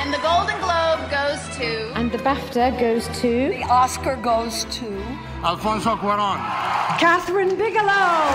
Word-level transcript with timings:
And 0.00 0.14
the 0.14 0.18
Golden 0.20 0.58
Globe 0.60 1.10
goes 1.10 1.40
to. 1.58 1.92
And 1.94 2.10
the 2.10 2.16
BAFTA 2.16 2.80
goes 2.80 3.06
to. 3.20 3.50
The 3.50 3.64
Oscar 3.64 4.16
goes 4.16 4.64
to. 4.76 4.88
Alfonso 5.44 5.94
Cuaron. 5.94 6.38
Catherine 6.98 7.54
Bigelow. 7.54 8.32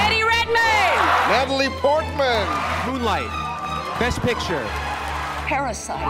Eddie 0.00 0.24
Redmayne. 0.24 0.96
Natalie 1.28 1.68
Portman. 1.82 2.46
Moonlight. 2.86 3.28
Best 4.00 4.22
Picture. 4.22 4.64
Parasite. 5.46 6.00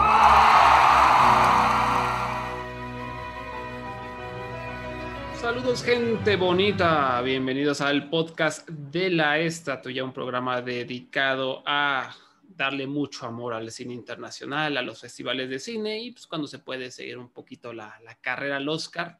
Saludos 5.41 5.83
gente 5.83 6.37
bonita, 6.37 7.21
bienvenidos 7.21 7.81
al 7.81 8.09
podcast 8.09 8.67
de 8.69 9.09
la 9.09 9.39
Estatua, 9.39 10.05
un 10.05 10.13
programa 10.13 10.61
dedicado 10.61 11.61
a 11.65 12.15
darle 12.49 12.87
mucho 12.87 13.25
amor 13.25 13.53
al 13.53 13.71
cine 13.71 13.93
internacional, 13.93 14.77
a 14.77 14.81
los 14.81 15.01
festivales 15.01 15.49
de 15.49 15.59
cine 15.59 15.99
y 15.99 16.11
pues 16.11 16.27
cuando 16.27 16.47
se 16.47 16.59
puede 16.59 16.91
seguir 16.91 17.17
un 17.17 17.29
poquito 17.29 17.73
la, 17.73 17.99
la 18.03 18.15
carrera 18.15 18.57
al 18.57 18.69
Oscar. 18.69 19.17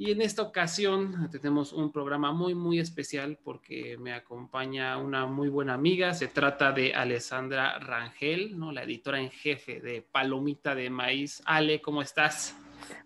Y 0.00 0.12
en 0.12 0.22
esta 0.22 0.40
ocasión 0.40 1.28
tenemos 1.30 1.74
un 1.74 1.92
programa 1.92 2.32
muy, 2.32 2.54
muy 2.54 2.78
especial 2.78 3.38
porque 3.44 3.98
me 3.98 4.14
acompaña 4.14 4.96
una 4.96 5.26
muy 5.26 5.50
buena 5.50 5.74
amiga. 5.74 6.14
Se 6.14 6.26
trata 6.26 6.72
de 6.72 6.94
Alessandra 6.94 7.78
Rangel, 7.78 8.58
¿no? 8.58 8.72
la 8.72 8.84
editora 8.84 9.20
en 9.20 9.30
jefe 9.30 9.78
de 9.78 10.00
Palomita 10.00 10.74
de 10.74 10.88
Maíz. 10.88 11.42
Ale, 11.44 11.82
¿cómo 11.82 12.00
estás? 12.00 12.56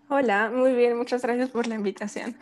Hola, 0.09 0.53
muy 0.55 0.73
bien, 0.73 0.97
muchas 0.97 1.23
gracias 1.23 1.51
por 1.51 1.67
la 1.67 1.75
invitación. 1.75 2.37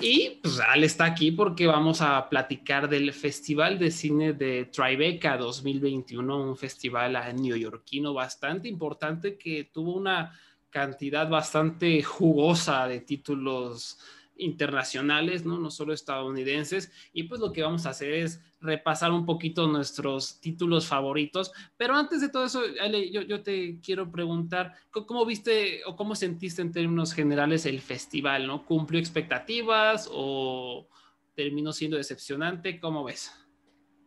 Y 0.00 0.40
pues 0.42 0.60
Ale 0.60 0.86
está 0.86 1.06
aquí 1.06 1.30
porque 1.30 1.66
vamos 1.66 2.02
a 2.02 2.28
platicar 2.28 2.88
del 2.88 3.12
Festival 3.14 3.78
de 3.78 3.90
Cine 3.90 4.34
de 4.34 4.66
Tribeca 4.66 5.38
2021, 5.38 6.50
un 6.50 6.56
festival 6.56 7.16
neoyorquino 7.40 8.12
bastante 8.12 8.68
importante 8.68 9.38
que 9.38 9.64
tuvo 9.64 9.94
una 9.94 10.38
cantidad 10.68 11.28
bastante 11.30 12.02
jugosa 12.02 12.86
de 12.86 13.00
títulos 13.00 13.98
internacionales, 14.36 15.46
¿no? 15.46 15.58
no 15.58 15.70
solo 15.70 15.94
estadounidenses. 15.94 16.92
Y 17.14 17.22
pues 17.22 17.40
lo 17.40 17.52
que 17.52 17.62
vamos 17.62 17.86
a 17.86 17.90
hacer 17.90 18.12
es 18.12 18.42
repasar 18.66 19.12
un 19.12 19.24
poquito 19.24 19.66
nuestros 19.66 20.40
títulos 20.40 20.86
favoritos. 20.86 21.52
Pero 21.76 21.94
antes 21.94 22.20
de 22.20 22.28
todo 22.28 22.44
eso, 22.44 22.60
Ale, 22.80 23.10
yo, 23.10 23.42
te 23.42 23.78
quiero 23.80 24.10
preguntar, 24.10 24.74
¿cómo 24.90 25.24
viste 25.24 25.80
o 25.86 25.96
cómo 25.96 26.14
sentiste 26.14 26.60
en 26.62 26.72
términos 26.72 27.14
generales 27.14 27.64
el 27.64 27.80
festival? 27.80 28.46
¿no? 28.46 28.66
¿Cumplió 28.66 29.00
expectativas 29.00 30.08
o 30.12 30.88
terminó 31.34 31.72
siendo 31.72 31.96
decepcionante? 31.96 32.78
¿Cómo 32.80 33.04
ves? 33.04 33.32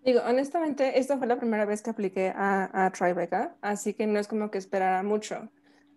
Digo, 0.03 0.21
honestamente, 0.25 0.99
esta 0.99 1.17
fue 1.17 1.27
la 1.27 1.37
primera 1.37 1.65
vez 1.65 1.81
que 1.81 1.89
apliqué 1.89 2.31
a, 2.35 2.85
a 2.85 2.91
Tribeca, 2.91 3.57
así 3.61 3.93
que 3.93 4.07
no 4.07 4.19
es 4.19 4.27
como 4.27 4.49
que 4.49 4.57
esperara 4.57 5.03
mucho 5.03 5.49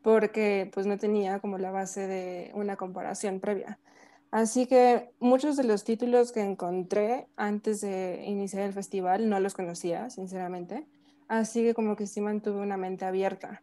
porque 0.02 0.68
pues 0.74 0.86
no 0.86 0.98
tenía 0.98 1.38
como 1.38 1.58
la 1.58 1.70
base 1.70 2.06
de 2.06 2.50
una 2.54 2.76
comparación 2.76 3.40
previa. 3.40 3.78
Así 4.32 4.66
que 4.66 5.10
muchos 5.20 5.58
de 5.58 5.64
los 5.64 5.84
títulos 5.84 6.32
que 6.32 6.40
encontré 6.40 7.28
antes 7.36 7.82
de 7.82 8.24
iniciar 8.26 8.62
el 8.62 8.72
festival 8.72 9.28
no 9.28 9.38
los 9.40 9.52
conocía, 9.52 10.08
sinceramente. 10.08 10.88
Así 11.28 11.62
que 11.62 11.74
como 11.74 11.96
que 11.96 12.06
sí 12.06 12.22
mantuve 12.22 12.62
una 12.62 12.78
mente 12.78 13.04
abierta. 13.04 13.62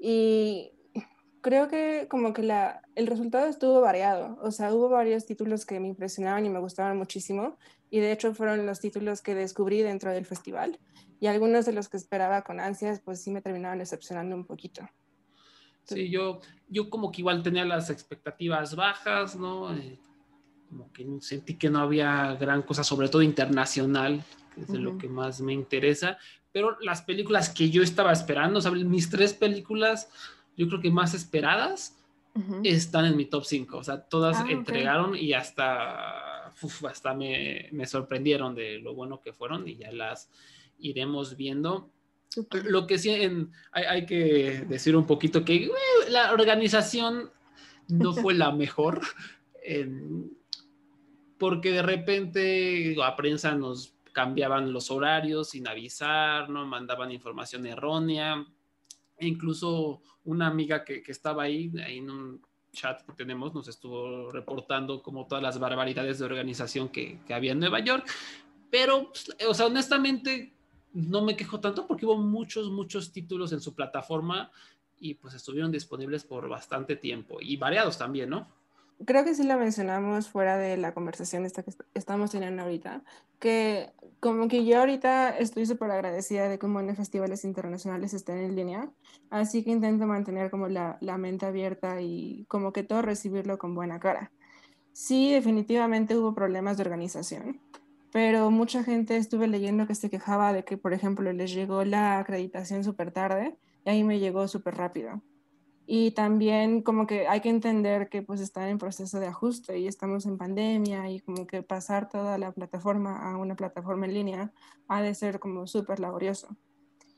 Y 0.00 0.72
creo 1.42 1.68
que 1.68 2.06
como 2.08 2.32
que 2.32 2.42
la, 2.42 2.80
el 2.94 3.06
resultado 3.06 3.48
estuvo 3.48 3.82
variado. 3.82 4.38
O 4.40 4.50
sea, 4.50 4.72
hubo 4.72 4.88
varios 4.88 5.26
títulos 5.26 5.66
que 5.66 5.78
me 5.78 5.88
impresionaban 5.88 6.46
y 6.46 6.48
me 6.48 6.58
gustaban 6.58 6.96
muchísimo. 6.96 7.58
Y 7.90 8.00
de 8.00 8.10
hecho 8.10 8.34
fueron 8.34 8.64
los 8.64 8.80
títulos 8.80 9.20
que 9.20 9.34
descubrí 9.34 9.82
dentro 9.82 10.10
del 10.10 10.24
festival. 10.24 10.80
Y 11.20 11.26
algunos 11.26 11.66
de 11.66 11.72
los 11.72 11.90
que 11.90 11.98
esperaba 11.98 12.42
con 12.44 12.60
ansias, 12.60 13.00
pues 13.04 13.22
sí 13.22 13.30
me 13.30 13.42
terminaban 13.42 13.78
decepcionando 13.78 14.34
un 14.36 14.46
poquito. 14.46 14.88
Sí, 15.88 16.10
yo, 16.10 16.40
yo 16.68 16.90
como 16.90 17.10
que 17.10 17.22
igual 17.22 17.42
tenía 17.42 17.64
las 17.64 17.88
expectativas 17.88 18.76
bajas, 18.76 19.36
¿no? 19.36 19.74
Eh, 19.74 19.98
como 20.68 20.92
que 20.92 21.06
sentí 21.20 21.54
que 21.54 21.70
no 21.70 21.80
había 21.80 22.34
gran 22.34 22.62
cosa, 22.62 22.84
sobre 22.84 23.08
todo 23.08 23.22
internacional, 23.22 24.22
que 24.54 24.60
es 24.62 24.68
de 24.68 24.78
lo 24.78 24.98
que 24.98 25.08
más 25.08 25.40
me 25.40 25.54
interesa. 25.54 26.18
Pero 26.52 26.76
las 26.80 27.02
películas 27.02 27.48
que 27.48 27.70
yo 27.70 27.82
estaba 27.82 28.12
esperando, 28.12 28.60
¿sabes? 28.60 28.84
Mis 28.84 29.08
tres 29.08 29.32
películas, 29.32 30.10
yo 30.56 30.68
creo 30.68 30.80
que 30.80 30.90
más 30.90 31.14
esperadas, 31.14 31.94
están 32.62 33.04
en 33.06 33.16
mi 33.16 33.24
top 33.24 33.44
5. 33.44 33.78
O 33.78 33.82
sea, 33.82 34.00
todas 34.00 34.36
Ah, 34.38 34.46
entregaron 34.48 35.16
y 35.16 35.32
hasta, 35.32 36.52
uf, 36.62 36.84
hasta 36.84 37.12
me, 37.14 37.68
me 37.72 37.86
sorprendieron 37.86 38.54
de 38.54 38.78
lo 38.78 38.94
bueno 38.94 39.20
que 39.20 39.32
fueron 39.32 39.66
y 39.66 39.76
ya 39.76 39.90
las 39.90 40.30
iremos 40.78 41.36
viendo. 41.36 41.90
Lo 42.64 42.86
que 42.86 42.98
sí 42.98 43.10
en- 43.10 43.50
hay, 43.72 43.84
hay 43.84 44.06
que 44.06 44.64
decir 44.68 44.96
un 44.96 45.06
poquito 45.06 45.44
que 45.44 45.64
eh, 45.64 45.70
la 46.10 46.32
organización 46.32 47.30
no 47.88 48.12
fue 48.12 48.34
la 48.34 48.52
mejor, 48.52 49.00
em, 49.64 50.28
porque 51.38 51.70
de 51.70 51.82
repente 51.82 52.96
a 53.02 53.16
prensa 53.16 53.54
nos 53.54 53.94
cambiaban 54.12 54.72
los 54.72 54.90
horarios 54.90 55.50
sin 55.50 55.68
avisar, 55.68 56.50
no 56.50 56.66
mandaban 56.66 57.12
información 57.12 57.66
errónea, 57.66 58.44
e 59.16 59.26
incluso 59.26 60.02
una 60.24 60.48
amiga 60.48 60.84
que, 60.84 61.02
que 61.02 61.12
estaba 61.12 61.44
ahí, 61.44 61.72
ahí 61.84 61.98
en 61.98 62.10
un 62.10 62.42
chat 62.72 63.00
que 63.02 63.12
tenemos, 63.12 63.54
nos 63.54 63.68
estuvo 63.68 64.30
reportando 64.30 65.02
como 65.02 65.26
todas 65.26 65.42
las 65.42 65.58
barbaridades 65.58 66.18
de 66.18 66.24
organización 66.26 66.88
que, 66.88 67.20
que 67.26 67.34
había 67.34 67.52
en 67.52 67.60
Nueva 67.60 67.80
York, 67.80 68.06
pero, 68.70 69.10
pues, 69.10 69.34
o 69.48 69.54
sea, 69.54 69.66
honestamente, 69.66 70.52
no 70.98 71.22
me 71.22 71.36
quejo 71.36 71.60
tanto 71.60 71.86
porque 71.86 72.06
hubo 72.06 72.16
muchos, 72.16 72.70
muchos 72.70 73.12
títulos 73.12 73.52
en 73.52 73.60
su 73.60 73.74
plataforma 73.74 74.50
y 74.98 75.14
pues 75.14 75.34
estuvieron 75.34 75.70
disponibles 75.70 76.24
por 76.24 76.48
bastante 76.48 76.96
tiempo 76.96 77.38
y 77.40 77.56
variados 77.56 77.98
también, 77.98 78.30
¿no? 78.30 78.48
Creo 79.06 79.24
que 79.24 79.32
sí 79.34 79.44
la 79.44 79.56
mencionamos 79.56 80.28
fuera 80.28 80.56
de 80.58 80.76
la 80.76 80.92
conversación 80.92 81.44
esta 81.46 81.62
que 81.62 81.70
est- 81.70 81.82
estamos 81.94 82.32
teniendo 82.32 82.62
ahorita, 82.62 83.04
que 83.38 83.92
como 84.18 84.48
que 84.48 84.64
yo 84.64 84.80
ahorita 84.80 85.38
estoy 85.38 85.66
súper 85.66 85.92
agradecida 85.92 86.48
de 86.48 86.58
cómo 86.58 86.82
los 86.82 86.96
festivales 86.96 87.44
internacionales 87.44 88.12
estén 88.12 88.38
en 88.38 88.56
línea, 88.56 88.90
así 89.30 89.62
que 89.62 89.70
intento 89.70 90.04
mantener 90.06 90.50
como 90.50 90.66
la, 90.66 90.98
la 91.00 91.16
mente 91.16 91.46
abierta 91.46 92.00
y 92.00 92.44
como 92.48 92.72
que 92.72 92.82
todo 92.82 93.02
recibirlo 93.02 93.56
con 93.56 93.76
buena 93.76 94.00
cara. 94.00 94.32
Sí, 94.92 95.32
definitivamente 95.32 96.16
hubo 96.16 96.34
problemas 96.34 96.76
de 96.76 96.82
organización, 96.82 97.60
pero 98.12 98.50
mucha 98.50 98.84
gente 98.84 99.16
estuve 99.16 99.48
leyendo 99.48 99.86
que 99.86 99.94
se 99.94 100.10
quejaba 100.10 100.52
de 100.52 100.64
que, 100.64 100.76
por 100.76 100.92
ejemplo, 100.92 101.32
les 101.32 101.52
llegó 101.52 101.84
la 101.84 102.18
acreditación 102.18 102.84
súper 102.84 103.12
tarde 103.12 103.56
y 103.84 103.90
ahí 103.90 104.04
me 104.04 104.18
llegó 104.18 104.48
súper 104.48 104.76
rápido. 104.76 105.22
Y 105.86 106.10
también 106.10 106.82
como 106.82 107.06
que 107.06 107.28
hay 107.28 107.40
que 107.40 107.48
entender 107.48 108.10
que 108.10 108.20
pues 108.20 108.40
están 108.40 108.68
en 108.68 108.76
proceso 108.76 109.20
de 109.20 109.26
ajuste 109.26 109.78
y 109.78 109.86
estamos 109.86 110.26
en 110.26 110.36
pandemia 110.36 111.10
y 111.10 111.20
como 111.20 111.46
que 111.46 111.62
pasar 111.62 112.10
toda 112.10 112.36
la 112.36 112.52
plataforma 112.52 113.30
a 113.30 113.38
una 113.38 113.56
plataforma 113.56 114.04
en 114.04 114.12
línea 114.12 114.52
ha 114.86 115.00
de 115.00 115.14
ser 115.14 115.40
como 115.40 115.66
súper 115.66 115.98
laborioso. 115.98 116.48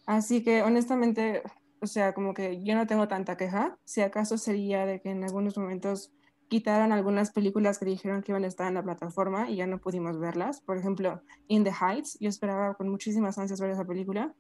Así 0.07 0.45
que 0.45 0.63
honestamente, 0.63 1.43
o 1.81 1.87
sea, 1.89 2.15
como 2.15 2.33
que 2.33 2.63
yo 2.63 2.77
no 2.77 2.87
tengo 2.87 3.09
tanta 3.09 3.37
queja. 3.37 3.77
Si 3.85 4.03
acaso 4.03 4.39
sería 4.39 4.87
de 4.87 5.01
que 5.01 5.11
en 5.11 5.25
algunos 5.25 5.59
momentos 5.59 6.13
quitaron 6.51 6.91
algunas 6.91 7.31
películas 7.31 7.79
que 7.79 7.87
dijeron 7.87 8.23
que 8.23 8.33
iban 8.33 8.45
a 8.45 8.49
estar 8.49 8.67
en 8.67 8.75
la 8.75 8.83
plataforma 8.83 9.49
y 9.49 9.57
ya 9.57 9.67
no 9.69 9.79
pudimos 9.79 10.19
verlas. 10.19 10.61
Por 10.61 10.77
ejemplo, 10.77 11.23
In 11.47 11.63
the 11.63 11.71
Heights, 11.71 12.19
yo 12.21 12.29
esperaba 12.29 12.75
con 12.75 12.89
muchísimas 12.89 13.39
ansias 13.39 13.61
ver 13.61 13.71
esa 13.71 13.87
película 13.87 14.35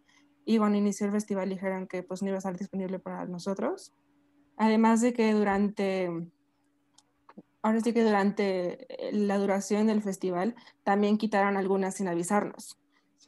y 0.44 0.58
cuando 0.58 0.76
inició 0.76 1.06
el 1.06 1.12
festival 1.12 1.48
dijeron 1.48 1.86
que 1.86 2.02
pues 2.02 2.20
no 2.20 2.28
iba 2.28 2.36
a 2.36 2.38
estar 2.38 2.58
disponible 2.58 2.98
para 2.98 3.26
nosotros. 3.26 3.94
Además 4.56 5.00
de 5.00 5.12
que 5.12 5.32
durante, 5.32 6.10
ahora 7.62 7.80
sí 7.80 7.92
que 7.92 8.02
durante 8.02 9.08
eh, 9.08 9.12
la 9.12 9.38
duración 9.38 9.86
del 9.86 10.02
festival 10.02 10.56
también 10.82 11.16
quitaron 11.16 11.56
algunas 11.56 11.94
sin 11.94 12.08
avisarnos. 12.08 12.76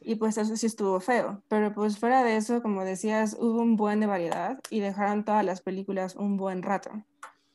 Y 0.01 0.15
pues 0.15 0.37
eso 0.37 0.57
sí 0.57 0.65
estuvo 0.65 0.99
feo. 0.99 1.41
Pero 1.47 1.73
pues 1.73 1.97
fuera 1.97 2.21
de 2.21 2.35
eso, 2.35 2.61
como 2.61 2.83
decías, 2.83 3.37
hubo 3.39 3.61
un 3.61 3.77
buen 3.77 4.01
de 4.01 4.07
variedad 4.07 4.59
y 4.69 4.81
dejaron 4.81 5.23
todas 5.23 5.45
las 5.45 5.61
películas 5.61 6.17
un 6.17 6.35
buen 6.35 6.61
rato. 6.61 6.91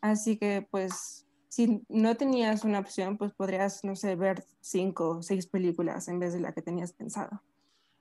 Así 0.00 0.38
que 0.38 0.66
pues 0.70 1.27
si 1.58 1.82
no 1.88 2.16
tenías 2.16 2.62
una 2.62 2.78
opción, 2.78 3.18
pues 3.18 3.32
podrías, 3.32 3.82
no 3.82 3.96
sé, 3.96 4.14
ver 4.14 4.44
cinco 4.60 5.18
o 5.18 5.22
seis 5.24 5.48
películas 5.48 6.06
en 6.06 6.20
vez 6.20 6.32
de 6.32 6.38
la 6.38 6.52
que 6.52 6.62
tenías 6.62 6.92
pensado. 6.92 7.42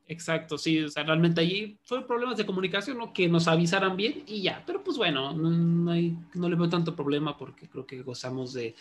Exacto, 0.05 0.59
sí, 0.59 0.79
o 0.83 0.87
sea, 0.89 1.01
realmente 1.01 1.41
allí 1.41 1.79
fue 1.81 2.05
problemas 2.05 2.37
de 2.37 2.45
comunicación, 2.45 2.99
¿no? 2.99 3.11
Que 3.11 3.27
nos 3.27 3.47
avisaran 3.47 3.97
bien 3.97 4.23
y 4.27 4.43
ya, 4.43 4.63
pero 4.67 4.83
pues 4.83 4.95
bueno, 4.95 5.33
no, 5.33 5.91
hay, 5.91 6.15
no 6.35 6.47
le 6.47 6.55
veo 6.55 6.69
tanto 6.69 6.95
problema 6.95 7.35
porque 7.35 7.67
creo 7.67 7.87
que 7.87 8.03
gozamos 8.03 8.53
de, 8.53 8.75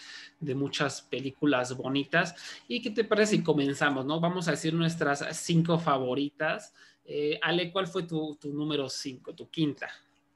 muchas 0.54 1.00
películas 1.00 1.74
bonitas. 1.74 2.34
¿Y 2.68 2.82
qué 2.82 2.90
te 2.90 3.04
parece 3.04 3.38
si 3.38 3.42
comenzamos, 3.42 4.04
no? 4.04 4.20
Vamos 4.20 4.46
a 4.46 4.50
decir 4.50 4.74
nuestras 4.74 5.24
cinco 5.38 5.78
favoritas. 5.78 6.74
Eh, 7.06 7.40
Ale, 7.40 7.72
¿cuál 7.72 7.86
fue 7.86 8.02
tu 8.02 8.36
número 8.52 8.90
cinco, 8.90 9.34
tu 9.34 9.48
quinta? 9.48 9.88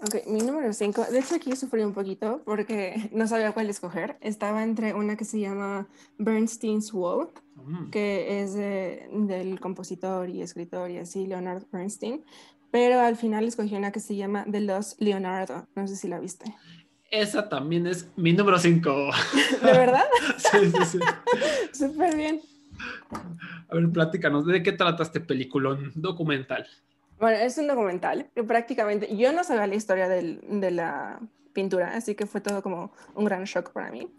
Ok, 0.02 0.26
mi 0.29 0.41
número 0.41 0.73
5, 0.73 1.05
de 1.11 1.19
hecho 1.19 1.35
aquí 1.35 1.55
sufrí 1.56 1.82
un 1.82 1.93
poquito 1.93 2.43
porque 2.47 2.94
no 3.12 3.26
sabía 3.26 3.52
cuál 3.52 3.69
escoger. 3.69 4.17
Estaba 4.20 4.62
entre 4.62 4.94
una 4.94 5.17
que 5.17 5.25
se 5.25 5.41
llama 5.41 5.87
Bernstein's 6.19 6.93
Wall, 6.93 7.29
Mm. 7.56 7.91
que 7.91 8.41
es 8.43 8.55
de- 8.55 9.06
del 9.12 9.61
compositor 9.61 10.31
y 10.31 10.41
escritor 10.41 10.91
y 10.91 10.97
así, 10.97 11.26
Leonard 11.26 11.64
Bernstein. 11.70 12.25
pero 12.70 13.00
al 13.00 13.17
final 13.17 13.44
escogí 13.47 13.75
una 13.76 13.91
que 13.93 14.00
se 14.00 14.14
llama 14.17 14.47
The 14.50 14.61
Lost 14.61 14.99
Leonardo. 15.00 15.67
No 15.75 15.87
sé 15.88 15.97
si 15.97 16.08
la 16.08 16.20
viste. 16.20 16.55
Esa 17.11 17.49
también 17.50 17.87
es 17.88 18.08
mi 18.17 18.32
número 18.32 18.58
5. 18.58 18.91
¿De 19.62 19.73
verdad? 19.73 20.05
sí, 20.38 20.70
sí, 20.70 20.85
sí. 20.93 20.99
Súper 21.73 22.17
bien. 22.17 22.41
A 23.69 23.75
ver, 23.75 23.91
platícanos, 23.91 24.46
¿de 24.46 24.62
qué 24.62 24.73
trata 24.73 25.03
este 25.03 25.20
peliculón 25.20 25.93
documental? 25.96 26.67
Bueno, 27.20 27.37
es 27.37 27.58
un 27.58 27.67
documental 27.67 28.31
que 28.34 28.43
prácticamente 28.43 29.14
yo 29.14 29.32
no 29.34 29.44
sabía 29.44 29.67
la 29.67 29.75
historia 29.75 30.08
del, 30.08 30.40
de 30.49 30.70
la 30.70 31.20
pintura, 31.52 31.94
así 31.94 32.14
que 32.14 32.25
fue 32.25 32.40
todo 32.40 32.62
como 32.62 32.93
un 33.14 33.26
gran 33.26 33.44
shock 33.44 33.72
para 33.72 33.90
mí. 33.90 34.11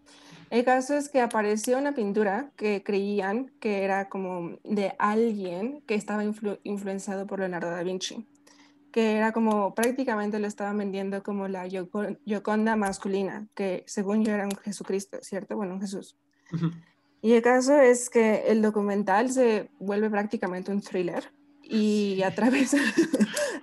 El 0.51 0.63
caso 0.63 0.95
es 0.95 1.09
que 1.09 1.19
apareció 1.19 1.80
una 1.80 1.95
pintura 1.95 2.51
que 2.56 2.83
creían 2.83 3.51
que 3.59 3.83
era 3.83 4.07
como 4.07 4.57
de 4.63 4.94
alguien 5.00 5.81
que 5.88 5.95
estaba 5.95 6.24
influ- 6.24 6.59
influenciado 6.63 7.25
por 7.25 7.39
Leonardo 7.39 7.71
da 7.71 7.81
Vinci, 7.81 8.27
que 8.92 9.15
era 9.18 9.31
como 9.31 9.74
prácticamente 9.74 10.38
lo 10.38 10.45
estaban 10.45 10.77
vendiendo 10.77 11.24
como 11.24 11.48
la 11.48 11.65
Yoconda 11.68 12.75
masculina, 12.75 13.48
que 13.56 13.83
según 13.88 14.24
yo 14.24 14.33
era 14.33 14.44
un 14.44 14.56
Jesucristo, 14.57 15.18
¿cierto? 15.21 15.56
Bueno, 15.56 15.74
un 15.74 15.81
Jesús. 15.81 16.18
Ujú. 16.53 16.69
Y 17.24 17.33
el 17.33 17.42
caso 17.42 17.80
es 17.80 18.12
que 18.12 18.44
el 18.48 18.62
documental 18.62 19.31
se 19.31 19.71
vuelve 19.80 20.09
prácticamente 20.09 20.71
un 20.71 20.81
thriller 20.81 21.31
y 21.71 22.21
atraviesa, 22.23 22.77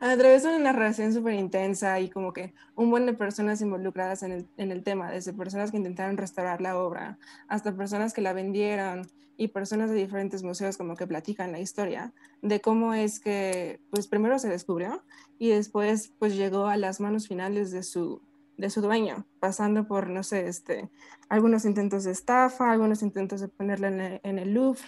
atraviesa 0.00 0.49
una 0.56 0.72
narración 0.72 1.12
súper 1.12 1.34
intensa 1.34 2.00
y 2.00 2.08
como 2.08 2.32
que 2.32 2.55
un 2.75 2.90
buen 2.90 3.05
de 3.05 3.12
personas 3.12 3.60
involucradas 3.60 4.22
en 4.22 4.32
el, 4.32 4.49
en 4.56 4.72
el 4.72 4.82
tema, 4.82 5.10
desde 5.10 5.34
personas 5.34 5.70
que 5.70 5.76
intentaron 5.76 6.16
restaurar 6.16 6.62
la 6.62 6.78
obra 6.78 7.19
hasta 7.49 7.76
personas 7.76 8.14
que 8.14 8.22
la 8.22 8.32
vendieron 8.32 9.06
y 9.37 9.49
personas 9.49 9.90
de 9.90 9.96
diferentes 9.96 10.43
museos 10.43 10.78
como 10.78 10.96
que 10.96 11.06
platican 11.06 11.52
la 11.52 11.60
historia 11.60 12.14
de 12.40 12.62
cómo 12.62 12.94
es 12.94 13.20
que 13.20 13.78
pues 13.90 14.06
primero 14.06 14.38
se 14.38 14.49
descubrió 14.49 15.04
y 15.38 15.50
después 15.50 16.11
pues 16.19 16.34
llegó 16.34 16.66
a 16.66 16.78
las 16.78 17.00
manos 17.00 17.28
finales 17.28 17.72
de 17.72 17.82
su, 17.82 18.22
de 18.56 18.70
su 18.70 18.81
dueño, 18.81 19.26
pasando 19.38 19.87
por, 19.87 20.08
no 20.08 20.22
sé, 20.22 20.49
este, 20.49 20.88
algunos 21.28 21.66
intentos 21.66 22.04
de 22.04 22.12
estafa, 22.12 22.72
algunos 22.72 23.02
intentos 23.02 23.43
de 23.43 23.49
ponerla 23.49 23.88
en 23.88 24.00
el, 24.00 24.20
en 24.25 24.38
el 24.38 24.54
Louvre, 24.54 24.81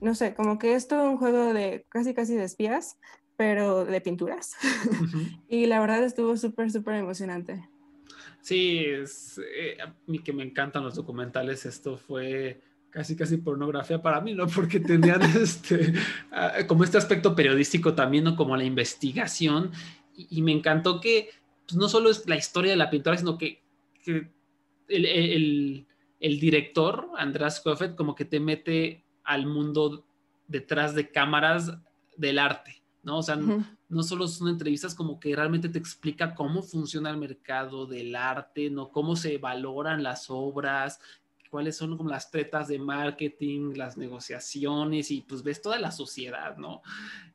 no 0.00 0.14
sé, 0.14 0.34
como 0.34 0.58
que 0.58 0.74
es 0.74 0.88
todo 0.88 1.08
un 1.10 1.16
juego 1.18 1.52
de 1.54 1.86
casi 1.88 2.14
casi 2.14 2.34
de 2.34 2.44
espías, 2.44 2.98
pero 3.36 3.84
de 3.84 4.00
pinturas. 4.00 4.54
Y 5.48 5.66
la 5.66 5.80
verdad 5.80 6.02
estuvo 6.04 6.36
súper, 6.36 6.70
súper 6.70 6.94
emocionante. 6.96 7.68
Sí, 8.40 8.84
es, 8.86 9.38
eh, 9.38 9.76
a 9.82 9.94
mí 10.06 10.20
que 10.20 10.32
me 10.32 10.42
encantan 10.44 10.84
los 10.84 10.94
documentales, 10.94 11.66
esto 11.66 11.96
fue 11.96 12.60
casi 12.90 13.14
casi 13.16 13.36
pornografía 13.36 14.00
para 14.00 14.20
mí, 14.20 14.34
¿no? 14.34 14.46
Porque 14.46 14.80
tenían 14.80 15.20
este, 15.42 15.92
ah, 16.30 16.52
como 16.66 16.84
este 16.84 16.98
aspecto 16.98 17.34
periodístico 17.34 17.94
también, 17.94 18.24
¿no? 18.24 18.36
Como 18.36 18.56
la 18.56 18.64
investigación, 18.64 19.70
y, 20.16 20.38
y 20.38 20.42
me 20.42 20.52
encantó 20.52 21.00
que 21.00 21.30
pues, 21.66 21.76
no 21.76 21.88
solo 21.88 22.10
es 22.10 22.26
la 22.28 22.36
historia 22.36 22.70
de 22.72 22.76
la 22.76 22.88
pintura, 22.90 23.16
sino 23.18 23.36
que, 23.36 23.62
que 24.04 24.30
el, 24.88 25.04
el- 25.06 25.86
el 26.18 26.40
director, 26.40 27.10
András 27.18 27.60
Coffet, 27.60 27.94
como 27.94 28.14
que 28.14 28.24
te 28.24 28.40
mete 28.40 29.04
al 29.26 29.46
mundo 29.46 30.04
detrás 30.48 30.94
de 30.94 31.10
cámaras 31.10 31.72
del 32.16 32.38
arte, 32.38 32.82
¿no? 33.02 33.18
O 33.18 33.22
sea, 33.22 33.36
Ujú. 33.36 33.62
no 33.88 34.02
solo 34.02 34.26
son 34.28 34.48
entrevistas 34.48 34.94
como 34.94 35.20
que 35.20 35.34
realmente 35.34 35.68
te 35.68 35.78
explica 35.78 36.34
cómo 36.34 36.62
funciona 36.62 37.10
el 37.10 37.16
mercado 37.16 37.86
del 37.86 38.14
arte, 38.16 38.70
¿no? 38.70 38.90
Cómo 38.90 39.16
se 39.16 39.38
valoran 39.38 40.02
las 40.02 40.26
obras, 40.30 41.00
cuáles 41.50 41.76
son 41.76 41.96
como 41.96 42.10
las 42.10 42.30
tretas 42.30 42.68
de 42.68 42.78
marketing, 42.78 43.74
las 43.76 43.96
negociaciones 43.96 45.10
y 45.10 45.22
pues 45.22 45.42
ves 45.42 45.62
toda 45.62 45.78
la 45.78 45.90
sociedad, 45.90 46.56
¿no? 46.56 46.82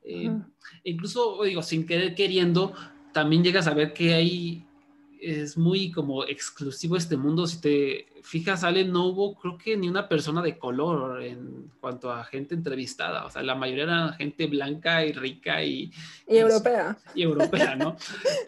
Eh, 0.03 0.29
Ujú. 0.29 0.45
Incluso, 0.83 1.43
digo, 1.43 1.61
sin 1.61 1.85
querer 1.85 2.15
queriendo, 2.15 2.73
también 3.13 3.43
llegas 3.43 3.67
a 3.67 3.73
ver 3.73 3.93
que 3.93 4.13
hay, 4.13 4.65
es 5.21 5.55
muy 5.57 5.91
como 5.91 6.25
exclusivo 6.25 6.97
este 6.97 7.15
mundo. 7.15 7.45
Si 7.45 7.61
te 7.61 8.07
fijas, 8.23 8.63
Ale, 8.63 8.83
no 8.85 9.05
hubo, 9.05 9.35
creo 9.35 9.57
que 9.57 9.77
ni 9.77 9.87
una 9.87 10.09
persona 10.09 10.41
de 10.41 10.57
color 10.57 11.21
en 11.21 11.71
cuanto 11.79 12.11
a 12.11 12.23
gente 12.23 12.55
entrevistada. 12.55 13.25
O 13.25 13.29
sea, 13.29 13.43
la 13.43 13.55
mayoría 13.55 13.83
era 13.83 14.13
gente 14.13 14.47
blanca 14.47 15.05
y 15.05 15.13
rica 15.13 15.63
y, 15.63 15.91
Y 16.27 16.37
europea. 16.37 16.97
y 17.13 17.21
europea, 17.21 17.75
¿no? 17.75 17.95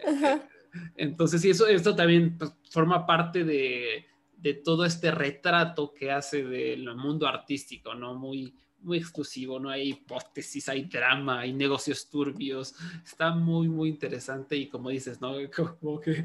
Entonces, 0.96 1.40
sí, 1.40 1.50
eso, 1.50 1.68
esto 1.68 1.94
también 1.94 2.36
pues, 2.36 2.52
forma 2.70 3.06
parte 3.06 3.44
de, 3.44 4.06
de 4.36 4.54
todo 4.54 4.84
este 4.84 5.12
retrato 5.12 5.94
que 5.94 6.10
hace 6.10 6.42
del 6.42 6.92
mundo 6.96 7.28
artístico, 7.28 7.94
¿no? 7.94 8.14
Muy, 8.14 8.52
muy 8.84 8.98
exclusivo, 8.98 9.58
no 9.58 9.70
hay 9.70 9.90
hipótesis, 9.90 10.68
hay 10.68 10.84
drama, 10.84 11.40
hay 11.40 11.52
negocios 11.52 12.08
turbios, 12.08 12.74
está 13.04 13.34
muy, 13.34 13.68
muy 13.68 13.88
interesante 13.88 14.56
y 14.56 14.68
como 14.68 14.90
dices, 14.90 15.20
¿no? 15.20 15.34
Como 15.80 16.00
que 16.00 16.24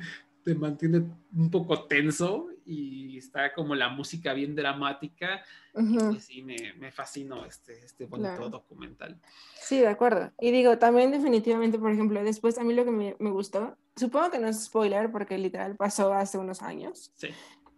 te 0.54 0.56
mantiene 0.56 1.04
un 1.36 1.52
poco 1.52 1.84
tenso 1.86 2.48
y 2.66 3.18
está 3.20 3.54
como 3.54 3.76
la 3.76 3.90
música 3.90 4.34
bien 4.34 4.56
dramática 4.56 5.44
Ujú. 5.76 6.14
y 6.14 6.20
sí, 6.20 6.42
me, 6.42 6.74
me 6.80 6.92
fascinó 6.92 7.46
este, 7.46 7.86
este 7.86 8.06
bonito 8.08 8.30
Claro. 8.36 8.50
documental. 8.50 9.20
Sí, 9.62 9.78
de 9.78 9.88
acuerdo. 9.88 10.32
Y 10.40 10.50
digo, 10.50 10.80
también 10.80 11.12
definitivamente, 11.12 11.78
por 11.78 11.92
ejemplo, 11.92 12.24
después 12.24 12.58
a 12.58 12.64
mí 12.64 12.74
lo 12.74 12.84
que 12.84 12.90
me, 12.92 13.16
me 13.20 13.30
gustó, 13.30 13.78
supongo 13.96 14.32
que 14.32 14.40
no 14.40 14.48
es 14.48 14.64
spoiler 14.66 15.12
porque 15.12 15.38
literal 15.38 15.76
pasó 15.76 16.14
hace 16.14 16.40
unos 16.40 16.64
años, 16.64 17.12
Sí. 17.16 17.28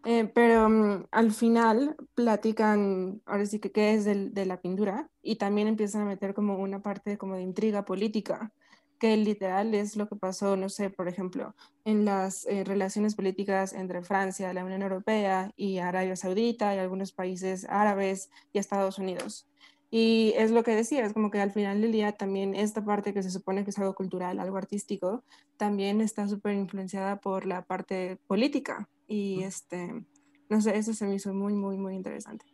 eh, 0.05 0.31
pero 0.33 0.69
mm, 0.69 1.07
al 1.11 1.31
final 1.33 1.97
platican, 2.15 3.21
ahora 3.25 3.45
sí 3.45 3.59
que 3.59 3.73
qué 3.73 3.93
es 3.95 4.05
del- 4.05 4.33
de 4.33 4.45
la 4.45 4.61
pintura 4.61 5.09
y 5.21 5.35
también 5.35 5.67
empiezan 5.67 6.03
a 6.03 6.05
meter 6.05 6.33
como 6.33 6.57
una 6.57 6.81
parte 6.81 7.17
como 7.17 7.35
de 7.35 7.41
intriga 7.41 7.83
política, 7.83 8.53
que 9.01 9.17
literal 9.17 9.73
es 9.73 9.95
lo 9.95 10.07
que 10.07 10.15
pasó, 10.15 10.55
no 10.55 10.69
sé, 10.69 10.91
por 10.91 11.07
ejemplo, 11.07 11.55
en 11.85 12.05
las 12.05 12.45
eh, 12.45 12.63
relaciones 12.63 13.15
políticas 13.15 13.73
entre 13.73 14.03
Francia, 14.03 14.53
la 14.53 14.63
Unión 14.63 14.83
Europea 14.83 15.51
y 15.57 15.79
Arabia 15.79 16.15
Saudita 16.15 16.75
y 16.75 16.77
algunos 16.77 17.11
países 17.11 17.65
árabes 17.67 18.29
y 18.53 18.59
Estados 18.59 18.99
Unidos. 18.99 19.47
Y 19.89 20.33
es 20.37 20.51
lo 20.51 20.63
que 20.63 20.75
decía, 20.75 21.03
es 21.03 21.13
como 21.13 21.31
que 21.31 21.41
al 21.41 21.51
final 21.51 21.81
del 21.81 21.91
día 21.91 22.11
también 22.11 22.53
esta 22.53 22.85
parte 22.85 23.11
que 23.11 23.23
se 23.23 23.31
supone 23.31 23.63
que 23.63 23.71
es 23.71 23.79
algo 23.79 23.95
cultural, 23.95 24.39
algo 24.39 24.57
artístico, 24.57 25.23
también 25.57 25.99
está 25.99 26.27
súper 26.27 26.53
influenciada 26.53 27.19
por 27.19 27.47
la 27.47 27.63
parte 27.63 28.19
política. 28.27 28.87
Y 29.07 29.41
este, 29.41 30.05
no 30.47 30.61
sé, 30.61 30.77
eso 30.77 30.93
se 30.93 31.07
me 31.07 31.15
hizo 31.15 31.33
muy, 31.33 31.55
muy, 31.55 31.75
muy 31.75 31.95
interesante. 31.95 32.45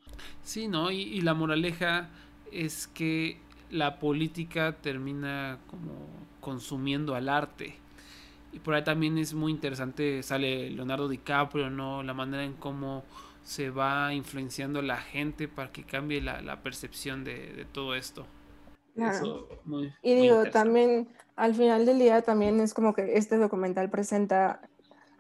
Sí, 0.44 0.70
¿no? 0.70 0.92
Y, 0.92 1.02
y 1.02 1.20
la 1.20 1.34
moraleja 1.34 2.10
es 2.54 2.88
que 2.88 3.38
la 3.70 4.00
política 4.00 4.78
termina 4.82 5.60
como 5.68 6.27
consumiendo 6.50 7.14
al 7.16 7.28
arte. 7.28 7.76
Y 8.54 8.60
por 8.60 8.74
ahí 8.74 8.84
también 8.84 9.18
es 9.18 9.34
muy 9.34 9.52
interesante, 9.52 10.24
sale 10.24 10.70
Leonardo 10.70 11.10
DiCaprio, 11.10 11.70
¿no? 11.70 12.04
La 12.04 12.14
manera 12.14 12.44
en 12.46 12.54
cómo 12.54 13.04
se 13.44 13.70
va 13.70 14.14
influenciando 14.14 14.82
la 14.82 14.98
gente 14.98 15.48
para 15.50 15.72
que 15.74 15.84
cambie 15.84 16.22
la, 16.22 16.42
la 16.42 16.56
percepción 16.64 17.24
de, 17.26 17.54
de 17.54 17.66
todo 17.66 17.96
esto. 17.96 18.26
Claro. 18.96 19.18
Eso, 19.18 19.50
muy, 19.66 19.94
Y 20.02 20.14
muy 20.14 20.22
digo, 20.22 20.36
interesante. 20.38 20.52
también 20.52 21.08
al 21.36 21.54
final 21.54 21.86
del 21.86 22.00
día 22.00 22.22
también 22.22 22.60
es 22.62 22.74
como 22.74 22.94
que 22.94 23.18
este 23.18 23.38
documental 23.38 23.90
presenta 23.90 24.62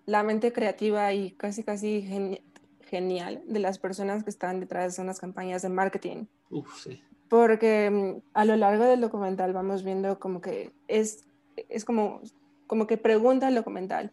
la 0.05 0.23
mente 0.23 0.53
creativa 0.53 1.11
y 1.13 1.31
casi, 1.33 1.63
casi 1.63 2.01
geni- 2.03 2.41
genial 2.89 3.43
de 3.45 3.59
las 3.59 3.77
personas 3.79 4.23
que 4.23 4.29
están 4.29 4.61
detrás 4.61 4.95
de 4.95 5.03
unas 5.03 5.19
campañas 5.19 5.61
de 5.61 5.69
marketing. 5.69 6.25
Uf, 6.49 6.69
sí. 6.83 7.01
Porque 7.29 7.89
mm, 7.89 8.21
a 8.33 8.45
lo 8.45 8.55
largo 8.55 8.85
del 8.85 9.01
documental 9.01 9.53
vamos 9.53 9.83
viendo 9.83 10.19
como 10.19 10.41
que 10.41 10.71
es, 10.87 11.25
es 11.69 11.85
como, 11.85 12.21
como 12.67 12.87
que 12.87 12.97
pregunta 12.97 13.47
el 13.47 13.55
documental, 13.55 14.11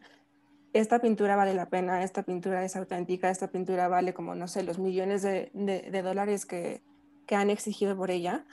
esta 0.72 1.00
pintura 1.00 1.36
vale 1.36 1.54
la 1.54 1.68
pena, 1.68 2.02
esta 2.02 2.24
pintura 2.24 2.64
es 2.64 2.74
auténtica, 2.74 3.30
esta 3.30 3.48
pintura 3.48 3.86
vale 3.86 4.12
como, 4.12 4.34
no 4.34 4.48
sé, 4.48 4.64
los 4.64 4.78
millones 4.78 5.22
de, 5.22 6.02
dólares 6.02 6.46
que, 6.46 6.82
que 7.26 7.36
han 7.36 7.48
exigido 7.48 7.96
por 7.96 8.10
ella. 8.10 8.44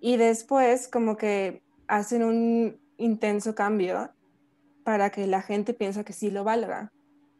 Y 0.00 0.16
después 0.16 0.88
como 0.88 1.18
que 1.18 1.62
hacen 1.86 2.24
un 2.24 2.80
intenso 2.96 3.54
cambio 3.54 4.10
para 4.84 5.10
que 5.10 5.26
la 5.26 5.42
gente 5.42 5.74
piense 5.74 6.04
que 6.04 6.14
sí 6.14 6.30
lo 6.30 6.44
valga. 6.44 6.90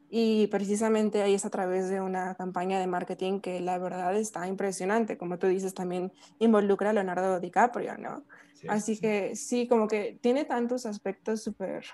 Y 0.09 0.47
precisamente 0.49 1.23
ahí 1.23 1.35
es 1.35 1.45
a 1.45 1.51
través 1.51 1.89
de 1.89 2.01
una 2.01 2.35
campaña 2.37 2.79
de 2.79 2.87
marketing 2.87 3.41
que 3.41 3.61
la 3.61 3.79
verdad 3.79 4.17
está 4.17 4.47
impresionante. 4.47 5.19
Como 5.19 5.39
tú 5.39 5.47
dices, 5.49 5.75
también 5.75 6.13
involucra 6.39 6.91
a 6.91 6.93
Leonardo 6.93 7.41
DiCaprio, 7.41 7.99
¿no? 7.99 8.25
sí, 8.55 8.69
Así 8.69 8.95
sí. 8.95 9.01
que 9.01 9.37
sí, 9.37 9.69
como 9.69 9.89
que 9.89 10.19
tiene 10.23 10.45
tantos 10.45 10.87
aspectos 10.87 11.43
súper 11.43 11.85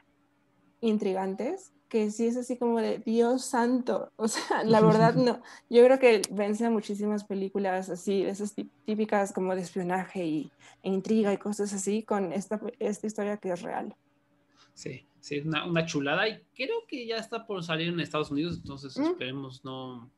intrigantes 0.81 1.73
que 1.89 2.11
sí 2.11 2.27
es 2.27 2.39
así 2.39 2.57
como 2.59 2.81
de 2.81 2.99
Dios 3.01 3.45
santo. 3.45 4.11
O 4.17 4.27
sea, 4.29 4.65
la 4.65 4.81
verdad 4.81 5.15
no. 5.17 5.43
Yo 5.69 5.85
creo 5.85 5.99
que 5.99 6.23
vence 6.31 6.65
a 6.67 6.71
muchísimas 6.71 7.25
películas 7.25 7.91
así, 7.91 8.23
de 8.25 8.31
esas 8.31 8.55
tí- 8.55 8.71
típicas 8.87 9.33
como 9.33 9.55
de 9.55 9.61
espionaje 9.63 10.25
y, 10.25 10.53
e 10.83 10.91
intriga 10.91 11.33
y 11.33 11.39
cosas 11.39 11.73
así, 11.75 12.03
con 12.05 12.33
esta, 12.33 12.61
esta 12.79 13.07
historia 13.07 13.37
que 13.37 13.51
es 13.53 13.63
real. 13.63 13.95
Sí, 14.75 15.07
sí, 15.21 15.41
una, 15.41 15.67
una 15.67 15.87
chulada 15.87 16.29
y 16.29 16.43
creo 16.55 16.87
que 16.89 17.07
ya 17.07 17.17
está 17.17 17.47
por 17.47 17.63
salir 17.63 17.89
en 17.89 18.01
Estados 18.01 18.31
Unidos, 18.31 18.57
entonces 18.57 18.97
¿Mm? 18.99 19.03
esperemos 19.03 19.65
no, 19.65 20.11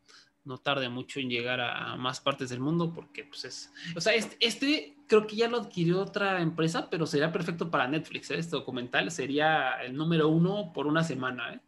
no 0.45 0.59
tarde 0.59 0.89
mucho 0.89 1.21
en 1.21 1.29
llegar 1.29 1.61
a, 1.61 1.93
a 1.93 1.97
más 1.97 2.21
partes 2.21 2.51
del 2.51 2.61
mundo 2.61 2.93
porque 2.95 3.25
pues 3.25 3.45
es, 3.45 3.73
o 3.97 4.01
sea, 4.01 4.15
este, 4.15 4.37
este 4.41 4.95
creo 5.07 5.27
que 5.27 5.37
ya 5.37 5.49
lo 5.49 5.59
adquirió 5.59 6.01
otra 6.01 6.41
empresa, 6.41 6.89
pero 6.91 7.07
sería 7.07 7.33
perfecto 7.33 7.71
para 7.71 7.89
Netflix, 7.89 8.31
¿eh? 8.31 8.39
este 8.39 8.57
documental 8.57 9.11
sería 9.11 9.73
el 9.83 9.95
número 9.95 10.29
uno 10.29 10.73
por 10.73 10.87
una 10.87 11.05
semana. 11.05 11.55
¿eh? 11.55 11.61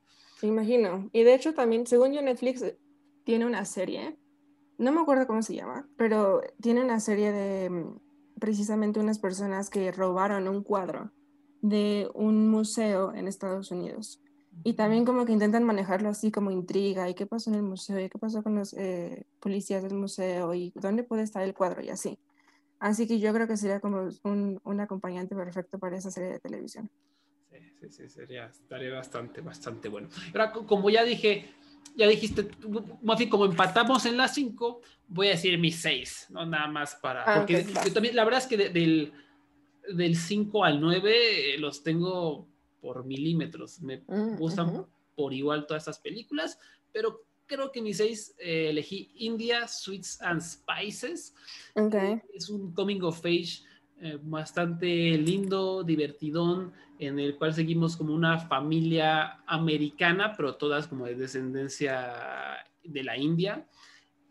Imagino. 0.46 1.08
Y 1.12 1.22
de 1.22 1.34
hecho 1.34 1.54
también, 1.54 1.86
según 1.86 2.12
yo, 2.12 2.22
Netflix 2.22 2.62
eh, 2.62 2.78
tiene 3.24 3.46
una 3.46 3.64
serie, 3.64 4.16
no 4.78 4.92
me 4.92 5.00
acuerdo 5.00 5.26
cómo 5.26 5.42
se 5.42 5.54
llama, 5.54 5.88
pero 5.96 6.42
tiene 6.60 6.82
una 6.82 7.00
serie 7.00 7.32
de 7.32 7.70
mm, 7.70 7.98
precisamente 8.38 9.00
unas 9.00 9.18
personas 9.18 9.70
que 9.70 9.92
robaron 9.92 10.48
un 10.48 10.62
cuadro 10.62 11.12
de 11.62 12.08
un 12.14 12.48
museo 12.48 13.12
en 13.14 13.28
Estados 13.28 13.70
Unidos. 13.70 14.20
Y 14.64 14.72
también 14.74 15.04
como 15.04 15.24
que 15.26 15.32
intentan 15.32 15.64
manejarlo 15.64 16.08
así 16.08 16.30
como 16.32 16.50
intriga, 16.50 17.08
y 17.08 17.14
qué 17.14 17.26
pasó 17.26 17.50
en 17.50 17.56
el 17.56 17.62
museo, 17.62 18.00
y 18.00 18.08
qué 18.08 18.18
pasó 18.18 18.42
con 18.42 18.54
los 18.56 18.72
eh, 18.74 19.24
policías 19.38 19.82
del 19.82 19.94
museo, 19.94 20.54
y 20.54 20.72
dónde 20.74 21.04
puede 21.04 21.22
estar 21.22 21.42
el 21.42 21.54
cuadro, 21.54 21.82
y 21.82 21.90
así. 21.90 22.18
Así 22.78 23.06
que 23.06 23.18
yo 23.20 23.32
creo 23.32 23.46
que 23.46 23.56
sería 23.56 23.80
como 23.80 24.08
un, 24.24 24.60
un 24.64 24.80
acompañante 24.80 25.34
perfecto 25.36 25.78
para 25.78 25.96
esa 25.96 26.10
serie 26.10 26.30
de 26.30 26.40
televisión. 26.40 26.90
Sí, 27.50 27.58
sí, 27.80 27.88
sí, 27.90 28.08
sería, 28.08 28.46
estaría 28.46 28.92
bastante, 28.92 29.40
bastante 29.40 29.88
bueno. 29.88 30.08
Ahora, 30.32 30.52
co- 30.52 30.66
como 30.66 30.90
ya 30.90 31.04
dije, 31.04 31.48
ya 31.94 32.06
dijiste, 32.08 32.48
Mafi, 33.02 33.28
como 33.28 33.46
empatamos 33.46 34.04
en 34.04 34.16
las 34.16 34.34
5, 34.34 34.80
voy 35.06 35.28
a 35.28 35.30
decir 35.30 35.58
mis 35.58 35.80
6, 35.80 36.26
no 36.30 36.44
nada 36.44 36.66
más 36.66 36.96
para... 36.96 37.22
Ah, 37.22 37.34
porque 37.38 37.64
yo 37.84 37.92
también, 37.92 38.16
la 38.16 38.24
verdad 38.24 38.40
es 38.42 38.46
que 38.46 38.56
de- 38.56 38.68
del, 38.70 39.12
del 39.94 40.16
5 40.16 40.64
al 40.64 40.80
9 40.80 41.54
eh, 41.54 41.58
los 41.58 41.82
tengo 41.82 42.46
por 42.80 43.04
milímetros. 43.04 43.80
Me 43.80 44.02
Mm, 44.06 44.36
gustan 44.36 44.86
por 45.14 45.32
igual 45.32 45.66
todas 45.66 45.82
estas 45.84 45.98
películas, 45.98 46.58
pero 46.92 47.22
creo 47.46 47.70
que 47.72 47.80
mis 47.80 47.96
6 47.98 48.34
elegí 48.38 49.10
India, 49.16 49.66
Sweets 49.68 50.20
and 50.22 50.40
Spices. 50.40 51.34
Ok. 51.74 51.94
Es 52.34 52.48
un 52.50 52.72
coming 52.72 53.00
of 53.02 53.18
age 53.24 53.62
eh, 54.00 54.18
bastante 54.20 54.86
lindo, 55.16 55.82
divertidón, 55.82 56.72
en 56.98 57.18
el 57.18 57.36
cual 57.36 57.54
seguimos 57.54 57.96
como 57.96 58.14
una 58.14 58.38
familia 58.38 59.42
americana, 59.46 60.34
pero 60.36 60.56
todas 60.56 60.86
como 60.86 61.06
de 61.06 61.14
descendencia 61.14 62.58
de 62.84 63.02
la 63.02 63.16
India. 63.16 63.66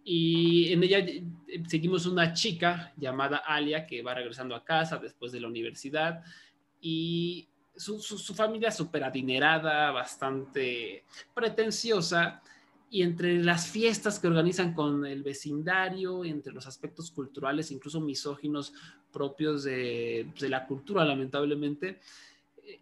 Y 0.07 0.71
en 0.71 0.83
ella 0.83 0.99
eh, 0.99 1.23
seguimos 1.67 2.05
una 2.05 2.31
chica 2.31 2.93
llamada 2.95 3.37
Alia 3.37 3.87
que 3.87 4.03
va 4.03 4.13
regresando 4.13 4.55
a 4.55 4.63
casa 4.63 4.97
después 4.97 5.31
de 5.31 5.39
la 5.39 5.47
universidad 5.47 6.23
y 6.79 7.47
su, 7.75 7.99
su, 7.99 8.19
su 8.19 8.35
familia 8.35 8.69
súper 8.69 9.03
adinerada, 9.03 9.91
bastante 9.91 11.03
pretenciosa, 11.33 12.41
y 12.89 13.01
entre 13.01 13.43
las 13.43 13.67
fiestas 13.67 14.19
que 14.19 14.27
organizan 14.27 14.73
con 14.73 15.05
el 15.05 15.23
vecindario, 15.23 16.23
entre 16.23 16.53
los 16.53 16.67
aspectos 16.67 17.09
culturales, 17.11 17.71
incluso 17.71 17.99
misóginos 17.99 18.73
propios 19.11 19.63
de, 19.63 20.31
de 20.39 20.49
la 20.49 20.65
cultura, 20.65 21.03
lamentablemente, 21.03 21.99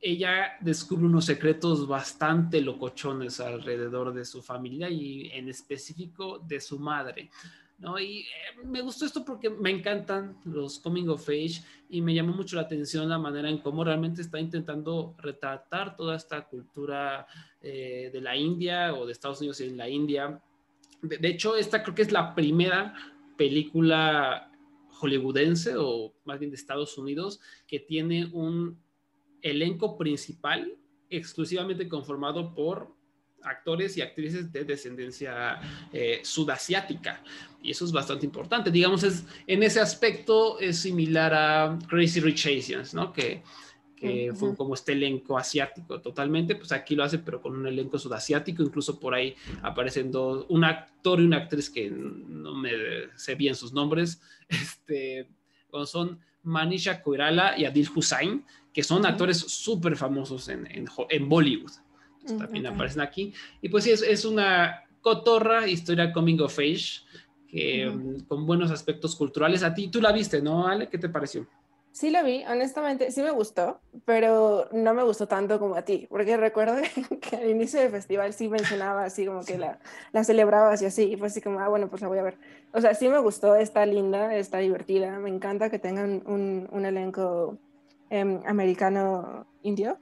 ella 0.01 0.57
descubre 0.59 1.05
unos 1.05 1.25
secretos 1.25 1.87
bastante 1.87 2.61
locochones 2.61 3.39
alrededor 3.39 4.13
de 4.13 4.25
su 4.25 4.41
familia 4.41 4.89
y 4.89 5.29
en 5.33 5.49
específico 5.49 6.39
de 6.39 6.59
su 6.59 6.79
madre. 6.79 7.29
¿no? 7.79 7.99
Y 7.99 8.19
eh, 8.19 8.65
me 8.65 8.81
gustó 8.81 9.05
esto 9.05 9.25
porque 9.25 9.49
me 9.49 9.69
encantan 9.69 10.37
los 10.45 10.79
coming 10.79 11.07
of 11.07 11.27
age 11.27 11.61
y 11.89 12.01
me 12.01 12.13
llamó 12.13 12.33
mucho 12.33 12.55
la 12.55 12.63
atención 12.63 13.09
la 13.09 13.17
manera 13.17 13.49
en 13.49 13.57
cómo 13.59 13.83
realmente 13.83 14.21
está 14.21 14.39
intentando 14.39 15.15
retratar 15.17 15.95
toda 15.95 16.15
esta 16.15 16.47
cultura 16.47 17.27
eh, 17.61 18.09
de 18.11 18.21
la 18.21 18.35
India 18.35 18.93
o 18.93 19.05
de 19.05 19.11
Estados 19.11 19.39
Unidos 19.39 19.59
en 19.61 19.77
la 19.77 19.89
India. 19.89 20.41
De, 21.01 21.17
de 21.17 21.27
hecho, 21.29 21.55
esta 21.55 21.83
creo 21.83 21.95
que 21.95 22.03
es 22.03 22.11
la 22.11 22.33
primera 22.33 22.93
película 23.37 24.49
hollywoodense 24.99 25.75
o 25.77 26.13
más 26.23 26.39
bien 26.39 26.51
de 26.51 26.55
Estados 26.55 26.97
Unidos 26.97 27.39
que 27.67 27.79
tiene 27.79 28.29
un 28.31 28.82
elenco 29.43 29.97
principal 29.97 30.75
exclusivamente 31.09 31.87
conformado 31.87 32.55
por 32.55 32.95
actores 33.43 33.97
y 33.97 34.01
actrices 34.01 34.51
de 34.51 34.63
descendencia 34.63 35.59
eh, 35.91 36.21
sudasiática. 36.23 37.21
Y 37.61 37.71
eso 37.71 37.85
es 37.85 37.91
bastante 37.91 38.25
importante. 38.25 38.71
Digamos, 38.71 39.03
es, 39.03 39.25
en 39.45 39.63
ese 39.63 39.79
aspecto 39.79 40.59
es 40.59 40.79
similar 40.79 41.33
a 41.33 41.77
Crazy 41.87 42.19
Rich 42.19 42.47
Asians, 42.47 42.93
¿no? 42.93 43.11
Que, 43.11 43.43
que 43.95 44.31
Ujú. 44.31 44.39
fue 44.39 44.55
como 44.55 44.73
este 44.73 44.93
elenco 44.93 45.37
asiático 45.37 46.01
totalmente. 46.01 46.55
Pues 46.55 46.71
aquí 46.71 46.95
lo 46.95 47.03
hace, 47.03 47.19
pero 47.19 47.41
con 47.41 47.55
un 47.55 47.67
elenco 47.67 47.99
sudasiático. 47.99 48.63
Incluso 48.63 48.99
por 48.99 49.13
ahí 49.13 49.35
aparecen 49.61 50.11
dos, 50.11 50.45
un 50.49 50.63
actor 50.63 51.19
y 51.19 51.25
una 51.25 51.37
actriz 51.37 51.69
que 51.69 51.89
no 51.89 52.55
me 52.55 52.71
sé 53.15 53.35
bien 53.35 53.55
sus 53.55 53.73
nombres. 53.73 54.21
Este, 54.47 55.27
son 55.85 56.19
Manisha 56.43 57.01
Koirala 57.01 57.57
y 57.57 57.65
Adil 57.65 57.89
Hussain, 57.95 58.45
que 58.73 58.83
son 58.83 59.05
actores 59.05 59.37
súper 59.37 59.95
famosos 59.95 60.49
en, 60.49 60.67
en, 60.67 60.87
en 61.09 61.29
Bollywood. 61.29 61.71
Entonces, 62.21 62.37
también 62.37 62.67
aparecen 62.67 63.01
aquí. 63.01 63.33
Y 63.61 63.69
pues 63.69 63.83
sí, 63.83 63.91
es, 63.91 64.01
es 64.01 64.25
una 64.25 64.83
cotorra 65.01 65.67
historia 65.67 66.11
coming 66.11 66.39
of 66.39 66.57
age, 66.57 67.01
que, 67.47 67.87
um, 67.87 68.19
con 68.21 68.45
buenos 68.45 68.71
aspectos 68.71 69.15
culturales. 69.15 69.61
A 69.63 69.73
ti, 69.73 69.89
tú 69.89 70.01
la 70.01 70.11
viste, 70.11 70.41
¿no, 70.41 70.67
Ale? 70.67 70.89
¿Qué 70.89 70.97
te 70.97 71.09
pareció? 71.09 71.47
Sí 71.93 72.09
la 72.09 72.23
vi, 72.23 72.43
honestamente, 72.45 73.11
sí 73.11 73.21
me 73.21 73.29
gustó, 73.29 73.79
pero 74.03 74.67
no 74.71 74.95
me 74.95 75.03
gustó 75.03 75.27
tanto 75.27 75.59
como 75.59 75.75
a 75.75 75.83
ti, 75.83 76.07
porque 76.09 76.35
recuerdo 76.37 76.77
que 77.21 77.35
al 77.35 77.47
inicio 77.47 77.79
del 77.79 77.91
festival 77.91 78.33
sí 78.33 78.49
mencionaba 78.49 79.03
así 79.03 79.27
como 79.27 79.45
que 79.45 79.59
la, 79.59 79.77
la 80.11 80.23
celebrabas 80.23 80.81
y 80.81 80.87
así, 80.87 81.03
y 81.03 81.17
fue 81.17 81.27
así 81.27 81.39
como, 81.39 81.59
ah, 81.59 81.67
bueno, 81.67 81.89
pues 81.91 82.01
la 82.01 82.07
voy 82.07 82.17
a 82.17 82.23
ver. 82.23 82.39
O 82.73 82.81
sea, 82.81 82.95
sí 82.95 83.09
me 83.09 83.19
gustó, 83.19 83.55
está 83.55 83.85
linda, 83.85 84.35
está 84.35 84.57
divertida, 84.57 85.19
me 85.19 85.29
encanta 85.29 85.69
que 85.69 85.77
tengan 85.77 86.23
un, 86.25 86.67
un 86.71 86.83
elenco 86.83 87.59
em, 88.09 88.41
americano-indio, 88.47 89.99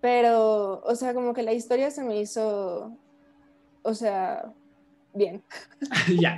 pero, 0.00 0.80
o 0.84 0.94
sea, 0.94 1.12
como 1.12 1.34
que 1.34 1.42
la 1.42 1.54
historia 1.54 1.90
se 1.90 2.04
me 2.04 2.20
hizo, 2.20 2.96
o 3.82 3.94
sea, 3.94 4.54
bien. 5.12 5.42
ya. 6.20 6.36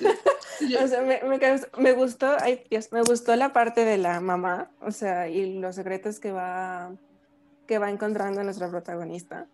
O 0.84 0.88
sea, 0.88 1.02
me, 1.02 1.20
me, 1.78 1.92
gustó, 1.92 2.36
ay 2.40 2.64
Dios, 2.70 2.90
me 2.92 3.02
gustó 3.02 3.34
la 3.36 3.52
parte 3.52 3.84
de 3.84 3.98
la 3.98 4.20
mamá, 4.20 4.70
o 4.80 4.90
sea, 4.90 5.28
y 5.28 5.58
los 5.58 5.76
secretos 5.76 6.20
que 6.20 6.32
va, 6.32 6.92
que 7.66 7.78
va 7.78 7.90
encontrando 7.90 8.42
nuestra 8.42 8.68
protagonista. 8.70 9.46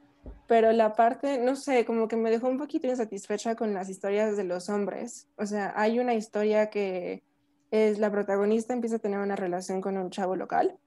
Pero 0.47 0.73
la 0.73 0.95
parte, 0.95 1.39
no 1.39 1.57
sé, 1.57 1.85
como 1.85 2.09
que 2.09 2.17
me 2.17 2.31
dejó 2.31 2.49
un 2.49 2.59
poquito 2.59 2.87
insatisfecha 2.87 3.55
con 3.55 3.75
las 3.75 3.89
historias 3.89 4.37
de 4.37 4.45
los 4.45 4.69
hombres. 4.69 5.27
O 5.37 5.47
sea, 5.47 5.73
hay 5.77 5.99
una 5.99 6.15
historia 6.15 6.71
que 6.71 7.23
es 7.71 7.99
la 7.99 8.11
protagonista 8.11 8.73
empieza 8.73 8.97
a 8.97 9.01
tener 9.01 9.19
una 9.19 9.37
relación 9.37 9.81
con 9.81 9.97
un 9.99 10.11
chavo 10.11 10.37
local 10.37 10.79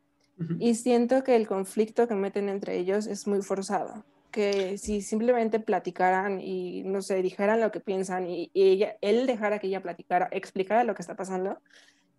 y 0.58 0.74
siento 0.74 1.24
que 1.24 1.36
el 1.36 1.48
conflicto 1.48 2.08
que 2.08 2.16
meten 2.16 2.50
entre 2.50 2.78
ellos 2.78 3.06
es 3.06 3.28
muy 3.28 3.44
forzado. 3.44 4.04
Que 4.32 4.78
si 4.78 5.02
simplemente 5.02 5.60
platicaran 5.60 6.40
y, 6.40 6.84
no 6.84 7.02
sé, 7.02 7.22
dijeran 7.22 7.60
lo 7.60 7.72
que 7.72 7.80
piensan 7.82 8.30
y, 8.30 8.50
y 8.54 8.64
ella, 8.70 8.96
él 9.02 9.28
dejara 9.28 9.60
que 9.60 9.68
ella 9.68 9.82
platicara, 9.82 10.30
explicara 10.32 10.84
lo 10.86 10.96
que 10.96 11.02
está 11.02 11.16
pasando, 11.16 11.60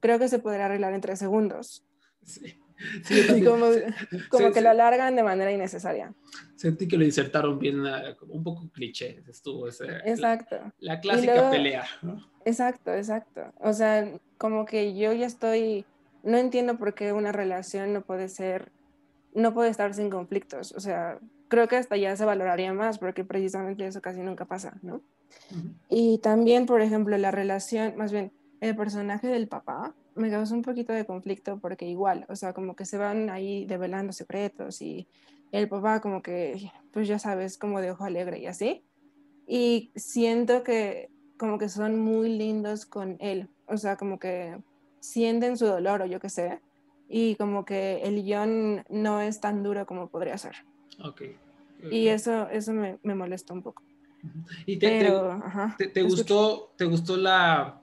creo 0.01 0.19
que 0.19 0.29
se 0.29 0.39
podría 0.39 0.67
arreglar 0.67 0.93
en 0.93 1.01
tres 1.01 1.19
segundos. 1.19 1.85
Sí. 2.25 2.59
Sí, 3.05 3.21
Y 3.37 3.45
como, 3.45 3.67
como 4.29 4.49
sí, 4.49 4.53
que 4.53 4.59
sí. 4.59 4.61
lo 4.65 4.71
alargan 4.71 5.15
de 5.15 5.23
manera 5.23 5.53
innecesaria. 5.53 6.13
sentí 6.57 6.89
que 6.89 6.97
lo 6.97 7.05
insertaron 7.05 7.57
bien, 7.61 7.87
ah, 7.87 8.17
un 8.29 8.43
poco 8.43 8.69
cliché. 8.73 9.23
Estuvo 9.29 9.69
ese, 9.69 9.87
la, 9.87 9.99
Exacto, 9.99 10.57
la 10.81 10.99
clásica 10.99 11.35
luego- 11.35 11.51
pelea. 11.53 11.85
¿no? 12.03 12.27
exacto, 12.45 12.93
exacto. 12.93 13.53
O 13.61 13.73
sea, 13.73 14.11
como 14.37 14.65
que 14.65 14.97
yo 14.97 15.13
ya 15.13 15.27
estoy, 15.27 15.85
no 16.25 16.39
entiendo 16.39 16.77
por 16.77 16.93
qué 16.95 17.13
una 17.13 17.31
relación 17.31 17.93
no 17.93 18.01
puede 18.01 18.29
ser, 18.29 18.73
no 19.35 19.55
puede 19.55 19.71
estar 19.71 19.95
sin 19.95 20.11
conflictos. 20.11 20.73
O 20.73 20.81
sea, 20.81 21.19
creo 21.49 21.69
que 21.69 21.77
hasta 21.77 21.97
ya 21.97 22.17
se 22.17 22.25
valoraría 22.25 22.73
más 22.73 22.99
porque 22.99 23.25
precisamente 23.25 23.87
eso 23.87 24.01
casi 24.01 24.21
nunca 24.21 24.45
pasa, 24.45 24.79
¿no? 24.83 25.03
Y 25.89 26.19
también, 26.19 26.67
por 26.67 26.83
ejemplo, 26.83 27.17
la 27.19 27.31
relación, 27.31 27.97
más 27.97 28.13
bien, 28.13 28.33
el 28.61 28.77
personaje 28.77 29.27
del 29.27 29.49
papá 29.49 29.95
me 30.15 30.31
causó 30.31 30.55
un 30.55 30.63
poquito 30.63 30.93
de 30.93 31.07
conflicto 31.07 31.59
porque 31.59 31.87
igual, 31.87 32.27
o 32.29 32.37
sea, 32.37 32.53
como 32.53 32.77
que 32.77 32.85
se 32.85 32.99
van 32.99 33.31
ahí 33.31 33.65
develando 33.67 34.13
secretos 34.13 34.83
y 34.83 35.09
el 35.53 35.69
papá 35.69 36.01
como 36.01 36.23
que, 36.23 36.71
pues 36.93 37.09
ya 37.09 37.19
sabes, 37.19 37.59
como 37.59 37.81
de 37.81 37.91
ojo 37.91 38.05
alegre 38.05 38.39
y 38.39 38.47
así. 38.47 38.85
Y 39.47 39.93
siento 39.97 40.63
que 40.63 41.11
como 41.39 41.59
que 41.59 41.69
son 41.69 41.99
muy 41.99 42.37
lindos 42.37 42.87
con 42.87 43.17
él, 43.21 43.49
o 43.67 43.77
sea, 43.77 43.97
como 43.97 44.19
que 44.19 44.57
sienten 45.01 45.57
su 45.57 45.67
dolor 45.67 46.03
o 46.03 46.07
yo 46.07 46.21
qué 46.21 46.29
sé. 46.29 46.61
Y 47.15 47.37
como 47.37 47.67
que 47.67 48.01
el 48.05 48.23
guion 48.25 48.85
no 48.89 49.21
es 49.21 49.39
tan 49.39 49.63
duro 49.63 49.85
como 49.85 50.09
podría 50.09 50.39
ser. 50.39 50.57
Ok. 51.05 51.21
Y 51.91 52.09
ok. 52.09 52.15
eso, 52.15 52.49
eso 52.49 52.73
me, 52.73 52.99
me 53.03 53.15
molestó 53.15 53.53
un 53.53 53.63
poco. 53.63 53.83
¿Y 54.65 54.79
te, 54.79 54.89
te- 54.89 54.99
Pero, 55.05 55.33
ajá, 55.33 55.75
¿Te, 55.77 55.89
te 55.89 55.93
te 55.93 56.03
gustó, 56.03 56.73
te 56.79 56.87
gustó 56.87 57.19
la 57.19 57.83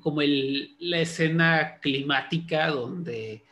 como 0.00 0.20
el, 0.20 0.76
la 0.78 1.00
escena 1.00 1.78
climática 1.80 2.68
donde 2.68 3.42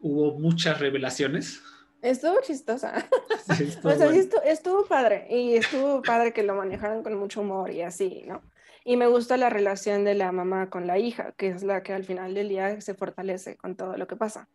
hubo 0.00 0.38
muchas 0.38 0.78
revelaciones? 0.78 1.60
Estuvo 2.02 2.36
chistosa. 2.42 2.92
Sí, 3.56 3.64
estuvo 3.64 3.92
O 3.92 3.96
sea, 3.96 4.06
sí 4.12 4.12
bueno. 4.14 4.22
estu- 4.30 4.42
estuvo, 4.44 4.84
padre 4.86 5.26
y 5.30 5.56
estuvo 5.56 6.02
padre 6.02 6.32
que 6.32 6.42
lo 6.44 6.54
manejaran 6.54 7.02
con 7.02 7.18
mucho 7.18 7.40
humor 7.40 7.70
y 7.72 7.82
así, 7.82 8.22
¿no? 8.26 8.42
Y 8.88 8.96
me 8.96 9.08
gusta 9.08 9.36
la 9.36 9.50
relación 9.50 10.04
de 10.04 10.14
la 10.14 10.30
mamá 10.30 10.70
con 10.70 10.86
la 10.86 10.96
hija, 10.96 11.32
que 11.32 11.48
es 11.48 11.64
la 11.64 11.82
que 11.82 11.92
al 11.92 12.04
final 12.04 12.34
del 12.34 12.48
día 12.48 12.80
se 12.80 12.94
fortalece 12.94 13.56
con 13.56 13.74
todo 13.74 13.96
lo 13.96 14.06
que 14.06 14.14
pasa. 14.14 14.48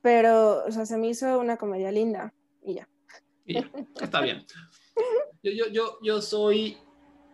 Pero, 0.00 0.64
o 0.64 0.70
sea, 0.70 0.86
se 0.86 0.96
me 0.96 1.08
hizo 1.08 1.40
una 1.40 1.56
comedia 1.56 1.90
linda 1.90 2.32
y 2.62 2.74
ya. 2.74 2.88
Y 3.44 3.54
ya, 3.54 3.68
está 4.00 4.20
bien. 4.20 4.46
Yo, 5.42 5.50
yo, 5.50 5.66
yo, 5.72 5.98
yo 6.00 6.22
soy 6.22 6.78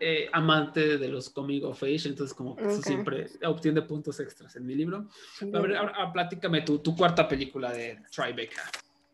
eh, 0.01 0.31
amante 0.33 0.97
de 0.97 1.09
los 1.09 1.29
comic 1.29 1.63
of 1.65 1.83
age, 1.83 2.09
entonces 2.09 2.33
como 2.33 2.57
que 2.57 2.65
eso 2.69 2.79
Ok. 2.79 2.87
siempre 2.87 3.27
obtiene 3.47 3.83
puntos 3.83 4.19
extras 4.19 4.57
en 4.57 4.65
mi 4.65 4.75
libro. 4.75 5.07
A 5.43 5.59
ver, 5.61 5.77
ahora, 5.77 5.93
ahora 5.95 6.13
platícame 6.13 6.63
tu, 6.63 6.79
tu 6.79 6.97
cuarta 6.97 7.29
película 7.29 7.71
de 7.71 8.01
Tribeca. 8.11 8.63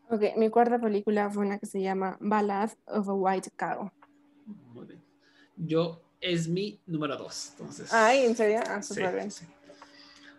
Ok, 0.09 0.37
mi 0.37 0.49
cuarta 0.49 0.79
película 0.79 1.29
fue 1.29 1.45
una 1.45 1.59
que 1.59 1.65
se 1.65 1.81
llama 1.81 2.17
Ballad 2.21 2.71
of 2.87 3.09
a 3.09 3.13
White 3.13 3.49
Cow. 3.57 3.91
Muy 4.45 4.85
bien. 4.85 5.03
Yo 5.57 6.01
es 6.21 6.47
mi 6.47 6.79
número 6.85 7.17
dos. 7.17 7.49
Entonces, 7.51 7.91
Ay, 7.91 8.25
¿en 8.25 8.35
serio? 8.35 8.59
Ah, 8.67 8.81
sí, 8.81 8.93
súper 8.93 9.13
bien. 9.15 9.31
sí. 9.31 9.45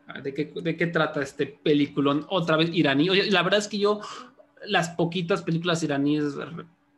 A 0.07 0.15
ver, 0.15 0.23
¿De 0.23 0.35
qué, 0.35 0.53
¿De 0.55 0.77
qué 0.77 0.87
trata 0.87 1.21
este 1.23 1.47
peliculón? 1.47 2.27
Otra 2.31 2.57
vez 2.57 2.71
iraní. 2.73 3.11
Oye, 3.11 3.31
la 3.31 3.43
verdad 3.43 3.59
es 3.61 3.69
que 3.69 3.79
yo, 3.79 4.01
las 4.65 4.91
poquitas 4.91 5.43
películas 5.43 5.83
iraníes 5.83 6.35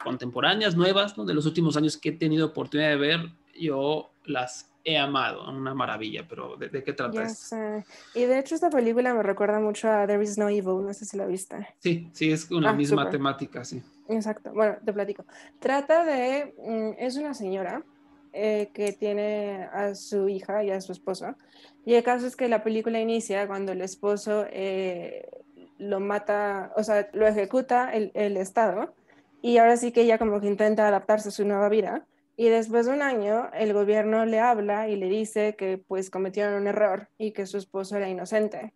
contemporáneas, 0.03 0.77
nuevas, 0.77 1.17
¿no? 1.17 1.25
de 1.25 1.35
los 1.35 1.47
últimos 1.47 1.77
años 1.77 1.97
que 1.97 2.11
he 2.11 2.13
tenido 2.13 2.47
oportunidad 2.47 2.91
de 2.91 2.97
ver, 2.97 3.21
yo 3.59 4.11
las 4.25 4.71
he 4.85 4.99
amado. 4.99 5.49
Una 5.51 5.75
maravilla, 5.75 6.27
pero 6.29 6.57
¿de, 6.57 6.69
de 6.69 6.83
qué 6.85 6.93
trata 6.93 7.27
sé. 7.29 7.85
Y 8.15 8.25
de 8.25 8.39
hecho 8.39 8.55
esta 8.55 8.69
película 8.69 9.15
me 9.15 9.23
recuerda 9.23 9.61
mucho 9.61 9.91
a 9.91 10.07
There 10.07 10.23
is 10.23 10.37
no 10.37 10.49
evil, 10.49 10.85
no 10.85 10.93
sé 10.93 11.07
si 11.07 11.17
la 11.17 11.27
viste. 11.27 11.57
Sí, 11.79 12.11
sí, 12.13 12.31
es 12.33 12.51
una 12.51 12.71
Ah, 12.71 12.75
misma 12.75 13.09
temática, 13.09 13.65
sí. 13.65 13.83
Exacto, 14.09 14.53
bueno, 14.53 14.77
te 14.85 14.93
platico. 14.93 15.25
Trata 15.59 16.05
de, 16.05 16.55
mm, 16.59 17.03
es 17.03 17.17
una 17.17 17.33
señora 17.33 17.83
eh, 18.35 18.71
que 18.75 18.93
tiene 18.93 19.69
a 19.73 19.95
su 19.95 20.29
hija 20.29 20.65
y 20.65 20.71
a 20.71 20.81
su 20.81 20.93
esposo. 20.93 21.37
Y 21.87 21.95
el 21.95 22.03
caso 22.03 22.27
es 22.27 22.37
que 22.37 22.49
la 22.49 22.65
película 22.65 23.01
inicia 23.01 23.47
cuando 23.47 23.73
el 23.73 23.81
esposo 23.81 24.45
eh, 24.51 25.29
lo 25.79 26.01
mata, 26.01 26.73
o 26.77 26.83
sea, 26.83 27.09
lo 27.13 27.27
ejecuta 27.27 27.93
el, 27.93 28.11
el 28.15 28.37
Estado. 28.37 28.95
Y 29.43 29.59
ahora 29.59 29.77
sí 29.77 29.93
que 29.93 30.03
ella 30.03 30.19
como 30.19 30.41
que 30.41 30.49
intenta 30.49 30.89
adaptarse 30.89 31.29
a 31.29 31.33
su 31.33 31.45
nueva 31.45 31.69
vida. 31.69 32.07
Y 32.37 32.49
después 32.49 32.87
de 32.87 32.93
un 32.93 33.03
año, 33.03 33.51
el 33.55 33.73
gobierno 33.73 34.25
le 34.25 34.41
habla 34.41 34.89
y 34.89 34.97
le 34.97 35.09
dice 35.09 35.55
que 35.57 35.79
pues 35.79 36.11
cometieron 36.11 36.55
un 36.55 36.67
error 36.67 37.09
y 37.19 37.33
que 37.33 37.47
su 37.47 37.59
esposo 37.59 37.97
era 37.97 38.09
inocente. 38.09 38.73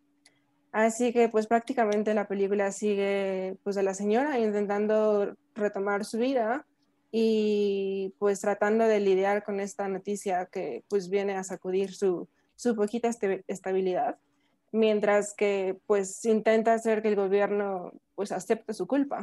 Así 0.71 1.12
que 1.12 1.29
pues 1.29 1.49
prácticamente 1.49 2.15
la 2.15 2.29
película 2.29 2.71
sigue 2.71 3.57
pues 3.65 3.77
a 3.77 3.83
la 3.83 3.95
señora 3.95 4.38
intentando 4.38 5.35
retomar 5.55 6.05
su 6.05 6.19
vida 6.19 6.67
y 7.11 8.15
pues 8.19 8.41
tratando 8.41 8.85
de 8.85 9.00
lidiar 9.00 9.45
con 9.45 9.61
esta 9.61 9.88
noticia 9.88 10.47
que 10.47 10.85
pues 10.88 11.09
viene 11.09 11.35
a 11.35 11.45
sacudir 11.45 11.95
su, 11.95 12.29
su 12.55 12.75
poquita 12.75 13.09
este- 13.09 13.45
estabilidad, 13.49 14.19
mientras 14.73 15.35
que 15.35 15.79
pues 15.87 16.25
intenta 16.25 16.75
hacer 16.75 17.03
que 17.03 17.09
el 17.09 17.17
gobierno 17.17 17.93
pues 18.15 18.33
acepte 18.33 18.75
su 18.75 18.87
culpa. 18.87 19.23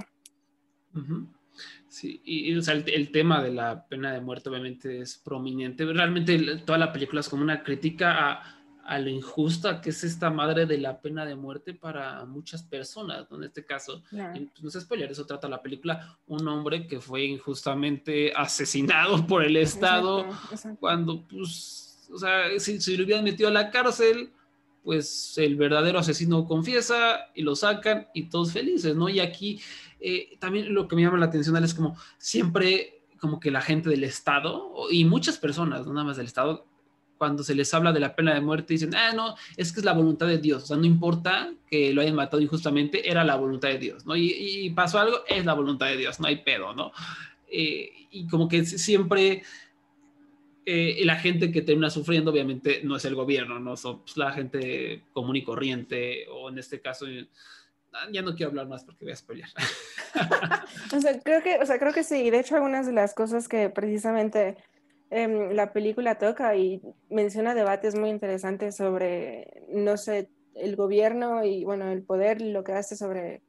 Sí, 1.88 2.22
y, 2.26 2.52
y, 2.52 2.58
o 2.58 2.62
sea, 2.62 2.74
el, 2.74 2.84
el 2.90 3.12
tema 3.12 3.44
de 3.44 3.52
la 3.52 3.86
pena 3.88 4.12
de 4.14 4.22
muerte 4.22 4.50
obviamente 4.50 5.00
es 5.00 5.18
prominente. 5.18 5.86
Realmente 5.86 6.58
toda 6.66 6.78
la 6.78 6.92
película 6.92 7.22
es 7.22 7.30
como 7.30 7.44
una 7.44 7.64
crítica 7.64 8.32
a, 8.32 8.65
a 8.86 9.00
lo 9.00 9.10
injusta 9.10 9.82
que 9.82 9.90
es 9.90 10.04
esta 10.04 10.30
madre 10.30 10.68
de 10.68 10.78
la 10.78 11.02
pena 11.02 11.26
de 11.26 11.36
muerte 11.36 11.74
para 11.74 12.24
muchas 12.26 12.62
personas, 12.62 13.30
¿no? 13.32 13.38
En 13.38 13.46
este 13.46 13.66
caso, 13.66 14.04
y, 14.12 14.46
pues, 14.46 14.64
no 14.64 14.70
sé 14.70 14.82
spoiler, 14.82 15.12
eso 15.12 15.26
trata 15.26 15.50
la 15.50 15.62
película, 15.62 16.18
un 16.28 16.48
hombre 16.48 16.86
que 16.86 17.00
fue 17.00 17.26
injustamente 17.26 18.32
asesinado 18.36 19.26
por 19.26 19.44
el 19.44 19.58
Estado 19.58 20.26
Exacto, 20.26 20.48
exacto. 20.52 20.80
cuando, 20.80 21.28
pues, 21.28 22.08
o 22.14 22.20
sea, 22.20 22.60
si, 22.60 22.80
si 22.80 22.96
lo 22.96 23.06
hubieran 23.06 23.24
metido 23.24 23.50
a 23.50 23.52
la 23.52 23.72
cárcel, 23.72 24.32
pues 24.84 25.34
el 25.38 25.56
verdadero 25.56 25.98
asesino 25.98 26.46
confiesa 26.46 27.32
y 27.34 27.42
lo 27.42 27.56
sacan 27.56 28.08
y 28.14 28.30
todos 28.30 28.52
felices, 28.52 28.96
¿no? 28.96 29.10
Y 29.10 29.20
aquí 29.20 29.60
eh, 30.00 30.38
también 30.38 30.72
lo 30.76 30.88
que 30.88 30.96
me 30.96 31.02
llama 31.02 31.18
la 31.18 31.26
atención 31.26 31.62
es 31.64 31.74
como 31.74 31.98
siempre, 32.20 33.02
como 33.20 33.40
que 33.40 33.50
la 33.50 33.62
gente 33.62 33.90
del 33.90 34.04
Estado 34.04 34.74
y 34.92 35.06
muchas 35.06 35.40
personas, 35.40 35.88
no 35.88 35.94
nada 35.94 36.06
más 36.06 36.18
del 36.18 36.28
Estado, 36.28 36.68
cuando 37.18 37.44
se 37.44 37.56
les 37.56 37.74
habla 37.74 37.94
de 37.94 38.00
la 38.00 38.16
pena 38.16 38.34
de 38.34 38.42
muerte, 38.42 38.74
dicen, 38.74 38.96
ah, 38.96 39.14
no, 39.14 39.36
es 39.58 39.72
que 39.72 39.80
es 39.80 39.86
la 39.86 39.94
voluntad 39.94 40.28
de 40.28 40.38
Dios, 40.38 40.64
o 40.64 40.66
sea, 40.68 40.78
no 40.78 40.86
importa 40.86 41.54
que 41.70 41.94
lo 41.94 42.02
hayan 42.02 42.16
matado 42.16 42.42
injustamente, 42.42 43.10
era 43.10 43.24
la 43.24 43.36
voluntad 43.36 43.70
de 43.70 43.80
Dios, 43.80 44.06
¿no? 44.06 44.16
Y, 44.16 44.34
y 44.38 44.70
pasó 44.72 45.00
algo, 45.00 45.20
es 45.28 45.46
la 45.46 45.54
voluntad 45.54 45.88
de 45.88 45.98
Dios, 45.98 46.20
no 46.20 46.28
hay 46.28 46.38
pedo, 46.38 46.74
¿no? 46.74 46.92
Eh, 47.48 48.08
y 48.12 48.28
como 48.28 48.48
que 48.48 48.66
siempre 48.66 49.44
eh, 50.66 51.02
la 51.06 51.16
gente 51.16 51.52
que 51.52 51.62
termina 51.62 51.90
sufriendo, 51.90 52.32
obviamente, 52.32 52.82
no 52.84 52.96
es 52.96 53.06
el 53.06 53.16
gobierno, 53.16 53.60
no 53.60 53.78
son 53.78 54.02
pues, 54.02 54.18
la 54.18 54.32
gente 54.32 55.04
común 55.14 55.36
y 55.36 55.44
corriente, 55.44 56.28
o 56.30 56.50
en 56.50 56.58
este 56.58 56.82
caso, 56.82 57.08
eh, 57.08 57.28
ya 58.12 58.22
no 58.22 58.36
quiero 58.36 58.50
hablar 58.50 58.68
más 58.68 58.84
porque 58.84 59.06
voy 59.06 59.14
a 59.14 59.16
spoilear. 59.16 59.50
O 60.96 61.00
sea, 61.00 61.20
creo 61.20 61.44
que, 61.44 61.58
o 61.60 61.66
sea, 61.66 61.78
creo 61.78 61.94
que 61.94 62.04
sí. 62.04 62.30
De 62.30 62.40
hecho, 62.40 62.56
algunas 62.56 62.86
de 62.86 62.94
las 62.94 63.14
cosas 63.14 63.48
que 63.48 63.70
precisamente 63.70 64.58
em, 65.10 65.52
la 65.52 65.74
película 65.74 66.18
toca 66.18 66.56
y 66.56 66.82
menciona 67.10 67.56
debates 67.56 67.96
muy 67.96 68.10
interesantes 68.10 68.76
sobre, 68.76 69.64
no 69.70 69.98
sé, 69.98 70.30
el 70.56 70.76
gobierno 70.76 71.44
y, 71.44 71.66
bueno, 71.66 71.92
el 71.92 72.04
poder, 72.04 72.42
lo 72.42 72.64
que 72.64 72.74
hace 72.74 72.96
sobre 72.96 73.42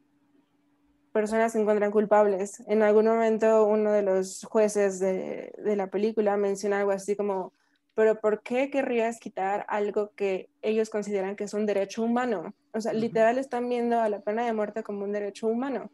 personas 1.12 1.53
que 1.53 1.61
encuentran 1.61 1.90
culpables. 1.90 2.62
En 2.69 2.83
algún 2.83 3.07
momento 3.07 3.66
uno 3.66 3.92
de 3.92 4.03
los 4.03 4.45
jueces 4.45 5.01
de, 5.01 5.53
de 5.57 5.77
la 5.77 5.87
película 5.87 6.37
menciona 6.37 6.81
algo 6.81 6.90
así 6.90 7.16
como, 7.16 7.53
pero 7.95 8.21
¿por 8.21 8.42
qué 8.42 8.71
querrías 8.71 9.19
quitar 9.19 9.64
algo 9.69 10.12
que 10.14 10.51
ellos 10.61 10.90
consideran 10.90 11.35
que 11.35 11.45
es 11.45 11.55
un 11.55 11.64
derecho 11.64 12.03
humano? 12.03 12.55
O 12.75 12.81
sea, 12.83 12.92
literal 12.92 13.38
están 13.38 13.69
viendo 13.71 13.99
a 13.99 14.11
la 14.11 14.21
pena 14.21 14.45
de 14.45 14.53
muerte 14.53 14.83
como 14.83 15.05
un 15.05 15.12
derecho 15.12 15.47
humano. 15.47 15.90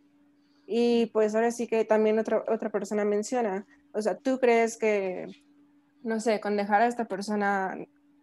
Y 0.66 1.06
pues 1.06 1.34
ahora 1.36 1.52
sí 1.52 1.68
que 1.68 1.84
también 1.84 2.18
otra, 2.18 2.44
otra 2.48 2.70
persona 2.70 3.04
menciona, 3.04 3.66
o 3.92 4.02
sea, 4.02 4.16
¿tú 4.16 4.40
crees 4.40 4.76
que, 4.76 5.26
no 6.02 6.20
sé, 6.20 6.40
con 6.40 6.56
dejar 6.56 6.82
a 6.82 6.86
esta 6.86 7.06
persona 7.06 7.76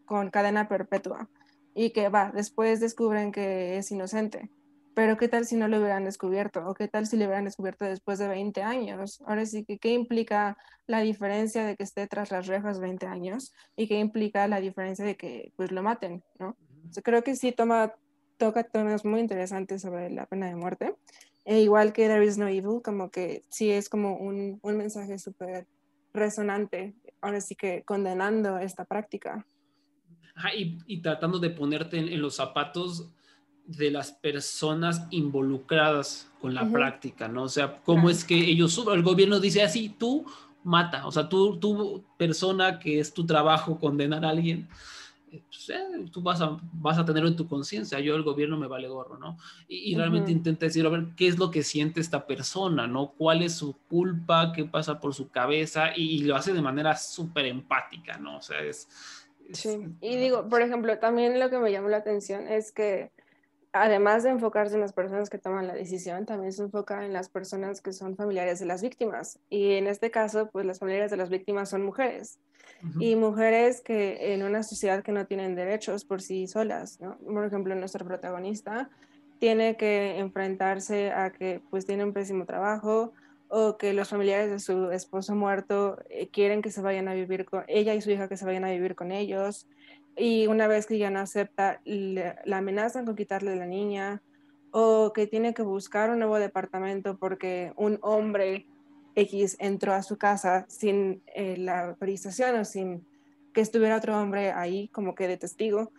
con 0.06 0.30
cadena 0.32 0.68
perpetua 0.68 1.30
y 1.76 1.92
que 1.92 2.10
va, 2.10 2.32
después 2.34 2.80
descubren 2.80 3.32
que 3.32 3.78
es 3.78 3.92
inocente? 3.92 4.50
Pero 4.96 5.18
¿qué 5.18 5.30
tal 5.30 5.46
si 5.46 5.56
no 5.56 5.68
lo 5.68 5.78
hubieran 5.78 6.04
descubierto? 6.04 6.68
¿O 6.68 6.74
qué 6.74 6.88
tal 6.88 7.08
si 7.08 7.16
lo 7.16 7.26
hubieran 7.26 7.46
descubierto 7.46 7.86
después 7.86 8.20
de 8.20 8.28
20 8.28 8.64
años? 8.64 9.22
Ahora 9.26 9.46
sí 9.46 9.64
que, 9.64 9.78
¿qué 9.78 9.94
implica 9.94 10.58
la 10.88 11.00
diferencia 11.00 11.64
de 11.64 11.78
que 11.78 11.84
esté 11.84 12.06
tras 12.08 12.32
las 12.32 12.48
rejas 12.48 12.80
20 12.82 13.06
años? 13.06 13.54
¿Y 13.78 13.88
qué 13.88 14.00
implica 14.00 14.48
la 14.48 14.60
diferencia 14.60 15.06
de 15.06 15.16
que 15.16 15.54
pues 15.56 15.72
lo 15.72 15.84
maten, 15.84 16.24
¿no? 16.38 16.58
O 16.90 16.94
sea, 16.94 17.04
creo 17.04 17.24
que 17.24 17.36
sí 17.36 17.52
toma, 17.52 17.94
toca 18.38 18.64
temas 18.64 19.06
muy 19.06 19.22
interesantes 19.22 19.84
sobre 19.84 20.10
la 20.10 20.26
pena 20.26 20.48
de 20.48 20.56
muerte. 20.56 20.96
E 21.46 21.62
igual 21.62 21.94
que 21.94 22.08
There 22.08 22.26
is 22.26 22.38
no 22.38 22.48
evil, 22.48 22.82
como 22.84 23.10
que 23.10 23.44
sí 23.50 23.72
es 23.72 23.88
como 23.88 24.18
un, 24.18 24.60
un 24.62 24.78
mensaje 24.78 25.18
súper 25.18 25.68
resonante, 26.14 26.94
ahora 27.22 27.42
sí 27.42 27.56
que 27.56 27.84
condenando 27.84 28.58
esta 28.58 28.86
práctica. 28.86 29.46
Ajá, 30.36 30.54
y, 30.56 30.78
y 30.88 31.02
tratando 31.02 31.40
de 31.40 31.50
ponerte 31.50 31.98
en, 31.98 32.08
en 32.10 32.22
los 32.22 32.36
zapatos 32.36 33.10
de 33.66 33.92
las 33.92 34.12
personas 34.12 35.06
involucradas 35.12 36.32
con 36.42 36.56
la 36.56 36.70
práctica, 36.72 37.28
¿no? 37.28 37.44
O 37.44 37.50
sea, 37.50 37.82
cómo 37.84 38.04
Claro. 38.04 38.10
es 38.10 38.24
que 38.24 38.36
ellos 38.36 38.74
suben, 38.74 38.96
el 38.96 39.04
gobierno 39.04 39.40
dice 39.40 39.62
así, 39.62 39.90
tú 39.90 40.26
mata, 40.64 41.06
o 41.06 41.12
sea, 41.12 41.30
tú, 41.30 41.58
tú 41.60 42.04
persona 42.18 42.80
que 42.80 43.00
es 43.00 43.14
tu 43.14 43.26
trabajo 43.26 43.78
condenar 43.80 44.26
a 44.26 44.30
alguien, 44.30 44.68
pues, 45.48 45.70
eh, 45.70 46.06
tú 46.12 46.22
vas 46.22 46.42
a, 46.42 46.58
vas 46.74 46.98
a 46.98 47.06
tenerlo 47.06 47.30
en 47.30 47.36
tu 47.36 47.48
conciencia, 47.48 48.00
yo 48.00 48.16
el 48.16 48.24
gobierno 48.24 48.58
me 48.58 48.68
vale 48.68 48.88
gorro, 48.88 49.18
¿no? 49.18 49.38
Y, 49.68 49.92
y 49.92 49.96
realmente 49.96 50.32
Ujú. 50.32 50.38
intenta 50.40 50.66
decir, 50.66 50.86
a 50.86 50.90
ver, 50.90 51.08
¿qué 51.16 51.28
es 51.28 51.38
lo 51.38 51.52
que 51.52 51.64
siente 51.64 52.00
esta 52.02 52.26
persona, 52.28 52.88
¿no? 52.88 53.14
¿Cuál 53.18 53.42
es 53.44 53.56
su 53.56 53.78
culpa? 53.88 54.52
¿Qué 54.54 54.66
pasa 54.66 55.00
por 55.00 55.14
su 55.14 55.30
cabeza? 55.30 55.92
Y, 55.96 56.18
y 56.18 56.24
lo 56.24 56.36
hace 56.36 56.54
de 56.54 56.62
manera 56.62 56.96
súper 56.98 57.46
empática, 57.46 58.18
¿no? 58.18 58.38
O 58.38 58.42
sea, 58.42 58.62
es... 58.62 58.88
es- 59.50 59.60
Sí, 59.62 59.80
y 60.00 60.16
digo, 60.18 60.48
por 60.48 60.62
ejemplo, 60.62 61.00
también 61.00 61.40
lo 61.40 61.50
que 61.50 61.58
me 61.58 61.72
llamó 61.72 61.90
la 61.90 61.98
atención 61.98 62.48
es 62.48 62.72
que 62.72 63.12
además 63.72 64.24
de 64.24 64.30
enfocarse 64.30 64.76
en 64.76 64.82
las 64.82 64.94
personas 64.94 65.30
que 65.30 65.38
toman 65.38 65.68
la 65.68 65.74
decisión, 65.74 66.26
también 66.26 66.52
se 66.52 66.64
enfoca 66.64 67.06
en 67.06 67.14
las 67.14 67.30
personas 67.30 67.82
que 67.82 67.94
son 67.94 68.16
familiares 68.16 68.60
de 68.60 68.66
las 68.66 68.82
víctimas. 68.82 69.40
Y 69.50 69.74
en 69.74 69.88
este 69.88 70.12
caso, 70.12 70.50
pues 70.52 70.66
las 70.66 70.80
familiares 70.80 71.12
de 71.12 71.18
las 71.18 71.30
víctimas 71.30 71.70
son 71.70 71.84
mujeres. 71.84 72.40
Y 72.98 73.16
mujeres 73.16 73.82
que 73.82 74.34
en 74.34 74.44
una 74.44 74.64
sociedad 74.64 75.04
que 75.04 75.12
no 75.12 75.26
tienen 75.26 75.54
derechos 75.54 76.06
por 76.06 76.22
sí 76.22 76.48
solas, 76.48 77.02
¿no? 77.02 77.18
Por 77.18 77.46
ejemplo, 77.46 77.76
nuestra 77.76 78.06
protagonista 78.06 78.90
tiene 79.40 79.76
que 79.76 80.18
enfrentarse 80.18 81.12
a 81.12 81.32
que 81.32 81.62
pues 81.70 81.86
tiene 81.86 82.06
un 82.06 82.14
pésimo 82.14 82.46
trabajo 82.46 83.12
o 83.50 83.78
que 83.78 83.94
los 83.94 84.10
familiares 84.10 84.50
de 84.50 84.60
su 84.60 84.92
esposo 84.92 85.36
muerto 85.36 85.98
eh, 86.10 86.30
quieren 86.30 86.62
que 86.62 86.72
se 86.72 86.82
vayan 86.82 87.08
a 87.08 87.14
vivir 87.14 87.46
con 87.46 87.64
ella 87.68 87.96
y 87.96 88.02
su 88.02 88.12
hija 88.12 88.30
que 88.30 88.38
se 88.38 88.46
vayan 88.46 88.64
a 88.64 88.72
vivir 88.72 88.96
con 88.96 89.12
ellos 89.12 89.68
y 90.20 90.48
una 90.48 90.68
vez 90.68 90.86
que 90.86 90.98
ya 90.98 91.10
no 91.10 91.20
acepta 91.20 91.82
le- 91.86 92.36
la 92.46 92.58
amenazan 92.58 93.06
con 93.06 93.16
quitarle 93.16 93.56
la 93.56 93.66
niña 93.66 94.22
o 94.72 95.14
que 95.14 95.26
tiene 95.28 95.54
que 95.54 95.64
buscar 95.64 96.10
un 96.10 96.20
nuevo 96.20 96.38
departamento 96.38 97.18
porque 97.18 97.74
un 97.76 97.98
hombre 98.02 98.68
X 99.16 99.56
entró 99.60 99.94
a 99.94 100.04
su 100.04 100.18
casa 100.18 100.66
sin 100.70 101.24
eh, 101.34 101.58
la 101.58 101.86
autorización 101.88 102.60
o 102.60 102.66
sin 102.66 103.06
que 103.54 103.62
estuviera 103.62 103.98
otro 103.98 104.20
hombre 104.20 104.52
ahí 104.52 104.90
como 104.90 105.16
que 105.16 105.28
de 105.28 105.38
testigo. 105.38 105.92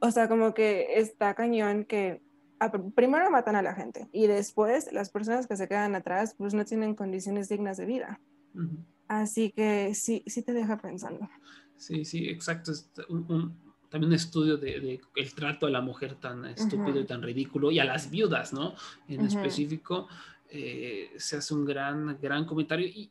O 0.00 0.10
sea, 0.10 0.28
como 0.28 0.54
que 0.54 0.98
está 0.98 1.34
cañón 1.34 1.84
que 1.84 2.20
a- 2.58 2.72
primero 2.72 3.30
matan 3.30 3.56
a 3.56 3.62
la 3.62 3.74
gente 3.74 4.08
y 4.12 4.26
después 4.26 4.92
las 4.92 5.10
personas 5.10 5.46
que 5.46 5.56
se 5.56 5.68
quedan 5.68 5.94
atrás 5.94 6.34
pues 6.36 6.54
no 6.54 6.64
tienen 6.64 6.94
condiciones 6.94 7.48
dignas 7.48 7.76
de 7.76 7.86
vida. 7.86 8.20
Así 9.08 9.50
que 9.52 9.94
sí, 9.94 10.22
sí 10.26 10.42
te 10.42 10.52
deja 10.52 10.78
pensando. 10.78 11.28
Sí, 11.80 12.04
sí, 12.04 12.28
exacto. 12.28 12.72
es 12.72 12.90
un- 13.08 13.24
un- 13.32 13.70
también 13.88 14.10
un 14.10 14.14
estudio 14.14 14.56
de, 14.58 14.78
de 14.80 15.00
el 15.16 15.34
trato 15.34 15.66
a 15.66 15.70
la 15.70 15.80
mujer 15.80 16.14
tan 16.14 16.44
estúpido 16.44 16.98
y 16.98 17.00
Ujú. 17.00 17.08
tan 17.08 17.22
ridículo, 17.22 17.70
y 17.70 17.78
a 17.80 17.84
las 17.84 18.10
viudas, 18.10 18.52
¿no? 18.52 18.74
En 19.08 19.20
Ujú. 19.22 19.26
específico, 19.28 20.06
eh, 20.50 21.10
se 21.16 21.38
hace 21.38 21.54
un 21.54 21.64
gran, 21.64 22.18
gran 22.20 22.44
comentario. 22.44 22.86
Y, 22.86 23.10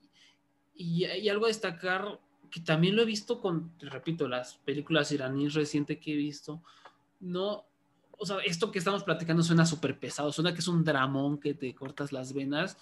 y 0.75 1.03
hay 1.05 1.27
algo 1.27 1.45
a 1.45 1.47
destacar 1.49 2.19
que 2.51 2.61
también 2.61 2.95
lo 2.95 3.01
he 3.01 3.05
visto 3.05 3.41
con, 3.41 3.71
repito, 3.79 4.27
las 4.27 4.55
películas 4.57 5.11
iraníes 5.11 5.53
recientes 5.55 5.97
que 5.97 6.13
he 6.13 6.15
visto. 6.15 6.61
No, 7.19 7.65
o 8.17 8.25
sea, 8.25 8.37
esto 8.39 8.71
que 8.71 8.79
estamos 8.79 9.03
platicando 9.03 9.41
suena 9.43 9.65
súper 9.65 9.97
pesado, 9.99 10.31
suena 10.31 10.53
que 10.53 10.59
es 10.59 10.67
un 10.67 10.83
dramón 10.83 11.39
que 11.39 11.53
te 11.55 11.73
cortas 11.73 12.11
las 12.11 12.33
venas, 12.33 12.77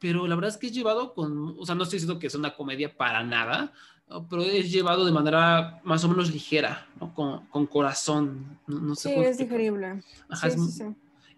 pero 0.00 0.26
la 0.26 0.34
verdad 0.34 0.50
es 0.50 0.56
que 0.56 0.66
es 0.66 0.72
llevado 0.74 1.14
con, 1.14 1.56
o 1.58 1.64
sea, 1.66 1.74
no 1.74 1.84
estoy 1.84 1.98
diciendo 1.98 2.18
que 2.18 2.26
es 2.26 2.34
una 2.34 2.54
comedia 2.54 2.96
para 2.96 3.22
nada, 3.24 3.72
¿no? 4.08 4.26
pero 4.28 4.42
es 4.42 4.70
llevado 4.70 5.04
de 5.04 5.12
manera 5.12 5.80
más 5.84 6.04
o 6.04 6.08
menos 6.08 6.32
ligera, 6.32 6.86
¿no? 7.00 7.14
con, 7.14 7.46
con 7.46 7.66
corazón. 7.66 8.58
No, 8.66 8.78
no 8.80 8.94
sé 8.94 9.08
Sí, 9.08 9.14
es 9.20 9.38
digerible. 9.38 10.02
Ajá, 10.28 10.50
Sí, 10.50 10.56
es- 10.56 10.74
sí, 10.76 10.84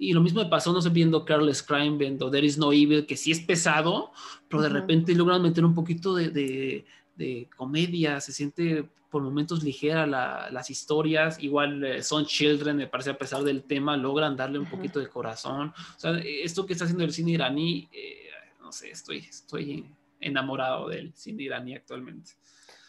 y 0.00 0.12
lo 0.12 0.20
mismo 0.20 0.42
me 0.42 0.48
pasó, 0.48 0.72
no 0.72 0.80
sé, 0.80 0.90
viendo 0.90 1.24
Careless 1.24 1.62
Crime, 1.62 1.96
viendo 1.98 2.30
There 2.30 2.46
is 2.46 2.56
no 2.56 2.72
Evil, 2.72 3.04
que 3.04 3.16
sí 3.16 3.32
es 3.32 3.40
pesado, 3.40 4.12
pero 4.48 4.62
de 4.62 4.68
Ujú. 4.68 4.76
repente 4.78 5.14
logran 5.14 5.42
meter 5.42 5.64
un 5.64 5.74
poquito 5.74 6.14
de, 6.14 6.28
de- 6.30 6.86
de 7.16 7.48
comedia, 7.56 8.20
se 8.20 8.32
siente 8.32 8.88
por 9.10 9.22
momentos 9.22 9.64
ligera 9.64 10.06
la- 10.06 10.50
las 10.52 10.70
historias. 10.70 11.42
Igual 11.42 11.82
eh, 11.82 12.02
Son 12.04 12.26
Children, 12.26 12.76
me 12.76 12.86
parece, 12.86 13.10
a 13.10 13.18
pesar 13.18 13.42
del 13.42 13.62
tema, 13.64 13.96
logran 13.96 14.36
darle 14.36 14.58
un 14.60 14.66
poquito 14.66 15.00
de 15.00 15.08
corazón. 15.08 15.72
O 15.96 15.98
sea, 15.98 16.12
esto 16.18 16.64
que 16.66 16.74
está 16.74 16.84
haciendo 16.84 17.02
el 17.04 17.12
cine 17.12 17.32
iraní, 17.32 17.88
eh, 17.90 18.27
no 18.68 18.72
sé, 18.72 18.90
estoy, 18.90 19.18
estoy 19.20 19.90
enamorado 20.20 20.88
del 20.90 21.14
cine 21.14 21.44
iraní 21.44 21.74
actualmente. 21.74 22.32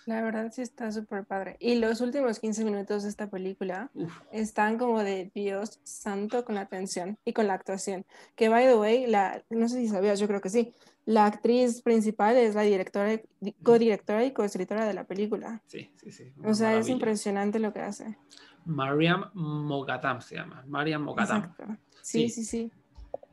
La 0.06 0.22
verdad 0.22 0.52
sí 0.52 0.62
está 0.62 0.92
súper 0.92 1.24
padre. 1.24 1.56
Y 1.60 1.76
los 1.76 2.02
últimos 2.02 2.38
15 2.40 2.66
minutos 2.66 3.04
de 3.04 3.10
esta 3.10 3.30
película 3.30 3.90
Uf, 3.94 4.12
están 4.34 4.78
como 4.78 5.02
de 5.04 5.32
Dios 5.34 5.80
santo 5.84 6.44
con 6.44 6.56
la 6.56 6.62
atención 6.62 7.18
y 7.24 7.32
con 7.32 7.48
la 7.48 7.54
actuación. 7.54 8.06
Que, 8.36 8.50
by 8.50 8.66
the 8.66 8.76
way, 8.76 9.08
la, 9.08 9.42
no 9.50 9.70
sé 9.70 9.78
si 9.78 9.88
sabías, 9.88 10.20
yo 10.20 10.28
creo 10.28 10.42
que 10.42 10.50
sí, 10.50 10.74
la 11.06 11.26
actriz 11.26 11.82
principal 11.82 12.36
es 12.36 12.56
la 12.56 12.64
directora, 12.64 13.22
di- 13.40 13.54
codirectora 13.64 14.26
y 14.26 14.34
coescritora 14.34 14.86
de 14.86 14.94
la 14.96 15.06
película. 15.06 15.64
sí, 15.68 15.90
sí, 15.96 16.12
sí. 16.12 16.34
O 16.44 16.54
sea, 16.56 16.72
es 16.72 16.74
maravilla. 16.88 16.92
impresionante 16.94 17.60
lo 17.60 17.72
que 17.72 17.80
hace. 17.80 18.18
Mariam 18.66 19.30
Mogadam 19.34 20.20
se 20.22 20.36
llama, 20.36 20.62
Mariam 20.68 21.04
Mogadam. 21.04 21.54
Sí, 22.02 22.28
Sí. 22.28 22.30
sí, 22.30 22.44
sí. 22.46 22.72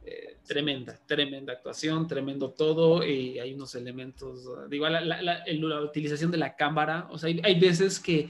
Eh, 0.06 0.36
tremenda, 0.46 0.98
tremenda 1.06 1.52
actuación, 1.52 2.06
tremendo 2.06 2.50
todo, 2.50 3.04
y 3.04 3.38
hay 3.40 3.52
unos 3.54 3.74
elementos, 3.74 4.48
digo, 4.70 4.88
la, 4.88 5.00
la- 5.00 5.20
la- 5.20 5.42
la 5.46 5.80
utilización 5.82 6.30
de 6.30 6.38
la 6.38 6.54
cámara, 6.54 7.08
o 7.10 7.18
sea, 7.18 7.28
hay, 7.28 7.40
hay 7.44 7.58
veces 7.58 7.98
que 7.98 8.28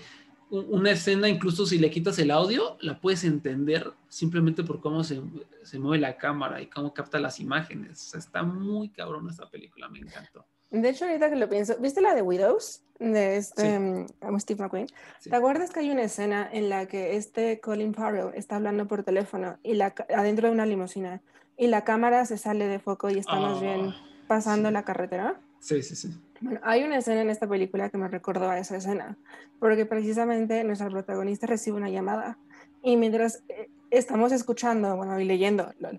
una 0.49 0.93
escena, 0.93 1.29
incluso 1.29 1.67
si 1.67 1.77
le 1.77 1.91
quitas 1.91 2.19
el 2.21 2.31
audio, 2.31 2.79
la 2.81 3.01
puedes 3.01 3.25
entender 3.25 3.91
simplemente 4.09 4.63
por 4.63 4.81
cómo 4.81 5.03
se, 5.05 5.21
se 5.65 5.79
mueve 5.81 6.01
la 6.01 6.17
cámara 6.17 6.63
y 6.63 6.67
cómo 6.67 6.95
capta 6.95 7.19
las 7.19 7.41
imágenes. 7.41 8.01
O 8.07 8.11
sea, 8.11 8.21
está 8.21 8.43
muy 8.45 8.89
cabrón 8.91 9.29
esta 9.29 9.51
película, 9.51 9.89
me 9.89 9.99
encantó. 9.99 10.47
De 10.71 10.89
hecho, 10.89 11.05
ahorita 11.05 11.31
que 11.31 11.37
lo 11.37 11.49
pienso, 11.49 11.77
¿viste 11.81 12.01
la 12.01 12.15
de 12.15 12.23
Widows? 12.23 12.83
De 13.01 13.37
este 13.39 13.63
Sí. 13.63 13.79
mm, 13.79 14.39
Steve 14.39 14.63
McQueen. 14.63 14.87
Sí. 15.21 15.31
¿Te 15.31 15.37
acuerdas 15.37 15.71
que 15.71 15.81
hay 15.81 15.91
una 15.91 16.05
escena 16.05 16.49
en 16.53 16.69
la 16.71 16.87
que 16.87 17.17
este 17.17 17.61
Colin 17.61 17.93
Farrell 17.93 18.31
está 18.35 18.57
hablando 18.57 18.87
por 18.87 19.03
teléfono 19.03 19.59
y 19.65 19.75
la, 19.75 19.95
adentro 20.17 20.47
de 20.49 20.55
una 20.55 20.65
limusina 20.65 21.23
y 21.57 21.67
la 21.69 21.85
cámara 21.85 22.25
se 22.27 22.37
sale 22.39 22.67
de 22.67 22.79
foco 22.79 23.11
y 23.11 23.19
está 23.19 23.37
más 23.41 23.61
bien 23.61 23.91
Ah, 23.91 24.07
pasando 24.29 24.69
sí. 24.69 24.73
la 24.73 24.85
carretera? 24.85 25.41
Sí, 25.61 25.83
sí, 25.83 25.97
sí. 25.97 26.11
Bueno, 26.41 26.61
hay 26.63 26.85
una 26.85 26.99
escena 26.99 27.23
en 27.23 27.31
esta 27.31 27.49
película 27.49 27.89
que 27.91 27.97
me 27.99 28.09
recordó 28.09 28.49
a 28.51 28.59
esa 28.59 28.77
escena, 28.77 29.17
porque 29.59 29.87
precisamente 29.87 30.63
nuestra 30.65 30.89
protagonista 30.91 31.47
recibe 31.47 31.77
una 31.79 31.89
llamada 31.89 32.39
y 32.83 32.97
mientras 32.97 33.43
eh, 33.49 33.71
estamos 33.91 34.33
escuchando, 34.33 34.97
bueno, 34.97 35.19
y 35.19 35.25
leyendo 35.25 35.73
lo, 35.79 35.91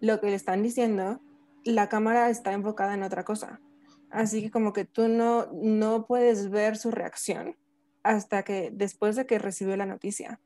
lo 0.00 0.20
que 0.20 0.26
le 0.28 0.34
están 0.34 0.62
diciendo, 0.62 1.20
la 1.64 1.88
cámara 1.88 2.28
está 2.28 2.52
enfocada 2.52 2.94
en 2.94 3.02
otra 3.02 3.24
cosa. 3.24 3.60
Así 4.10 4.42
que 4.42 4.50
como 4.50 4.72
que 4.72 4.84
tú 4.84 5.08
no, 5.08 5.46
no 5.52 6.06
puedes 6.06 6.50
ver 6.50 6.76
su 6.76 6.90
reacción 6.90 7.56
hasta 8.02 8.42
que 8.44 8.70
después 8.72 9.16
de 9.16 9.26
que 9.26 9.38
recibió 9.38 9.76
la 9.76 9.86
noticia. 9.86 10.40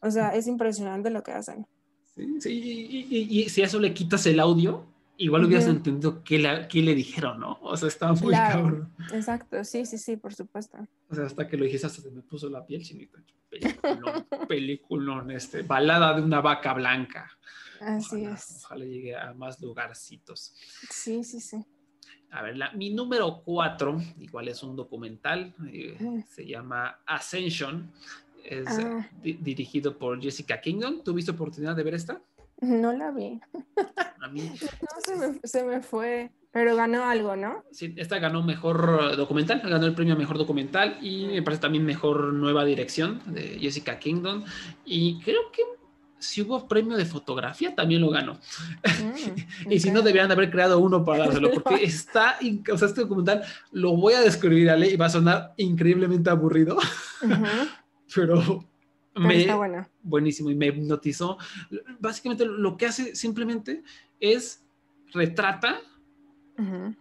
O 0.00 0.10
sea, 0.10 0.34
es 0.34 0.46
impresionante 0.46 1.08
lo 1.10 1.22
que 1.22 1.32
hacen. 1.32 1.66
Sí, 2.16 2.40
sí, 2.40 2.50
y, 2.50 2.96
y- 2.96 3.06
y- 3.10 3.42
y 3.44 3.48
si 3.48 3.62
a 3.62 3.66
eso 3.66 3.78
le 3.78 3.92
quitas 3.92 4.24
el 4.26 4.40
audio, 4.40 4.86
igual 5.18 5.44
hubieras 5.44 5.66
Ujú. 5.66 5.76
entendido 5.76 6.24
qué, 6.24 6.38
la- 6.38 6.66
qué 6.66 6.82
le 6.82 6.94
dijeron, 6.94 7.40
¿no? 7.40 7.58
O 7.60 7.76
sea, 7.76 7.88
estaba 7.88 8.12
muy 8.14 8.28
Claro. 8.28 8.62
cabrón. 8.62 8.92
Exacto, 9.12 9.62
sí, 9.64 9.84
sí, 9.84 9.98
sí, 9.98 10.16
por 10.16 10.34
supuesto. 10.34 10.78
O 11.08 11.14
sea, 11.14 11.24
hasta 11.26 11.46
que 11.46 11.56
lo 11.56 11.64
dijiste, 11.64 11.86
hasta 11.86 12.02
se 12.02 12.10
me 12.10 12.22
puso 12.22 12.48
la 12.48 12.64
piel 12.64 12.82
chinita. 12.82 13.18
Peliculón, 13.50 14.26
peliculón, 14.48 15.30
este, 15.30 15.62
balada 15.62 16.14
de 16.14 16.22
una 16.22 16.40
vaca 16.40 16.72
blanca. 16.74 17.30
Así 17.80 18.16
Ojalá, 18.16 18.34
es. 18.34 18.62
ojalá 18.64 18.84
llegue 18.86 19.14
a 19.16 19.34
más 19.34 19.60
lugarcitos. 19.60 20.54
Sí, 20.90 21.22
sí, 21.22 21.40
sí. 21.40 21.58
A 22.30 22.42
ver, 22.42 22.56
la- 22.56 22.72
mi 22.72 22.90
número 22.92 23.42
cuatro, 23.44 24.00
igual 24.18 24.48
es 24.48 24.62
un 24.62 24.74
documental, 24.74 25.54
eh, 25.70 25.96
Mm. 26.00 26.20
se 26.28 26.46
llama 26.46 26.98
Ascension, 27.06 27.90
es 28.48 28.66
Ah. 28.68 29.08
di- 29.22 29.34
dirigido 29.40 29.96
por 29.98 30.20
Jessica 30.20 30.60
Kingdom. 30.60 31.02
¿Tuviste 31.02 31.30
oportunidad 31.32 31.76
de 31.76 31.82
ver 31.82 31.94
esta? 31.94 32.20
No 32.60 32.92
la 32.92 33.10
vi. 33.10 33.40
A 34.22 34.28
mí, 34.28 34.40
No, 34.50 35.00
se 35.04 35.14
me, 35.16 35.40
se 35.44 35.62
me 35.62 35.80
fue, 35.82 36.30
pero 36.50 36.74
ganó 36.74 37.04
algo, 37.04 37.36
¿no? 37.36 37.62
sí, 37.70 37.94
esta 37.96 38.18
ganó 38.18 38.42
mejor 38.42 39.10
eh, 39.12 39.16
documental, 39.16 39.60
ganó 39.62 39.86
el 39.86 39.94
premio 39.94 40.16
mejor 40.16 40.38
documental 40.38 40.98
y 41.02 41.26
me 41.26 41.42
parece 41.42 41.60
también 41.62 41.84
mejor 41.84 42.32
nueva 42.32 42.64
dirección 42.64 43.20
de 43.26 43.58
Jessica 43.60 43.98
Kingdom. 43.98 44.44
Y 44.84 45.20
creo 45.20 45.52
que 45.52 45.62
si 46.18 46.40
hubo 46.42 46.66
premio 46.66 46.96
de 46.96 47.04
fotografía, 47.04 47.74
también 47.74 48.00
lo 48.00 48.08
ganó. 48.08 48.34
Mm, 48.34 48.40
Y 49.70 49.78
si 49.80 49.90
no, 49.90 50.00
deberían 50.00 50.28
de 50.28 50.34
haber 50.34 50.50
creado 50.50 50.78
uno 50.78 51.04
para 51.04 51.24
dárselo, 51.26 51.50
porque 51.52 51.74
está, 51.84 52.36
o 52.72 52.78
sea, 52.78 52.88
este 52.88 53.02
documental 53.02 53.42
lo 53.70 53.94
voy 53.96 54.14
a 54.14 54.20
describir, 54.22 54.70
Ale, 54.70 54.88
y 54.90 54.96
va 54.96 55.06
a 55.06 55.10
sonar 55.10 55.52
increíblemente 55.58 56.30
aburrido, 56.30 56.76
Ujú, 56.76 56.88
pero 57.22 57.68
pero 58.14 58.64
me, 59.14 59.36
está 59.36 59.56
bueno. 59.56 59.86
buenísimo 60.02 60.50
y 60.50 60.54
me 60.54 60.66
hipnotizó. 60.66 61.38
Básicamente 61.98 62.44
lo 62.44 62.76
que 62.76 62.86
hace 62.86 63.14
simplemente 63.16 63.82
es 64.20 64.64
retrata 65.12 65.80
Ujú, 66.58 66.94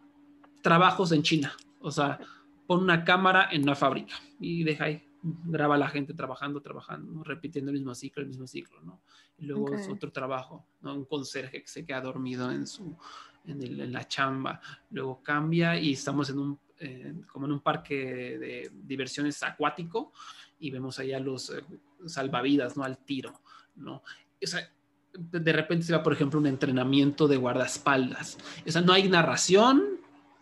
trabajos 0.61 1.11
en 1.11 1.23
China, 1.23 1.53
o 1.79 1.91
sea, 1.91 2.19
pone 2.67 2.83
una 2.83 3.03
cámara 3.03 3.49
en 3.51 3.63
una 3.63 3.75
fábrica 3.75 4.15
y 4.39 4.63
deja 4.63 4.85
ahí, 4.85 5.03
graba 5.21 5.75
a 5.75 5.77
la 5.77 5.87
gente 5.87 6.13
trabajando, 6.13 6.61
trabajando, 6.61 7.11
¿no? 7.11 7.23
repitiendo 7.23 7.71
el 7.71 7.77
mismo 7.77 7.93
ciclo, 7.95 8.21
el 8.21 8.27
mismo 8.27 8.47
ciclo, 8.47 8.81
¿no? 8.81 9.01
Y 9.37 9.45
luego 9.45 9.73
es 9.73 9.87
Ok. 9.87 9.95
otro 9.95 10.11
trabajo, 10.11 10.67
¿no? 10.81 10.93
Un 10.95 11.05
conserje 11.05 11.61
que 11.61 11.67
se 11.67 11.85
queda 11.85 12.01
dormido 12.01 12.51
en 12.51 12.67
su, 12.67 12.97
en, 13.45 13.61
el- 13.61 13.79
en 13.79 13.93
la 13.93 14.07
chamba, 14.07 14.59
luego 14.89 15.21
cambia 15.23 15.79
y 15.79 15.93
estamos 15.93 16.29
en 16.29 16.39
un, 16.39 16.59
eh, 16.79 17.13
como 17.31 17.45
en 17.45 17.53
un 17.53 17.61
parque 17.61 18.37
de 18.37 18.71
diversiones 18.73 19.41
acuático 19.43 20.11
y 20.59 20.71
vemos 20.71 20.99
allá 20.99 21.19
los 21.19 21.49
eh, 21.49 21.63
salvavidas, 22.05 22.77
¿no? 22.77 22.83
Al 22.83 22.97
tiro, 22.97 23.41
¿no? 23.75 24.03
O 24.43 24.47
sea, 24.47 24.69
de 25.17 25.53
repente 25.53 25.85
se 25.85 25.93
va, 25.93 26.03
por 26.03 26.13
ejemplo, 26.13 26.39
un 26.39 26.47
entrenamiento 26.47 27.27
de 27.27 27.37
guardaespaldas. 27.37 28.37
O 28.67 28.71
sea, 28.71 28.81
no 28.81 28.93
hay 28.93 29.07
narración, 29.07 29.83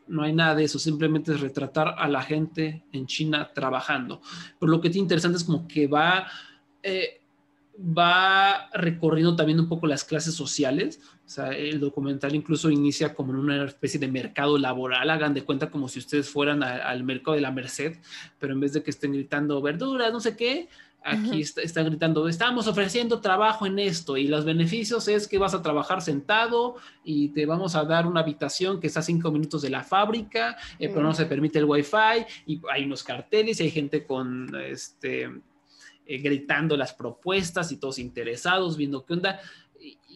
no 0.08 0.23
hay 0.23 0.34
nada 0.34 0.56
de 0.56 0.65
eso, 0.65 0.80
simplemente 0.80 1.34
es 1.34 1.41
retratar 1.41 1.95
a 1.97 2.08
la 2.08 2.21
gente 2.21 2.84
en 2.91 3.06
China 3.06 3.52
trabajando. 3.54 4.21
Pero 4.60 4.71
lo 4.71 4.82
que 4.82 4.89
tiene 4.89 5.04
interesante 5.04 5.38
es 5.38 5.43
como 5.43 5.67
que 5.67 5.88
va, 5.88 6.28
eh, 6.82 7.21
va 7.80 8.69
recorriendo 8.73 9.36
también 9.36 9.60
un 9.60 9.69
poco 9.69 9.88
las 9.88 10.04
clases 10.04 10.34
sociales. 10.34 10.99
O 11.26 11.30
sea, 11.30 11.50
el 11.52 11.80
documental 11.80 12.36
incluso 12.36 12.70
inicia 12.70 13.14
como 13.14 13.32
en 13.32 13.40
una 13.40 13.64
especie 13.66 14.00
de 14.00 14.08
mercado 14.10 14.58
laboral, 14.58 15.10
hagan 15.10 15.34
de 15.34 15.44
cuenta 15.44 15.72
como 15.72 15.88
si 15.88 16.00
ustedes 16.00 16.30
fueran 16.30 16.62
a- 16.64 16.76
al 16.90 17.04
mercado 17.04 17.36
de 17.36 17.42
la 17.42 17.52
Merced, 17.52 17.98
pero 18.40 18.54
en 18.54 18.60
vez 18.60 18.74
de 18.74 18.84
que 18.84 18.92
estén 18.92 19.14
gritando 19.14 19.62
verduras, 19.62 20.12
no 20.12 20.20
sé 20.20 20.36
qué, 20.36 20.68
aquí 21.06 21.42
está- 21.42 21.62
están 21.62 21.86
gritando, 21.86 22.28
estamos 22.30 22.68
ofreciendo 22.68 23.20
trabajo 23.20 23.66
en 23.66 23.80
esto 23.80 24.16
y 24.18 24.28
los 24.28 24.46
beneficios 24.46 25.08
es 25.08 25.28
que 25.28 25.38
vas 25.38 25.54
a 25.54 25.62
trabajar 25.62 26.02
sentado 26.02 26.76
y 27.04 27.30
te 27.30 27.46
vamos 27.46 27.76
a 27.76 27.84
dar 27.86 28.06
una 28.06 28.20
habitación 28.22 28.80
que 28.80 28.88
está 28.88 29.00
a 29.00 29.04
cinco 29.04 29.32
minutos 29.32 29.62
de 29.62 29.70
la 29.70 29.84
fábrica, 29.84 30.56
eh, 30.80 30.90
pero 30.90 31.02
no 31.04 31.14
se 31.14 31.26
permite 31.26 31.60
el 31.60 31.66
wifi 31.66 32.26
y 32.46 32.62
hay 32.72 32.84
unos 32.86 33.04
carteles 33.04 33.60
y 33.60 33.64
hay 33.64 33.72
gente 33.72 34.06
con 34.06 34.54
este 34.62 35.30
eh, 36.06 36.18
gritando 36.18 36.76
las 36.76 36.94
propuestas 36.94 37.72
y 37.72 37.78
todos 37.78 37.98
interesados, 37.98 38.76
viendo 38.76 39.06
qué 39.06 39.14
onda. 39.14 39.40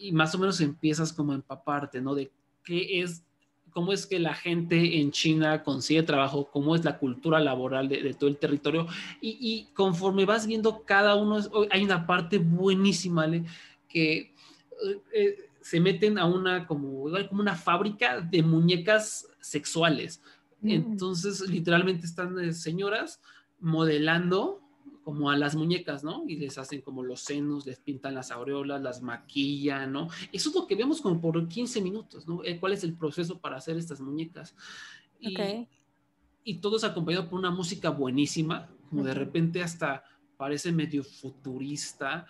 Y, 0.00 0.12
más 0.12 0.34
o 0.34 0.38
menos 0.38 0.60
empiezas 0.60 1.12
como 1.12 1.32
a 1.32 1.36
empaparte, 1.36 2.00
¿no? 2.00 2.14
De 2.14 2.30
qué 2.64 3.00
es 3.00 3.24
cómo 3.70 3.92
es 3.92 4.06
que 4.06 4.18
la 4.18 4.34
gente 4.34 4.98
en 4.98 5.12
China 5.12 5.62
consigue 5.62 6.02
trabajo, 6.02 6.50
cómo 6.50 6.74
es 6.74 6.84
la 6.84 6.98
cultura 6.98 7.38
laboral 7.38 7.88
de, 7.88 8.02
de 8.02 8.14
todo 8.14 8.28
el 8.28 8.38
territorio. 8.38 8.86
Y, 9.20 9.38
y, 9.40 9.68
conforme 9.74 10.24
vas 10.24 10.46
viendo 10.46 10.84
cada 10.84 11.14
uno, 11.14 11.38
hay 11.70 11.84
una 11.84 12.06
parte 12.06 12.38
buenísima, 12.38 13.26
¿le? 13.26 13.44
que 13.88 14.34
eh, 15.12 15.48
se 15.60 15.80
meten 15.80 16.18
a 16.18 16.26
una 16.26 16.66
como, 16.66 17.04
como 17.28 17.40
una 17.40 17.54
fábrica 17.54 18.20
de 18.20 18.42
muñecas 18.42 19.28
sexuales. 19.40 20.22
Mm. 20.60 20.70
Entonces, 20.70 21.40
literalmente 21.48 22.06
están 22.06 22.38
eh, 22.38 22.52
señoras 22.52 23.20
modelando 23.60 24.60
como 25.08 25.30
a 25.30 25.38
las 25.38 25.56
muñecas, 25.56 26.04
¿no? 26.04 26.24
Y 26.28 26.36
les 26.36 26.58
hacen 26.58 26.82
como 26.82 27.02
los 27.02 27.22
senos, 27.22 27.64
les 27.64 27.78
pintan 27.78 28.12
las 28.12 28.30
aureolas, 28.30 28.82
las 28.82 29.00
maquillan, 29.00 29.90
¿no? 29.90 30.08
Eso 30.32 30.50
es 30.50 30.54
lo 30.54 30.66
que 30.66 30.74
vemos 30.74 31.00
como 31.00 31.18
por 31.18 31.48
15 31.48 31.80
minutos, 31.80 32.28
¿no? 32.28 32.44
Eh, 32.44 32.60
¿Cuál 32.60 32.74
es 32.74 32.84
el 32.84 32.92
proceso 32.92 33.40
para 33.40 33.56
hacer 33.56 33.78
estas 33.78 34.02
muñecas? 34.02 34.54
Y, 35.18 35.32
okay. 35.32 35.66
y 36.44 36.58
todo 36.58 36.76
es 36.76 36.84
acompañado 36.84 37.26
por 37.26 37.38
una 37.38 37.50
música 37.50 37.88
buenísima, 37.88 38.68
como 38.90 39.02
de 39.02 39.14
repente 39.14 39.62
hasta 39.62 40.04
parece 40.36 40.72
medio 40.72 41.02
futurista. 41.02 42.26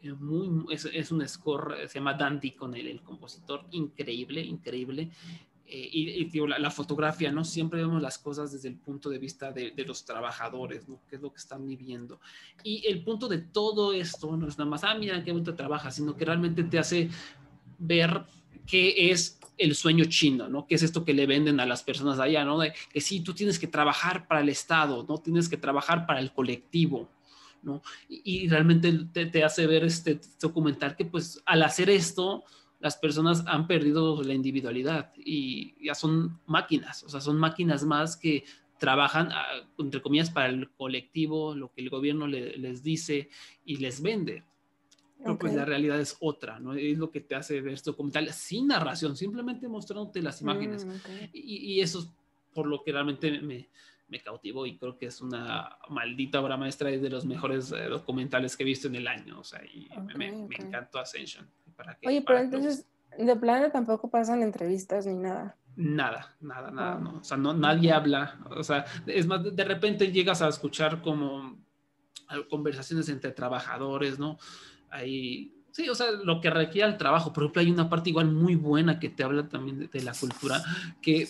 Eh, 0.00 0.12
muy, 0.12 0.72
es, 0.72 0.84
es, 0.84 1.10
un 1.10 1.26
score, 1.26 1.88
se 1.88 1.98
llama 1.98 2.14
Dandy 2.14 2.52
con 2.52 2.76
el, 2.76 2.86
el 2.86 3.02
compositor, 3.02 3.66
increíble, 3.72 4.40
increíble. 4.40 5.10
Eh, 5.72 5.88
y, 5.92 6.10
y 6.10 6.24
digo, 6.24 6.48
la, 6.48 6.58
la, 6.58 6.70
fotografía, 6.72 7.30
¿no? 7.30 7.44
Siempre 7.44 7.80
vemos 7.80 8.02
las 8.02 8.18
cosas 8.18 8.50
desde 8.50 8.66
el 8.66 8.74
punto 8.74 9.08
de 9.08 9.18
vista 9.18 9.52
de, 9.52 9.70
de, 9.70 9.84
los 9.84 10.04
trabajadores, 10.04 10.88
¿no? 10.88 11.00
¿Qué 11.08 11.14
es 11.14 11.22
lo 11.22 11.30
que 11.30 11.38
están 11.38 11.64
viviendo? 11.64 12.18
Y 12.64 12.84
el 12.88 13.04
punto 13.04 13.28
de 13.28 13.38
todo 13.38 13.92
esto 13.92 14.36
no 14.36 14.48
es 14.48 14.58
nada 14.58 14.68
más, 14.68 14.82
ah, 14.82 14.96
mira 14.96 15.22
qué 15.22 15.30
bonito 15.30 15.54
trabaja, 15.54 15.92
sino 15.92 16.16
que 16.16 16.24
realmente 16.24 16.64
te 16.64 16.76
hace 16.80 17.08
ver 17.78 18.24
qué 18.66 19.12
es 19.12 19.38
el 19.58 19.76
sueño 19.76 20.06
chino, 20.06 20.48
¿no? 20.48 20.66
¿Qué 20.66 20.74
es 20.74 20.82
esto 20.82 21.04
que 21.04 21.14
le 21.14 21.26
venden 21.26 21.60
a 21.60 21.66
las 21.66 21.84
personas 21.84 22.18
allá, 22.18 22.44
¿no? 22.44 22.58
De 22.58 22.72
que 22.92 23.00
sí, 23.00 23.20
tú 23.20 23.32
tienes 23.32 23.60
que 23.60 23.68
trabajar 23.68 24.26
para 24.26 24.40
el 24.40 24.48
Estado, 24.48 25.06
¿no? 25.08 25.18
Tienes 25.18 25.48
que 25.48 25.56
trabajar 25.56 26.04
para 26.04 26.18
el 26.18 26.32
colectivo, 26.32 27.08
¿no? 27.62 27.80
Y, 28.08 28.22
y 28.24 28.48
realmente 28.48 28.92
te, 29.12 29.26
te, 29.26 29.44
hace 29.44 29.68
ver 29.68 29.84
este 29.84 30.20
documental 30.40 30.96
que, 30.96 31.04
pues, 31.04 31.40
al 31.46 31.62
hacer 31.62 31.90
esto, 31.90 32.42
las 32.80 32.96
personas 32.96 33.44
han 33.46 33.66
perdido 33.66 34.22
la 34.22 34.34
individualidad 34.34 35.12
y 35.16 35.74
ya 35.84 35.94
son 35.94 36.40
máquinas, 36.46 37.04
o 37.04 37.08
sea, 37.08 37.20
son 37.20 37.38
máquinas 37.38 37.84
más 37.84 38.16
que 38.16 38.44
trabajan, 38.78 39.28
ah, 39.30 39.44
entre 39.78 40.00
comillas, 40.00 40.30
para 40.30 40.48
el 40.48 40.70
colectivo, 40.70 41.54
lo 41.54 41.70
que 41.70 41.82
el 41.82 41.90
gobierno 41.90 42.26
le, 42.26 42.56
les 42.56 42.82
dice 42.82 43.28
y 43.64 43.76
les 43.76 44.02
vende. 44.02 44.42
Pero 45.18 45.34
okay. 45.34 45.48
pues 45.48 45.54
la 45.54 45.66
realidad 45.66 46.00
es 46.00 46.16
otra, 46.20 46.58
¿no? 46.58 46.72
Es 46.72 46.96
lo 46.96 47.10
que 47.10 47.20
te 47.20 47.34
hace 47.34 47.60
ver 47.60 47.74
este 47.74 47.90
documental 47.90 48.32
sin 48.32 48.68
narración, 48.68 49.16
simplemente 49.16 49.68
mostrándote 49.68 50.22
las 50.22 50.40
imágenes. 50.40 50.86
Mm, 50.86 50.90
okay. 50.90 51.30
y, 51.34 51.74
y, 51.74 51.80
eso 51.82 51.98
es 52.00 52.08
por 52.54 52.66
lo 52.66 52.82
que 52.82 52.92
realmente 52.92 53.42
me, 53.42 53.68
me 54.10 54.20
cautivó 54.20 54.66
y 54.66 54.76
creo 54.76 54.96
que 54.96 55.06
es 55.06 55.20
una 55.20 55.76
maldita 55.88 56.40
obra 56.40 56.56
maestra 56.56 56.90
y 56.90 56.98
de 56.98 57.10
los 57.10 57.24
mejores 57.24 57.70
eh, 57.72 57.84
documentales 57.84 58.56
que 58.56 58.64
he 58.64 58.66
visto 58.66 58.88
en 58.88 58.96
el 58.96 59.06
año, 59.06 59.38
o 59.38 59.44
sea, 59.44 59.62
y 59.64 59.88
okay, 59.96 60.16
me, 60.16 60.32
me, 60.32 60.56
encantó 60.56 60.98
Ascension. 60.98 61.46
¿Para 61.80 61.94
que, 61.94 62.08
Oye, 62.08 62.22
pero 62.26 62.38
entonces, 62.40 62.86
de 63.16 63.36
plano 63.36 63.70
tampoco 63.70 64.10
pasan 64.10 64.42
entrevistas 64.42 65.06
ni 65.06 65.16
nada. 65.16 65.56
Nada, 65.76 66.36
nada, 66.40 66.70
nada, 66.70 66.96
oh. 66.96 67.00
no. 67.00 67.18
O 67.20 67.24
sea, 67.24 67.38
no, 67.38 67.54
nadie 67.54 67.90
habla. 67.90 68.38
O 68.50 68.62
sea, 68.62 68.84
es 69.06 69.26
más, 69.26 69.56
de 69.56 69.64
repente 69.64 70.12
llegas 70.12 70.42
a 70.42 70.48
escuchar 70.48 71.00
como 71.00 71.58
conversaciones 72.50 73.08
entre 73.08 73.32
trabajadores, 73.32 74.18
¿no? 74.18 74.38
Ahí, 74.90 75.54
sí, 75.70 75.88
o 75.88 75.94
sea, 75.94 76.10
lo 76.10 76.40
que 76.42 76.50
requiere 76.50 76.86
el 76.86 76.98
trabajo. 76.98 77.32
Por 77.32 77.44
ejemplo, 77.44 77.62
hay 77.62 77.70
una 77.70 77.88
parte 77.88 78.10
igual 78.10 78.26
muy 78.26 78.56
buena 78.56 79.00
que 79.00 79.08
te 79.08 79.24
habla 79.24 79.48
también 79.48 79.78
de, 79.78 79.88
de 79.88 80.02
la 80.02 80.12
cultura, 80.12 80.62
que 81.00 81.28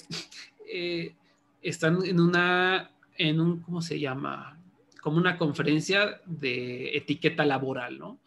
eh, 0.67 1.15
están 1.63 2.05
en 2.05 2.21
una, 2.21 2.91
en 3.17 3.41
un, 3.41 3.61
¿cómo 3.61 3.83
se 3.83 4.01
llama? 4.01 4.59
Como 5.01 5.17
una 5.17 5.39
conferencia 5.39 6.21
de 6.27 6.97
etiqueta 6.97 7.45
laboral, 7.45 7.99
¿no? 7.99 8.19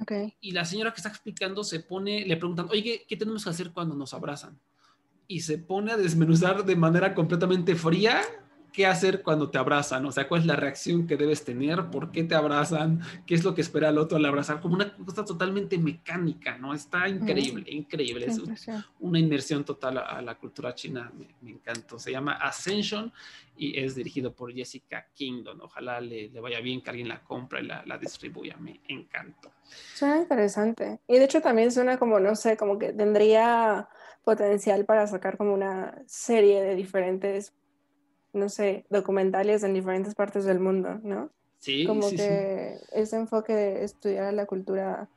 Okay. 0.00 0.34
Y 0.40 0.52
la 0.52 0.64
señora 0.64 0.92
que 0.92 0.98
está 0.98 1.08
explicando 1.08 1.64
se 1.64 1.80
pone, 1.80 2.24
le 2.24 2.36
preguntan, 2.36 2.68
oye, 2.70 2.82
¿qué, 2.82 3.04
¿qué, 3.08 3.16
tenemos 3.16 3.44
que 3.44 3.50
hacer 3.50 3.72
cuando 3.72 3.94
nos 3.94 4.14
abrazan? 4.14 4.58
Y 5.26 5.40
se 5.40 5.58
pone 5.58 5.92
a 5.92 5.96
desmenuzar 5.96 6.64
de 6.64 6.76
manera 6.76 7.14
completamente 7.14 7.74
fría 7.74 8.22
qué 8.78 8.86
hacer 8.86 9.24
cuando 9.24 9.50
te 9.50 9.58
abrazan, 9.58 10.06
o 10.06 10.12
sea, 10.12 10.28
cuál 10.28 10.42
es 10.42 10.46
la 10.46 10.54
reacción 10.54 11.08
que 11.08 11.16
debes 11.16 11.44
tener, 11.44 11.90
por 11.90 12.12
qué 12.12 12.22
te 12.22 12.36
abrazan, 12.36 13.00
qué 13.26 13.34
es 13.34 13.42
lo 13.42 13.52
que 13.52 13.60
espera 13.60 13.88
el 13.88 13.98
otro 13.98 14.18
al 14.18 14.24
abrazar, 14.24 14.60
como 14.60 14.76
una 14.76 14.94
cosa 14.94 15.24
totalmente 15.24 15.76
mecánica, 15.78 16.56
¿no? 16.58 16.72
Está 16.72 17.08
increíble, 17.08 17.62
mm. 17.62 17.74
increíble, 17.74 18.26
es 18.26 18.40
una 19.00 19.18
inmersión 19.18 19.64
total 19.64 19.98
a, 19.98 20.02
a 20.02 20.22
la 20.22 20.36
cultura 20.36 20.76
china, 20.76 21.10
me, 21.18 21.26
me, 21.40 21.56
encantó, 21.56 21.98
se 21.98 22.12
llama 22.12 22.34
Ascension 22.34 23.12
y 23.56 23.80
es 23.80 23.96
dirigido 23.96 24.32
por 24.32 24.52
Jessica 24.52 25.08
Kingdon, 25.12 25.60
ojalá 25.60 26.00
le, 26.00 26.28
le 26.28 26.38
vaya 26.38 26.60
bien 26.60 26.80
que 26.80 26.90
alguien 26.90 27.08
la 27.08 27.24
compre 27.24 27.62
y 27.62 27.66
la, 27.66 27.82
la, 27.84 27.98
distribuya, 27.98 28.56
me 28.58 28.80
encantó. 28.86 29.50
Suena 29.92 30.18
interesante, 30.18 31.00
y 31.08 31.18
de 31.18 31.24
hecho 31.24 31.40
también 31.40 31.72
suena 31.72 31.98
como, 31.98 32.20
no 32.20 32.36
sé, 32.36 32.56
como 32.56 32.78
que 32.78 32.92
tendría 32.92 33.88
potencial 34.22 34.84
para 34.84 35.04
sacar 35.08 35.36
como 35.36 35.52
una 35.52 36.00
serie 36.06 36.62
de 36.62 36.76
diferentes 36.76 37.52
no 38.32 38.48
sé, 38.48 38.84
documentales 38.90 39.62
en 39.62 39.74
diferentes 39.74 40.14
partes 40.14 40.44
del 40.44 40.60
mundo, 40.60 41.00
¿no? 41.02 41.30
Sí, 41.58 41.86
Como 41.86 42.02
sí, 42.02 42.16
que 42.16 42.78
sí. 42.78 42.86
ese 42.92 43.16
enfoque 43.16 43.52
de 43.54 43.84
estudiar 43.84 44.32
la 44.32 44.46
cultura, 44.46 45.08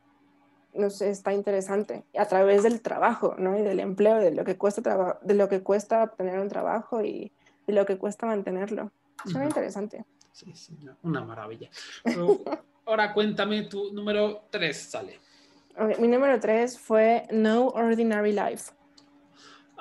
no 0.73 0.89
sé, 0.89 1.09
está 1.09 1.33
interesante 1.33 2.03
a 2.17 2.25
través 2.25 2.63
del 2.63 2.81
trabajo, 2.81 3.35
¿no? 3.37 3.57
Y 3.57 3.61
del 3.61 3.79
empleo, 3.79 4.15
de 4.15 4.31
lo 4.31 4.43
que 4.43 4.57
cuesta, 4.57 5.19
de 5.21 5.33
lo 5.35 5.49
que 5.49 5.61
cuesta 5.61 6.03
obtener 6.03 6.39
un 6.39 6.49
trabajo 6.49 7.03
y 7.03 7.31
de 7.67 7.73
lo 7.73 7.85
que 7.85 7.97
cuesta 7.97 8.25
mantenerlo. 8.25 8.91
Suena 9.25 9.41
uh 9.41 9.43
-huh. 9.43 9.47
interesante. 9.49 10.05
Sí, 10.31 10.51
sí, 10.55 10.75
una 11.03 11.23
maravilla. 11.23 11.69
Pero, 12.03 12.39
ahora 12.85 13.13
cuéntame 13.13 13.63
tu 13.63 13.93
número 13.93 14.45
3, 14.49 14.77
sale. 14.77 15.19
Okay, 15.77 16.01
mi 16.01 16.07
número 16.07 16.39
3 16.39 16.79
fue 16.79 17.27
No 17.31 17.67
Ordinary 17.67 18.33
Life. 18.33 18.71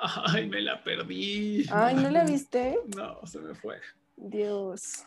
Ay, 0.25 0.47
me 0.47 0.61
la 0.61 0.83
perdí. 0.83 1.65
Ay, 1.71 1.95
¿no 1.95 2.09
la 2.09 2.23
viste? 2.23 2.79
No, 2.95 3.25
se 3.25 3.39
me 3.39 3.53
fue. 3.53 3.77
Dios. 4.17 5.05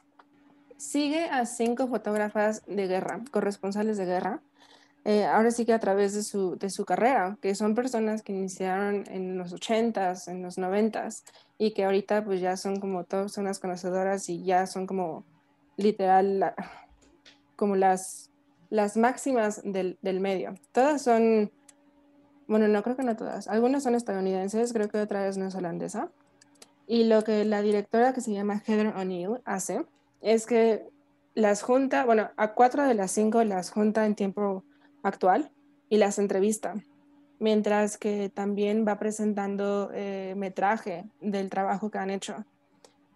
Sigue 0.76 1.24
a 1.24 1.46
cinco 1.46 1.88
fotógrafas 1.88 2.64
de 2.66 2.86
guerra, 2.86 3.22
corresponsales 3.30 3.96
de 3.96 4.04
guerra. 4.04 4.40
Eh, 5.04 5.24
ahora 5.24 5.50
sí 5.50 5.66
que 5.66 5.72
a 5.72 5.78
través 5.78 6.14
de 6.14 6.22
su, 6.22 6.56
de 6.56 6.70
su 6.70 6.84
carrera, 6.84 7.36
que 7.42 7.54
son 7.54 7.74
personas 7.74 8.22
que 8.22 8.32
iniciaron 8.32 9.04
en 9.08 9.36
los 9.36 9.52
80s, 9.52 10.28
en 10.28 10.42
los 10.42 10.56
90s, 10.56 11.24
y 11.58 11.72
que 11.72 11.84
ahorita 11.84 12.24
pues 12.24 12.40
ya 12.40 12.56
son 12.56 12.80
como 12.80 13.04
todas 13.04 13.36
unas 13.36 13.58
conocedoras 13.58 14.28
y 14.28 14.44
ya 14.44 14.66
son 14.66 14.86
como 14.86 15.24
literal 15.76 16.54
como 17.56 17.76
las, 17.76 18.30
las 18.70 18.96
máximas 18.96 19.60
del, 19.64 19.98
del 20.00 20.20
medio. 20.20 20.54
Todas 20.72 21.02
son 21.02 21.52
bueno, 22.46 22.68
no 22.68 22.82
creo 22.82 22.96
que 22.96 23.02
no 23.02 23.16
todas, 23.16 23.48
algunas 23.48 23.82
son 23.82 23.94
estadounidenses, 23.94 24.72
creo 24.72 24.88
que 24.88 24.98
otra 24.98 25.26
es 25.26 25.36
neozelandesa. 25.36 26.10
Y 26.86 27.04
lo 27.04 27.24
que 27.24 27.44
la 27.44 27.62
directora 27.62 28.12
que 28.12 28.20
se 28.20 28.32
llama 28.32 28.62
Heather 28.66 28.88
O'Neill 28.88 29.40
hace 29.44 29.86
es 30.20 30.46
que 30.46 30.86
las 31.34 31.62
junta, 31.62 32.04
bueno, 32.04 32.30
a 32.36 32.52
cuatro 32.54 32.84
de 32.86 32.94
las 32.94 33.10
cinco 33.10 33.42
las 33.44 33.70
junta 33.70 34.06
en 34.06 34.14
tiempo 34.14 34.64
actual 35.02 35.50
y 35.88 35.96
las 35.96 36.18
entrevista, 36.18 36.74
mientras 37.38 37.98
que 37.98 38.28
también 38.28 38.86
va 38.86 38.98
presentando 38.98 39.90
eh, 39.92 40.34
metraje 40.36 41.06
del 41.20 41.50
trabajo 41.50 41.90
que 41.90 41.98
han 41.98 42.10
hecho. 42.10 42.44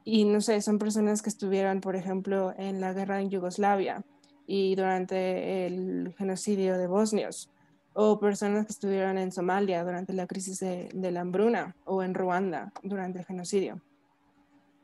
Y 0.04 0.24
no 0.24 0.40
sé, 0.40 0.62
son 0.62 0.78
personas 0.78 1.20
que 1.20 1.28
estuvieron, 1.28 1.80
por 1.80 1.94
ejemplo, 1.94 2.54
en 2.56 2.80
la 2.80 2.94
guerra 2.94 3.20
en 3.20 3.30
Yugoslavia 3.30 4.02
y 4.46 4.74
durante 4.74 5.66
el 5.66 6.14
genocidio 6.16 6.78
de 6.78 6.86
bosnios 6.86 7.50
o 7.92 8.20
personas 8.20 8.66
que 8.66 8.72
estuvieron 8.72 9.18
en 9.18 9.33
Somalia 9.33 9.83
durante 9.85 10.12
la 10.12 10.27
crisis 10.27 10.61
de, 10.61 10.90
la 10.94 11.20
hambruna 11.20 11.74
o 11.85 12.03
en 12.03 12.14
Ruanda 12.14 12.72
durante 12.83 13.18
el 13.18 13.24
genocidio. 13.24 13.81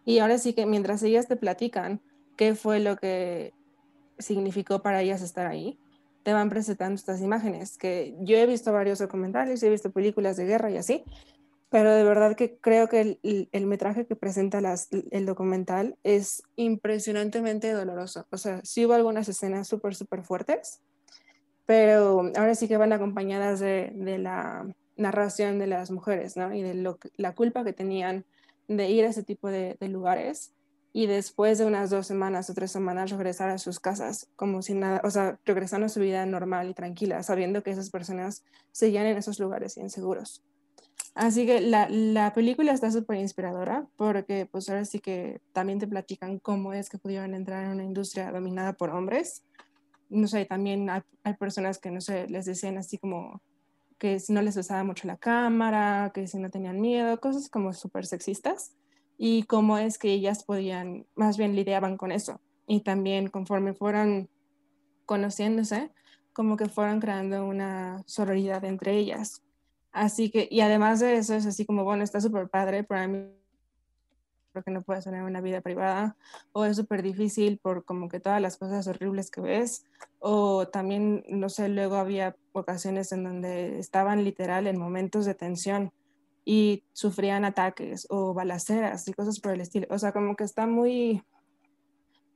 Y 0.05 0.19
ahora 0.19 0.39
sí 0.39 0.53
que 0.53 0.67
mientras 0.67 1.03
ellas 1.03 1.29
te 1.29 1.37
platican 1.37 2.01
qué 2.37 2.55
fue 2.55 2.81
lo 2.81 2.97
que 2.97 3.53
significó 4.19 4.83
para 4.83 5.03
ellas 5.03 5.23
estar 5.23 5.47
ahí, 5.47 5.79
te 6.23 6.33
van 6.33 6.49
presentando 6.49 6.95
estas 6.95 7.21
imágenes, 7.21 7.77
que 7.77 8.17
yo 8.21 8.37
he 8.37 8.47
visto 8.47 8.73
varios 8.73 8.99
documentales, 8.99 9.63
he 9.63 9.71
visto 9.71 9.93
películas 9.93 10.37
de 10.37 10.47
guerra 10.47 10.71
y 10.71 10.79
así, 10.79 11.05
pero 11.71 11.93
de 11.93 12.05
verdad 12.05 12.37
que 12.37 12.57
creo 12.57 12.89
que 12.89 13.01
el, 13.01 13.49
el 13.51 13.67
metraje 13.67 14.07
que 14.07 14.17
presenta 14.17 14.61
el 15.11 15.27
documental 15.27 15.97
es 16.03 16.43
impresionantemente 16.57 17.73
doloroso. 17.73 18.27
O 18.31 18.39
sea, 18.39 18.61
sí 18.65 18.87
hubo 18.87 18.95
algunas 18.95 19.29
escenas 19.29 19.69
súper, 19.69 19.95
súper 19.95 20.23
fuertes, 20.23 20.81
pero 21.67 22.31
ahora 22.37 22.55
sí 22.55 22.69
que 22.69 22.77
van 22.77 22.93
acompañadas 22.93 23.61
de, 23.61 23.93
la 24.19 24.67
narración 24.97 25.59
de 25.59 25.67
las 25.67 25.91
mujeres, 25.91 26.37
¿no? 26.37 26.55
Y 26.55 26.63
de 26.63 26.75
la 27.17 27.35
culpa 27.35 27.65
que 27.65 27.73
tenían 27.73 28.25
de 28.69 28.91
ir 28.91 29.05
a 29.05 29.09
ese 29.09 29.23
tipo 29.23 29.49
de, 29.49 29.77
lugares 29.81 30.53
y 30.93 31.07
después 31.07 31.59
de 31.59 31.65
unas 31.65 31.91
dos 31.91 32.07
semanas 32.07 32.49
o 32.49 32.55
tres 32.55 32.71
semanas 32.71 33.11
regresar 33.11 33.51
a 33.51 33.59
sus 33.59 33.81
casas 33.81 34.29
como 34.37 34.63
si 34.63 34.75
nada, 34.75 35.01
o 35.05 35.11
sea, 35.11 35.39
regresando 35.45 35.87
a 35.87 35.89
su 35.89 36.01
vida 36.01 36.25
normal 36.25 36.71
y 36.71 36.75
tranquila, 36.75 37.23
sabiendo 37.23 37.63
que 37.63 37.71
esas 37.71 37.91
personas 37.91 38.45
seguían 38.71 39.07
en 39.07 39.17
esos 39.17 39.41
lugares 39.41 39.77
inseguros. 39.77 40.45
Así 41.15 41.47
que 41.47 41.61
la, 41.61 41.89
la 41.89 42.33
película 42.33 42.73
está 42.73 42.91
súper 42.91 43.19
inspiradora 43.19 43.87
porque 43.97 44.47
pues 44.51 44.69
ahora 44.69 44.85
sí 44.85 45.01
que 45.01 45.41
también 45.53 45.79
te 45.79 45.87
platican 45.87 46.39
cómo 46.39 46.73
es 46.73 46.89
que 46.89 46.99
pudieron 46.99 47.35
entrar 47.35 47.65
en 47.65 47.71
una 47.71 47.85
industria 47.85 48.31
dominada 48.31 48.73
por 48.73 48.91
hombres. 48.91 49.45
No 50.09 50.29
sé, 50.29 50.45
también 50.45 50.89
hay, 50.91 51.35
personas 51.39 51.79
que, 51.79 51.91
no 51.91 52.01
sé, 52.01 52.29
les 52.29 52.45
decían 52.45 52.79
así 52.79 52.99
como 52.99 53.43
que 53.99 54.19
si 54.21 54.33
no 54.33 54.43
les 54.43 54.57
usaba 54.57 54.85
mucho 54.85 55.07
la 55.07 55.17
cámara, 55.17 56.11
que 56.15 56.27
si 56.27 56.39
no 56.39 56.51
tenían 56.51 56.81
miedo, 56.81 57.21
cosas 57.21 57.49
como 57.49 57.73
súper 57.73 58.07
sexistas 58.07 58.77
y 59.17 59.45
cómo 59.45 59.79
es 59.79 59.99
que 59.99 60.13
ellas 60.13 60.45
podían, 60.45 61.07
más 61.15 61.39
bien 61.39 61.55
lidiaban 61.55 61.97
con 61.97 62.13
eso. 62.13 62.41
Y 62.67 62.81
también 62.81 63.29
conforme 63.29 63.75
fueron 63.75 64.29
conociéndose, 65.07 65.93
como 66.33 66.57
que 66.57 66.69
fueron 66.69 67.01
creando 67.01 67.47
una 67.47 68.03
sororidad 68.07 68.65
entre 68.65 68.97
ellas. 68.97 69.43
Así 69.93 70.31
que, 70.31 70.49
y 70.51 70.61
además 70.61 71.01
de 71.01 71.17
eso, 71.17 71.35
es 71.35 71.47
así 71.47 71.65
como, 71.65 71.85
bueno, 71.85 72.03
está 72.03 72.21
súper 72.21 72.49
padre, 72.49 72.83
para 72.83 73.07
mí 73.07 73.29
porque 74.55 74.71
no 74.71 74.83
puedes 74.83 75.05
tener 75.05 75.23
una 75.23 75.43
vida 75.43 75.61
privada, 75.61 76.17
o 76.53 76.65
es 76.65 76.77
súper 76.77 77.03
difícil 77.03 77.59
por 77.59 77.85
como 77.85 78.09
que 78.09 78.21
todas 78.21 78.41
las 78.41 78.57
cosas 78.57 78.87
horribles 78.87 79.31
que 79.31 79.43
ves, 79.43 79.85
o 80.21 80.69
también, 80.69 81.25
no 81.29 81.51
sé, 81.51 81.69
luego 81.69 81.97
había 81.97 82.37
ocasiones 82.53 83.13
en 83.13 83.25
donde 83.25 83.79
estaban 83.79 84.25
literal 84.25 84.67
en 84.67 84.79
momentos 84.79 85.27
de 85.27 85.35
tensión 85.35 85.93
y 86.45 86.85
sufrían 86.93 87.45
ataques 87.45 88.07
o 88.11 88.33
balaceras 88.33 89.09
y 89.09 89.13
cosas 89.13 89.41
por 89.41 89.53
el 89.53 89.61
estilo. 89.61 89.87
O 89.91 89.99
sea, 89.99 90.13
como 90.13 90.37
que 90.37 90.45
está 90.45 90.67
muy, 90.67 91.23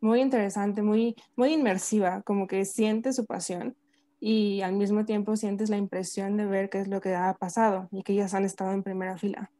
muy 0.01 0.21
interesante, 0.21 0.83
muy, 0.83 1.15
muy 1.37 1.55
inmersiva, 1.55 2.23
como 2.23 2.47
que 2.47 2.65
sientes 2.65 3.17
su 3.17 3.27
pasión 3.27 3.77
y 4.21 4.63
al 4.63 4.73
mismo 4.73 5.05
tiempo 5.05 5.37
sientes 5.37 5.71
la 5.71 5.77
impresión 5.77 6.37
de 6.37 6.47
ver 6.47 6.71
qué 6.71 6.81
es 6.81 6.89
lo 6.89 7.01
que 7.01 7.15
ha 7.15 7.35
pasado 7.35 7.89
y 7.93 8.03
que 8.03 8.15
ellas 8.15 8.35
han 8.35 8.45
estado 8.45 8.73
en 8.73 8.83
primera 8.83 9.17
fila. 9.17 9.53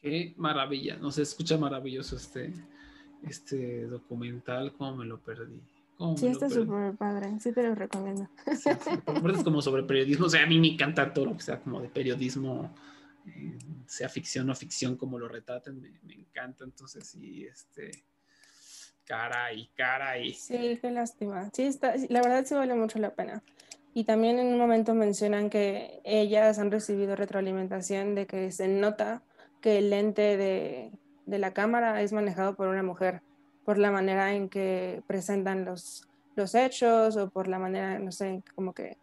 Qué 0.00 0.34
maravilla, 0.36 0.96
no 0.96 1.10
se 1.10 1.22
escucha 1.22 1.58
maravilloso 1.58 2.16
este, 2.16 2.52
este 3.26 3.86
documental, 3.86 4.72
cómo 4.72 4.96
me 4.96 5.04
lo 5.04 5.20
perdí. 5.20 5.60
¿Cómo 5.96 6.16
Sí, 6.16 6.28
está 6.28 6.48
súper 6.48 6.94
padre, 6.94 7.38
sí 7.40 7.52
te 7.52 7.64
lo 7.64 7.74
recomiendo. 7.74 8.28
Sí, 8.46 8.70
sí, 8.80 8.90
es 9.34 9.42
como 9.42 9.60
sobre 9.60 9.82
periodismo, 9.82 10.26
o 10.26 10.30
sea, 10.30 10.44
a 10.44 10.46
mí 10.46 10.60
me 10.60 10.68
encanta 10.68 11.12
todo 11.12 11.26
lo 11.26 11.36
que 11.36 11.42
sea 11.42 11.60
como 11.60 11.80
de 11.80 11.88
periodismo, 11.88 12.72
eh, 13.26 13.58
sea 13.86 14.08
ficción 14.08 14.48
o 14.50 14.54
ficción, 14.54 14.96
como 14.96 15.18
lo 15.18 15.26
retraten, 15.26 15.80
me, 15.80 15.90
me 16.04 16.14
encanta, 16.14 16.62
entonces 16.62 17.04
sí, 17.04 17.44
este, 17.44 17.90
cara 19.08 19.52
y 19.54 19.66
cara 19.68 20.18
y... 20.18 20.34
Sí, 20.34 20.78
qué 20.80 20.90
lástima. 20.90 21.50
Sí, 21.52 21.62
está, 21.62 21.94
la 22.08 22.20
verdad 22.20 22.44
sí 22.44 22.54
vale 22.54 22.74
mucho 22.74 22.98
la 22.98 23.14
pena. 23.14 23.42
Y 23.94 24.04
también 24.04 24.38
en 24.38 24.48
un 24.48 24.58
momento 24.58 24.94
mencionan 24.94 25.48
que 25.50 26.00
ellas 26.04 26.58
han 26.58 26.70
recibido 26.70 27.16
retroalimentación 27.16 28.14
de 28.14 28.26
que 28.26 28.52
se 28.52 28.68
nota 28.68 29.22
que 29.60 29.78
el 29.78 29.90
lente 29.90 30.36
de, 30.36 30.92
de 31.26 31.38
la 31.38 31.52
cámara 31.52 32.00
es 32.02 32.12
manejado 32.12 32.54
por 32.54 32.68
una 32.68 32.82
mujer, 32.82 33.22
por 33.64 33.78
la 33.78 33.90
manera 33.90 34.34
en 34.34 34.48
que 34.48 35.02
presentan 35.06 35.64
los, 35.64 36.08
los 36.36 36.54
hechos 36.54 37.16
o 37.16 37.28
por 37.30 37.48
la 37.48 37.58
manera, 37.58 37.98
no 37.98 38.12
sé, 38.12 38.42
como 38.54 38.72
que 38.72 38.96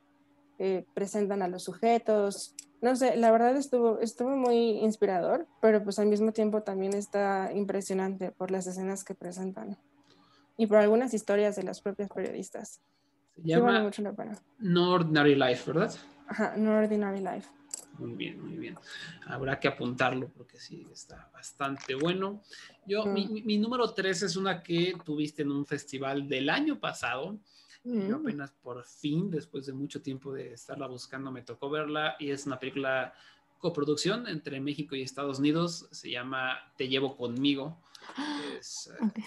eh, 0.57 0.85
presentan 0.93 1.41
a 1.41 1.47
los 1.47 1.63
sujetos. 1.63 2.55
No 2.81 2.95
sé, 2.95 3.15
la 3.15 3.31
verdad 3.31 3.55
estuvo, 3.57 3.99
estuvo 3.99 4.35
muy 4.35 4.79
inspirador, 4.79 5.47
pero 5.61 5.83
pues 5.83 5.99
al 5.99 6.07
mismo 6.07 6.31
tiempo 6.31 6.63
también 6.63 6.93
está 6.93 7.51
impresionante 7.53 8.31
por 8.31 8.51
las 8.51 8.67
escenas 8.67 9.03
que 9.03 9.15
presentan 9.15 9.77
y 10.57 10.67
por 10.67 10.77
algunas 10.77 11.13
historias 11.13 11.55
de 11.55 11.63
las 11.63 11.81
propias 11.81 12.09
periodistas. 12.09 12.81
Se 13.35 13.41
Sí 13.41 13.51
vale 13.51 13.65
llama 13.65 13.83
mucho 13.83 14.01
la 14.01 14.13
pena. 14.13 14.37
No 14.59 14.93
Ordinary 14.93 15.35
Life, 15.35 15.71
¿verdad? 15.71 15.93
Ajá, 16.27 16.53
No 16.55 16.77
Ordinary 16.77 17.19
Life. 17.19 17.49
Muy 17.97 18.13
bien, 18.13 18.41
muy 18.41 18.57
bien. 18.57 18.75
Habrá 19.27 19.59
que 19.59 19.67
apuntarlo 19.67 20.29
porque 20.29 20.59
sí, 20.59 20.87
está 20.91 21.29
bastante 21.33 21.95
bueno. 21.95 22.41
Yo, 22.85 23.05
mi, 23.05 23.25
Mm. 23.27 23.33
mi- 23.33 23.41
mi 23.43 23.57
número 23.57 23.93
tres 23.93 24.21
es 24.23 24.35
una 24.35 24.61
que 24.61 24.95
tuviste 25.05 25.43
en 25.43 25.51
un 25.51 25.65
festival 25.65 26.27
del 26.27 26.49
año 26.49 26.79
pasado. 26.79 27.37
Yo 27.83 28.17
Mm. 28.17 28.21
apenas 28.21 28.51
por 28.51 28.83
fin, 28.83 29.29
después 29.29 29.65
de 29.67 29.73
mucho 29.73 30.01
tiempo 30.01 30.33
de 30.33 30.53
estarla 30.53 30.87
buscando, 30.87 31.31
me 31.31 31.43
tocó 31.43 31.69
verla 31.69 32.15
y 32.19 32.31
es 32.31 32.45
una 32.45 32.59
película 32.59 33.13
coproducción 33.59 34.27
entre 34.27 34.59
México 34.59 34.95
y 34.95 35.01
Estados 35.01 35.39
Unidos. 35.39 35.87
Se 35.91 36.09
llama 36.09 36.57
Te 36.77 36.87
llevo 36.87 37.15
conmigo. 37.15 37.81
Es 38.59 38.87
eh, 38.99 39.03
Ok. 39.05 39.19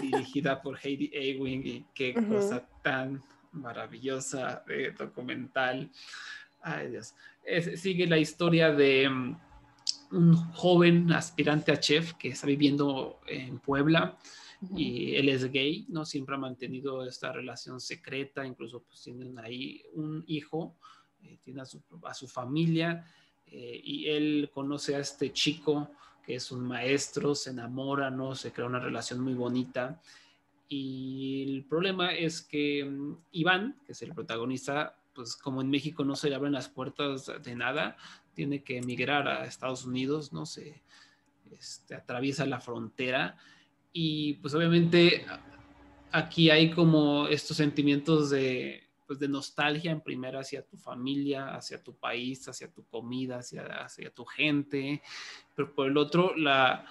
dirigida 0.00 0.62
por 0.62 0.78
Heidi 0.82 1.10
Ewing 1.12 1.66
y 1.66 1.86
qué 1.94 2.14
Ujú. 2.16 2.28
cosa 2.34 2.68
tan 2.82 3.22
maravillosa 3.50 4.62
de 4.66 4.92
documental. 4.92 5.90
Ay 6.62 6.90
Dios. 6.90 7.14
Es- 7.44 7.80
sigue 7.80 8.06
la 8.06 8.18
historia 8.18 8.72
de 8.72 9.08
mm, 9.08 9.36
un 10.12 10.36
joven 10.52 11.10
aspirante 11.12 11.72
a 11.72 11.80
chef 11.80 12.14
que 12.14 12.28
está 12.28 12.46
viviendo 12.46 13.20
en 13.26 13.58
Puebla 13.58 14.16
y 14.76 15.16
él 15.16 15.28
es 15.28 15.50
gay, 15.50 15.86
¿no? 15.88 16.04
Siempre 16.04 16.36
ha 16.36 16.38
mantenido 16.38 17.04
esta 17.04 17.32
relación 17.32 17.80
secreta, 17.80 18.46
incluso 18.46 18.82
pues 18.84 19.02
tienen 19.02 19.36
ahí 19.40 19.82
un 19.94 20.22
hijo, 20.28 20.76
eh, 21.20 21.38
tiene 21.42 21.62
a 21.62 21.64
su, 21.64 21.82
a 22.04 22.14
su 22.14 22.28
familia 22.28 23.04
eh, 23.46 23.80
y 23.82 24.08
él 24.08 24.50
conoce 24.54 24.94
a 24.94 25.00
este 25.00 25.32
chico 25.32 25.90
que 26.24 26.36
es 26.36 26.52
un 26.52 26.60
maestro, 26.64 27.34
se 27.34 27.50
enamora, 27.50 28.08
¿no? 28.08 28.36
Se 28.36 28.52
crea 28.52 28.66
una 28.66 28.78
relación 28.78 29.18
muy 29.18 29.34
bonita 29.34 30.00
y 30.68 31.42
el 31.48 31.64
problema 31.64 32.14
es 32.14 32.40
que 32.40 32.84
mm, 32.84 33.16
Iván, 33.32 33.80
que 33.84 33.92
es 33.92 34.02
el 34.02 34.14
protagonista, 34.14 34.96
pues 35.14 35.36
como 35.36 35.60
en 35.60 35.70
México 35.70 36.04
no 36.04 36.16
se 36.16 36.28
le 36.28 36.34
abren 36.34 36.52
las 36.52 36.68
puertas 36.68 37.30
de 37.42 37.54
nada, 37.54 37.96
tiene 38.34 38.62
que 38.62 38.78
emigrar 38.78 39.28
a 39.28 39.44
Estados 39.44 39.84
Unidos, 39.84 40.32
¿no? 40.32 40.46
Se 40.46 40.82
este, 41.50 41.94
atraviesa 41.94 42.46
la 42.46 42.60
frontera 42.60 43.36
y 43.92 44.34
pues 44.34 44.54
obviamente 44.54 45.26
aquí 46.10 46.50
hay 46.50 46.70
como 46.70 47.28
estos 47.28 47.56
sentimientos 47.56 48.30
de, 48.30 48.82
pues, 49.06 49.18
de 49.18 49.28
nostalgia 49.28 49.90
en 49.90 50.00
primera 50.00 50.40
hacia 50.40 50.62
tu 50.66 50.76
familia, 50.76 51.54
hacia 51.54 51.82
tu 51.82 51.94
país, 51.94 52.48
hacia 52.48 52.72
tu 52.72 52.84
comida, 52.84 53.38
hacia, 53.38 53.64
hacia 53.84 54.10
tu 54.10 54.24
gente, 54.24 55.02
pero 55.54 55.74
por 55.74 55.88
el 55.88 55.96
otro, 55.96 56.34
la, 56.36 56.84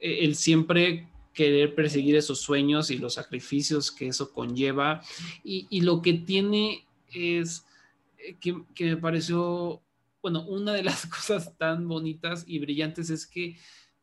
eh, 0.00 0.24
el 0.24 0.34
siempre 0.34 1.08
querer 1.32 1.74
perseguir 1.74 2.16
esos 2.16 2.40
sueños 2.40 2.90
y 2.90 2.98
los 2.98 3.14
sacrificios 3.14 3.90
que 3.90 4.08
eso 4.08 4.32
conlleva. 4.32 5.02
Y, 5.44 5.66
y 5.70 5.80
lo 5.80 6.02
que 6.02 6.14
tiene 6.14 6.84
es 7.14 7.64
eh, 8.18 8.36
que, 8.40 8.62
que 8.74 8.84
me 8.86 8.96
pareció, 8.96 9.82
bueno, 10.22 10.44
una 10.46 10.72
de 10.72 10.82
las 10.82 11.06
cosas 11.06 11.56
tan 11.56 11.88
bonitas 11.88 12.44
y 12.46 12.58
brillantes 12.58 13.10
es 13.10 13.26
que 13.26 13.56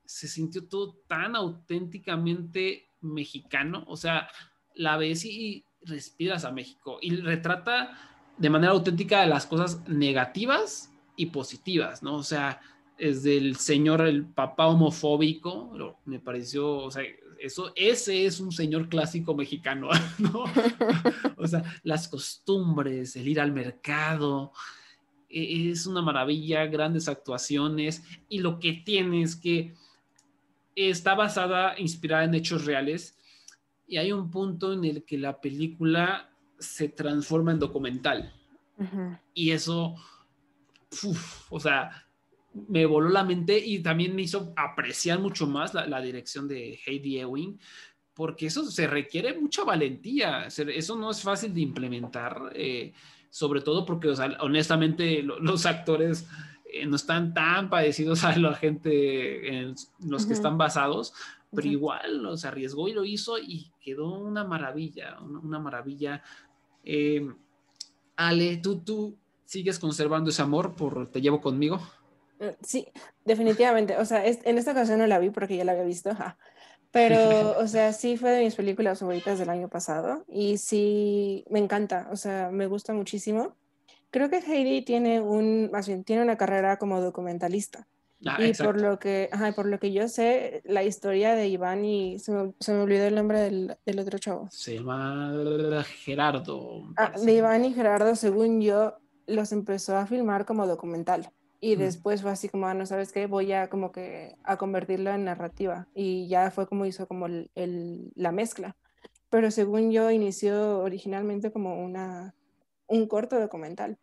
se 0.05 0.27
sintió 0.27 0.65
todo 0.65 0.95
tan 1.07 1.35
auténticamente 1.35 2.87
mexicano, 3.01 3.83
o 3.87 3.95
sea, 3.95 4.29
la 4.75 4.97
ves 4.97 5.25
y 5.25 5.63
respiras 5.83 6.45
a 6.45 6.51
México 6.51 6.97
y 7.01 7.15
retrata 7.15 7.97
de 8.37 8.49
manera 8.49 8.73
auténtica 8.73 9.25
las 9.25 9.45
cosas 9.45 9.87
negativas 9.87 10.91
y 11.15 11.27
positivas, 11.27 12.01
¿no? 12.01 12.15
O 12.15 12.23
sea, 12.23 12.61
desde 12.97 13.37
el 13.37 13.57
señor, 13.57 14.01
el 14.01 14.25
papá 14.25 14.67
homofóbico, 14.67 15.97
me 16.05 16.19
pareció, 16.19 16.77
o 16.77 16.91
sea, 16.91 17.03
eso, 17.41 17.71
ese 17.75 18.25
es 18.25 18.39
un 18.39 18.51
señor 18.51 18.89
clásico 18.89 19.35
mexicano, 19.35 19.89
¿no? 20.19 20.43
o 21.37 21.47
sea, 21.47 21.63
las 21.83 22.07
costumbres, 22.07 23.15
el 23.15 23.27
ir 23.27 23.39
al 23.39 23.51
mercado, 23.51 24.51
e- 25.29 25.69
es 25.69 25.85
una 25.85 26.01
maravilla, 26.01 26.65
grandes 26.65 27.07
actuaciones 27.07 28.03
y 28.27 28.39
lo 28.39 28.59
que 28.59 28.73
tiene 28.73 29.21
es 29.21 29.35
que 29.35 29.73
está 30.75 31.15
basada, 31.15 31.79
inspirada 31.79 32.23
en 32.23 32.35
hechos 32.35 32.65
reales 32.65 33.17
y 33.87 33.97
hay 33.97 34.11
un 34.11 34.29
punto 34.29 34.73
en 34.73 34.85
el 34.85 35.03
que 35.03 35.17
la 35.17 35.41
película 35.41 36.29
se 36.57 36.89
transforma 36.89 37.51
en 37.51 37.59
documental 37.59 38.33
y 39.33 39.51
eso, 39.51 39.95
uf, 41.03 41.51
o 41.51 41.59
sea, 41.59 42.07
me 42.53 42.85
voló 42.85 43.09
la 43.09 43.23
mente 43.23 43.57
y 43.59 43.79
también 43.79 44.15
me 44.15 44.23
hizo 44.23 44.53
apreciar 44.55 45.19
mucho 45.19 45.47
más 45.47 45.73
la, 45.73 45.85
la 45.87 46.01
dirección 46.01 46.47
de 46.47 46.79
Heidi 46.85 47.19
Ewing, 47.19 47.59
porque 48.13 48.47
eso 48.47 48.63
se 48.69 48.87
requiere 48.87 49.39
mucha 49.39 49.63
valentía, 49.63 50.47
eso 50.47 50.95
no 50.97 51.11
es 51.11 51.21
fácil 51.21 51.53
de 51.53 51.61
implementar, 51.61 52.51
eh, 52.55 52.91
sobre 53.29 53.61
todo 53.61 53.85
porque, 53.85 54.09
o 54.09 54.15
sea, 54.15 54.35
honestamente, 54.41 55.21
lo- 55.23 55.39
los 55.39 55.65
actores 55.65 56.27
eh, 56.71 56.85
no 56.85 56.95
están 56.95 57.33
tan 57.33 57.69
parecidos 57.69 58.23
a 58.23 58.35
la 58.37 58.53
gente 58.55 59.47
en 59.57 59.75
los 60.05 60.25
que 60.25 60.33
están 60.33 60.57
basados, 60.57 61.13
pero 61.55 61.67
igual, 61.67 62.25
o 62.25 62.35
arriesgó 62.43 62.87
y 62.87 62.93
lo 62.93 63.05
hizo 63.05 63.39
y 63.39 63.71
quedó 63.79 64.19
una 64.19 64.43
maravilla, 64.43 65.17
una, 65.21 65.39
una 65.39 65.59
maravilla. 65.59 66.21
Eh, 66.83 67.27
Ale, 68.15 68.57
¿tú, 68.57 68.81
¿tú 68.81 69.17
sigues 69.45 69.79
conservando 69.79 70.29
ese 70.29 70.41
amor 70.41 70.75
por 70.75 71.09
Te 71.09 71.21
llevo 71.21 71.39
conmigo? 71.41 71.79
Eh, 72.39 72.55
Sí, 72.63 72.87
definitivamente. 73.25 73.97
O 73.97 74.05
sea, 74.05 74.25
es- 74.25 74.39
en 74.45 74.57
esta 74.57 74.71
ocasión 74.71 74.99
no 74.99 75.07
la 75.07 75.19
vi 75.19 75.29
porque 75.29 75.57
ya 75.57 75.65
la 75.65 75.73
había 75.73 75.83
visto, 75.83 76.13
ja. 76.15 76.37
Pero, 76.91 77.15
o 77.59 77.67
sea, 77.67 77.93
sí 77.93 78.17
fue 78.17 78.31
de 78.31 78.43
mis 78.43 78.55
películas 78.55 78.99
favoritas 78.99 79.37
del 79.39 79.49
año 79.49 79.69
pasado 79.69 80.23
y 80.27 80.57
sí 80.57 81.45
me 81.49 81.59
encanta, 81.59 82.07
o 82.11 82.15
sea, 82.15 82.49
me 82.51 82.67
gusta 82.67 82.93
muchísimo. 82.93 83.55
Creo 84.11 84.29
que 84.29 84.37
Heidi 84.39 84.81
tiene 84.83 85.21
un, 85.21 85.69
más 85.71 85.87
bien, 85.87 86.03
tiene 86.03 86.23
una 86.23 86.35
carrera 86.37 86.77
como 86.77 86.99
documentalista. 86.99 87.87
Ah, 88.25 88.37
y 88.41 88.47
exacto. 88.49 88.73
por 88.73 88.81
lo 88.81 88.99
que, 88.99 89.29
ajá, 89.31 89.51
por 89.53 89.65
lo 89.67 89.79
que 89.79 89.93
yo 89.93 90.07
sé, 90.09 90.61
la 90.65 90.83
historia 90.83 91.35
de 91.35 91.47
Iván 91.47 91.85
y 91.85 92.19
se 92.19 92.31
me, 92.33 92.53
se 92.59 92.73
me 92.73 92.81
olvidó 92.81 93.05
el 93.05 93.15
nombre 93.15 93.39
del, 93.39 93.77
del 93.85 93.99
otro 93.99 94.17
chavo. 94.17 94.49
Se 94.51 94.75
llama 94.75 95.31
Gerardo. 96.03 96.93
Ah, 96.97 97.13
de 97.17 97.31
Iván 97.33 97.63
y 97.65 97.73
Gerardo, 97.73 98.15
según 98.15 98.61
yo, 98.61 98.97
los 99.27 99.51
empezó 99.51 99.95
a 99.95 100.05
filmar 100.05 100.45
como 100.45 100.67
documental. 100.67 101.31
Y 101.61 101.75
después 101.75 102.21
fue 102.21 102.31
así 102.31 102.47
como, 102.49 102.67
ah, 102.67 102.73
no 102.73 102.85
sabes 102.85 103.11
qué, 103.11 103.27
voy 103.27 103.51
a 103.51 103.69
como 103.69 103.91
que 103.91 104.35
a 104.43 104.57
convertirlo 104.57 105.11
en 105.11 105.25
narrativa. 105.25 105.87
Y 105.93 106.27
ya 106.29 106.51
fue 106.51 106.67
como 106.67 106.85
hizo 106.85 107.07
como 107.07 107.25
el, 107.25 107.51
el- 107.55 108.11
la 108.15 108.31
mezcla. 108.31 108.77
Pero 109.29 109.51
según 109.51 109.91
yo, 109.91 110.09
inició 110.11 110.79
originalmente 110.79 111.51
como 111.51 111.83
una, 111.83 112.33
un 112.87 113.07
corto 113.07 113.39
documental. 113.39 113.97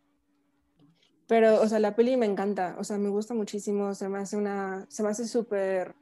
Pero, 1.27 1.61
o 1.61 1.67
sea, 1.67 1.79
la 1.79 1.95
peli 1.95 2.15
me 2.15 2.25
encanta, 2.25 2.75
o 2.79 2.83
sea, 2.83 2.97
me 2.97 3.09
gusta 3.09 3.33
muchísimo, 3.33 3.93
se 3.95 4.07
me 4.07 4.19
hace 4.19 4.37
una, 4.37 4.85
se 4.89 5.03
me 5.03 5.09
hace 5.09 5.27
súper 5.27 5.93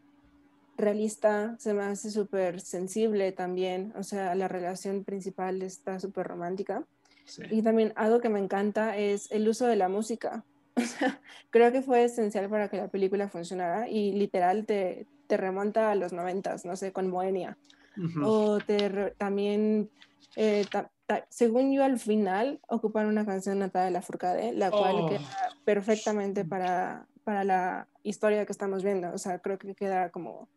realista, 0.77 1.55
se 1.57 1.73
me 1.73 1.83
hace 1.83 2.11
súper 2.11 2.61
sensible 2.61 3.31
también, 3.31 3.93
o 3.95 4.03
sea, 4.03 4.35
la 4.35 4.47
relación 4.47 5.03
principal 5.03 5.61
está 5.63 5.99
súper 5.99 6.27
romántica. 6.27 6.85
Sí. 7.25 7.41
Y 7.49 7.63
también 7.63 7.91
algo 7.95 8.19
que 8.19 8.29
me 8.29 8.39
encanta 8.39 8.97
es 8.97 9.31
el 9.31 9.47
uso 9.47 9.65
de 9.65 9.77
la 9.77 9.89
música. 9.89 10.43
O 10.77 10.81
sea, 10.81 11.21
creo 11.51 11.71
que 11.71 11.81
fue 11.81 12.03
esencial 12.03 12.49
para 12.49 12.67
que 12.69 12.77
la 12.77 12.87
película 12.89 13.29
funcionara 13.29 13.87
y 13.89 14.11
literal 14.11 14.65
te, 14.65 15.07
te 15.27 15.37
remonta 15.37 15.91
a 15.91 15.95
los 15.95 16.11
noventas, 16.13 16.65
no 16.65 16.75
sé, 16.75 16.91
con 16.91 17.09
Moenia. 17.09 17.57
Ujú. 17.97 18.25
O 18.25 18.59
te 18.59 18.89
re- 18.89 19.11
también, 19.17 19.89
eh, 20.35 20.65
ta- 20.69 20.91
ta- 21.05 21.25
según 21.29 21.71
yo 21.73 21.83
al 21.85 21.97
final, 21.97 22.59
ocupan 22.67 23.07
una 23.07 23.25
canción 23.25 23.55
de 23.55 23.65
Natalia 23.67 23.91
Lafourcade, 23.91 24.51
la 24.53 24.69
cual 24.71 24.95
Oh. 24.99 25.07
queda 25.07 25.21
perfectamente 25.63 26.43
para, 26.43 27.07
para 27.23 27.43
la 27.45 27.87
historia 28.03 28.45
que 28.45 28.51
estamos 28.51 28.83
viendo. 28.83 29.13
O 29.13 29.17
sea, 29.17 29.39
creo 29.39 29.57
que 29.57 29.75
queda 29.75 30.09
como 30.09 30.49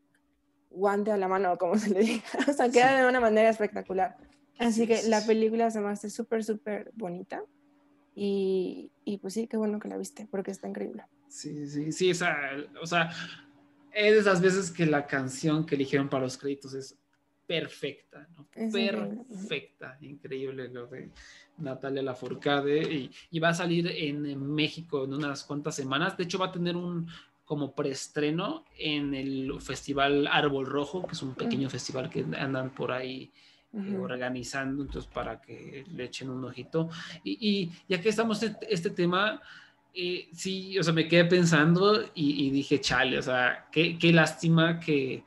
guante 0.70 1.12
a 1.12 1.16
la 1.16 1.28
mano, 1.28 1.56
como 1.58 1.72
se 1.78 1.90
le 1.90 2.00
diga. 2.00 2.24
O 2.48 2.52
sea, 2.52 2.68
queda 2.70 3.00
de 3.00 3.08
una 3.08 3.20
manera 3.20 3.48
espectacular. 3.50 4.16
Así 4.58 4.80
Sí, 4.82 4.86
que 4.88 4.96
sí, 4.96 5.10
la 5.10 5.20
sí. 5.20 5.28
película 5.28 5.70
se 5.70 5.78
me 5.80 5.90
hace 5.90 6.10
súper, 6.10 6.42
súper 6.42 6.90
bonita. 6.94 7.42
Y, 8.20 8.90
y 9.04 9.18
pues 9.18 9.34
sí, 9.34 9.46
qué 9.46 9.56
bueno 9.56 9.78
que 9.78 9.86
la 9.86 9.96
viste, 9.96 10.26
porque 10.28 10.50
está 10.50 10.68
increíble. 10.68 11.04
Sí, 11.28 11.68
sí, 11.68 11.92
sí, 11.92 12.10
o 12.10 12.14
sea, 12.14 13.10
es 13.92 14.12
de 14.12 14.18
esas 14.18 14.40
veces 14.40 14.72
que 14.72 14.86
la 14.86 15.06
canción 15.06 15.64
que 15.64 15.76
eligieron 15.76 16.08
para 16.08 16.24
los 16.24 16.36
créditos 16.36 16.74
es 16.74 16.98
perfecta, 17.46 18.28
¿no? 18.36 18.48
Es 18.56 18.72
perfecta, 18.72 19.96
increíble 20.00 20.68
lo 20.68 20.88
de 20.88 21.10
Natalia 21.58 22.02
Lafourcade 22.02 22.92
y, 22.92 23.10
y 23.30 23.38
va 23.38 23.50
a 23.50 23.54
salir 23.54 23.86
en, 23.86 24.26
en 24.26 24.52
México 24.52 25.04
en 25.04 25.14
unas 25.14 25.44
cuantas 25.44 25.76
semanas, 25.76 26.16
de 26.16 26.24
hecho 26.24 26.40
va 26.40 26.46
a 26.46 26.52
tener 26.52 26.76
un 26.76 27.08
como 27.44 27.72
preestreno 27.72 28.64
en 28.76 29.14
el 29.14 29.52
festival 29.60 30.26
Árbol 30.26 30.66
Rojo, 30.66 31.06
que 31.06 31.12
es 31.12 31.22
un 31.22 31.36
pequeño 31.36 31.70
festival 31.70 32.10
que 32.10 32.26
andan 32.36 32.74
por 32.74 32.90
ahí 32.90 33.30
eh, 33.74 33.78
Ujú. 33.78 34.02
organizando, 34.02 34.82
entonces 34.82 35.10
para 35.12 35.40
que 35.40 35.84
le 35.88 36.04
echen 36.04 36.30
un 36.30 36.44
ojito. 36.44 36.88
Y, 37.22 37.38
y 37.40 37.72
ya 37.88 38.00
que 38.00 38.08
estamos 38.08 38.42
en 38.42 38.56
este 38.68 38.90
tema, 38.90 39.40
eh, 39.94 40.28
sí, 40.32 40.78
o 40.78 40.82
sea, 40.82 40.92
me 40.92 41.08
quedé 41.08 41.24
pensando 41.26 42.02
y, 42.14 42.46
y 42.46 42.50
dije, 42.50 42.80
chale, 42.80 43.18
o 43.18 43.22
sea, 43.22 43.68
qué, 43.72 43.98
qué 43.98 44.12
lástima 44.12 44.78
que, 44.80 45.24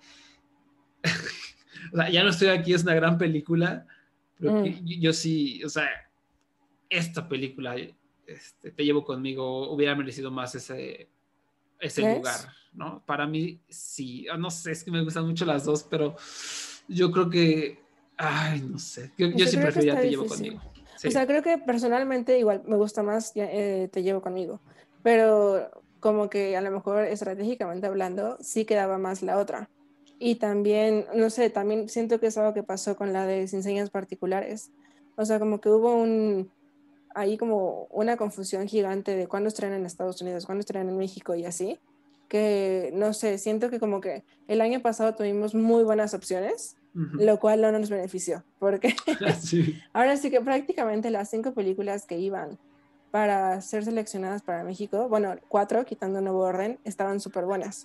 o 1.94 1.96
sea, 1.98 2.10
ya 2.10 2.24
no 2.24 2.30
estoy 2.30 2.50
aquí, 2.50 2.74
es 2.74 2.84
una 2.84 2.94
gran 2.96 3.18
película, 3.18 3.86
pero 4.38 4.62
que 4.62 4.72
Mm. 4.72 4.86
yo, 4.86 4.98
yo 5.00 5.14
sí, 5.14 5.64
o 5.64 5.70
sea, 5.70 5.90
esta 6.90 7.28
película, 7.28 7.76
este, 8.26 8.72
te 8.72 8.84
llevo 8.84 9.04
conmigo, 9.04 9.72
hubiera 9.72 9.96
merecido 9.96 10.32
más 10.32 10.56
ese, 10.56 11.10
ese 11.80 12.02
¿Crees? 12.02 12.18
lugar, 12.18 12.50
¿no? 12.74 13.04
Para 13.06 13.26
mí, 13.28 13.60
sí, 13.70 14.28
ah, 14.30 14.38
no 14.38 14.52
sé, 14.52 14.72
es 14.72 14.84
que 14.84 14.92
me 14.92 15.04
gustan 15.04 15.26
mucho 15.26 15.46
las 15.46 15.66
dos, 15.66 15.84
pero 15.84 16.16
yo 16.88 17.12
creo 17.12 17.30
que, 17.30 17.80
ay, 18.22 18.62
no 18.62 18.80
sé, 18.80 19.12
yo, 19.18 19.28
yo 19.28 19.34
creo 19.34 19.52
que 19.52 19.58
preferiría 19.58 19.94
está 19.94 20.02
Te 20.02 20.10
llevo 20.10 20.28
conmigo. 20.28 20.62
Sí. 20.98 21.08
O 21.08 21.12
sea, 21.12 21.26
creo 21.26 21.42
que 21.42 21.58
personalmente 21.58 22.38
igual 22.38 22.62
me 22.68 22.76
gusta 22.76 23.02
más 23.02 23.34
ya, 23.34 23.46
eh, 23.46 23.90
Te 23.92 24.04
llevo 24.04 24.22
conmigo, 24.22 24.62
pero 25.02 25.70
como 26.00 26.30
que 26.30 26.56
a 26.58 26.62
lo 26.62 26.72
mejor 26.72 27.06
estratégicamente 27.06 27.88
hablando, 27.88 28.38
sí 28.42 28.66
quedaba 28.66 28.98
más 28.98 29.22
la 29.22 29.38
otra. 29.38 29.70
Y 30.20 30.36
también, 30.36 31.06
no 31.16 31.30
sé, 31.30 31.50
también 31.50 31.90
siento 31.90 32.20
que 32.20 32.28
es 32.28 32.38
algo 32.38 32.54
que 32.54 32.64
pasó 32.64 32.96
con 32.96 33.14
la 33.14 33.26
de 33.26 33.48
Sin 33.48 33.64
Señas 33.64 33.90
Particulares. 33.90 34.72
O 35.16 35.26
sea, 35.26 35.40
como 35.40 35.60
que 35.60 35.70
hubo 35.70 35.96
un, 35.96 36.52
ahí 37.16 37.38
como 37.38 37.88
una 37.90 38.18
confusión 38.18 38.68
gigante 38.68 39.16
de 39.16 39.28
cuándo 39.28 39.48
estrenan 39.48 39.80
en 39.80 39.86
Estados 39.86 40.22
Unidos, 40.22 40.46
cuándo 40.46 40.62
estrenan 40.62 40.90
en 40.90 40.98
México 40.98 41.36
y 41.36 41.46
así, 41.46 41.80
que 42.28 42.92
no 42.94 43.14
sé, 43.14 43.38
siento 43.38 43.70
que 43.70 43.80
como 43.80 44.02
que 44.02 44.24
el 44.48 44.62
año 44.62 44.82
pasado 44.82 45.16
tuvimos 45.16 45.54
muy 45.54 45.84
buenas 45.84 46.14
opciones, 46.14 46.78
Lo 46.94 47.40
cual 47.40 47.62
no 47.62 47.72
nos 47.72 47.90
benefició, 47.90 48.44
porque 48.60 48.94
Sí. 49.42 49.80
Ahora 49.94 50.18
sí 50.18 50.30
que 50.30 50.42
prácticamente 50.42 51.10
las 51.10 51.30
cinco 51.30 51.54
películas 51.54 52.06
que 52.06 52.18
iban 52.20 52.60
para 53.12 53.60
ser 53.62 53.84
seleccionadas 53.84 54.42
para 54.42 54.64
México, 54.64 55.10
bueno, 55.10 55.36
cuatro, 55.50 55.86
quitando 55.86 56.22
Nuevo 56.22 56.40
Orden, 56.40 56.80
estaban 56.86 57.20
súper 57.20 57.46
buenas. 57.46 57.84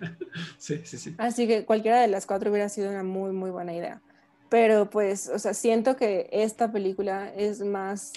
sí, 0.58 0.80
sí, 0.84 0.96
sí. 0.98 1.14
Así 1.18 1.46
que 1.46 1.64
cualquiera 1.64 2.00
de 2.00 2.08
las 2.08 2.26
cuatro 2.26 2.50
hubiera 2.50 2.68
sido 2.68 2.90
una 2.90 3.02
muy, 3.02 3.32
muy 3.32 3.50
buena 3.50 3.74
idea. 3.74 4.00
Pero 4.48 4.88
pues, 4.90 5.28
o 5.28 5.38
sea, 5.38 5.54
siento 5.54 5.96
que 5.96 6.28
esta 6.32 6.72
película 6.72 7.32
es 7.34 7.60
más 7.62 8.12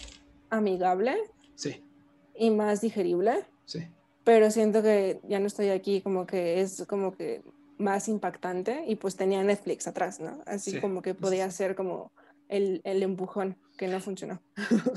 amigable 0.50 1.16
Sí, 1.56 1.82
y 2.38 2.50
más 2.52 2.82
digerible, 2.82 3.46
sí. 3.66 3.88
pero 4.26 4.52
siento 4.52 4.82
que 4.84 5.20
ya 5.28 5.40
no 5.40 5.48
estoy 5.48 5.70
aquí, 5.70 6.02
como 6.02 6.26
que 6.26 6.60
es 6.62 6.86
como 6.88 7.16
que 7.16 7.42
más 7.78 8.08
impactante 8.08 8.84
y 8.88 8.96
pues 8.96 9.16
tenía 9.16 9.44
Netflix 9.44 9.88
atrás, 9.88 10.20
¿no? 10.20 10.42
Así 10.46 10.72
Sí, 10.72 10.80
como 10.80 11.02
que 11.02 11.14
podía 11.14 11.50
sí. 11.52 11.58
ser 11.58 11.76
como 11.76 12.12
el, 12.48 12.82
el 12.84 13.04
empujón 13.04 13.58
que 13.78 13.88
no 13.88 14.00
funcionó. 14.00 14.42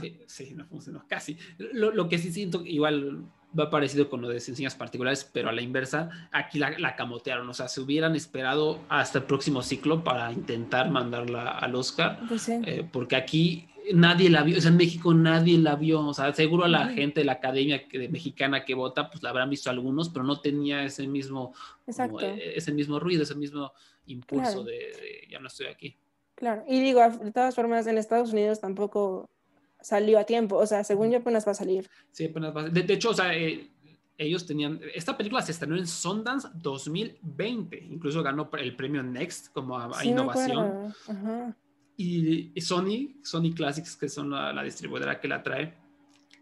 Sí, 0.00 0.20
sí, 0.26 0.54
no 0.54 0.66
funcionó, 0.66 1.04
casi. 1.08 1.36
Lo, 1.58 1.90
lo 1.90 2.08
que 2.08 2.18
sí 2.18 2.30
siento, 2.32 2.62
igual 2.64 3.24
va 3.58 3.70
parecido 3.70 4.08
con 4.10 4.20
lo 4.20 4.28
de 4.28 4.36
enseñas 4.36 4.74
particulares, 4.76 5.24
pero 5.32 5.48
a 5.48 5.52
la 5.52 5.62
inversa, 5.62 6.10
aquí 6.32 6.58
la, 6.58 6.78
la 6.78 6.94
camotearon, 6.94 7.48
o 7.48 7.54
sea, 7.54 7.66
se 7.66 7.80
hubieran 7.80 8.14
esperado 8.14 8.78
hasta 8.90 9.18
el 9.18 9.24
próximo 9.24 9.62
ciclo 9.62 10.04
para 10.04 10.30
intentar 10.30 10.90
mandarla 10.90 11.48
al 11.58 11.74
Oscar, 11.74 12.20
Pues 12.28 12.42
sí. 12.42 12.60
eh, 12.66 12.86
porque 12.92 13.16
aquí 13.16 13.68
nadie 13.94 14.30
la 14.30 14.42
vio, 14.42 14.58
o 14.58 14.60
sea, 14.60 14.70
en 14.70 14.76
México 14.76 15.12
nadie 15.14 15.58
la 15.58 15.76
vio, 15.76 16.00
o 16.06 16.14
sea, 16.14 16.32
seguro 16.34 16.64
a 16.64 16.68
la 16.68 16.88
gente 16.88 17.20
de 17.20 17.26
la 17.26 17.32
academia 17.32 17.86
que- 17.88 17.98
de 17.98 18.08
mexicana 18.08 18.64
que 18.64 18.74
vota, 18.74 19.10
pues 19.10 19.22
la 19.22 19.30
habrán 19.30 19.50
visto 19.50 19.70
algunos, 19.70 20.08
pero 20.08 20.24
no 20.24 20.40
tenía 20.40 20.84
ese 20.84 21.06
mismo, 21.06 21.54
como, 21.96 22.20
eh, 22.20 22.54
ese 22.56 22.72
mismo 22.72 22.98
ruido, 23.00 23.22
ese 23.22 23.34
mismo 23.34 23.72
impulso 24.06 24.44
Claro. 24.52 24.64
de, 24.64 24.72
de, 24.72 25.28
ya 25.30 25.38
no 25.38 25.48
estoy 25.48 25.66
aquí. 25.66 25.96
Claro, 26.34 26.64
y 26.68 26.80
digo, 26.80 27.00
de 27.00 27.32
todas 27.32 27.54
formas, 27.54 27.86
en 27.86 27.98
Estados 27.98 28.32
Unidos 28.32 28.60
tampoco 28.60 29.28
salió 29.80 30.18
a 30.18 30.24
tiempo, 30.24 30.56
o 30.56 30.66
sea, 30.66 30.84
según 30.84 31.10
yo 31.10 31.18
apenas 31.18 31.46
va 31.46 31.52
a 31.52 31.54
salir. 31.54 31.88
Sí, 32.12 32.26
apenas 32.26 32.56
va- 32.56 32.68
De, 32.68 32.82
de 32.82 32.94
hecho, 32.94 33.10
o 33.10 33.14
sea, 33.14 33.34
eh, 33.36 33.70
ellos 34.16 34.44
tenían. 34.46 34.80
Esta 34.94 35.16
película 35.16 35.40
se 35.42 35.52
estrenó 35.52 35.76
en 35.76 35.86
Sundance 35.86 36.48
2020. 36.54 37.78
Incluso 37.90 38.20
ganó 38.22 38.50
el 38.58 38.74
premio 38.74 39.00
Next 39.02 39.52
como 39.52 39.78
a, 39.78 39.86
a 39.86 39.94
Sí, 40.00 40.08
innovación. 40.08 40.92
Ajá. 41.08 41.56
Y, 41.98 42.52
y 42.54 42.60
Sony, 42.62 43.20
Sony 43.22 43.52
Classics, 43.54 43.96
que 43.96 44.08
son 44.08 44.30
la, 44.30 44.52
la 44.54 44.62
distribuidora 44.62 45.20
que 45.20 45.28
la 45.28 45.42
trae, 45.42 45.74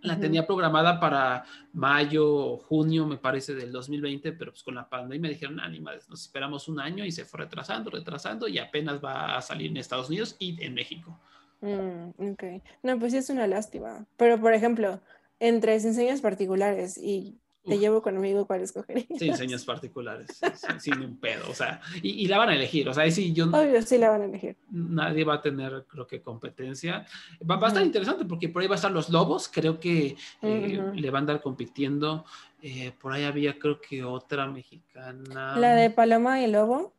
la 0.03 0.19
tenía 0.19 0.47
programada 0.47 1.01
para 1.01 1.45
mayo 1.73 2.29
o 2.29 2.59
junio, 2.59 3.07
me 3.07 3.17
parece, 3.17 3.55
del 3.55 3.73
2020, 3.73 4.33
pero 4.33 4.53
pues 4.53 4.63
con 4.63 4.75
la 4.75 4.89
pandemia 4.89 5.31
dijeron, 5.31 5.59
ah, 5.61 5.69
ni 5.69 5.81
madres, 5.81 6.09
nos 6.09 6.23
esperamos 6.23 6.69
un 6.69 6.81
año 6.81 7.05
y 7.05 7.11
se 7.11 7.25
fue 7.25 7.41
retrasando, 7.41 7.91
retrasando 7.91 8.49
y 8.49 8.59
apenas 8.59 9.03
va 9.05 9.37
a 9.37 9.43
salir 9.43 9.71
en 9.71 9.79
Estados 9.79 10.09
Unidos 10.09 10.37
y 10.39 10.63
en 10.63 10.75
México. 10.75 11.19
Mm, 11.61 12.33
ok. 12.33 12.45
No, 12.83 12.99
pues 12.99 13.13
sí 13.13 13.19
es 13.19 13.31
una 13.31 13.47
lástima. 13.47 14.07
Pero, 14.17 14.41
por 14.41 14.53
ejemplo, 14.53 15.01
entre 15.41 15.75
enseñas 15.75 16.21
particulares 16.21 16.99
y 16.99 17.39
te 17.67 17.75
Uf. 17.75 17.81
llevo 17.81 18.03
conmigo, 18.03 18.47
¿cuál 18.47 18.63
escogerías? 18.63 19.07
Sí, 19.19 19.31
diseños 19.31 19.65
particulares, 19.65 20.29
sí, 20.33 20.47
sí, 20.55 20.67
sin 20.79 21.01
un 21.03 21.19
pedo, 21.19 21.51
o 21.51 21.55
sea, 21.55 21.81
y, 22.03 22.11
y 22.25 22.29
la 22.29 22.39
van 22.39 22.51
a 22.51 22.55
elegir, 22.55 22.89
o 22.89 22.95
sea, 22.95 23.11
sí, 23.11 23.33
yo, 23.33 23.47
Obvio, 23.47 23.83
sí 23.83 23.99
la 23.99 24.11
van 24.11 24.23
a 24.23 24.25
elegir. 24.27 24.57
nadie 24.71 25.25
va 25.25 25.35
a 25.35 25.41
tener, 25.43 25.85
creo 25.89 26.07
que, 26.07 26.23
competencia. 26.23 27.05
Va, 27.49 27.57
va 27.57 27.67
a 27.67 27.69
estar 27.69 27.85
interesante 27.85 28.25
porque 28.25 28.49
por 28.49 28.63
ahí 28.63 28.69
va 28.69 28.75
a 28.75 28.77
estar 28.77 28.91
los 28.93 29.11
Lobos, 29.11 29.49
creo 29.53 29.79
que 29.81 30.17
eh, 30.43 30.93
le 30.95 31.11
van 31.11 31.17
a 31.17 31.19
andar 31.19 31.43
compitiendo. 31.43 32.25
Eh, 32.63 32.93
por 33.01 33.13
ahí 33.13 33.25
había, 33.25 33.59
creo 33.59 33.81
que 33.81 34.03
otra 34.03 34.47
mexicana. 34.47 35.57
La 35.57 35.75
de 35.75 35.91
Paloma 35.91 36.41
y 36.41 36.47
Lobo. 36.51 36.95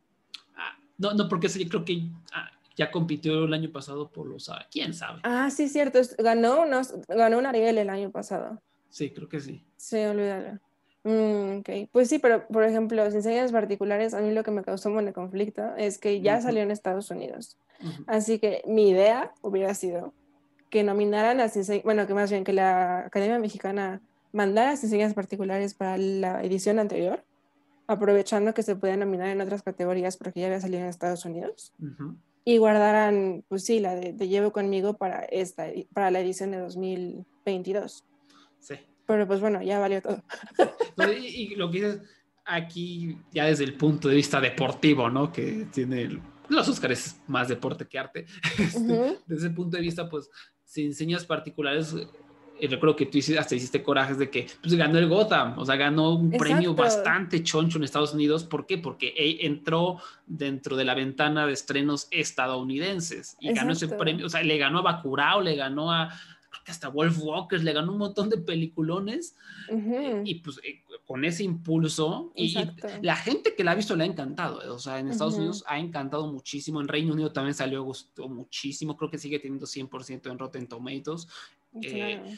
Ah, 0.56 0.78
no, 0.98 1.12
no, 1.14 1.28
porque 1.28 1.48
yo 1.48 1.68
creo 1.68 1.84
que 1.84 2.02
ah, 2.32 2.50
ya 2.76 2.90
compitió 2.90 3.44
el 3.44 3.52
año 3.52 3.70
pasado 3.70 4.08
por 4.08 4.26
los. 4.26 4.48
ah, 4.48 4.66
¿Quién 4.70 4.94
sabe? 4.94 5.20
Ah, 5.24 5.50
sí, 5.50 5.68
cierto. 5.68 5.98
Ganó, 6.18 6.62
unos, 6.62 6.94
ganó 7.08 7.38
un 7.38 7.46
Ariel 7.46 7.76
el 7.78 7.90
año 7.90 8.10
pasado. 8.10 8.62
Sí, 8.90 9.12
creo 9.12 9.28
que 9.28 9.40
sí. 9.40 9.64
Sí, 9.76 9.98
olvídalo. 9.98 10.58
Mm, 11.04 11.60
ok, 11.60 11.88
pues 11.92 12.08
sí, 12.08 12.18
pero 12.18 12.46
por 12.48 12.64
ejemplo, 12.64 13.10
sin 13.10 13.22
señas 13.22 13.52
particulares, 13.52 14.14
a 14.14 14.20
mí 14.20 14.32
lo 14.32 14.42
que 14.42 14.50
me 14.50 14.62
causó 14.62 14.90
un 14.90 15.12
conflicto 15.12 15.74
es 15.76 15.98
que 15.98 16.20
ya 16.20 16.34
Ujú. 16.34 16.42
salió 16.42 16.62
en 16.62 16.70
Estados 16.70 17.10
Unidos. 17.10 17.58
Ujú. 17.80 18.04
Así 18.06 18.38
que 18.38 18.62
mi 18.66 18.90
idea 18.90 19.32
hubiera 19.40 19.72
sido 19.74 20.14
que 20.70 20.82
nominaran 20.82 21.40
a 21.40 21.48
Sin 21.48 21.82
bueno, 21.82 22.06
que 22.06 22.14
más 22.14 22.30
bien 22.30 22.44
que 22.44 22.52
la 22.52 23.06
Academia 23.06 23.38
Mexicana 23.38 24.02
mandara 24.32 24.76
sin 24.76 24.90
señas 24.90 25.14
particulares 25.14 25.74
para 25.74 25.96
la 25.96 26.42
edición 26.42 26.78
anterior, 26.78 27.24
aprovechando 27.86 28.52
que 28.52 28.62
se 28.62 28.76
podía 28.76 28.96
nominar 28.96 29.28
en 29.28 29.40
otras 29.40 29.62
categorías 29.62 30.16
porque 30.18 30.40
ya 30.40 30.46
había 30.46 30.60
salido 30.60 30.80
en 30.82 30.88
Estados 30.88 31.24
Unidos, 31.24 31.72
Ujú. 31.80 32.16
y 32.44 32.58
guardaran, 32.58 33.44
pues 33.48 33.64
sí, 33.64 33.80
la 33.80 33.94
de, 33.94 34.12
de 34.12 34.28
Llevo 34.28 34.52
conmigo 34.52 34.98
para, 34.98 35.20
esta, 35.24 35.68
para 35.94 36.10
la 36.10 36.20
edición 36.20 36.50
de 36.50 36.58
2022. 36.58 38.04
Sí. 38.60 38.74
Pero 39.06 39.26
pues 39.26 39.40
bueno, 39.40 39.62
ya 39.62 39.78
valió 39.78 40.02
todo. 40.02 40.22
No, 40.96 41.12
y, 41.12 41.26
y 41.26 41.54
lo 41.54 41.70
que 41.70 41.76
dices 41.78 42.00
aquí, 42.44 43.16
ya 43.32 43.44
desde 43.46 43.64
el 43.64 43.74
punto 43.74 44.08
de 44.08 44.16
vista 44.16 44.40
deportivo, 44.40 45.08
¿no? 45.10 45.32
Que 45.32 45.66
tiene 45.72 46.02
el- 46.02 46.20
los 46.48 46.68
Óscares 46.68 47.20
más 47.26 47.48
deporte 47.48 47.86
que 47.86 47.98
arte. 47.98 48.26
Este, 48.58 48.78
Ujú. 48.80 49.18
Desde 49.26 49.46
ese 49.46 49.54
punto 49.54 49.76
de 49.76 49.82
vista, 49.82 50.08
pues, 50.08 50.28
sin 50.64 50.94
señas 50.94 51.24
particulares, 51.24 51.94
eh, 52.60 52.66
recuerdo 52.68 52.96
que 52.96 53.06
tú 53.06 53.18
hiciste, 53.18 53.38
hasta 53.38 53.54
hiciste 53.54 53.82
corajes 53.82 54.18
de 54.18 54.28
que 54.30 54.46
pues, 54.60 54.74
ganó 54.74 54.98
el 54.98 55.08
Gotham, 55.08 55.58
o 55.58 55.64
sea, 55.64 55.76
ganó 55.76 56.14
un 56.16 56.30
premio 56.30 56.72
Exacto. 56.72 56.82
bastante 56.82 57.42
choncho 57.44 57.78
en 57.78 57.84
Estados 57.84 58.12
Unidos. 58.14 58.44
¿Por 58.44 58.66
qué? 58.66 58.78
Porque 58.78 59.14
entró 59.42 59.98
dentro 60.26 60.76
de 60.76 60.84
la 60.84 60.94
ventana 60.94 61.46
de 61.46 61.52
estrenos 61.52 62.08
estadounidenses 62.10 63.36
y 63.40 63.52
ganó 63.52 63.72
ese 63.72 63.84
Exacto. 63.84 64.02
premio, 64.02 64.26
o 64.26 64.28
sea, 64.28 64.42
le 64.42 64.58
ganó 64.58 64.78
a 64.78 64.82
Bacurau, 64.82 65.40
le 65.42 65.54
ganó 65.54 65.92
a 65.92 66.10
creo 66.50 66.64
que 66.64 66.70
hasta 66.70 66.88
Wolf 66.88 67.18
Walkers, 67.22 67.62
le 67.62 67.72
ganó 67.72 67.92
un 67.92 67.98
montón 67.98 68.28
de 68.30 68.38
peliculones 68.38 69.36
Ujú. 69.70 70.22
y 70.24 70.36
pues 70.36 70.60
eh, 70.64 70.82
con 71.06 71.24
ese 71.24 71.44
impulso 71.44 72.32
y, 72.34 72.58
y 72.58 72.70
la 73.02 73.16
gente 73.16 73.54
que 73.54 73.64
la 73.64 73.72
ha 73.72 73.74
visto 73.74 73.96
le 73.96 74.04
ha 74.04 74.06
encantado, 74.06 74.62
eh, 74.62 74.68
o 74.68 74.78
sea, 74.78 74.98
en 74.98 75.08
Estados 75.08 75.34
Ujú. 75.34 75.42
Unidos 75.42 75.64
ha 75.66 75.78
encantado 75.78 76.30
muchísimo, 76.32 76.80
en 76.80 76.88
Reino 76.88 77.12
Unido 77.12 77.32
también 77.32 77.54
salió, 77.54 77.82
gustó 77.82 78.28
muchísimo, 78.28 78.96
creo 78.96 79.10
que 79.10 79.18
sigue 79.18 79.38
teniendo 79.38 79.66
100% 79.66 80.30
en 80.30 80.38
Rotten 80.38 80.66
Tomatoes 80.66 81.28
eh, 81.82 82.16
Claro. 82.20 82.30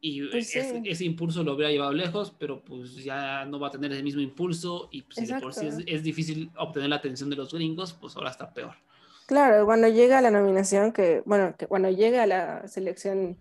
y 0.00 0.26
Pues 0.28 0.54
ese, 0.54 0.82
sí. 0.82 0.88
ese 0.88 1.04
impulso 1.04 1.42
lo 1.42 1.54
hubiera 1.54 1.70
llevado 1.72 1.92
lejos, 1.92 2.32
pero 2.38 2.62
pues 2.62 2.96
ya 3.02 3.44
no 3.46 3.58
va 3.58 3.68
a 3.68 3.70
tener 3.70 3.92
el 3.92 4.04
mismo 4.04 4.20
impulso 4.20 4.88
y 4.92 5.02
pues, 5.02 5.16
si 5.16 5.26
de 5.26 5.40
por 5.40 5.54
sí 5.54 5.66
es, 5.66 5.78
es 5.86 6.02
difícil 6.02 6.50
obtener 6.56 6.90
la 6.90 6.96
atención 6.96 7.30
de 7.30 7.36
los 7.36 7.52
gringos, 7.52 7.94
pues 7.94 8.14
ahora 8.16 8.30
está 8.30 8.52
peor. 8.52 8.74
Claro, 9.28 9.66
cuando 9.66 9.88
llega 9.88 10.22
la 10.22 10.30
nominación, 10.30 10.90
que 10.90 11.22
bueno, 11.26 11.54
que 11.58 11.66
cuando 11.66 11.90
llega 11.90 12.22
a 12.22 12.26
la 12.26 12.66
selección, 12.66 13.36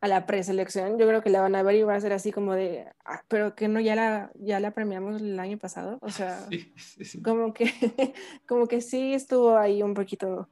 a 0.00 0.06
la 0.06 0.24
preselección, 0.24 0.98
yo 1.00 1.08
creo 1.08 1.20
que 1.20 1.30
la 1.30 1.40
van 1.40 1.56
a 1.56 1.64
ver 1.64 1.74
y 1.74 1.82
va 1.82 1.96
a 1.96 2.00
ser 2.00 2.12
así 2.12 2.30
como 2.30 2.54
de, 2.54 2.86
"Ah, 3.04 3.24
pero 3.26 3.56
que 3.56 3.66
no 3.66 3.80
ya 3.80 3.96
la, 3.96 4.30
ya 4.36 4.60
la 4.60 4.70
premiamos 4.70 5.20
el 5.20 5.36
año 5.40 5.58
pasado, 5.58 5.98
o 6.00 6.10
sea, 6.10 6.46
Sí, 6.52 6.72
sí, 6.78 7.04
sí. 7.04 7.22
como 7.22 7.52
que, 7.52 7.64
como 8.46 8.68
que 8.68 8.80
sí 8.80 9.12
estuvo 9.12 9.56
ahí 9.58 9.82
un 9.82 9.94
poquito 9.94 10.48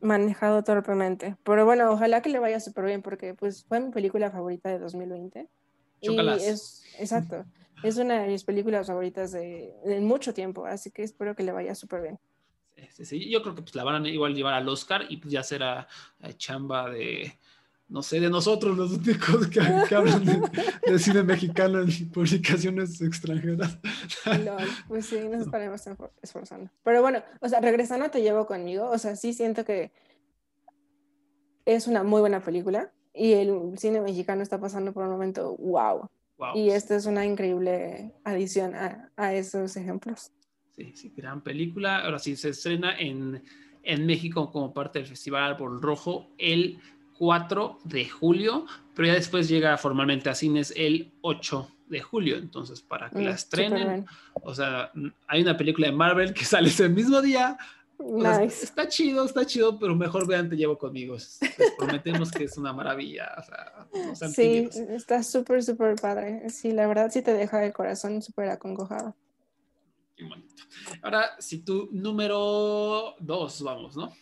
manejado 0.00 0.64
torpemente, 0.64 1.36
pero 1.44 1.66
bueno, 1.66 1.90
ojalá 1.92 2.22
que 2.22 2.30
le 2.30 2.38
vaya 2.38 2.60
súper 2.60 2.86
bien 2.86 3.02
porque 3.02 3.34
pues 3.34 3.66
fue 3.68 3.78
mi 3.80 3.90
película 3.90 4.30
favorita 4.30 4.70
de 4.70 4.78
2020 4.78 5.48
y 6.00 6.06
Chócalas. 6.06 6.42
es, 6.42 6.82
exacto, 6.98 7.44
es 7.82 7.98
una 7.98 8.22
de 8.22 8.28
mis 8.28 8.42
películas 8.44 8.86
favoritas 8.86 9.32
de, 9.32 9.74
de 9.84 10.00
mucho 10.00 10.32
tiempo, 10.32 10.64
así 10.64 10.90
que 10.92 11.02
espero 11.02 11.36
que 11.36 11.42
le 11.42 11.52
vaya 11.52 11.74
súper 11.74 12.00
bien. 12.02 12.18
Sí, 12.92 13.04
sí. 13.04 13.30
Yo 13.30 13.42
creo 13.42 13.54
que 13.54 13.62
pues, 13.62 13.74
la 13.74 13.84
van 13.84 14.04
a 14.04 14.08
igual 14.08 14.34
llevar 14.34 14.54
al 14.54 14.68
Oscar 14.68 15.02
y 15.08 15.16
pues 15.18 15.32
ya 15.32 15.42
será 15.42 15.86
eh, 16.20 16.34
chamba 16.34 16.90
de, 16.90 17.38
no 17.88 18.02
sé, 18.02 18.20
de 18.20 18.28
nosotros 18.30 18.76
los 18.76 18.92
únicos 18.98 19.46
que, 19.48 19.60
que 19.88 19.94
hablan 19.94 20.24
de, 20.24 20.40
de 20.86 20.98
cine 20.98 21.22
mexicano 21.22 21.80
en 21.80 22.10
publicaciones 22.10 23.00
extranjeras. 23.00 23.78
Lol, 24.44 24.68
pues 24.88 25.06
sí, 25.06 25.18
nos 25.28 25.42
estaremos 25.42 25.86
esfor- 25.86 26.10
esforzando. 26.22 26.70
Pero 26.84 27.02
bueno, 27.02 27.22
o 27.40 27.48
sea, 27.48 27.60
regresando 27.60 28.10
te 28.10 28.22
llevo 28.22 28.46
conmigo, 28.46 28.90
o 28.90 28.98
sea, 28.98 29.16
sí 29.16 29.32
siento 29.32 29.64
que 29.64 29.92
es 31.64 31.86
una 31.86 32.02
muy 32.02 32.20
buena 32.20 32.40
película 32.40 32.92
y 33.12 33.32
el 33.32 33.78
cine 33.78 34.00
mexicano 34.00 34.42
está 34.42 34.60
pasando 34.60 34.92
por 34.92 35.04
un 35.04 35.10
momento 35.10 35.56
wow. 35.56 36.08
Wow. 36.38 36.56
Y 36.56 36.70
esta 36.70 36.94
es 36.94 37.06
una 37.06 37.26
increíble 37.26 38.14
adición 38.22 38.74
a, 38.76 39.10
a 39.16 39.34
esos 39.34 39.76
ejemplos. 39.76 40.30
Sí, 40.78 40.92
sí, 40.94 41.12
gran 41.16 41.40
película. 41.40 42.04
Ahora 42.04 42.20
sí, 42.20 42.36
se 42.36 42.50
estrena 42.50 42.96
en, 42.96 43.42
en 43.82 44.06
México 44.06 44.50
como 44.52 44.72
parte 44.72 45.00
del 45.00 45.08
Festival 45.08 45.42
Árbol 45.42 45.82
Rojo 45.82 46.28
el 46.38 46.78
4 47.18 47.80
de 47.82 48.08
julio, 48.08 48.64
pero 48.94 49.08
ya 49.08 49.14
después 49.14 49.48
llega 49.48 49.76
formalmente 49.76 50.30
a 50.30 50.36
cines 50.36 50.72
el 50.76 51.10
8 51.22 51.68
de 51.88 52.00
julio. 52.00 52.36
Entonces, 52.36 52.80
para 52.80 53.10
que 53.10 53.18
Mm, 53.18 53.24
la 53.24 53.30
estrenen, 53.32 54.06
o 54.34 54.54
sea, 54.54 54.92
hay 55.26 55.42
una 55.42 55.56
película 55.56 55.88
de 55.88 55.92
Marvel 55.92 56.32
que 56.32 56.44
sale 56.44 56.68
ese 56.68 56.88
mismo 56.88 57.20
día. 57.20 57.58
O 57.98 58.22
sea, 58.22 58.38
Nice. 58.38 58.64
Está 58.64 58.86
chido, 58.86 59.24
está 59.24 59.44
chido, 59.44 59.76
pero 59.80 59.96
mejor 59.96 60.28
vean 60.28 60.48
Te 60.48 60.54
Llevo 60.56 60.78
Conmigo. 60.78 61.16
Les 61.16 61.40
prometemos 61.76 62.30
que 62.30 62.44
es 62.44 62.56
una 62.56 62.72
maravilla. 62.72 63.32
O 63.36 63.42
sea, 63.42 63.88
no 63.92 64.14
Sí, 64.14 64.68
tímidos. 64.70 64.76
está 64.76 65.24
súper, 65.24 65.64
súper 65.64 65.96
padre. 65.96 66.48
Sí, 66.50 66.70
la 66.70 66.86
verdad 66.86 67.10
sí 67.10 67.20
te 67.22 67.34
deja 67.34 67.64
el 67.66 67.72
corazón 67.72 68.22
súper 68.22 68.50
acongojado. 68.50 69.16
Ahora, 71.02 71.30
si 71.38 71.64
tu 71.64 71.88
número 71.92 73.14
dos, 73.20 73.62
vamos, 73.62 73.96
¿no? 73.96 74.12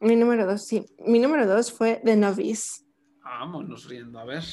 Mi 0.00 0.16
número 0.16 0.46
dos, 0.46 0.64
sí. 0.66 0.84
Mi 1.06 1.18
número 1.18 1.46
dos 1.46 1.72
fue 1.72 2.00
The 2.04 2.16
Novice. 2.16 2.84
Vámonos 3.22 3.88
riendo, 3.88 4.18
a 4.18 4.24
ver. 4.24 4.44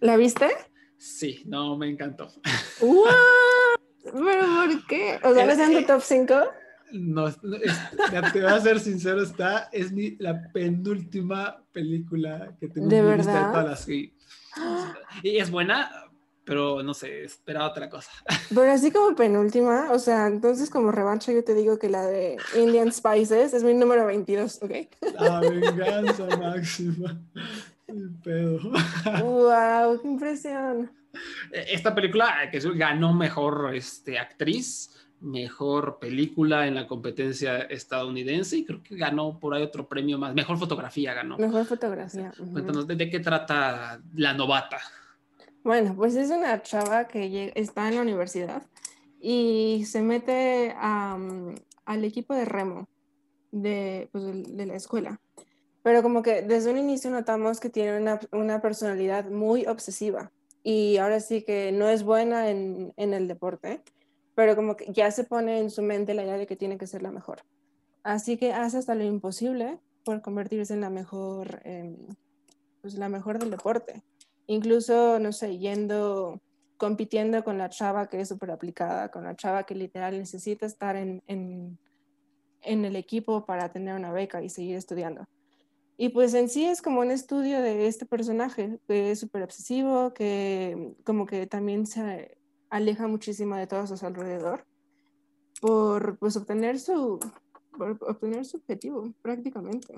¿La 0.00 0.16
viste? 0.16 0.48
Sí, 0.98 1.42
no, 1.46 1.76
me 1.76 1.88
encantó. 1.88 2.28
¿What? 2.80 3.12
¿Pero 4.02 4.46
por 4.46 4.86
qué? 4.86 5.18
O 5.22 5.34
sea, 5.34 5.46
¿no 5.46 5.52
está 5.52 5.64
en 5.70 5.80
tu 5.80 5.86
top 5.86 6.02
5? 6.02 6.34
No, 6.92 7.28
es- 7.28 7.38
te 7.40 8.40
voy 8.40 8.50
a 8.50 8.60
ser 8.60 8.78
sincero, 8.80 9.22
está, 9.22 9.68
es 9.72 9.92
mi, 9.92 10.16
la 10.18 10.50
penúltima 10.52 11.64
película 11.72 12.56
que 12.60 12.68
tengo 12.68 12.88
¿De 12.88 12.98
en 12.98 13.10
mi 13.10 13.16
lista 13.16 13.46
de 13.46 13.52
todas 13.52 13.64
las 13.66 13.88
Y 13.88 14.12
es 15.22 15.50
buena, 15.50 15.90
pero 16.46 16.80
no 16.82 16.94
sé, 16.94 17.24
esperaba 17.24 17.68
otra 17.68 17.90
cosa. 17.90 18.10
Pero 18.54 18.70
así 18.70 18.92
como 18.92 19.16
penúltima, 19.16 19.90
o 19.90 19.98
sea, 19.98 20.28
entonces 20.28 20.70
como 20.70 20.92
revancha 20.92 21.32
yo 21.32 21.42
te 21.42 21.54
digo 21.54 21.76
que 21.78 21.90
la 21.90 22.06
de 22.06 22.36
Indian 22.56 22.92
Spices 22.92 23.52
es 23.52 23.64
mi 23.64 23.74
número 23.74 24.06
22, 24.06 24.62
¿ok? 24.62 24.70
La 25.18 25.40
venganza 25.40 26.24
máxima. 26.38 27.20
Qué 27.84 27.94
pedo. 28.22 28.60
¡Wow! 29.22 30.00
¡Qué 30.00 30.08
impresión! 30.08 30.92
Esta 31.50 31.92
película 31.94 32.44
eh, 32.44 32.50
que 32.50 32.60
ganó 32.74 33.12
mejor 33.12 33.74
este, 33.74 34.18
actriz, 34.18 34.90
mejor 35.20 35.98
película 35.98 36.68
en 36.68 36.76
la 36.76 36.86
competencia 36.86 37.62
estadounidense 37.62 38.58
y 38.58 38.64
creo 38.64 38.82
que 38.84 38.96
ganó 38.96 39.40
por 39.40 39.54
ahí 39.54 39.64
otro 39.64 39.88
premio 39.88 40.16
más. 40.16 40.32
Mejor 40.32 40.58
fotografía 40.58 41.12
ganó. 41.12 41.38
Mejor 41.38 41.64
fotografía. 41.64 42.32
Cuéntanos, 42.36 42.86
¿de, 42.86 42.94
de 42.94 43.10
qué 43.10 43.18
trata 43.18 44.00
La 44.14 44.32
Novata? 44.32 44.78
Bueno, 45.66 45.96
pues 45.96 46.14
es 46.14 46.30
una 46.30 46.62
chava 46.62 47.08
que 47.08 47.50
está 47.56 47.88
en 47.88 47.96
la 47.96 48.02
universidad 48.02 48.62
y 49.20 49.82
se 49.84 50.00
mete 50.00 50.72
mm, 50.80 51.54
al 51.84 52.04
equipo 52.04 52.34
de 52.34 52.44
remo 52.44 52.86
de, 53.50 54.08
pues, 54.12 54.22
de 54.56 54.64
la 54.64 54.76
escuela. 54.76 55.20
Pero 55.82 56.04
como 56.04 56.22
que 56.22 56.42
desde 56.42 56.70
un 56.70 56.78
inicio 56.78 57.10
notamos 57.10 57.58
que 57.58 57.68
tiene 57.68 57.98
una, 58.30 58.60
personalidad 58.60 59.28
muy 59.28 59.66
obsesiva 59.66 60.30
y 60.62 60.98
ahora 60.98 61.18
sí 61.18 61.42
que 61.42 61.72
no 61.72 61.88
es 61.88 62.04
buena 62.04 62.48
en, 62.48 62.92
en 62.96 63.12
el 63.12 63.26
deporte, 63.26 63.82
pero 64.36 64.54
como 64.54 64.76
que 64.76 64.92
ya 64.92 65.10
se 65.10 65.24
pone 65.24 65.58
en 65.58 65.70
su 65.72 65.82
mente 65.82 66.14
la 66.14 66.22
idea 66.22 66.38
de 66.38 66.46
que 66.46 66.54
tiene 66.54 66.78
que 66.78 66.86
ser 66.86 67.02
la 67.02 67.10
mejor. 67.10 67.40
Así 68.04 68.36
que 68.36 68.52
hace 68.52 68.78
hasta 68.78 68.94
lo 68.94 69.02
imposible 69.02 69.80
por 70.04 70.22
convertirse 70.22 70.74
en 70.74 70.80
la 70.80 70.90
mejor, 70.90 71.60
em, 71.64 71.96
pues 72.82 72.94
la 72.94 73.08
mejor 73.08 73.40
del 73.40 73.50
deporte 73.50 74.04
incluso, 74.46 75.18
no 75.18 75.32
sé, 75.32 75.58
yendo, 75.58 76.40
compitiendo 76.76 77.42
con 77.44 77.58
la 77.58 77.68
chava 77.68 78.08
que 78.08 78.20
es 78.20 78.28
súper 78.28 78.50
aplicada, 78.50 79.10
con 79.10 79.24
la 79.24 79.36
chava 79.36 79.64
que 79.64 79.74
literal 79.74 80.18
necesita 80.18 80.66
estar 80.66 80.96
en, 80.96 81.22
en, 81.26 81.78
el 82.62 82.96
equipo 82.96 83.44
para 83.44 83.70
tener 83.70 83.94
una 83.94 84.12
beca 84.12 84.42
y 84.42 84.48
seguir 84.48 84.76
estudiando. 84.76 85.24
Y 85.98 86.10
pues 86.10 86.34
en 86.34 86.48
sí 86.48 86.66
es 86.66 86.82
como 86.82 87.00
un 87.00 87.10
estudio 87.10 87.62
de 87.62 87.86
este 87.86 88.04
personaje 88.04 88.78
que 88.86 89.12
es 89.12 89.20
súper 89.20 89.42
obsesivo, 89.42 90.12
que 90.12 90.94
como 91.04 91.26
que 91.26 91.46
también 91.46 91.86
se 91.86 92.36
aleja 92.68 93.06
muchísimo 93.06 93.56
de 93.56 93.66
todos 93.66 93.92
a 93.92 93.96
su 93.96 94.06
alrededor 94.06 94.66
por 95.60 96.18
pues 96.18 96.36
obtener 96.36 96.78
su, 96.78 97.18
por 97.76 97.96
obtener 98.00 98.44
su 98.44 98.58
objetivo 98.58 99.12
prácticamente. 99.22 99.94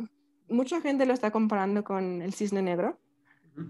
Mucha 0.49 0.81
gente 0.81 1.07
lo 1.07 1.15
está 1.15 1.31
comparando 1.31 1.85
con 1.85 2.23
el 2.23 2.33
cisne 2.33 2.63
negro, 2.63 2.99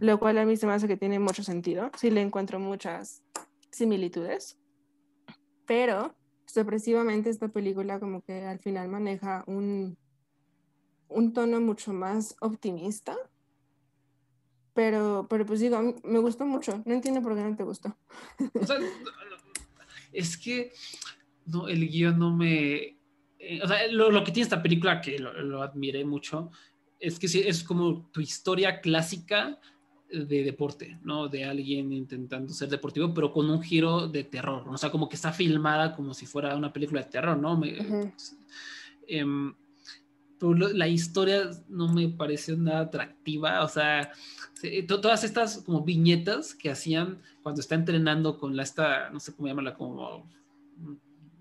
lo 0.01 0.18
cual 0.18 0.39
a 0.39 0.45
mí 0.45 0.57
se 0.57 0.66
me 0.66 0.72
hace 0.72 0.89
que 0.89 0.97
tiene 0.97 1.18
mucho 1.18 1.43
sentido. 1.43 1.91
Sí 1.97 2.11
le 2.11 2.20
encuentro 2.20 2.59
muchas 2.59 3.22
similitudes, 3.70 4.59
pero 5.66 6.14
sorpresivamente 6.47 7.30
esta 7.30 7.49
película 7.49 8.01
como 8.01 8.22
que 8.22 8.45
al 8.45 8.59
final 8.59 8.89
maneja 8.89 9.45
un, 9.47 9.97
un 11.09 11.32
tono 11.32 11.61
mucho 11.61 11.93
más 11.93 12.36
optimista, 12.41 13.16
Pero, 14.74 15.26
pero 15.28 15.45
pues 15.45 15.59
digo, 15.59 15.97
me 16.05 16.20
gustó 16.20 16.47
mucho. 16.47 16.82
No 16.84 16.95
entiendo 16.95 17.20
por 17.20 17.34
qué 17.34 17.43
no 17.43 17.57
te 17.57 17.64
gustó. 17.64 17.97
O 18.55 18.64
sea, 18.64 18.76
es 20.12 20.36
que 20.36 20.72
no, 21.47 21.66
el 21.66 21.89
guion 21.89 22.16
no 22.16 22.36
me... 22.36 22.97
eh, 23.41 23.61
o 23.62 23.66
sea, 23.66 23.89
lo, 23.91 24.11
lo 24.11 24.22
que 24.22 24.30
tiene 24.30 24.45
esta 24.45 24.62
película, 24.62 25.01
que 25.01 25.18
lo, 25.18 25.32
lo 25.43 25.62
admiré 25.62 26.05
mucho, 26.05 26.51
es 27.01 27.18
que 27.18 27.26
sí, 27.26 27.43
es 27.45 27.64
como 27.64 28.09
tu 28.12 28.20
historia 28.20 28.80
clásica 28.80 29.59
de 30.11 30.42
deporte, 30.42 30.98
¿no? 31.02 31.28
De 31.28 31.44
alguien 31.44 31.92
intentando 31.92 32.52
ser 32.52 32.68
deportivo, 32.68 33.12
pero 33.12 33.32
con 33.32 33.48
un 33.50 33.62
giro 33.62 34.09
de 34.09 34.24
terror, 34.24 34.64
¿no? 34.66 34.72
O 34.72 34.78
sea, 34.78 34.90
como 34.90 35.09
que 35.09 35.16
está 35.16 35.32
filmada 35.32 35.94
como 35.94 36.14
si 36.14 36.24
fuera 36.26 36.56
una 36.56 36.72
película 36.72 37.02
de 37.02 37.11
terror, 37.11 37.36
¿no? 37.36 37.56
Me- 37.59 37.78
Ujú. 37.80 38.12
em, 39.06 39.54
pero 40.38 40.54
lo- 40.54 40.68
la 40.72 40.86
historia 40.88 41.50
no 41.68 41.92
me 41.92 42.09
pareció 42.09 42.56
nada 42.56 42.80
atractiva, 42.80 43.64
o 43.64 43.68
sea, 43.68 44.11
se- 44.54 44.82
to- 44.84 45.00
todas 45.00 45.24
estas 45.24 45.59
como 45.59 45.82
viñetas 45.82 46.54
que 46.54 46.70
hacían 46.70 47.20
cuando 47.42 47.61
está 47.61 47.74
entrenando 47.74 48.38
con 48.38 48.56
la 48.56 48.62
esta, 48.62 49.11
no 49.11 49.20
sé 49.20 49.34
cómo 49.34 49.48
llamarla, 49.48 49.74
como 49.74 50.28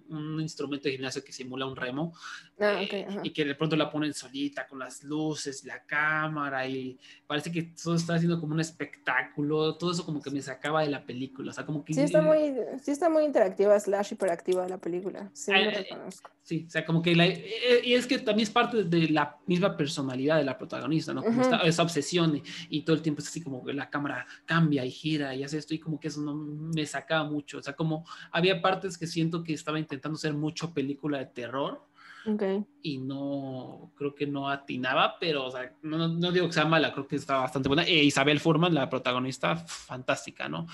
un, 0.09 0.39
instrumento 0.41 0.85
de 0.87 0.93
gimnasio 0.93 1.23
que 1.23 1.31
simula 1.31 1.65
un 1.65 1.75
remo, 1.75 2.13
Ah, 2.59 2.81
eh, 2.81 2.85
ok, 3.05 3.09
ajá. 3.09 3.21
y 3.23 3.31
que 3.31 3.45
de 3.45 3.55
pronto 3.55 3.75
la 3.75 3.91
ponen 3.91 4.13
solita 4.13 4.67
con 4.67 4.79
las 4.79 5.03
luces, 5.03 5.63
la 5.63 5.83
cámara 5.85 6.67
y 6.67 6.97
parece 7.27 7.51
que 7.51 7.63
todo 7.81 7.95
está 7.95 8.15
haciendo 8.15 8.39
como 8.39 8.53
un 8.53 8.59
espectáculo, 8.61 9.75
todo 9.75 9.91
eso 9.91 10.05
como 10.05 10.21
que 10.21 10.31
me 10.31 10.41
sacaba 10.41 10.81
de 10.81 10.89
la 10.89 11.05
película, 11.05 11.51
o 11.51 11.53
sea, 11.53 11.65
como 11.65 11.83
que... 11.85 11.93
Sí 11.93 12.01
está 12.01 12.21
muy, 12.21 12.53
sí 12.81 12.91
está 12.91 13.09
muy 13.09 13.23
interactiva, 13.23 13.79
slash 13.79 14.13
hiperactiva 14.13 14.67
la 14.67 14.77
película. 14.77 15.29
Sí, 15.33 15.51
Ay, 15.51 15.65
lo 15.65 15.69
ay, 15.71 15.75
reconozco. 15.77 16.29
Sí, 16.43 16.63
o 16.65 16.69
sea, 16.71 16.85
como 16.85 17.01
que 17.01 17.13
la, 17.13 17.25
eh, 17.25 17.81
y 17.83 17.93
es 17.93 18.07
que 18.07 18.19
también 18.19 18.43
es 18.47 18.49
parte 18.49 18.85
de 18.85 19.09
la 19.09 19.37
misma 19.47 19.75
personalidad 19.75 20.37
de 20.37 20.45
la 20.45 20.57
protagonista, 20.57 21.13
¿no? 21.13 21.21
Como 21.21 21.33
Ujú. 21.33 21.41
esta- 21.41 21.57
esa 21.63 21.83
obsesión 21.83 22.37
y, 22.37 22.43
y 22.77 22.81
todo 22.83 22.95
el 22.95 23.01
tiempo 23.01 23.21
es 23.21 23.27
así 23.27 23.41
como 23.43 23.65
que 23.65 23.73
la 23.73 23.89
cámara 23.89 24.25
cambia 24.45 24.85
y 24.85 24.91
gira 24.91 25.35
y 25.35 25.43
hace 25.43 25.57
esto 25.57 25.73
y 25.75 25.79
como 25.79 25.99
que 25.99 26.07
eso 26.07 26.21
no 26.21 26.33
me 26.35 26.85
sacaba 26.85 27.29
mucho, 27.29 27.57
o 27.57 27.61
sea, 27.61 27.73
como 27.75 28.05
había 28.31 28.61
partes 28.61 28.97
que 28.97 29.07
siento 29.07 29.43
que 29.43 29.51
estaba 29.53 29.77
intentando 29.77 29.96
ser 30.15 30.33
mucho 30.33 30.73
película 30.73 31.17
de 31.19 31.25
terror 31.27 31.85
Ok. 32.25 32.43
y 32.81 32.97
no, 32.99 33.91
creo 33.95 34.13
que 34.15 34.27
no 34.27 34.49
atinaba, 34.49 35.17
pero, 35.19 35.45
o 35.45 35.51
sea, 35.51 35.71
no, 35.81 36.07
no- 36.07 36.31
digo 36.31 36.47
que 36.47 36.53
sea 36.53 36.65
mala, 36.65 36.91
creo 36.93 37.07
que 37.07 37.15
está 37.15 37.37
bastante 37.37 37.67
buena. 37.69 37.83
E 37.83 38.03
Isabel 38.03 38.39
Furman, 38.39 38.73
la 38.73 38.89
protagonista, 38.89 39.55
fantástica, 39.55 40.47
¿no? 40.49 40.67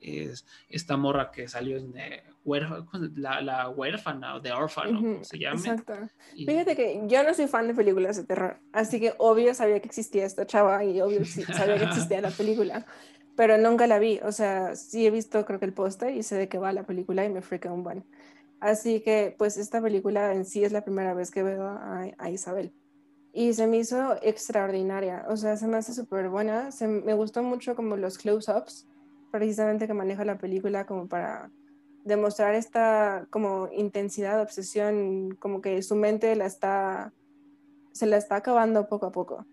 Es 0.00 0.46
esta 0.68 0.96
morra 0.96 1.30
que 1.32 1.48
salió 1.48 1.76
en 1.76 1.92
eh, 1.98 2.22
huérfa- 2.44 2.84
¿cómo 2.86 3.04
se- 3.04 3.10
la, 3.20 3.40
la 3.40 3.68
huérfana 3.68 4.36
o 4.36 4.40
The 4.40 4.52
Orphan, 4.52 4.92
¿no? 4.92 4.98
Ujú, 5.00 5.12
Como 5.14 5.24
se 5.24 5.38
llama. 5.38 5.58
Exacto. 5.60 5.94
Y- 6.36 6.46
Fíjate 6.46 6.76
que 6.76 7.02
yo 7.08 7.22
no 7.24 7.34
soy 7.34 7.48
fan 7.48 7.66
de 7.66 7.74
películas 7.74 8.16
de 8.16 8.24
terror, 8.24 8.60
así 8.72 9.00
que 9.00 9.14
obvio 9.18 9.54
sabía 9.54 9.80
que 9.80 9.88
existía 9.88 10.24
esta 10.24 10.46
chava 10.46 10.84
y 10.84 11.00
obvio 11.00 11.24
sabía 11.24 11.76
que 11.78 11.84
existía 11.84 12.20
la 12.20 12.30
película, 12.30 12.86
pero 13.34 13.58
nunca 13.58 13.86
la 13.88 13.98
vi. 13.98 14.20
O 14.22 14.30
sea, 14.30 14.76
sí 14.76 15.04
he 15.06 15.10
visto 15.10 15.44
creo 15.44 15.58
que 15.58 15.64
el 15.66 15.72
póster 15.72 16.14
y 16.14 16.22
sé 16.22 16.36
de 16.36 16.48
qué 16.48 16.58
va 16.58 16.72
la 16.72 16.84
película 16.84 17.24
y 17.24 17.28
me 17.30 17.42
frica 17.42 17.72
un 17.72 17.82
buen. 17.82 18.04
Así 18.60 19.00
que 19.00 19.34
pues 19.38 19.56
esta 19.56 19.80
película 19.80 20.34
en 20.34 20.44
sí 20.44 20.64
es 20.64 20.72
la 20.72 20.82
primera 20.82 21.14
vez 21.14 21.30
que 21.30 21.42
veo 21.42 21.64
a, 21.66 22.30
Isabel. 22.30 22.72
Y 23.32 23.52
se 23.52 23.66
me 23.66 23.78
hizo 23.78 24.16
extraordinaria, 24.22 25.24
o 25.28 25.36
sea, 25.36 25.56
se 25.56 25.68
me 25.68 25.76
hace 25.76 25.92
súper 25.94 26.28
buena, 26.28 26.72
se, 26.72 26.88
me 26.88 27.14
gustó 27.14 27.42
mucho 27.42 27.76
como 27.76 27.96
los 27.96 28.18
close-ups, 28.18 28.88
precisamente 29.30 29.86
que 29.86 29.94
maneja 29.94 30.24
la 30.24 30.38
película 30.38 30.86
como 30.86 31.06
para 31.06 31.50
demostrar 32.04 32.54
esta 32.54 33.26
como 33.30 33.68
intensidad, 33.72 34.40
obsesión, 34.40 35.36
como 35.38 35.60
que 35.60 35.82
su 35.82 35.94
mente 35.94 36.32
se 37.92 38.06
la 38.06 38.16
está 38.16 38.36
acabando 38.36 38.88
poco 38.88 39.06
a 39.06 39.12
poco. 39.12 39.46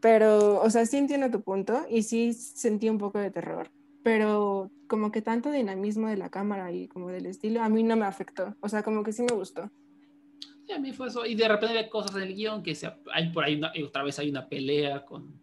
Pero, 0.00 0.60
o 0.60 0.70
sea, 0.70 0.86
sí 0.86 0.98
entiendo 0.98 1.30
tu 1.30 1.42
punto 1.42 1.84
y 1.88 2.04
sí 2.04 2.32
sentí 2.32 2.88
un 2.88 2.98
poco 2.98 3.18
de 3.18 3.30
terror, 3.30 3.70
pero 4.02 4.70
como 4.86 5.10
que 5.12 5.22
tanto 5.22 5.50
dinamismo 5.50 6.08
de 6.08 6.16
la 6.16 6.30
cámara 6.30 6.72
y 6.72 6.88
como 6.88 7.08
del 7.08 7.26
estilo 7.26 7.62
a 7.62 7.68
mí 7.68 7.82
no 7.82 7.96
me 7.96 8.06
afectó, 8.06 8.56
o 8.60 8.68
sea, 8.68 8.82
como 8.82 9.02
que 9.02 9.12
sí 9.12 9.22
me 9.22 9.34
gustó. 9.34 9.70
Y 10.66 10.72
a 10.72 10.78
mí 10.78 10.92
fue 10.92 11.08
eso. 11.08 11.26
Y 11.26 11.34
de 11.34 11.48
repente 11.48 11.76
había 11.76 11.90
cosas 11.90 12.16
en 12.16 12.22
el 12.22 12.34
guion 12.34 12.62
que 12.62 12.74
se, 12.74 12.88
hay 13.12 13.30
por 13.32 13.44
ahí, 13.44 13.56
una- 13.56 13.72
otra 13.84 14.02
vez 14.04 14.18
hay 14.18 14.30
una 14.30 14.48
pelea 14.48 15.04
con, 15.04 15.40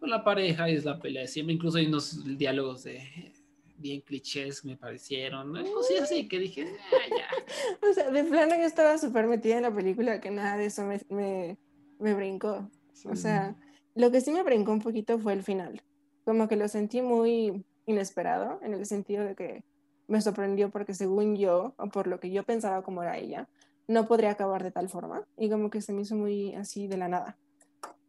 con 0.00 0.08
la 0.10 0.24
pareja, 0.24 0.68
y 0.70 0.74
es 0.76 0.84
la 0.84 0.98
pelea 0.98 1.22
de 1.22 1.28
siempre. 1.28 1.54
Incluso 1.54 1.78
hay 1.78 1.86
unos 1.86 2.24
diálogos 2.38 2.84
de 2.84 3.32
bien 3.78 4.00
clichés 4.00 4.64
me 4.64 4.76
parecieron. 4.78 5.52
¿no? 5.52 5.62
Cosas 5.74 6.02
así 6.04 6.26
que 6.28 6.38
dije, 6.38 6.66
"Ah, 6.92 7.08
ya. 7.10 7.28
O 7.90 7.92
sea, 7.92 8.10
de 8.10 8.24
plano 8.24 8.54
yo 8.56 8.62
estaba 8.62 8.96
súper 8.96 9.26
metida 9.26 9.56
en 9.56 9.62
la 9.62 9.74
película 9.74 10.20
que 10.20 10.30
nada 10.30 10.56
de 10.56 10.66
eso 10.66 10.84
me, 10.84 11.00
me, 11.10 11.58
me 11.98 12.14
brincó. 12.14 12.70
O 13.04 13.14
sea, 13.14 13.54
lo 13.94 14.10
que 14.10 14.22
sí 14.22 14.30
me 14.32 14.42
brincó 14.42 14.72
un 14.72 14.80
poquito 14.80 15.18
fue 15.18 15.34
el 15.34 15.42
final. 15.42 15.82
Como 16.24 16.48
que 16.48 16.56
lo 16.56 16.66
sentí 16.68 17.02
muy 17.02 17.64
inesperado, 17.86 18.60
en 18.62 18.74
el 18.74 18.84
sentido 18.86 19.24
de 19.24 19.34
que 19.34 19.64
me 20.08 20.20
sorprendió 20.20 20.70
porque 20.70 20.94
según 20.94 21.36
yo, 21.36 21.74
o 21.78 21.88
por 21.88 22.06
lo 22.06 22.20
que 22.20 22.30
yo 22.30 22.44
pensaba 22.44 22.82
como 22.82 23.02
era 23.02 23.18
ella, 23.18 23.48
no 23.88 24.06
podría 24.06 24.32
acabar 24.32 24.62
de 24.62 24.70
tal 24.70 24.88
forma. 24.88 25.24
Y 25.36 25.48
como 25.50 25.70
que 25.70 25.80
se 25.80 25.92
me 25.92 26.02
hizo 26.02 26.14
muy 26.16 26.54
así 26.54 26.86
de 26.86 26.96
la 26.96 27.08
nada. 27.08 27.38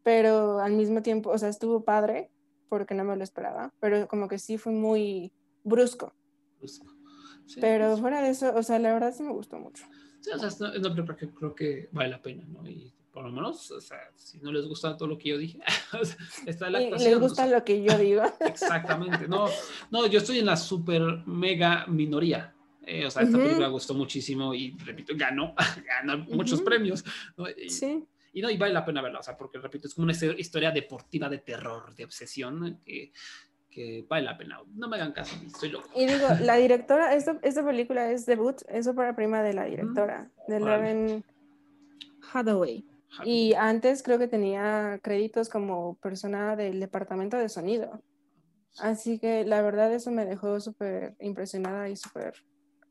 Pero 0.04 0.60
al 0.60 0.74
mismo 0.74 1.02
tiempo, 1.02 1.30
o 1.30 1.38
sea, 1.38 1.50
estuvo 1.50 1.84
padre 1.84 2.30
porque 2.70 2.94
no 2.94 3.04
me 3.04 3.16
lo 3.16 3.24
esperaba, 3.24 3.74
pero 3.80 4.08
como 4.08 4.28
que 4.28 4.40
sí 4.40 4.58
fue 4.58 4.74
muy 4.74 5.32
brusco. 5.64 6.14
Sí, 7.46 7.60
Pero 7.62 7.96
fuera 7.98 8.22
de 8.22 8.30
eso, 8.30 8.54
o 8.56 8.64
sea, 8.64 8.78
la 8.80 8.94
verdad 8.94 9.14
sí 9.14 9.24
me 9.24 9.32
gustó 9.32 9.58
mucho. 9.58 9.86
sí, 10.20 10.32
o 10.34 10.38
sea, 10.40 10.50
es 10.50 10.60
una, 10.60 10.72
es 10.74 10.80
una 10.80 10.90
película 10.90 11.18
que 11.18 11.30
creo 11.30 11.56
que 11.56 11.90
vale 11.92 12.10
la 12.10 12.22
pena, 12.22 12.46
¿no? 12.46 12.68
Y 12.68 12.94
por 13.18 13.26
lo 13.26 13.32
menos, 13.32 13.72
o 13.72 13.82
sea, 13.82 13.98
si 14.16 14.38
no 14.42 14.52
les 14.52 14.68
gusta 14.68 14.96
todo 14.96 15.08
lo 15.08 15.18
que 15.18 15.30
yo 15.30 15.40
dije, 15.40 15.58
o 15.94 15.98
está 16.48 16.70
la 16.70 16.78
actuación. 16.78 17.10
les 17.10 17.18
o 17.18 17.22
gusta 17.22 17.48
sea, 17.48 17.58
lo 17.58 17.66
que 17.66 17.82
yo 17.82 17.98
digo. 17.98 18.22
Exactamente, 18.42 19.28
no, 19.28 19.48
no, 19.90 20.06
yo 20.06 20.20
estoy 20.20 20.38
en 20.38 20.46
la 20.46 20.56
super 20.56 21.02
mega 21.26 21.88
minoría. 21.88 22.54
Eh, 22.86 23.08
o 23.08 23.10
sea, 23.10 23.24
esta 23.24 23.36
Ujú. 23.38 23.44
película 23.44 23.70
gustó 23.70 23.96
muchísimo 23.96 24.54
y 24.54 24.78
repito, 24.86 25.14
ganó, 25.18 25.56
ganó 25.88 26.20
muchos 26.30 26.60
Ujú. 26.60 26.66
premios. 26.66 27.04
¿no? 27.36 27.50
Y, 27.50 27.72
Sí. 27.72 28.06
y 28.34 28.42
no, 28.44 28.52
y 28.52 28.58
vale 28.58 28.72
la 28.74 28.86
pena 28.86 29.02
verla, 29.02 29.18
o 29.20 29.24
sea, 29.24 29.36
porque 29.36 29.58
repito, 29.58 29.88
es 29.88 29.96
como 29.96 30.04
una 30.04 30.14
histo- 30.14 30.38
historia 30.38 30.70
deportiva 30.70 31.28
de 31.28 31.40
terror, 31.40 31.96
de 31.96 32.06
obsesión, 32.06 32.80
que, 32.86 33.12
que 33.68 34.06
vale 34.08 34.26
la 34.26 34.38
pena. 34.38 34.60
No 34.76 34.88
me 34.88 34.98
hagan 34.98 35.12
caso, 35.12 35.36
estoy 35.44 35.70
loco. 35.70 35.90
Y 35.96 36.06
digo, 36.06 36.28
la 36.42 36.56
directora, 36.58 37.16
esta, 37.16 37.40
esta 37.42 37.66
película 37.66 38.12
es 38.12 38.28
debut, 38.28 38.58
es 38.70 38.88
para 38.90 39.16
prima 39.16 39.42
de 39.42 39.54
la 39.56 39.66
directora, 39.66 40.30
de 40.48 40.58
Órale. 40.58 40.70
Lauren 40.94 41.26
Hathaway. 42.32 42.84
Y 43.26 43.54
antes 43.54 44.04
creo 44.04 44.20
que 44.20 44.28
tenía 44.28 45.00
créditos 45.02 45.50
como 45.50 45.96
persona 45.98 46.56
del 46.56 46.80
departamento 46.80 47.38
de 47.38 47.50
sonido. 47.50 48.02
Así 48.80 49.18
que 49.20 49.44
la 49.46 49.62
verdad 49.62 49.92
eso 49.94 50.12
me 50.12 50.26
dejó 50.26 50.60
súper 50.60 51.16
impresionada 51.20 51.90
y 51.90 51.96
súper 51.96 52.34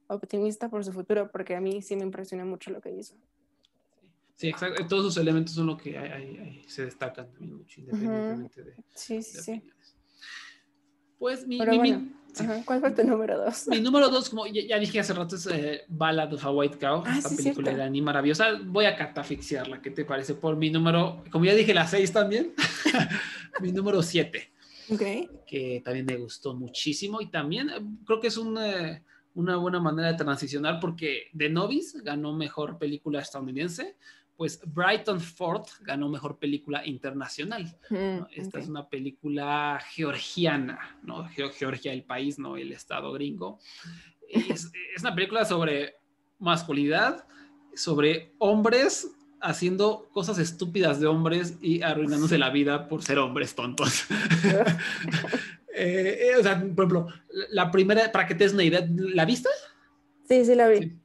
optimista 0.08 0.68
por 0.68 0.84
su 0.84 0.92
futuro, 0.92 1.30
porque 1.30 1.54
a 1.54 1.60
mí 1.60 1.80
sí 1.82 1.96
me 1.96 2.02
impresionó 2.02 2.44
mucho 2.44 2.70
lo 2.70 2.80
que 2.80 2.90
hizo. 2.90 3.16
Sí, 4.34 4.48
exacto. 4.48 4.86
Todos 4.86 5.04
sus 5.04 5.16
elementos 5.16 5.54
son 5.54 5.66
lo 5.66 5.76
que 5.76 5.96
hay- 5.96 6.10
hay- 6.10 6.36
hay- 6.38 6.64
se 6.68 6.84
destacan 6.84 7.30
también 7.32 7.56
mucho, 7.56 7.80
independientemente 7.80 8.62
de, 8.64 8.74
Sí, 8.94 9.22
sí, 9.22 9.36
de 9.36 9.42
sí. 9.42 9.52
opiniones. 9.52 9.95
Pues 11.18 11.46
mi, 11.46 11.58
mi- 11.58 11.76
bueno. 11.76 12.08
Ajá, 12.38 12.62
¿Cuál 12.66 12.80
fue 12.80 12.90
tu 12.90 13.02
número 13.02 13.38
dos? 13.38 13.66
Mi 13.68 13.80
número 13.80 14.10
dos, 14.10 14.28
como 14.28 14.46
ya, 14.46 14.60
ya 14.68 14.78
dije 14.78 15.00
hace 15.00 15.14
rato, 15.14 15.36
es 15.36 15.46
eh, 15.46 15.84
Ballad 15.88 16.34
of 16.34 16.44
a 16.44 16.50
White 16.50 16.76
Cow. 16.78 17.02
Ah, 17.06 17.14
esta 17.16 17.30
sí, 17.30 17.36
película 17.36 17.64
cierto. 17.68 17.80
iraní 17.82 18.02
maravillosa. 18.02 18.58
Voy 18.62 18.84
a 18.84 18.94
catafixiarla. 18.94 19.80
¿Qué 19.80 19.90
te 19.90 20.04
parece? 20.04 20.34
Por 20.34 20.54
mi 20.56 20.68
número, 20.68 21.24
como 21.32 21.46
ya 21.46 21.54
dije, 21.54 21.72
la 21.72 21.86
seis 21.86 22.12
también. 22.12 22.52
mi 23.62 23.72
número 23.72 24.02
siete, 24.02 24.50
Ok. 24.90 25.00
que 25.46 25.80
también 25.82 26.04
me 26.04 26.16
gustó 26.16 26.54
muchísimo. 26.54 27.22
Y 27.22 27.30
también 27.30 27.70
eh, 27.70 27.80
creo 28.04 28.20
que 28.20 28.26
es 28.26 28.36
un, 28.36 28.58
eh, 28.58 29.02
una 29.34 29.56
buena 29.56 29.80
manera 29.80 30.12
de 30.12 30.18
transicionar 30.18 30.78
porque 30.78 31.28
The 31.34 31.48
Novice 31.48 32.00
ganó 32.02 32.34
mejor 32.34 32.76
película 32.76 33.20
estadounidense. 33.20 33.96
Pues 34.36 34.60
Brighton 34.66 35.20
Ford 35.20 35.64
ganó 35.80 36.08
mejor 36.08 36.38
película 36.38 36.84
internacional. 36.86 37.76
Mm, 37.90 38.16
¿no? 38.18 38.28
Esta 38.30 38.58
es 38.58 38.68
una 38.68 38.88
película 38.88 39.80
georgiana, 39.92 40.98
¿no? 41.02 41.26
Geo- 41.30 41.50
Georgia, 41.52 41.92
el 41.92 42.04
país, 42.04 42.38
no 42.38 42.56
el 42.56 42.72
estado 42.72 43.12
gringo. 43.12 43.58
Es, 44.28 44.70
es 44.94 45.02
una 45.02 45.14
película 45.14 45.44
sobre 45.44 45.94
masculinidad, 46.38 47.26
sobre 47.74 48.34
hombres 48.38 49.10
haciendo 49.40 50.08
cosas 50.12 50.38
estúpidas 50.38 50.98
de 51.00 51.06
hombres 51.06 51.56
y 51.60 51.82
arruinándose 51.82 52.36
la 52.38 52.50
vida 52.50 52.88
por 52.88 53.02
ser 53.02 53.18
hombres 53.18 53.54
tontos. 53.54 54.04
Eh, 55.78 56.30
eh, 56.32 56.36
o 56.38 56.42
sea, 56.42 56.54
por 56.58 56.86
ejemplo, 56.86 57.06
la 57.50 57.70
primera, 57.70 58.10
para 58.10 58.26
que 58.26 58.34
te 58.34 58.44
des 58.44 58.54
una 58.54 58.64
idea, 58.64 58.86
¿la 58.90 59.26
viste? 59.26 59.50
Sí, 60.26 60.42
sí 60.46 60.54
la 60.54 60.68
vi. 60.68 60.78
Sí. 60.78 60.98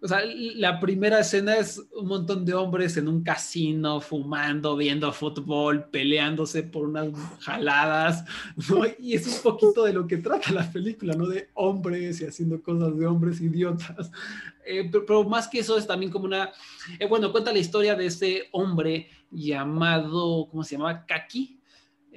O 0.00 0.08
sea, 0.08 0.20
la 0.24 0.78
primera 0.78 1.20
escena 1.20 1.56
es 1.56 1.82
un 1.94 2.06
montón 2.06 2.44
de 2.44 2.54
hombres 2.54 2.96
en 2.96 3.08
un 3.08 3.22
casino, 3.22 4.00
fumando, 4.00 4.76
viendo 4.76 5.12
fútbol, 5.12 5.88
peleándose 5.90 6.62
por 6.62 6.88
unas 6.88 7.08
jaladas, 7.40 8.24
¿no? 8.68 8.82
Y 8.98 9.14
es 9.14 9.26
un 9.26 9.42
poquito 9.42 9.84
de 9.84 9.92
lo 9.92 10.06
que 10.06 10.18
trata 10.18 10.52
la 10.52 10.70
película, 10.70 11.14
¿no? 11.14 11.26
De 11.26 11.48
hombres 11.54 12.20
y 12.20 12.26
haciendo 12.26 12.62
cosas 12.62 12.96
de 12.96 13.06
hombres 13.06 13.40
idiotas. 13.40 14.10
Eh, 14.64 14.88
pero, 14.90 15.06
pero 15.06 15.24
más 15.24 15.48
que 15.48 15.60
eso 15.60 15.78
es 15.78 15.86
también 15.86 16.10
como 16.12 16.24
una... 16.26 16.50
eh, 16.98 17.06
bueno, 17.06 17.32
cuenta 17.32 17.52
la 17.52 17.58
historia 17.58 17.94
de 17.94 18.06
ese 18.06 18.48
hombre 18.52 19.08
llamado, 19.30 20.48
¿cómo 20.50 20.62
se 20.62 20.76
llamaba? 20.76 21.04
Kaki. 21.06 21.60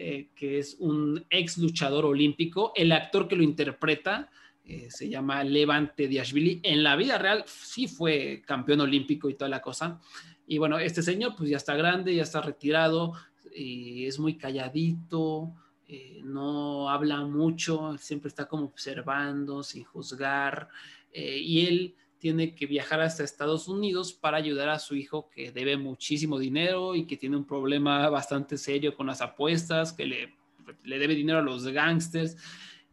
eh, 0.02 0.30
que 0.34 0.60
es 0.60 0.78
un 0.80 1.26
ex 1.30 1.58
luchador 1.58 2.06
olímpico. 2.06 2.72
El 2.74 2.94
actor 2.94 3.28
que 3.28 3.36
lo 3.36 3.44
interpreta 3.44 4.30
eh, 4.70 4.92
se 4.92 5.10
llama 5.10 5.44
Levante 5.44 6.08
Diashvili. 6.08 6.60
En 6.62 6.84
la 6.84 6.96
vida 6.96 7.18
real 7.18 7.44
sí 7.48 7.88
fue 7.88 8.44
campeón 8.46 8.82
olímpico 8.82 9.28
y 9.28 9.34
toda 9.34 9.50
la 9.50 9.62
cosa. 9.62 10.00
Y 10.46 10.60
bueno, 10.60 10.78
este 10.78 11.02
señor 11.02 11.34
pues 11.36 11.50
ya 11.50 11.58
está 11.58 11.76
grande, 11.76 12.14
ya 12.14 12.22
está 12.22 12.40
retirado, 12.40 13.14
y 13.52 14.06
es 14.06 14.20
muy 14.20 14.38
calladito, 14.38 15.56
eh, 15.88 16.22
no 16.24 16.88
habla 16.88 17.22
mucho, 17.22 17.98
siempre 17.98 18.28
está 18.30 18.48
como 18.48 18.66
observando, 18.66 19.64
sin 19.64 19.86
juzgar, 19.86 20.70
eh, 21.12 21.40
y 21.40 21.66
él 21.66 21.96
tiene 22.20 22.54
que 22.54 22.68
viajar 22.68 23.02
hasta 23.02 23.24
Estados 23.24 23.68
Unidos 23.68 24.14
para 24.14 24.38
ayudar 24.38 24.70
a 24.70 24.78
su 24.78 24.96
hijo 24.96 25.32
que 25.32 25.52
debe 25.52 25.78
muchísimo 25.78 26.38
dinero 26.38 26.94
y 26.94 27.08
que 27.08 27.18
tiene 27.18 27.38
un 27.38 27.46
problema 27.46 28.08
bastante 28.10 28.56
serio 28.60 28.96
con 28.96 29.08
las 29.08 29.22
apuestas, 29.22 29.94
que 29.94 30.06
le, 30.06 30.36
le 30.84 31.00
debe 31.00 31.16
dinero 31.16 31.40
a 31.40 31.44
los 31.44 31.66
gangsters. 31.66 32.38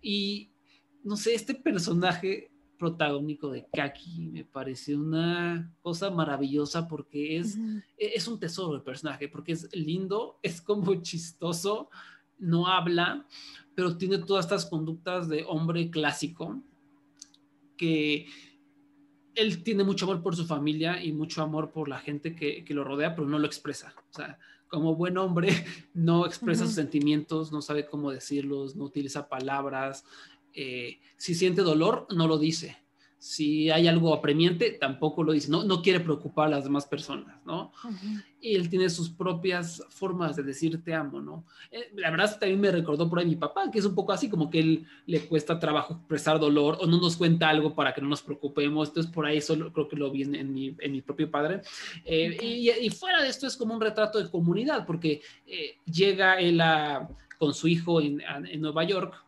Y 0.00 0.52
no 1.06 1.16
sé, 1.16 1.34
este 1.34 1.54
personaje 1.54 2.50
protagónico 2.76 3.50
de 3.50 3.66
Kaki 3.72 4.26
me 4.26 4.44
pareció 4.44 4.98
una 4.98 5.72
cosa 5.80 6.10
maravillosa 6.10 6.88
porque 6.88 7.38
es, 7.38 7.56
e-, 7.96 8.12
es 8.14 8.26
un 8.26 8.40
tesoro 8.40 8.74
el 8.74 8.82
personaje, 8.82 9.28
porque 9.28 9.52
es 9.52 9.68
lindo, 9.72 10.38
es 10.42 10.60
como 10.60 10.94
chistoso, 11.02 11.90
no 12.38 12.66
habla, 12.66 13.24
pero 13.74 13.96
tiene 13.96 14.18
todas 14.18 14.46
estas 14.46 14.66
conductas 14.66 15.28
de 15.28 15.44
hombre 15.46 15.90
clásico 15.90 16.60
que 17.76 18.26
él 19.36 19.62
tiene 19.62 19.84
mucho 19.84 20.06
amor 20.06 20.22
por 20.22 20.34
su 20.34 20.44
familia 20.44 21.02
y 21.02 21.12
mucho 21.12 21.40
amor 21.40 21.70
por 21.70 21.88
la 21.88 21.98
gente 21.98 22.34
que, 22.34 22.64
que 22.64 22.74
lo 22.74 22.84
rodea, 22.84 23.14
pero 23.14 23.28
no 23.28 23.38
lo 23.38 23.46
expresa. 23.46 23.94
O 24.10 24.12
sea, 24.12 24.38
como 24.68 24.96
buen 24.96 25.18
hombre, 25.18 25.48
no 25.94 26.26
expresa 26.26 26.64
sus 26.66 26.74
sentimientos, 26.74 27.52
no 27.52 27.62
sabe 27.62 27.86
cómo 27.86 28.10
decirlos, 28.10 28.76
no 28.76 28.84
utiliza 28.84 29.28
palabras, 29.28 30.04
eh, 30.56 31.00
si 31.18 31.34
siente 31.34 31.60
dolor, 31.60 32.06
no 32.16 32.26
lo 32.26 32.38
dice. 32.38 32.78
Si 33.18 33.70
hay 33.70 33.88
algo 33.88 34.14
apremiante, 34.14 34.72
tampoco 34.72 35.22
lo 35.22 35.32
dice. 35.32 35.50
No, 35.50 35.64
no 35.64 35.82
quiere 35.82 36.00
preocupar 36.00 36.46
a 36.46 36.50
las 36.50 36.64
demás 36.64 36.86
personas, 36.86 37.44
¿no? 37.44 37.72
Y 38.40 38.54
él 38.54 38.70
tiene 38.70 38.88
sus 38.88 39.10
propias 39.10 39.82
formas 39.90 40.36
de 40.36 40.42
decir 40.42 40.82
te 40.82 40.94
amo, 40.94 41.20
¿no? 41.20 41.44
Eh, 41.70 41.90
la 41.96 42.10
verdad 42.10 42.38
también 42.38 42.60
me 42.60 42.70
recordó 42.70 43.08
por 43.08 43.18
ahí 43.18 43.26
mi 43.26 43.36
papá, 43.36 43.70
que 43.70 43.80
es 43.80 43.84
un 43.84 43.94
poco 43.94 44.12
así, 44.12 44.30
como 44.30 44.48
que 44.48 44.60
él 44.60 44.86
le 45.06 45.26
cuesta 45.26 45.58
trabajo 45.58 45.94
expresar 45.94 46.38
dolor 46.38 46.78
o 46.80 46.86
no 46.86 46.98
nos 46.98 47.16
cuenta 47.16 47.48
algo 47.48 47.74
para 47.74 47.92
que 47.92 48.00
no 48.00 48.08
nos 48.08 48.22
preocupemos. 48.22 48.88
Entonces, 48.88 49.12
por 49.12 49.26
ahí 49.26 49.40
solo 49.40 49.72
creo 49.72 49.88
que 49.88 49.96
lo 49.96 50.10
vi 50.10 50.22
en, 50.22 50.52
mi, 50.52 50.76
en 50.78 50.92
mi, 50.92 51.02
propio 51.02 51.30
padre. 51.30 51.62
Eh, 52.04 52.36
y, 52.40 52.70
y, 52.70 52.90
fuera 52.90 53.22
de 53.22 53.28
esto 53.28 53.46
es 53.46 53.56
como 53.56 53.74
un 53.74 53.80
retrato 53.80 54.22
de 54.22 54.30
comunidad, 54.30 54.86
porque 54.86 55.20
llega 55.84 56.38
él 56.38 56.60
a, 56.60 57.08
con 57.38 57.52
su 57.52 57.68
hijo 57.68 58.00
en, 58.00 58.22
en 58.22 58.60
Nueva 58.60 58.84
York 58.84 59.25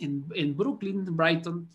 en, 0.00 0.56
Brooklyn, 0.56 1.04
Brighton, 1.16 1.68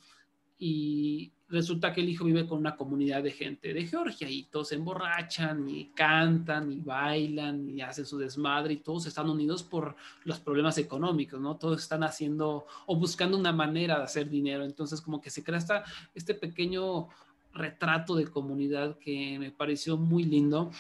y 0.58 1.32
resulta 1.48 1.94
que 1.94 2.02
el 2.02 2.10
hijo 2.10 2.26
vive 2.26 2.48
con 2.48 2.60
una 2.60 2.76
comunidad 2.76 3.22
de 3.22 3.32
gente 3.32 3.74
de 3.74 3.86
Georgia 3.86 4.30
y 4.30 4.44
todos 4.44 4.70
se 4.70 4.76
emborrachan 4.76 5.70
y 5.70 5.90
cantan 5.90 6.72
y 6.72 6.80
bailan 6.80 7.70
y 7.70 7.82
hacen 7.82 8.06
su 8.06 8.18
desmadre 8.18 8.74
y 8.74 8.78
todos 8.78 9.06
están 9.06 9.30
unidos 9.30 9.62
por 9.62 9.96
los 10.24 10.40
problemas 10.40 10.78
económicos, 10.78 11.40
¿no? 11.40 11.58
Todos 11.58 11.82
están 11.82 12.04
haciendo 12.04 12.66
o 12.88 12.96
buscando 12.96 13.38
una 13.38 13.54
manera 13.54 13.98
de 13.98 14.04
hacer 14.06 14.30
dinero. 14.30 14.64
Entonces 14.64 15.02
como 15.02 15.22
que 15.22 15.30
se 15.30 15.44
crea 15.44 15.84
este 16.16 16.34
pequeño 16.34 17.10
retrato 17.56 18.16
de 18.16 18.28
comunidad 18.28 18.98
que 19.00 19.40
me 19.40 19.52
pareció 19.52 19.98
muy 19.98 20.24
lindo. 20.24 20.72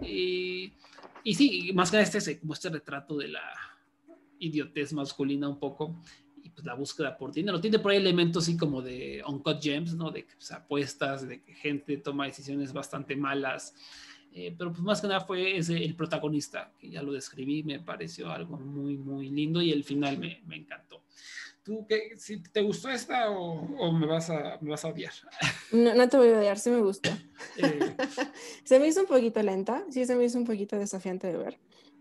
Y, 0.00 0.72
y 1.22 1.34
sí, 1.34 1.72
más 1.74 1.90
que 1.90 2.00
este, 2.00 2.40
como 2.40 2.54
este 2.54 2.70
retrato 2.70 3.16
de 3.16 3.28
la 3.28 3.42
idiotez 4.38 4.92
masculina 4.92 5.48
un 5.48 5.58
poco 5.58 5.94
pues, 6.54 6.66
la 6.66 6.74
búsqueda 6.74 7.16
por 7.16 7.32
dinero. 7.32 7.60
Tiene 7.60 7.78
por 7.78 7.92
ahí 7.92 7.98
elementos 7.98 8.44
así 8.44 8.56
como 8.56 8.82
de 8.82 9.22
Uncut 9.26 9.62
Gems, 9.62 9.94
¿no? 9.94 10.10
De 10.10 10.24
pues, 10.24 10.52
apuestas, 10.52 11.28
de 11.28 11.42
que 11.42 11.54
gente 11.54 11.96
toma 11.98 12.26
decisiones 12.26 12.72
bastante 12.72 13.16
malas. 13.16 13.74
Eh, 14.34 14.54
pero 14.56 14.72
pues 14.72 14.82
más 14.82 15.00
que 15.00 15.08
nada 15.08 15.20
fue 15.20 15.58
ese, 15.58 15.76
el 15.76 15.94
protagonista, 15.94 16.72
que 16.78 16.88
ya 16.88 17.02
lo 17.02 17.12
describí, 17.12 17.62
me 17.62 17.80
pareció 17.80 18.30
algo 18.30 18.56
muy, 18.56 18.96
muy 18.96 19.28
lindo 19.28 19.60
y 19.60 19.72
el 19.72 19.84
final 19.84 20.18
me, 20.18 20.42
me 20.46 20.56
encantó. 20.56 21.02
¿Tú 21.62 21.86
qué, 21.86 22.16
si 22.16 22.42
te 22.42 22.60
gustó 22.62 22.88
esta 22.88 23.30
o, 23.30 23.60
o, 23.78 23.92
me, 23.92 24.06
vas 24.06 24.30
a, 24.30 24.58
me 24.60 24.70
vas 24.70 24.84
a 24.84 24.88
odiar? 24.88 25.12
No, 25.70 25.94
no 25.94 26.08
te 26.08 26.16
voy 26.16 26.28
a 26.28 26.38
odiar, 26.38 26.58
sí 26.58 26.70
me 26.70 26.80
gustó. 26.80 27.10
Eh. 27.56 27.96
se 28.64 28.80
me 28.80 28.88
hizo 28.88 29.00
un 29.00 29.06
poquito 29.06 29.42
lenta, 29.42 29.84
sí 29.90 30.04
se 30.04 30.16
me 30.16 30.24
hizo 30.24 30.38
un 30.38 30.44
poquito 30.44 30.76
desafiante 30.76 31.28
de 31.28 31.36
ver, 31.36 31.58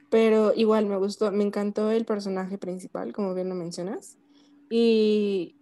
pero 0.09 0.53
igual 0.55 0.87
me 0.87 0.97
gustó, 0.97 1.31
me 1.31 1.43
encantó 1.43 1.91
el 1.91 2.05
personaje 2.05 2.57
principal, 2.57 3.13
como 3.13 3.35
bien 3.35 3.49
lo 3.49 3.55
mencionas. 3.55 4.17
Y 4.73 5.57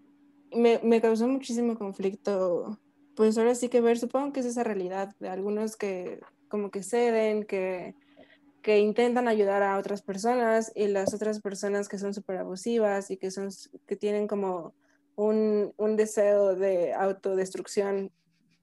me, 0.55 0.79
me, 0.83 1.01
causó 1.01 1.27
muchísimo 1.27 1.75
conflicto, 1.75 2.79
pues 3.15 3.39
ahora 3.39 3.55
sí 3.55 3.67
que 3.67 3.81
ver, 3.81 3.97
supongo 3.97 4.31
que 4.31 4.41
es 4.41 4.45
esa 4.45 4.63
realidad 4.63 5.15
de 5.19 5.29
algunos 5.29 5.75
que 5.75 6.19
como 6.47 6.69
que 6.69 6.83
ceden, 6.83 7.43
que, 7.43 7.95
que 8.61 8.77
intentan 8.77 9.27
ayudar 9.27 9.63
a 9.63 9.79
otras 9.79 10.03
personas 10.03 10.71
y 10.75 10.87
las 10.87 11.15
otras 11.15 11.41
personas 11.41 11.89
que 11.89 11.97
son 11.97 12.13
súper 12.13 12.37
abusivas 12.37 13.09
y 13.09 13.17
que, 13.17 13.31
son, 13.31 13.49
que 13.87 13.95
tienen 13.95 14.27
como 14.27 14.75
un, 15.15 15.73
un 15.77 15.95
deseo 15.95 16.55
de 16.55 16.93
autodestrucción 16.93 18.11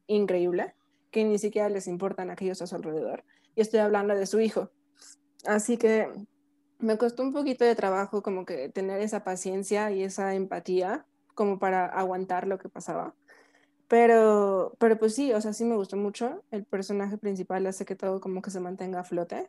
increíble, 0.07 0.77
que 1.11 1.25
ni 1.25 1.39
siquiera 1.39 1.69
les 1.69 1.89
importan 1.89 2.31
aquellos 2.31 2.63
a 2.63 2.69
su 2.69 2.77
alrededor. 2.77 3.25
Y 3.57 3.63
estoy 3.63 3.81
hablando 3.81 4.15
de 4.15 4.27
su 4.27 4.39
hijo. 4.39 4.71
Así 5.45 5.77
que 5.77 6.09
me 6.79 6.99
costó 6.99 7.23
un 7.23 7.33
poquito 7.33 7.65
de 7.65 7.75
trabajo 7.75 8.23
como 8.23 8.45
que 8.45 8.69
tener 8.69 9.01
esa 9.01 9.25
paciencia 9.25 9.91
y 9.91 10.03
esa 10.03 10.35
empatía 10.35 11.07
como 11.35 11.59
para 11.59 11.87
aguantar 11.87 12.47
lo 12.47 12.59
que 12.59 12.69
pasaba. 12.69 13.15
Pero, 13.89 14.75
pero 14.79 14.99
pues 14.99 15.15
sí, 15.15 15.33
o 15.33 15.41
sea, 15.41 15.53
sí 15.53 15.65
me 15.65 15.77
gustó 15.77 15.97
mucho. 15.97 16.43
El 16.51 16.65
personaje 16.65 17.19
principal 17.19 17.67
hace 17.67 17.85
que 17.85 17.95
todo 17.95 18.21
como 18.21 18.43
que 18.43 18.51
se 18.51 18.61
mantenga 18.61 19.01
a 19.01 19.05
flote. 19.05 19.49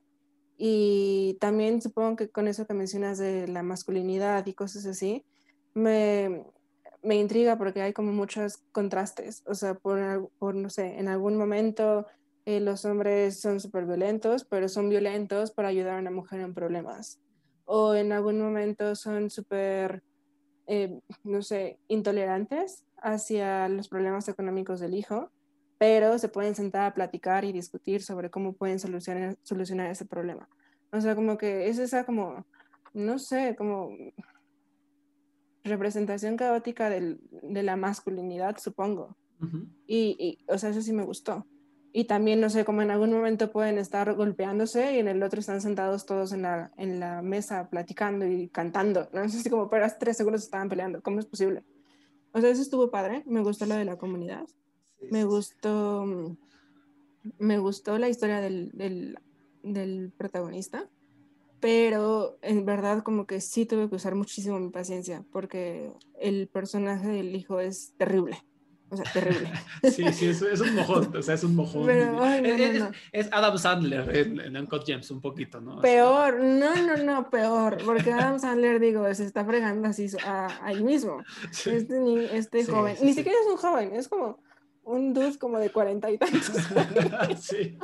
Y 0.57 1.37
también 1.39 1.81
supongo 1.81 2.15
que 2.15 2.29
con 2.29 2.47
eso 2.47 2.67
que 2.67 2.73
mencionas 2.73 3.17
de 3.17 3.47
la 3.47 3.63
masculinidad 3.63 4.45
y 4.45 4.53
cosas 4.53 4.85
así, 4.85 5.25
me, 5.73 6.45
me 7.03 7.15
intriga 7.15 7.57
porque 7.57 7.81
hay 7.81 7.93
como 7.93 8.11
muchos 8.11 8.57
contrastes. 8.71 9.43
O 9.47 9.55
sea, 9.55 9.75
por, 9.75 10.29
por 10.39 10.55
no 10.55 10.69
sé, 10.69 10.99
en 10.99 11.07
algún 11.07 11.37
momento 11.37 12.05
eh, 12.47 12.61
los 12.61 12.85
hombres 12.85 13.41
son 13.41 13.59
súper 13.59 13.85
violentos, 13.85 14.45
pero 14.45 14.69
son 14.69 14.87
violentos 14.87 15.51
para 15.51 15.67
ayudar 15.67 15.97
a 15.97 15.99
una 15.99 16.11
mujer 16.11 16.39
en 16.39 16.53
problemas. 16.53 17.19
O 17.65 17.93
en 17.93 18.13
algún 18.13 18.39
momento 18.39 18.95
son 18.95 19.29
súper, 19.29 20.01
eh, 20.65 20.97
no 21.25 21.41
sé, 21.41 21.77
intolerantes 21.89 22.85
hacia 23.01 23.67
los 23.67 23.89
problemas 23.89 24.29
económicos 24.29 24.79
del 24.79 24.93
hijo, 24.93 25.29
pero 25.77 26.17
se 26.19 26.29
pueden 26.29 26.55
sentar 26.55 26.85
a 26.85 26.93
platicar 26.93 27.43
y 27.43 27.51
discutir 27.51 28.01
sobre 28.01 28.29
cómo 28.29 28.53
pueden 28.53 28.79
solucionar, 28.79 29.35
solucionar 29.43 29.91
ese 29.91 30.05
problema. 30.05 30.47
O 30.93 31.01
sea, 31.01 31.15
como 31.15 31.37
que 31.37 31.67
es 31.67 31.79
esa 31.79 32.05
como, 32.05 32.45
no 32.93 33.19
sé, 33.19 33.57
como 33.57 33.89
representación 35.65 36.37
caótica 36.37 36.89
del, 36.89 37.19
de 37.29 37.63
la 37.63 37.75
masculinidad, 37.75 38.55
supongo. 38.57 39.17
y, 39.85 40.15
y, 40.17 40.45
o 40.49 40.57
sea, 40.57 40.69
eso 40.69 40.81
sí 40.81 40.93
me 40.93 41.03
gustó 41.03 41.45
y 41.93 42.05
también, 42.05 42.39
no 42.41 42.49
sé, 42.49 42.65
como 42.65 42.81
en 42.81 42.91
algún 42.91 43.11
momento 43.11 43.51
pueden 43.51 43.77
estar 43.77 44.13
golpeándose 44.13 44.95
y 44.95 44.99
en 44.99 45.07
el 45.07 45.23
otro 45.23 45.39
están 45.39 45.61
sentados 45.61 46.05
todos 46.05 46.31
en 46.31 46.43
la, 46.43 46.71
en 46.77 46.99
la 46.99 47.21
mesa 47.21 47.69
platicando 47.69 48.25
y 48.27 48.49
cantando, 48.49 49.09
¿no? 49.13 49.21
Es 49.23 49.35
así 49.35 49.49
como, 49.49 49.69
pero 49.69 49.85
hace 49.85 49.97
tres 49.99 50.17
segundos 50.17 50.43
estaban 50.43 50.69
peleando, 50.69 51.01
¿cómo 51.01 51.19
es 51.19 51.25
posible? 51.25 51.63
O 52.33 52.41
sea, 52.41 52.49
eso 52.49 52.61
estuvo 52.61 52.91
padre, 52.91 53.23
me 53.25 53.41
gustó 53.41 53.65
lo 53.65 53.75
de 53.75 53.85
la 53.85 53.97
comunidad, 53.97 54.45
me 55.09 55.23
gustó, 55.23 56.05
me 57.39 57.57
gustó 57.57 57.97
la 57.97 58.09
historia 58.09 58.41
del, 58.41 58.71
del, 58.73 59.17
del 59.63 60.11
protagonista, 60.15 60.89
pero 61.59 62.37
en 62.41 62.65
verdad 62.65 63.01
como 63.01 63.25
que 63.25 63.41
sí 63.41 63.65
tuve 63.65 63.89
que 63.89 63.95
usar 63.95 64.13
muchísimo 64.13 64.59
mi 64.59 64.69
paciencia 64.69 65.25
porque 65.31 65.91
el 66.19 66.47
personaje 66.47 67.07
del 67.07 67.35
hijo 67.35 67.59
es 67.59 67.93
terrible. 67.97 68.37
O 68.89 68.95
sea, 68.95 69.11
terrible. 69.11 69.51
sí, 69.83 70.13
sí, 70.13 70.27
es, 70.27 70.41
es, 70.41 70.61
un 70.61 70.75
mojón, 70.75 71.15
o 71.15 71.21
sea, 71.21 71.35
es 71.35 71.43
un 71.43 71.55
mojón. 71.55 71.85
Pero, 71.85 72.23
ay, 72.23 72.41
no, 72.41 72.47
es, 72.47 72.79
no, 72.79 72.85
no. 72.85 72.91
es, 73.11 73.29
Adam 73.31 73.57
Sandler 73.57 74.15
en, 74.15 74.39
en 74.39 74.57
Uncut 74.57 74.85
Gems, 74.85 75.11
un 75.11 75.19
poquito, 75.19 75.59
¿no? 75.59 75.81
Peor, 75.81 76.39
no, 76.39 76.75
no, 76.75 76.97
no, 76.97 77.29
peor, 77.29 77.77
porque 77.83 78.13
Adam 78.13 78.39
Sandler, 78.39 78.79
digo, 78.79 79.13
se 79.13 79.25
está 79.25 79.43
fregando 79.43 79.89
así 79.89 80.07
a, 80.25 80.47
ahí 80.63 80.83
mismo. 80.83 81.23
Sí. 81.51 81.71
Este, 81.71 82.37
este 82.37 82.65
sí, 82.65 82.71
joven, 82.71 82.95
sí, 82.97 83.05
ni 83.05 83.13
siquiera 83.13 83.37
es 83.39 83.47
un 83.51 83.57
joven, 83.57 83.95
es 83.95 84.07
como 84.07 84.39
un 84.83 85.13
dude 85.13 85.37
como 85.37 85.59
de 85.59 85.69
cuarenta 85.69 86.09
y 86.09 86.17
tantos. 86.17 86.51
sí. 87.39 87.77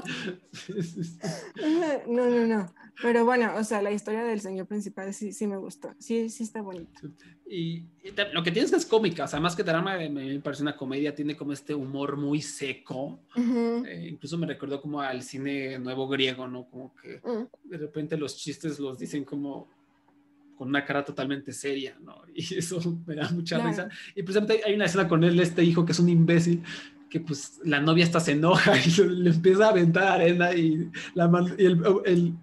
No, 2.08 2.30
no, 2.30 2.47
no. 2.47 2.74
Pero 3.01 3.25
bueno, 3.25 3.51
o 3.57 3.63
sea, 3.63 3.81
la 3.81 3.91
historia 3.91 4.23
del 4.23 4.39
señor 4.39 4.67
principal 4.67 5.13
sí, 5.13 5.33
sí 5.33 5.47
me 5.47 5.57
gustó. 5.57 5.93
Sí, 5.99 6.29
sí 6.29 6.43
está 6.43 6.61
bonito. 6.61 7.01
Y, 7.49 7.83
y 8.03 8.11
te, 8.15 8.31
lo 8.31 8.43
que 8.43 8.51
tienes 8.51 8.71
es 8.73 8.85
cómica, 8.85 9.23
o 9.23 9.27
sea, 9.27 9.39
más 9.39 9.55
que 9.55 9.63
drama, 9.63 9.97
me, 9.97 10.09
me, 10.09 10.39
parece 10.39 10.61
una 10.61 10.75
comedia, 10.77 11.13
tiene 11.15 11.35
como 11.35 11.53
este 11.53 11.73
humor 11.73 12.17
muy 12.17 12.41
seco. 12.41 13.19
Uh 13.35 13.39
-huh. 13.39 13.87
eh, 13.87 14.07
incluso 14.09 14.37
me 14.37 14.45
recordó 14.47 14.79
como 14.79 15.01
al 15.01 15.23
cine 15.23 15.79
nuevo 15.79 16.07
griego, 16.07 16.47
¿no? 16.47 16.65
Como 16.69 16.93
que 16.95 17.19
uh 17.23 17.27
-huh. 17.29 17.49
de 17.63 17.77
repente 17.77 18.15
los 18.17 18.37
chistes 18.37 18.79
los 18.79 18.97
dicen 18.99 19.23
como 19.25 19.67
con 20.55 20.69
una 20.69 20.85
cara 20.85 21.03
totalmente 21.03 21.51
seria, 21.51 21.97
¿no? 21.99 22.21
Y 22.35 22.55
eso 22.59 22.79
me 23.07 23.15
da 23.15 23.29
mucha 23.31 23.55
Claro. 23.55 23.69
risa. 23.71 23.89
Y 24.15 24.21
precisamente 24.23 24.61
hay 24.65 24.75
una 24.75 24.85
escena 24.85 25.07
con 25.07 25.23
él, 25.23 25.39
este 25.39 25.63
hijo 25.63 25.83
que 25.83 25.93
es 25.93 25.99
un 25.99 26.09
imbécil, 26.09 26.61
que 27.09 27.19
pues 27.19 27.59
la 27.63 27.79
novia 27.79 28.05
hasta 28.05 28.19
se 28.19 28.31
enoja 28.33 28.73
y 28.85 28.89
le, 29.01 29.05
le 29.09 29.29
empieza 29.31 29.65
a 29.65 29.69
aventar 29.69 30.07
arena 30.21 30.53
y, 30.53 30.89
la 31.15 31.27
man- 31.27 31.55
y 31.57 31.65
el, 31.65 31.81
el 32.05 32.33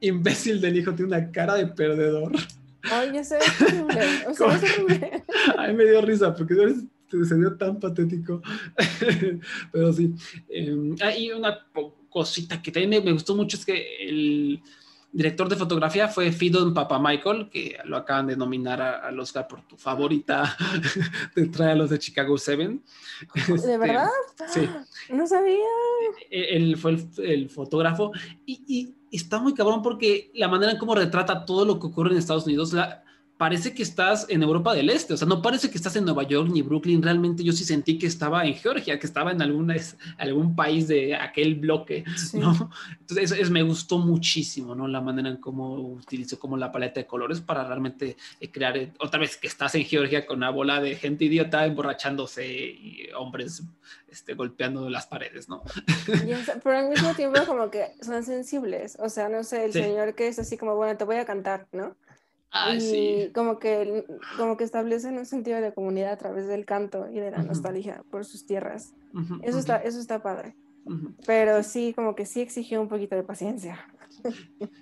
imbécil 0.00 0.60
del 0.60 0.76
hijo 0.78 0.92
tiene 0.94 1.16
una 1.16 1.30
cara 1.30 1.54
de 1.54 1.66
perdedor. 1.66 2.32
Ay, 2.90 3.10
ya 3.14 3.24
sé, 3.24 3.38
es 3.42 3.60
horrible. 3.62 4.00
O 4.28 4.34
sea, 4.34 4.54
es 4.56 4.62
horrible. 4.78 5.22
A 5.58 5.66
mí 5.68 5.74
me 5.74 5.84
dio 5.84 6.00
risa 6.02 6.34
porque 6.34 6.54
se 7.26 7.34
vio 7.34 7.56
tan 7.56 7.78
patético. 7.80 8.40
Pero 9.72 9.92
sí. 9.92 10.14
Eh, 10.48 10.94
ah, 11.02 11.14
y 11.16 11.32
una 11.32 11.66
cosita 12.08 12.60
que 12.62 12.70
también 12.70 12.90
me, 12.90 13.00
me 13.00 13.12
gustó 13.12 13.34
mucho 13.34 13.56
es 13.56 13.64
que 13.64 14.08
el 14.08 14.60
director 15.10 15.48
de 15.48 15.56
fotografía 15.56 16.06
fue 16.08 16.30
Fidon 16.32 16.74
Papa 16.74 16.98
Michael, 16.98 17.48
que 17.50 17.78
lo 17.84 17.96
acaban 17.96 18.26
de 18.26 18.36
nominar 18.36 18.80
a- 18.82 18.98
al 19.08 19.18
Oscar 19.18 19.48
por 19.48 19.66
tu 19.66 19.76
favorita 19.76 20.54
de 21.34 21.74
los 21.76 21.90
de 21.90 21.98
Chicago 21.98 22.36
7. 22.36 22.78
¿De 23.64 23.78
verdad? 23.78 24.08
Sí. 24.48 24.68
No 25.10 25.26
sabía. 25.26 25.56
Eh, 26.30 26.48
él 26.56 26.76
fue 26.76 26.92
el, 26.92 27.08
el 27.24 27.48
fotógrafo 27.50 28.12
y, 28.44 28.62
y 28.68 28.94
está 29.10 29.38
muy 29.38 29.54
cabrón 29.54 29.82
porque 29.82 30.30
la 30.34 30.48
manera 30.48 30.72
en 30.72 30.78
cómo 30.78 30.94
retrata 30.94 31.44
todo 31.44 31.64
lo 31.64 31.78
que 31.78 31.86
ocurre 31.86 32.12
en 32.12 32.18
Estados 32.18 32.46
Unidos 32.46 32.72
la, 32.72 33.04
parece 33.38 33.72
que 33.72 33.82
estás 33.84 34.26
en 34.28 34.42
Europa 34.42 34.74
del 34.74 34.90
Este, 34.90 35.14
o 35.14 35.16
sea, 35.16 35.26
no 35.26 35.40
parece 35.40 35.70
que 35.70 35.78
estás 35.78 35.94
en 35.96 36.04
Nueva 36.04 36.24
York 36.24 36.50
ni 36.52 36.60
Brooklyn, 36.60 37.00
realmente 37.02 37.42
yo 37.44 37.52
sí 37.52 37.64
sentí 37.64 37.96
que 37.96 38.06
estaba 38.08 38.44
en 38.44 38.54
Georgia, 38.54 38.98
que 38.98 39.06
estaba 39.06 39.30
en 39.30 39.40
alguna, 39.40 39.76
es- 39.76 39.96
algún 40.18 40.54
país 40.56 40.88
de 40.88 41.14
aquel 41.14 41.54
bloque, 41.54 42.04
Sí. 42.16 42.38
¿no? 42.38 42.70
Entonces, 43.00 43.30
eso, 43.30 43.34
es- 43.40 43.48
me 43.50 43.62
gustó 43.62 43.98
muchísimo, 43.98 44.74
¿no? 44.74 44.88
La 44.88 45.00
manera 45.00 45.28
en 45.30 45.36
cómo 45.38 45.74
utilizó 45.80 46.38
como 46.38 46.56
la 46.56 46.70
paleta 46.72 47.00
de 47.00 47.06
colores 47.06 47.40
para 47.40 47.64
realmente 47.64 48.16
eh, 48.40 48.50
crear, 48.50 48.76
eh, 48.76 48.92
otra 48.98 49.20
vez 49.20 49.36
que 49.36 49.46
estás 49.46 49.74
en 49.76 49.84
Georgia 49.84 50.26
con 50.26 50.38
una 50.38 50.50
bola 50.50 50.80
de 50.80 50.96
gente 50.96 51.24
idiota 51.26 51.64
emborrachándose 51.64 52.46
y 52.46 53.08
hombres 53.16 53.62
este, 54.08 54.34
golpeando 54.34 54.88
las 54.90 55.06
paredes, 55.06 55.48
¿no? 55.48 55.62
Pero 56.06 56.76
al 56.78 56.88
mismo 56.88 57.14
tiempo 57.14 57.40
como 57.46 57.70
que 57.70 57.86
son 58.02 58.24
sensibles. 58.24 58.96
O 59.00 59.08
sea, 59.08 59.28
no 59.28 59.44
sé, 59.44 59.64
el 59.66 59.72
Sí. 59.72 59.80
señor 59.82 60.14
que 60.14 60.28
es 60.28 60.38
así 60.38 60.56
como, 60.56 60.74
bueno, 60.76 60.96
te 60.96 61.04
voy 61.04 61.16
a 61.16 61.24
cantar, 61.24 61.66
¿no? 61.72 61.94
Ay, 62.50 62.80
y 62.80 63.26
sí. 63.26 63.32
como 63.34 63.58
que, 63.58 64.04
como 64.36 64.56
que 64.56 64.64
establecen 64.64 65.18
un 65.18 65.26
sentido 65.26 65.60
de 65.60 65.72
comunidad 65.74 66.12
a 66.12 66.16
través 66.18 66.46
del 66.48 66.64
canto 66.64 67.08
y 67.10 67.20
de 67.20 67.30
la 67.30 67.38
Ujú. 67.38 67.48
nostalgia 67.48 68.02
por 68.10 68.24
sus 68.24 68.44
tierras. 68.44 68.94
Ujú, 69.12 69.34
Eso 69.42 69.50
ujú, 69.50 69.58
está, 69.58 69.76
eso 69.78 70.00
está 70.00 70.22
padre. 70.22 70.54
Pero 71.26 71.62
sí, 71.62 71.92
como 71.94 72.14
que 72.14 72.24
sí 72.26 72.40
exigió 72.40 72.80
un 72.80 72.88
poquito 72.88 73.16
de 73.16 73.22
paciencia. 73.24 73.86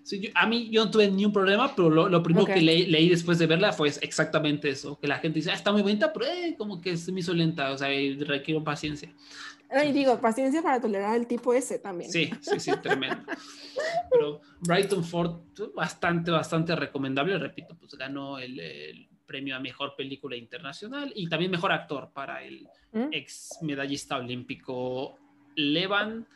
Sí, 0.03 0.21
yo- 0.21 0.31
a 0.35 0.47
mí 0.47 0.71
yo 0.71 0.85
no 0.85 0.91
tuve 0.91 1.11
ni 1.11 1.25
un 1.25 1.33
problema, 1.33 1.75
pero 1.75 1.91
lo, 1.91 2.09
lo 2.09 2.23
primero 2.23 2.45
Ok. 2.45 2.55
que 2.55 2.61
leí, 2.61 2.87
leí 2.87 3.09
después 3.09 3.39
de 3.39 3.47
verla 3.47 3.73
fue 3.73 3.89
exactamente 3.89 4.69
eso, 4.71 4.99
que 5.01 5.09
la 5.09 5.19
gente 5.19 5.41
dice, 5.41 5.51
ah, 5.51 5.55
está 5.55 5.73
muy 5.73 5.83
bonita, 5.83 6.13
pero 6.13 6.27
eh, 6.27 6.55
como 6.57 6.81
que 6.81 6.97
se 6.97 7.11
me 7.11 7.21
hizo 7.21 7.35
lenta, 7.35 7.73
o 7.73 7.79
sea, 7.79 7.89
requiero 8.21 8.63
paciencia. 8.63 9.13
Y 9.85 9.93
digo, 9.93 10.21
paciencia 10.21 10.63
para 10.63 10.81
tolerar 10.81 11.17
el 11.17 11.27
tipo 11.27 11.53
ese 11.53 11.79
también. 11.79 12.11
Sí, 12.11 12.31
sí, 12.41 12.61
sí, 12.61 12.73
tremendo. 12.83 13.25
Pero 14.11 14.41
Brighton 14.61 15.05
Ford, 15.05 15.41
bastante, 15.75 16.31
bastante 16.31 16.77
recomendable, 16.77 17.39
repito, 17.39 17.77
pues 17.77 17.95
ganó 17.95 18.39
el, 18.39 18.59
el 18.61 19.09
premio 19.27 19.57
a 19.57 19.61
Mejor 19.61 19.95
Película 19.97 20.37
Internacional 20.37 21.13
y 21.15 21.29
también 21.29 21.51
Mejor 21.51 21.73
Actor 21.73 22.11
para 22.13 22.43
el 22.43 22.69
¿Mm? 22.93 23.09
ex 23.13 23.59
medallista 23.63 24.17
olímpico 24.17 25.19
Levan 25.57 26.27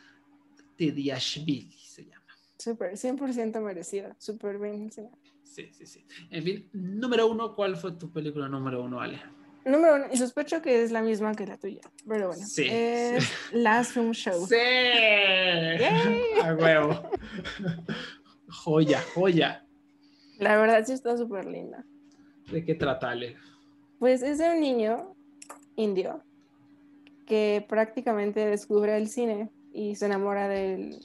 Tediashvili, 0.77 1.79
se 1.79 2.07
llama. 2.07 2.27
Súper, 2.59 2.93
100% 2.93 3.61
merecida. 3.61 4.15
Súper 4.19 4.59
bien. 4.59 4.91
Sí, 4.91 5.69
sí, 5.73 5.87
sí. 5.87 6.05
En 6.31 6.43
fin, 6.43 6.69
número 6.73 7.27
uno, 7.27 7.55
¿cuál 7.55 7.77
fue 7.77 7.93
tu 7.93 8.13
película 8.13 8.49
número 8.49 8.83
uno, 8.83 9.01
Ale? 9.01 9.21
Número 9.65 9.97
uno, 9.97 10.07
y 10.11 10.17
sospecho 10.17 10.63
que 10.63 10.83
es 10.83 10.91
la 10.91 11.03
misma 11.03 11.35
que 11.35 11.47
la 11.47 11.59
tuya, 11.59 11.83
pero 12.09 12.29
bueno. 12.29 12.43
Sí, 12.47 12.67
es 12.69 13.31
Last 13.53 13.93
Film 13.93 14.13
Show. 14.13 14.47
¡Sí! 14.47 14.57
A 16.43 16.55
huevo. 16.55 17.11
Joya, 18.49 19.01
joya. 19.15 19.67
La 20.39 20.57
verdad 20.57 20.85
sí 20.87 20.93
está 20.93 21.17
súper 21.17 21.45
linda. 21.45 21.85
¿De 22.51 22.65
qué 22.65 22.75
trata, 22.75 23.11
Ale? 23.11 23.37
Pues 23.99 24.23
es 24.23 24.39
de 24.39 24.51
un 24.51 24.61
niño 24.61 25.15
indio 25.77 26.23
que 27.27 27.65
prácticamente 27.69 28.47
descubre 28.47 28.97
el 28.97 29.09
cine 29.09 29.51
y 29.73 29.95
se 29.97 30.07
enamora 30.07 30.49
del, 30.49 30.99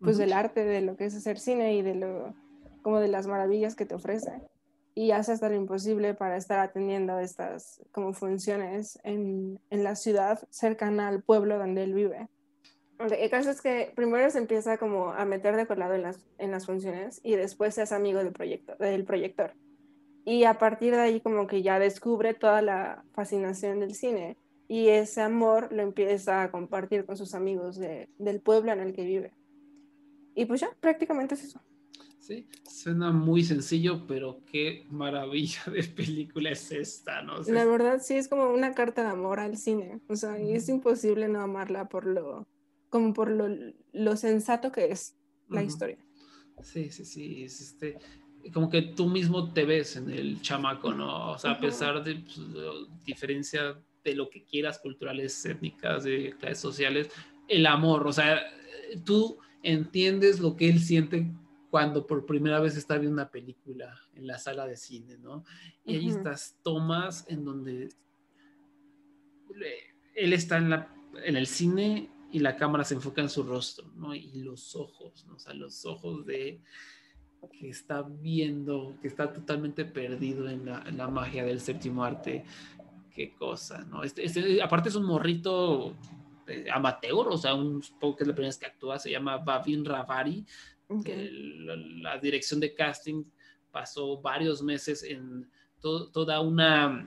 pues, 0.00 0.18
del 0.18 0.32
arte, 0.32 0.64
de 0.64 0.80
lo 0.80 0.96
que 0.96 1.06
es 1.06 1.14
hacer 1.14 1.38
cine 1.38 1.74
y 1.74 1.82
de 1.82 1.94
lo, 1.94 2.34
como 2.82 2.98
de 3.00 3.08
las 3.08 3.26
maravillas 3.26 3.76
que 3.76 3.86
te 3.86 3.94
ofrece. 3.94 4.42
Y 4.94 5.12
hace 5.12 5.32
hasta 5.32 5.48
lo 5.48 5.54
imposible 5.54 6.14
para 6.14 6.36
estar 6.36 6.58
atendiendo 6.58 7.18
estas 7.18 7.80
como 7.92 8.12
funciones 8.12 8.98
en, 9.04 9.60
en 9.70 9.84
la 9.84 9.94
ciudad 9.94 10.40
cercana 10.50 11.08
al 11.08 11.22
pueblo 11.22 11.58
donde 11.58 11.84
él 11.84 11.94
vive. 11.94 12.28
El 12.98 13.30
caso 13.30 13.50
es 13.50 13.62
que 13.62 13.92
primero 13.96 14.28
se 14.30 14.38
empieza 14.38 14.76
como 14.76 15.10
a 15.12 15.24
meter 15.24 15.56
de 15.56 15.66
colado 15.66 15.94
en 15.94 16.02
las, 16.02 16.18
en 16.36 16.50
las 16.50 16.66
funciones 16.66 17.20
y 17.22 17.34
después 17.34 17.78
hace 17.78 17.94
amigo 17.94 18.18
del, 18.18 18.32
proyecto, 18.32 18.74
del 18.78 19.04
proyector. 19.04 19.54
Y 20.26 20.44
a 20.44 20.58
partir 20.58 20.94
de 20.94 21.00
ahí 21.00 21.20
como 21.20 21.46
que 21.46 21.62
ya 21.62 21.78
descubre 21.78 22.34
toda 22.34 22.60
la 22.60 23.02
fascinación 23.14 23.80
del 23.80 23.94
cine 23.94 24.36
y 24.68 24.88
ese 24.88 25.22
amor 25.22 25.72
lo 25.72 25.82
empieza 25.82 26.42
a 26.42 26.50
compartir 26.50 27.06
con 27.06 27.16
sus 27.16 27.34
amigos 27.34 27.78
de- 27.78 28.10
del 28.18 28.40
pueblo 28.40 28.70
en 28.72 28.80
el 28.80 28.92
que 28.92 29.04
vive. 29.04 29.32
Y 30.34 30.44
pues 30.44 30.60
ya, 30.60 30.68
prácticamente 30.80 31.34
es 31.36 31.44
eso. 31.44 31.60
Sí, 32.20 32.46
suena 32.70 33.12
muy 33.12 33.42
sencillo, 33.42 34.06
pero 34.06 34.40
qué 34.52 34.86
maravilla 34.90 35.62
de 35.72 35.82
película 35.84 36.50
es 36.50 36.70
esta, 36.70 37.22
¿no? 37.22 37.36
O 37.36 37.44
sea, 37.44 37.54
La 37.54 37.64
verdad 37.64 38.00
sí 38.02 38.14
es 38.14 38.28
como 38.28 38.50
una 38.50 38.74
carta 38.74 39.02
de 39.02 39.08
amor 39.08 39.40
al 39.40 39.56
cine. 39.56 40.00
O 40.06 40.16
sea, 40.16 40.40
y 40.40 40.52
es 40.52 40.68
imposible 40.68 41.28
no 41.28 41.40
amarla 41.40 41.88
por 41.88 42.06
lo, 42.06 42.46
como 42.90 43.14
por 43.14 43.30
lo, 43.30 43.48
lo 43.92 44.16
sensato 44.16 44.70
que 44.70 44.92
es 44.92 45.16
la 45.48 45.62
historia. 45.62 45.98
Sí, 46.62 46.90
sí, 46.90 47.04
sí, 47.04 47.44
es 47.44 47.60
este, 47.60 47.98
como 48.52 48.68
que 48.68 48.82
tú 48.82 49.06
mismo 49.06 49.52
te 49.52 49.64
ves 49.64 49.96
en 49.96 50.10
el 50.10 50.40
chamaco, 50.42 50.92
¿no? 50.92 51.32
O 51.32 51.38
sea, 51.38 51.52
a 51.52 51.60
pesar 51.60 52.04
de 52.04 52.16
pues, 52.16 52.38
diferencia 53.04 53.80
de 54.04 54.14
lo 54.14 54.28
que 54.28 54.44
quieras, 54.44 54.78
culturales, 54.78 55.44
étnicas, 55.44 56.04
de 56.04 56.34
clases 56.38 56.60
sociales, 56.60 57.08
el 57.48 57.66
amor, 57.66 58.06
o 58.06 58.12
sea, 58.12 58.40
tú 59.04 59.38
entiendes 59.62 60.40
lo 60.40 60.56
que 60.56 60.68
él 60.68 60.80
siente 60.80 61.30
cuando 61.70 62.06
por 62.06 62.26
primera 62.26 62.60
vez 62.60 62.76
está 62.76 62.98
viendo 62.98 63.14
una 63.14 63.30
película 63.30 63.98
en 64.14 64.26
la 64.26 64.38
sala 64.38 64.66
de 64.66 64.76
cine, 64.76 65.16
¿no? 65.18 65.44
Y 65.84 65.94
hay 65.96 66.08
Ujú. 66.08 66.18
estas 66.18 66.58
tomas 66.62 67.24
en 67.28 67.44
donde 67.44 67.88
él 70.14 70.32
está 70.32 70.58
en, 70.58 70.70
la, 70.70 70.94
en 71.24 71.36
el 71.36 71.46
cine 71.46 72.10
y 72.32 72.40
la 72.40 72.56
cámara 72.56 72.84
se 72.84 72.94
enfoca 72.94 73.20
en 73.20 73.30
su 73.30 73.42
rostro, 73.42 73.90
¿no? 73.96 74.14
Y 74.14 74.42
los 74.42 74.74
ojos, 74.76 75.24
¿no? 75.26 75.36
O 75.36 75.38
sea, 75.38 75.54
los 75.54 75.84
ojos 75.84 76.26
de 76.26 76.60
que 77.58 77.70
está 77.70 78.02
viendo, 78.02 78.96
que 79.00 79.08
está 79.08 79.32
totalmente 79.32 79.84
perdido 79.84 80.48
en 80.48 80.66
la, 80.66 80.82
en 80.86 80.98
la 80.98 81.08
magia 81.08 81.44
del 81.44 81.60
séptimo 81.60 82.04
arte. 82.04 82.44
Qué 83.14 83.34
cosa, 83.34 83.84
¿no? 83.84 84.02
Este, 84.02 84.24
este- 84.24 84.62
aparte 84.62 84.88
es 84.88 84.94
un 84.94 85.04
morrito 85.04 85.94
eh, 86.46 86.66
amateur, 86.72 87.28
o 87.28 87.38
sea, 87.38 87.54
un, 87.54 87.82
supongo 87.82 88.16
que 88.16 88.24
es 88.24 88.28
la 88.28 88.34
primera 88.34 88.48
vez 88.48 88.58
que 88.58 88.66
actúa, 88.66 88.98
se 88.98 89.10
llama 89.10 89.38
Bavin 89.38 89.84
Ravari, 89.84 90.44
Ok. 90.90 91.04
que 91.04 91.30
la, 91.60 91.76
la 91.76 92.18
dirección 92.18 92.60
de 92.60 92.74
casting 92.74 93.24
pasó 93.70 94.20
varios 94.20 94.62
meses 94.62 95.02
en 95.02 95.48
to- 95.80 96.08
toda 96.08 96.40
una, 96.40 97.06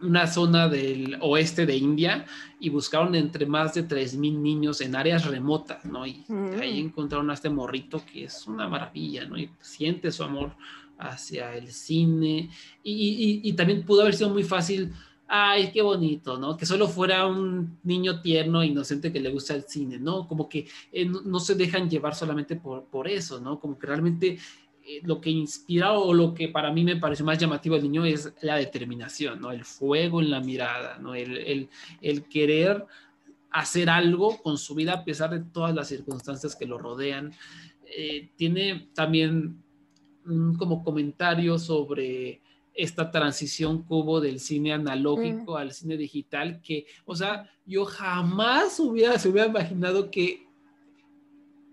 una 0.00 0.26
zona 0.26 0.68
del 0.68 1.16
oeste 1.20 1.66
de 1.66 1.76
India 1.76 2.24
y 2.58 2.70
buscaron 2.70 3.14
entre 3.14 3.46
más 3.46 3.74
de 3.74 3.84
3.000 3.86 4.40
niños 4.40 4.80
en 4.80 4.96
áreas 4.96 5.26
remotas, 5.26 5.84
¿no? 5.84 6.06
Y 6.06 6.24
Mm. 6.26 6.60
ahí 6.60 6.80
encontraron 6.80 7.30
a 7.30 7.34
este 7.34 7.50
morrito 7.50 8.02
que 8.10 8.24
es 8.24 8.46
una 8.46 8.66
maravilla, 8.68 9.26
¿no? 9.26 9.36
Y 9.38 9.50
siente 9.60 10.10
su 10.10 10.24
amor 10.24 10.56
hacia 10.98 11.54
el 11.54 11.68
cine 11.70 12.50
y, 12.82 12.92
y- 12.92 13.40
y 13.48 13.52
también 13.52 13.84
pudo 13.84 14.02
haber 14.02 14.14
sido 14.14 14.30
muy 14.30 14.44
fácil. 14.44 14.92
Ay, 15.34 15.70
qué 15.72 15.80
bonito, 15.80 16.38
¿no? 16.38 16.58
Que 16.58 16.66
solo 16.66 16.86
fuera 16.88 17.26
un 17.26 17.78
niño 17.84 18.20
tierno, 18.20 18.62
inocente 18.62 19.10
que 19.10 19.18
le 19.20 19.30
gusta 19.30 19.54
el 19.54 19.62
cine, 19.64 19.98
¿no? 19.98 20.28
Como 20.28 20.46
que 20.46 20.66
eh, 20.92 21.06
no, 21.06 21.40
se 21.40 21.54
dejan 21.54 21.88
llevar 21.88 22.14
solamente 22.14 22.56
por, 22.56 22.84
por 22.84 23.08
eso, 23.08 23.40
¿no? 23.40 23.58
Como 23.58 23.78
que 23.78 23.86
realmente 23.86 24.38
eh, 24.86 25.00
lo 25.04 25.22
que 25.22 25.30
inspira 25.30 25.92
o 25.94 26.12
lo 26.12 26.34
que 26.34 26.48
para 26.48 26.70
mí 26.70 26.84
me 26.84 26.96
pareció 26.96 27.24
más 27.24 27.38
llamativo 27.38 27.76
del 27.76 27.84
niño 27.84 28.04
es 28.04 28.30
la 28.42 28.56
determinación, 28.56 29.40
¿no? 29.40 29.50
El 29.52 29.64
fuego 29.64 30.20
en 30.20 30.30
la 30.30 30.40
mirada, 30.40 30.98
¿no? 30.98 31.14
El, 31.14 31.38
el- 31.38 31.70
el 32.02 32.24
querer 32.24 32.84
hacer 33.50 33.88
algo 33.88 34.36
con 34.42 34.58
su 34.58 34.74
vida 34.74 34.92
a 34.94 35.04
pesar 35.04 35.30
de 35.30 35.40
todas 35.50 35.74
las 35.74 35.88
circunstancias 35.88 36.54
que 36.56 36.66
lo 36.66 36.76
rodean. 36.76 37.32
Eh, 37.86 38.28
tiene 38.36 38.88
también 38.94 39.62
un 40.26 40.56
como 40.56 40.84
comentario 40.84 41.58
sobre 41.58 42.41
esta 42.74 43.10
transición 43.10 43.82
que 43.82 43.94
hubo 43.94 44.20
del 44.20 44.40
cine 44.40 44.72
analógico 44.72 45.56
al 45.56 45.72
cine 45.72 45.96
digital 45.96 46.60
que, 46.62 46.86
o 47.04 47.14
sea, 47.14 47.50
yo 47.66 47.84
jamás 47.84 48.80
hubiera, 48.80 49.18
se 49.18 49.28
hubiera 49.28 49.48
imaginado 49.48 50.10
que, 50.10 50.46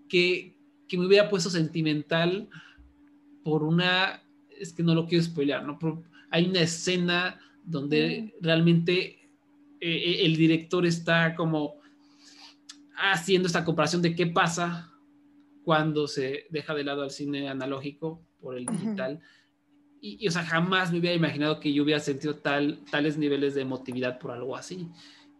que, 0.08 0.56
que 0.86 0.98
me 0.98 1.06
hubiera 1.06 1.28
puesto 1.28 1.48
sentimental 1.50 2.48
por 3.42 3.62
una 3.62 4.22
es 4.60 4.74
que 4.74 4.82
no 4.82 4.94
lo 4.94 5.06
quiero 5.06 5.24
spoilear, 5.24 5.64
¿no? 5.64 5.78
Pero 5.78 6.02
hay 6.30 6.46
una 6.46 6.60
escena 6.60 7.40
donde 7.64 8.34
realmente 8.40 9.30
eh, 9.80 10.20
el 10.26 10.36
director 10.36 10.84
está 10.84 11.34
como 11.34 11.76
haciendo 12.94 13.46
esta 13.46 13.64
comparación 13.64 14.02
de 14.02 14.14
qué 14.14 14.26
pasa 14.26 14.92
cuando 15.64 16.06
se 16.06 16.46
deja 16.50 16.74
de 16.74 16.84
lado 16.84 17.02
al 17.02 17.10
cine 17.10 17.48
analógico 17.48 18.22
por 18.38 18.56
el 18.56 18.66
digital. 18.66 19.20
Y, 20.00 20.24
y, 20.24 20.28
o 20.28 20.30
sea, 20.30 20.42
jamás 20.44 20.92
me 20.92 20.98
hubiera 20.98 21.14
imaginado 21.16 21.60
que 21.60 21.72
yo 21.72 21.82
hubiera 21.82 22.00
sentido 22.00 22.36
tal, 22.36 22.80
tales 22.90 23.18
niveles 23.18 23.54
de 23.54 23.62
emotividad 23.62 24.18
por 24.18 24.30
algo 24.30 24.56
así. 24.56 24.88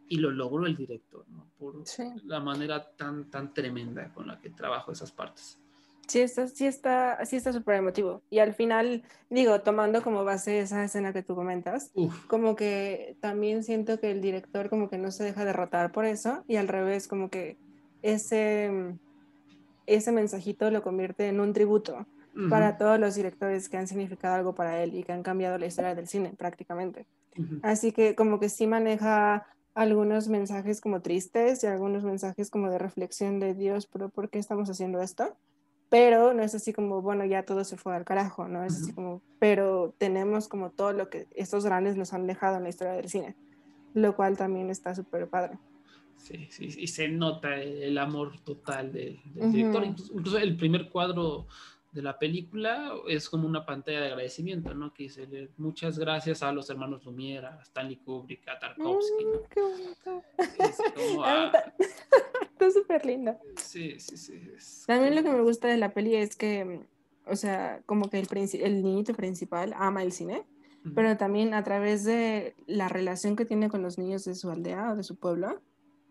Y 0.08 0.16
lo 0.16 0.30
logró 0.30 0.66
el 0.66 0.76
director, 0.76 1.24
¿no? 1.28 1.46
Por 1.56 1.86
Sí. 1.86 2.04
la 2.24 2.40
manera 2.40 2.90
tan, 2.96 3.30
tan 3.30 3.54
tremenda 3.54 4.12
con 4.12 4.26
la 4.26 4.40
que 4.40 4.50
trabajo 4.50 4.90
esas 4.92 5.12
partes. 5.12 5.58
Sí 6.08 6.20
está, 6.20 6.48
sí 6.48 6.66
está, 6.66 7.24
sí 7.24 7.36
está 7.36 7.52
súper 7.52 7.76
emotivo. 7.76 8.20
Y 8.30 8.40
al 8.40 8.52
final, 8.52 9.04
digo, 9.28 9.60
tomando 9.60 10.02
como 10.02 10.24
base 10.24 10.58
esa 10.58 10.82
escena 10.82 11.12
que 11.12 11.22
tú 11.22 11.36
comentas, 11.36 11.92
Uf, 11.94 12.26
como 12.26 12.56
que 12.56 13.16
también 13.20 13.62
siento 13.62 14.00
que 14.00 14.10
el 14.10 14.20
director 14.20 14.68
como 14.68 14.90
que 14.90 14.98
no 14.98 15.12
se 15.12 15.22
deja 15.22 15.44
derrotar 15.44 15.92
por 15.92 16.04
eso 16.04 16.42
y 16.48 16.56
al 16.56 16.66
revés, 16.66 17.06
como 17.06 17.30
que 17.30 17.56
ese, 18.02 18.96
ese 19.86 20.10
mensajito 20.10 20.70
lo 20.72 20.82
convierte 20.82 21.28
en 21.28 21.38
un 21.38 21.52
tributo 21.52 22.06
para 22.48 22.76
todos 22.78 22.98
los 22.98 23.14
directores 23.14 23.68
que 23.68 23.76
han 23.76 23.86
significado 23.88 24.34
algo 24.34 24.54
para 24.54 24.82
él 24.82 24.94
y 24.94 25.04
que 25.04 25.12
han 25.12 25.22
cambiado 25.22 25.58
la 25.58 25.66
historia 25.66 25.94
del 25.94 26.08
cine 26.08 26.34
prácticamente. 26.36 27.06
ujú. 27.38 27.60
Así 27.62 27.92
que 27.92 28.14
como 28.14 28.40
que 28.40 28.48
sí 28.48 28.66
maneja 28.66 29.46
algunos 29.74 30.28
mensajes 30.28 30.80
como 30.80 31.02
tristes 31.02 31.62
y 31.62 31.66
algunos 31.66 32.04
mensajes 32.04 32.50
como 32.50 32.70
de 32.70 32.78
reflexión 32.78 33.38
de 33.40 33.54
Dios, 33.54 33.86
pero 33.86 34.08
¿por 34.10 34.30
qué 34.30 34.38
estamos 34.38 34.68
haciendo 34.70 35.00
esto? 35.00 35.36
Pero 35.90 36.34
no 36.34 36.42
es 36.42 36.54
así 36.54 36.72
como, 36.72 37.02
bueno, 37.02 37.24
ya 37.24 37.44
todo 37.44 37.64
se 37.64 37.76
fue 37.76 37.94
al 37.96 38.04
carajo, 38.04 38.48
¿no? 38.48 38.64
Es 38.64 38.74
así 38.76 38.92
Ujú. 38.92 38.94
como, 38.94 39.22
pero 39.38 39.94
tenemos 39.98 40.48
como 40.48 40.70
todo 40.70 40.92
lo 40.92 41.10
que 41.10 41.26
estos 41.32 41.64
grandes 41.64 41.96
nos 41.96 42.12
han 42.12 42.26
dejado 42.26 42.56
en 42.56 42.62
la 42.64 42.68
historia 42.70 42.94
del 42.94 43.08
cine, 43.10 43.36
lo 43.94 44.16
cual 44.16 44.36
también 44.36 44.70
está 44.70 44.94
súper 44.94 45.28
padre. 45.28 45.58
Sí, 46.16 46.48
sí, 46.50 46.68
y 46.78 46.86
se 46.86 47.08
nota 47.08 47.56
el 47.62 47.96
amor 47.98 48.40
total 48.44 48.92
del, 48.92 49.20
del 49.24 49.50
director. 49.50 49.84
Incluso, 49.84 50.12
incluso 50.12 50.38
el 50.38 50.56
primer 50.56 50.90
cuadro 50.90 51.46
de 51.92 52.02
la 52.02 52.18
película 52.18 52.92
es 53.08 53.28
como 53.28 53.48
una 53.48 53.66
pantalla 53.66 54.00
de 54.00 54.06
agradecimiento, 54.08 54.72
¿no? 54.74 54.92
Que 54.94 55.04
dice 55.04 55.50
muchas 55.56 55.98
gracias 55.98 56.42
a 56.42 56.52
los 56.52 56.70
hermanos 56.70 57.04
Lumière, 57.04 57.44
a 57.46 57.62
Stanley 57.62 57.96
Kubrick, 57.96 58.46
a 58.48 58.58
Tarkovsky, 58.58 59.24
¿no? 59.24 59.30
Mm, 59.30 59.42
qué 59.50 59.60
bonito. 59.60 60.22
Es 60.58 60.78
como, 60.94 61.24
ah, 61.24 61.52
Está 61.78 62.66
está 62.66 62.70
súper 62.70 63.06
linda. 63.06 63.40
sí, 63.56 63.98
sí, 63.98 64.16
sí. 64.16 64.40
es 64.56 64.84
También 64.86 65.14
lo 65.14 65.22
que 65.22 65.30
me 65.30 65.40
gusta 65.42 65.66
de 65.68 65.78
la 65.78 65.92
peli 65.94 66.14
es 66.14 66.36
que, 66.36 66.86
o 67.26 67.34
sea, 67.36 67.82
como 67.86 68.08
que 68.10 68.18
el, 68.18 68.28
princi- 68.28 68.60
el 68.62 68.82
niñito 68.82 69.14
principal 69.14 69.72
ama 69.76 70.02
el 70.02 70.12
cine, 70.12 70.44
pero 70.94 71.16
también 71.16 71.52
a 71.54 71.62
través 71.62 72.04
de 72.04 72.54
la 72.66 72.88
relación 72.88 73.36
que 73.36 73.44
tiene 73.44 73.68
con 73.68 73.82
los 73.82 73.98
niños 73.98 74.24
de 74.24 74.34
su 74.34 74.50
aldea 74.50 74.92
o 74.92 74.96
de 74.96 75.02
su 75.02 75.16
pueblo, 75.16 75.60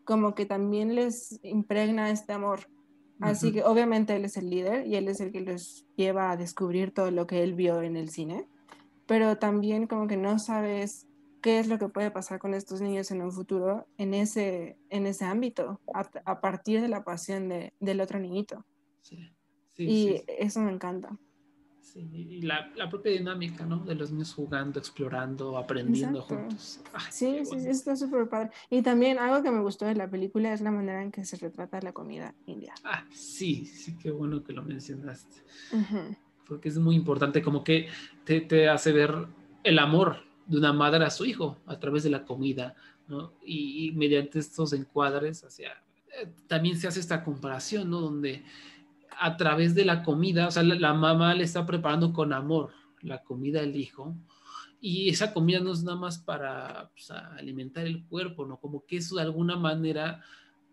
como 0.05 0.35
que 0.35 0.45
también 0.45 0.93
les 0.95 1.39
impregna 1.43 2.09
este 2.11 2.33
amor. 2.33 2.67
Así 3.21 3.51
que 3.51 3.63
obviamente 3.63 4.15
él 4.15 4.25
es 4.25 4.37
el 4.37 4.49
líder 4.49 4.87
y 4.87 4.95
él 4.95 5.07
es 5.07 5.19
el 5.19 5.31
que 5.31 5.41
los 5.41 5.85
lleva 5.95 6.31
a 6.31 6.37
descubrir 6.37 6.93
todo 6.93 7.11
lo 7.11 7.27
que 7.27 7.43
él 7.43 7.53
vio 7.53 7.81
en 7.81 7.97
el 7.97 8.09
cine, 8.09 8.47
pero 9.05 9.37
también 9.37 9.87
como 9.87 10.07
que 10.07 10.17
no 10.17 10.39
sabes 10.39 11.07
qué 11.41 11.59
es 11.59 11.67
lo 11.67 11.77
que 11.79 11.89
puede 11.89 12.11
pasar 12.11 12.39
con 12.39 12.53
estos 12.53 12.81
niños 12.81 13.11
en 13.11 13.21
un 13.21 13.31
futuro 13.31 13.87
en 13.97 14.13
ese, 14.13 14.77
en 14.89 15.05
ese 15.05 15.25
ámbito, 15.25 15.79
a, 15.93 16.09
a 16.25 16.41
partir 16.41 16.81
de 16.81 16.87
la 16.89 17.03
pasión 17.03 17.49
de- 17.49 17.73
del 17.79 18.01
otro 18.01 18.19
niñito. 18.19 18.65
sí, 19.01 19.17
sí, 19.75 19.85
y 19.89 20.17
sí, 20.17 20.23
eso 20.27 20.59
me 20.61 20.71
encanta. 20.71 21.17
Sí, 21.81 21.99
y 22.13 22.41
la, 22.41 22.71
la 22.75 22.89
propia 22.89 23.11
dinámica, 23.11 23.65
¿no? 23.65 23.79
De 23.79 23.95
los 23.95 24.11
niños 24.11 24.33
jugando, 24.33 24.79
explorando, 24.79 25.57
aprendiendo 25.57 26.19
Exacto. 26.19 26.43
juntos. 26.43 26.79
Ay, 26.93 27.05
Sí, 27.11 27.45
sí, 27.45 27.57
está 27.67 27.95
súper 27.95 28.27
padre. 28.29 28.51
Y 28.69 28.81
también 28.81 29.17
algo 29.19 29.41
que 29.43 29.51
me 29.51 29.61
gustó 29.61 29.85
de 29.85 29.95
la 29.95 30.09
película 30.09 30.53
es 30.53 30.61
la 30.61 30.71
manera 30.71 31.01
en 31.01 31.11
que 31.11 31.25
se 31.25 31.37
retrata 31.37 31.81
la 31.81 31.91
comida 31.93 32.33
india. 32.45 32.73
Ah, 32.83 33.05
sí, 33.11 33.65
sí, 33.65 33.97
qué 33.97 34.11
bueno 34.11 34.43
que 34.43 34.53
lo 34.53 34.63
mencionaste. 34.63 35.43
Porque 36.47 36.69
es 36.69 36.77
muy 36.77 36.95
importante, 36.95 37.41
como 37.41 37.63
que 37.63 37.87
te, 38.23 38.41
te 38.41 38.69
hace 38.69 38.91
ver 38.91 39.13
el 39.63 39.77
amor 39.79 40.17
de 40.47 40.57
una 40.57 40.73
madre 40.73 41.05
a 41.05 41.09
su 41.09 41.25
hijo 41.25 41.57
a 41.67 41.79
través 41.79 42.03
de 42.03 42.09
la 42.09 42.25
comida, 42.25 42.73
¿no? 43.07 43.33
Y, 43.43 43.87
y 43.87 43.91
mediante 43.91 44.39
estos 44.39 44.73
encuadres 44.73 45.43
hacia... 45.43 45.71
eh, 46.19 46.27
también 46.47 46.77
se 46.77 46.87
hace 46.87 46.99
esta 46.99 47.23
comparación, 47.23 47.89
¿no? 47.89 47.99
Donde 48.01 48.43
a 49.19 49.37
través 49.37 49.75
de 49.75 49.85
la 49.85 50.03
comida, 50.03 50.47
o 50.47 50.51
sea, 50.51 50.63
la, 50.63 50.75
la 50.75 50.93
mamá 50.93 51.33
le 51.33 51.43
está 51.43 51.65
preparando 51.65 52.13
con 52.13 52.33
amor 52.33 52.71
la 53.01 53.23
comida 53.23 53.61
al 53.61 53.75
hijo, 53.75 54.15
y 54.81 55.09
esa 55.09 55.33
comida 55.33 55.59
no 55.59 55.73
es 55.73 55.83
nada 55.83 55.97
más 55.97 56.19
para 56.19 56.89
pues, 56.93 57.11
alimentar 57.11 57.85
el 57.85 58.05
cuerpo, 58.05 58.45
¿no? 58.45 58.57
Como 58.57 58.85
que 58.85 58.97
eso 58.97 59.17
de 59.17 59.23
alguna 59.23 59.57
manera 59.57 60.23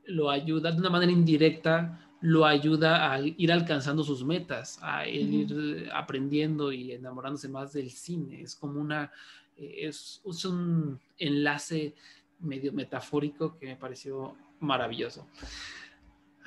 lo 0.04 0.30
ayuda, 0.30 0.70
de 0.70 0.78
una 0.78 0.90
manera 0.90 1.10
indirecta, 1.10 2.08
lo 2.20 2.46
ayuda 2.46 3.12
a 3.12 3.20
ir 3.20 3.52
alcanzando 3.52 4.04
sus 4.04 4.24
metas, 4.24 4.78
a 4.80 5.08
ir 5.08 5.90
aprendiendo 5.92 6.72
y 6.72 6.92
enamorándose 6.92 7.48
más 7.48 7.72
del 7.72 7.90
cine. 7.90 8.42
Es 8.42 8.54
como 8.54 8.80
una, 8.80 9.10
es, 9.56 10.22
es 10.24 10.44
un 10.44 11.00
enlace 11.18 11.94
medio 12.38 12.72
metafórico 12.72 13.58
que 13.58 13.66
me 13.66 13.76
pareció 13.76 14.36
maravilloso. 14.60 15.26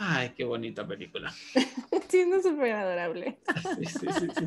Ay, 0.01 0.29
qué 0.35 0.43
bonita 0.45 0.87
película. 0.87 1.31
Sí, 2.09 2.25
no 2.25 2.41
súper 2.41 2.71
adorable. 2.71 3.37
Sí, 3.77 3.85
sí, 3.85 4.07
sí. 4.35 4.45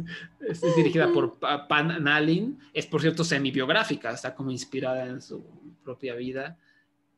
Es, 0.49 0.61
es 0.65 0.75
dirigida 0.75 1.13
por 1.13 1.39
Pa- 1.39 1.69
Pan 1.69 2.03
Nalin. 2.03 2.59
Es, 2.73 2.87
por 2.87 3.01
cierto, 3.01 3.23
semi-biográfica. 3.23 4.11
Está 4.11 4.35
como 4.35 4.51
inspirada 4.51 5.07
en 5.07 5.23
su 5.23 5.45
propia 5.85 6.17
vida. 6.17 6.59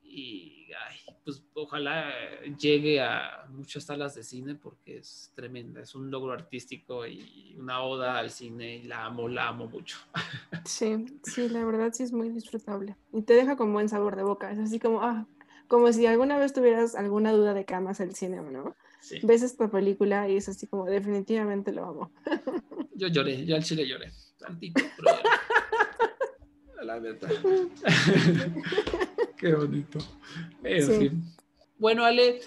Y, 0.02 0.66
ay, 0.86 0.98
pues, 1.24 1.42
ojalá 1.54 2.12
llegue 2.60 3.00
a 3.00 3.46
muchas 3.48 3.84
salas 3.84 4.14
de 4.16 4.22
cine 4.22 4.54
porque 4.54 4.98
es 4.98 5.32
tremenda. 5.34 5.80
Es 5.80 5.94
un 5.94 6.10
logro 6.10 6.32
artístico 6.34 7.06
y 7.06 7.56
una 7.58 7.80
oda 7.82 8.18
al 8.18 8.30
cine. 8.30 8.76
Y 8.76 8.82
la 8.82 9.06
amo, 9.06 9.26
la 9.26 9.48
amo 9.48 9.66
mucho. 9.66 9.96
Sí, 10.66 11.06
sí, 11.22 11.48
la 11.48 11.64
verdad 11.64 11.90
sí 11.94 12.02
es 12.02 12.12
muy 12.12 12.28
disfrutable. 12.28 12.96
Y 13.14 13.22
te 13.22 13.32
deja 13.32 13.56
con 13.56 13.72
buen 13.72 13.88
sabor 13.88 14.14
de 14.16 14.24
boca. 14.24 14.50
Es 14.52 14.58
así 14.58 14.78
como, 14.78 15.00
ah, 15.02 15.26
como 15.68 15.92
si 15.92 16.06
alguna 16.06 16.38
vez 16.38 16.52
tuvieras 16.52 16.94
alguna 16.94 17.32
duda 17.32 17.54
de 17.54 17.64
que 17.64 17.74
amas 17.74 18.00
el 18.00 18.14
cine 18.14 18.40
o 18.40 18.50
no. 18.50 18.74
Sí. 19.00 19.18
Ves 19.22 19.42
esta 19.42 19.68
película 19.68 20.28
y 20.28 20.36
es 20.36 20.48
así 20.48 20.66
como, 20.66 20.86
definitivamente 20.86 21.72
lo 21.72 21.84
amo. 21.84 22.12
Yo 22.94 23.08
lloré, 23.08 23.44
yo 23.44 23.56
al 23.56 23.64
chile 23.64 23.86
lloré. 23.88 24.12
Tantito, 24.38 24.80
pero 24.96 25.16
lloré. 25.16 25.24
La 26.86 26.98
verdad. 26.98 27.28
Qué 29.36 29.54
bonito. 29.54 29.98
En 30.62 30.82
Sí. 30.82 30.98
fin. 30.98 31.22
Bueno, 31.78 32.04
Ale, 32.04 32.40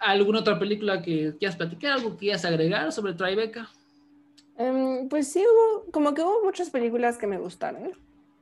¿alguna 0.00 0.40
otra 0.40 0.58
película 0.58 1.02
que 1.02 1.34
quieras 1.38 1.56
platicar? 1.56 1.92
¿Algo 1.92 2.10
que 2.12 2.16
quieras 2.18 2.44
agregar 2.44 2.92
sobre 2.92 3.14
Tribeca? 3.14 3.68
Em, 4.56 5.08
pues 5.08 5.28
sí, 5.28 5.42
hubo, 5.44 5.90
como 5.90 6.14
que 6.14 6.22
hubo 6.22 6.44
muchas 6.44 6.70
películas 6.70 7.18
que 7.18 7.26
me 7.26 7.38
gustaron, 7.38 7.90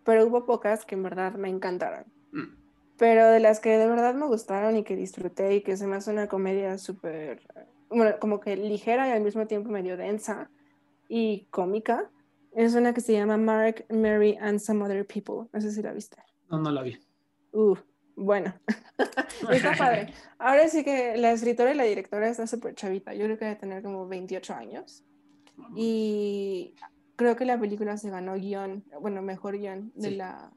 pero 0.05 0.26
hubo 0.26 0.45
pocas 0.47 0.85
que 0.85 0.95
en 0.95 1.03
verdad 1.05 1.35
me 1.35 1.49
encantaron. 1.49 2.05
Mm. 2.33 2.57
Pero 2.99 3.26
de 3.30 3.40
las 3.40 3.59
que 3.61 3.76
de 3.78 3.86
verdad 3.86 4.14
me 4.14 4.26
gustaron 4.26 4.76
y 4.76 4.84
que 4.84 4.97
disfruté 4.97 5.55
y 5.57 5.62
que 5.62 5.76
se 5.76 5.86
me 5.86 5.97
hace 5.97 6.11
una 6.11 6.28
comedia 6.28 6.78
súper, 6.78 7.40
bueno, 7.88 8.16
como 8.20 8.38
que 8.40 8.57
ligera 8.57 9.09
y 9.09 9.12
al 9.12 9.22
mismo 9.22 9.47
tiempo 9.47 9.70
medio 9.70 9.97
densa 9.97 10.51
y 11.09 11.47
cómica, 11.51 12.11
es 12.55 12.74
una 12.74 12.93
que 12.95 13.01
se 13.01 13.12
llama 13.14 13.36
Mark, 13.38 13.86
Mary 13.88 14.36
and 14.40 14.59
Some 14.61 14.84
Other 14.84 15.07
People. 15.07 15.49
No 15.53 15.61
sé 15.61 15.72
si 15.72 15.82
la 15.82 15.93
viste. 15.93 16.18
No, 16.51 16.59
no 16.59 16.70
la 16.70 16.82
vi. 16.82 16.99
Uh, 17.53 17.76
bueno, 18.14 18.53
está 19.51 19.72
padre. 19.76 20.12
Ahora 20.38 20.68
sí 20.68 20.84
que 20.84 21.16
la 21.16 21.32
escritora 21.32 21.72
y 21.72 21.74
la 21.76 21.84
directora 21.84 22.28
está 22.28 22.47
súper 22.47 22.74
chavita. 22.74 23.14
Yo 23.14 23.24
creo 23.24 23.38
que 23.38 23.47
debe 23.47 23.57
tener 23.57 23.82
como 23.82 24.07
28 24.07 24.55
años. 24.55 25.03
Y 25.74 26.74
creo 27.16 27.36
que 27.36 27.45
la 27.45 27.59
película 27.59 27.97
se 27.97 28.11
ganó 28.11 28.34
guion, 28.34 28.84
bueno, 29.01 29.22
mejor 29.22 29.57
guion 29.59 29.93
de 29.95 30.09
Sí. 30.11 30.16
la, 30.16 30.51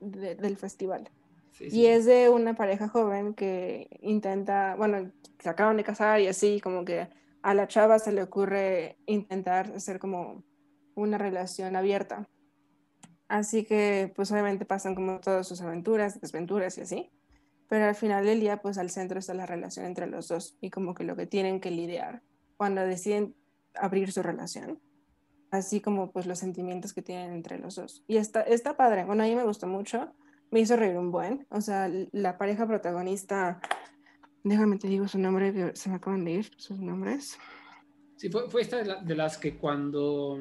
de- 0.00 0.34
del 0.34 0.56
festival. 0.56 1.10
Sí, 1.54 1.68
Y 1.70 1.86
es 1.86 2.04
de 2.04 2.28
una 2.28 2.54
pareja 2.54 2.88
joven 2.88 3.34
que 3.34 3.88
intenta, 4.02 4.74
bueno, 4.76 5.10
se 5.38 5.48
acaban 5.48 5.76
de 5.76 5.84
casar 5.84 6.20
y 6.20 6.26
así, 6.26 6.60
como 6.60 6.84
que 6.84 7.08
a 7.42 7.54
la 7.54 7.68
chava 7.68 7.98
se 7.98 8.12
le 8.12 8.22
ocurre 8.22 8.96
intentar 9.06 9.70
hacer 9.74 9.98
como 9.98 10.42
una 10.94 11.16
relación 11.16 11.76
abierta. 11.76 12.28
Así 13.28 13.64
que, 13.64 14.12
pues 14.16 14.32
obviamente 14.32 14.64
pasan 14.64 14.94
como 14.94 15.20
todas 15.20 15.46
sus 15.46 15.60
aventuras, 15.60 16.20
desventuras 16.20 16.76
y 16.78 16.82
así. 16.82 17.10
Pero 17.68 17.86
al 17.86 17.94
final 17.94 18.24
del 18.24 18.40
día, 18.40 18.58
pues 18.58 18.78
al 18.78 18.90
centro 18.90 19.18
está 19.18 19.34
la 19.34 19.46
relación 19.46 19.86
entre 19.86 20.06
los 20.06 20.28
dos 20.28 20.56
y 20.60 20.70
como 20.70 20.94
que 20.94 21.04
lo 21.04 21.16
que 21.16 21.26
tienen 21.26 21.60
que 21.60 21.70
lidiar 21.70 22.22
cuando 22.56 22.82
deciden 22.82 23.34
abrir 23.74 24.12
su 24.12 24.22
relación. 24.22 24.80
Así 25.50 25.80
como 25.80 26.10
pues 26.10 26.26
los 26.26 26.38
sentimientos 26.38 26.92
que 26.92 27.02
tienen 27.02 27.32
entre 27.32 27.58
los 27.58 27.76
dos. 27.76 28.04
Y 28.06 28.16
está, 28.16 28.42
está 28.42 28.76
padre. 28.76 29.04
Bueno, 29.04 29.22
a 29.22 29.26
mí 29.26 29.34
me 29.34 29.44
gustó 29.44 29.66
mucho 29.66 30.12
me 30.54 30.60
hizo 30.60 30.76
reír 30.76 30.96
un 30.96 31.10
buen. 31.10 31.44
O 31.50 31.60
sea, 31.60 31.90
la 32.12 32.38
pareja 32.38 32.64
protagonista, 32.64 33.60
déjame 34.44 34.78
te 34.78 34.86
digo 34.86 35.08
su 35.08 35.18
nombre, 35.18 35.52
que 35.52 35.74
se 35.74 35.88
me 35.88 35.96
acaban 35.96 36.24
de 36.24 36.30
ir 36.30 36.50
sus 36.56 36.78
nombres. 36.78 37.36
Sí, 38.14 38.28
fue, 38.30 38.48
fue 38.48 38.62
esta 38.62 38.76
de, 38.76 38.84
la- 38.86 39.02
de 39.02 39.16
las 39.16 39.36
que 39.36 39.56
cuando 39.56 40.38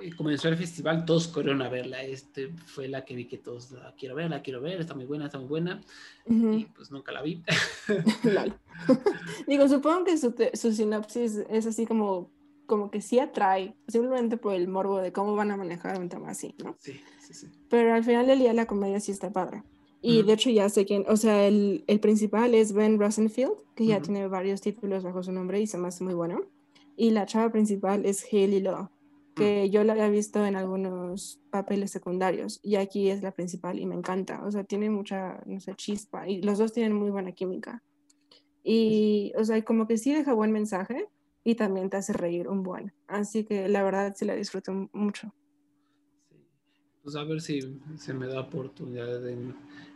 eh, 0.00 0.12
comenzó 0.16 0.46
el 0.48 0.56
festival, 0.56 1.04
todos 1.04 1.26
corrieron 1.26 1.62
a 1.62 1.68
verla. 1.68 2.00
Este 2.04 2.50
fue 2.64 2.86
la 2.86 3.04
que 3.04 3.16
vi 3.16 3.26
que 3.26 3.38
todos 3.38 3.72
la 3.72 3.92
quiero 3.98 4.14
ver, 4.14 4.30
la 4.30 4.40
quiero 4.40 4.60
ver, 4.60 4.80
está 4.80 4.94
muy 4.94 5.04
buena, 5.06 5.26
está 5.26 5.38
muy 5.38 5.48
buena. 5.48 5.80
Y 6.26 6.66
pues 6.66 6.92
nunca 6.92 7.10
la 7.10 7.22
vi. 7.22 7.42
Digo, 9.48 9.68
supongo 9.68 10.04
que 10.04 10.16
su, 10.16 10.32
su 10.54 10.72
sinopsis 10.72 11.42
es 11.50 11.66
así 11.66 11.86
como, 11.86 12.30
como 12.70 12.88
que 12.88 13.00
sí 13.00 13.18
atrae, 13.18 13.74
simplemente 13.88 14.36
por 14.36 14.54
el 14.54 14.68
morbo 14.68 14.98
de 14.98 15.12
cómo 15.12 15.34
van 15.34 15.50
a 15.50 15.56
manejar 15.56 15.98
un 15.98 16.08
tema 16.08 16.30
así, 16.30 16.54
¿no? 16.62 16.76
sí, 16.78 17.00
sí, 17.18 17.34
sí. 17.34 17.48
Pero 17.68 17.92
al 17.92 18.04
final 18.04 18.28
del 18.28 18.38
día 18.38 18.54
la 18.54 18.66
comedia 18.66 19.00
sí 19.00 19.10
está 19.10 19.32
padre. 19.32 19.64
Y 20.00 20.18
Ujú. 20.18 20.26
de 20.28 20.32
hecho 20.34 20.50
ya 20.50 20.68
sé 20.68 20.86
quién, 20.86 21.04
o 21.08 21.16
sea, 21.16 21.48
el, 21.48 21.82
el 21.88 21.98
principal 21.98 22.54
es 22.54 22.72
Ben 22.72 23.00
Rosenfield, 23.00 23.54
que 23.74 23.86
ya 23.86 23.96
Ujú. 23.96 24.04
tiene 24.04 24.28
varios 24.28 24.60
títulos 24.60 25.02
bajo 25.02 25.20
su 25.24 25.32
nombre 25.32 25.60
y 25.60 25.66
se 25.66 25.78
me 25.78 25.88
hace 25.88 26.04
muy 26.04 26.14
bueno. 26.14 26.42
Y 26.96 27.10
la 27.10 27.26
chava 27.26 27.50
principal 27.50 28.06
es 28.06 28.24
Haley 28.32 28.60
Law, 28.60 28.88
que 29.34 29.68
yo 29.68 29.82
la 29.82 29.94
había 29.94 30.08
visto 30.08 30.46
en 30.46 30.54
algunos 30.54 31.40
papeles 31.50 31.90
secundarios 31.90 32.60
y 32.62 32.76
aquí 32.76 33.10
es 33.10 33.20
la 33.20 33.32
principal 33.32 33.80
y 33.80 33.86
me 33.86 33.96
encanta. 33.96 34.44
O 34.44 34.52
sea, 34.52 34.62
tiene 34.62 34.90
mucha, 34.90 35.42
no 35.44 35.58
sé, 35.58 35.74
chispa 35.74 36.28
y 36.28 36.40
los 36.40 36.58
dos 36.58 36.72
tienen 36.72 36.92
muy 36.92 37.10
buena 37.10 37.32
química. 37.32 37.82
Y, 38.62 39.32
o 39.36 39.44
sea, 39.44 39.60
como 39.64 39.88
que 39.88 39.98
sí 39.98 40.14
deja 40.14 40.34
buen 40.34 40.52
mensaje 40.52 41.08
y 41.44 41.54
también 41.54 41.90
te 41.90 41.96
hace 41.96 42.12
reír 42.12 42.48
un 42.48 42.62
buen. 42.62 42.92
Así 43.06 43.44
que 43.44 43.68
la 43.68 43.82
verdad 43.82 44.14
sí 44.16 44.24
la 44.24 44.34
disfruto 44.34 44.72
mucho. 44.92 45.34
Pues 47.02 47.16
a 47.16 47.24
ver 47.24 47.40
si 47.40 47.80
se 47.96 48.12
me 48.12 48.26
da 48.26 48.40
oportunidad 48.40 49.26
en, 49.28 49.54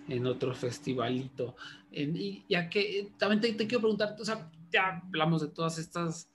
en 0.09 0.26
otro 0.26 0.55
festivalito. 0.55 1.55
Y 1.90 2.45
ya 2.49 2.68
que 2.68 3.12
también 3.18 3.40
te, 3.40 3.53
te 3.53 3.66
quiero 3.66 3.82
preguntar, 3.82 4.16
o 4.18 4.24
sea, 4.24 4.51
ya 4.70 5.03
hablamos 5.07 5.42
de 5.42 5.49
todas 5.49 5.78
estas 5.78 6.30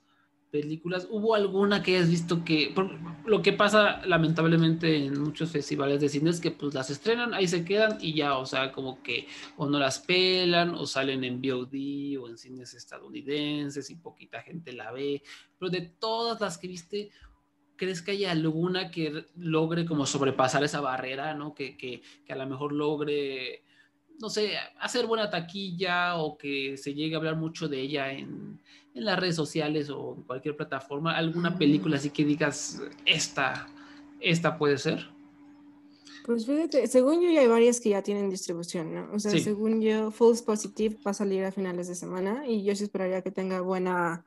películas, 0.50 1.08
¿hubo 1.10 1.36
alguna 1.36 1.82
que 1.84 1.96
hayas 1.98 2.10
visto 2.10 2.44
que, 2.44 2.72
por- 2.74 2.92
lo 3.26 3.42
que 3.42 3.54
pasa 3.54 4.06
lamentablemente 4.06 4.96
en 5.06 5.20
muchos 5.22 5.52
festivales 5.52 6.02
de 6.02 6.10
cine 6.10 6.30
es 6.32 6.40
que 6.40 6.52
pues 6.52 6.74
las 6.74 6.90
estrenan, 6.90 7.34
ahí 7.34 7.48
se 7.48 7.64
quedan 7.64 7.98
y 8.02 8.14
ya, 8.14 8.38
o 8.38 8.46
sea, 8.46 8.72
como 8.72 9.02
que 9.04 9.28
o 9.58 9.70
no 9.70 9.78
las 9.80 10.00
pelan 10.00 10.74
o 10.76 10.86
salen 10.88 11.24
en 11.24 11.42
VOD 11.42 12.18
o 12.20 12.28
en 12.28 12.38
cines 12.38 12.74
estadounidenses 12.74 13.90
y 13.90 13.96
poquita 13.96 14.42
gente 14.42 14.74
la 14.74 14.92
ve, 14.92 15.22
pero 15.58 15.70
de 15.70 15.82
todas 15.82 16.42
las 16.42 16.58
que 16.58 16.68
viste, 16.68 17.12
¿crees 17.76 18.02
que 18.02 18.12
haya 18.12 18.32
alguna 18.32 18.92
que 18.92 19.26
logre 19.38 19.86
como 19.86 20.06
sobrepasar 20.06 20.64
esa 20.64 20.82
barrera, 20.82 21.34
¿no? 21.34 21.54
Que, 21.54 21.78
que, 21.78 22.02
que 22.26 22.34
a 22.34 22.36
lo 22.36 22.46
mejor 22.48 22.74
logre, 22.74 23.64
no 24.20 24.30
sé, 24.30 24.58
hacer 24.80 25.06
buena 25.06 25.30
taquilla 25.30 26.18
o 26.18 26.38
que 26.38 26.76
se 26.76 26.94
llegue 26.94 27.16
a 27.16 27.20
hablar 27.20 27.38
mucho 27.38 27.70
de 27.70 27.80
ella 27.80 28.12
en, 28.12 28.60
en 28.94 29.06
las 29.06 29.20
redes 29.20 29.36
sociales 29.36 29.90
o 29.90 30.16
en 30.18 30.24
cualquier 30.24 30.56
plataforma? 30.56 31.16
¿Alguna 31.18 31.58
película 31.58 31.98
así 31.98 32.10
que 32.10 32.26
digas, 32.26 32.82
esta, 33.06 33.68
esta 34.20 34.58
puede 34.58 34.78
ser? 34.78 35.10
Pues 36.26 36.46
fíjate, 36.46 36.88
según 36.88 37.22
yo 37.22 37.32
ya 37.32 37.42
hay 37.42 37.48
varias 37.48 37.80
que 37.80 37.90
ya 37.90 38.04
tienen 38.04 38.30
distribución, 38.30 38.94
¿no? 38.94 39.10
O 39.14 39.20
sea, 39.20 39.32
Sí. 39.32 39.40
según 39.40 39.82
yo, 39.82 40.12
False 40.12 40.44
Positive 40.44 40.98
va 41.06 41.12
a 41.12 41.14
salir 41.14 41.44
a 41.44 41.52
finales 41.52 41.88
de 41.88 41.96
semana 41.96 42.46
y 42.48 42.64
yo 42.64 42.76
sí 42.76 42.84
esperaría 42.84 43.22
que 43.22 43.32
tenga 43.32 43.62
buena, 43.62 44.26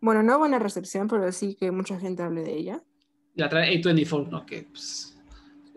bueno, 0.00 0.22
no 0.22 0.38
buena 0.38 0.58
recepción, 0.58 1.08
pero 1.08 1.32
sí 1.32 1.54
que 1.56 1.70
mucha 1.72 1.98
gente 1.98 2.22
hable 2.22 2.42
de 2.42 2.56
ella. 2.56 2.82
La 3.34 3.48
trae 3.48 3.80
A24, 3.80 4.28
¿no? 4.28 4.46
Que, 4.46 4.62
pues, 4.62 5.16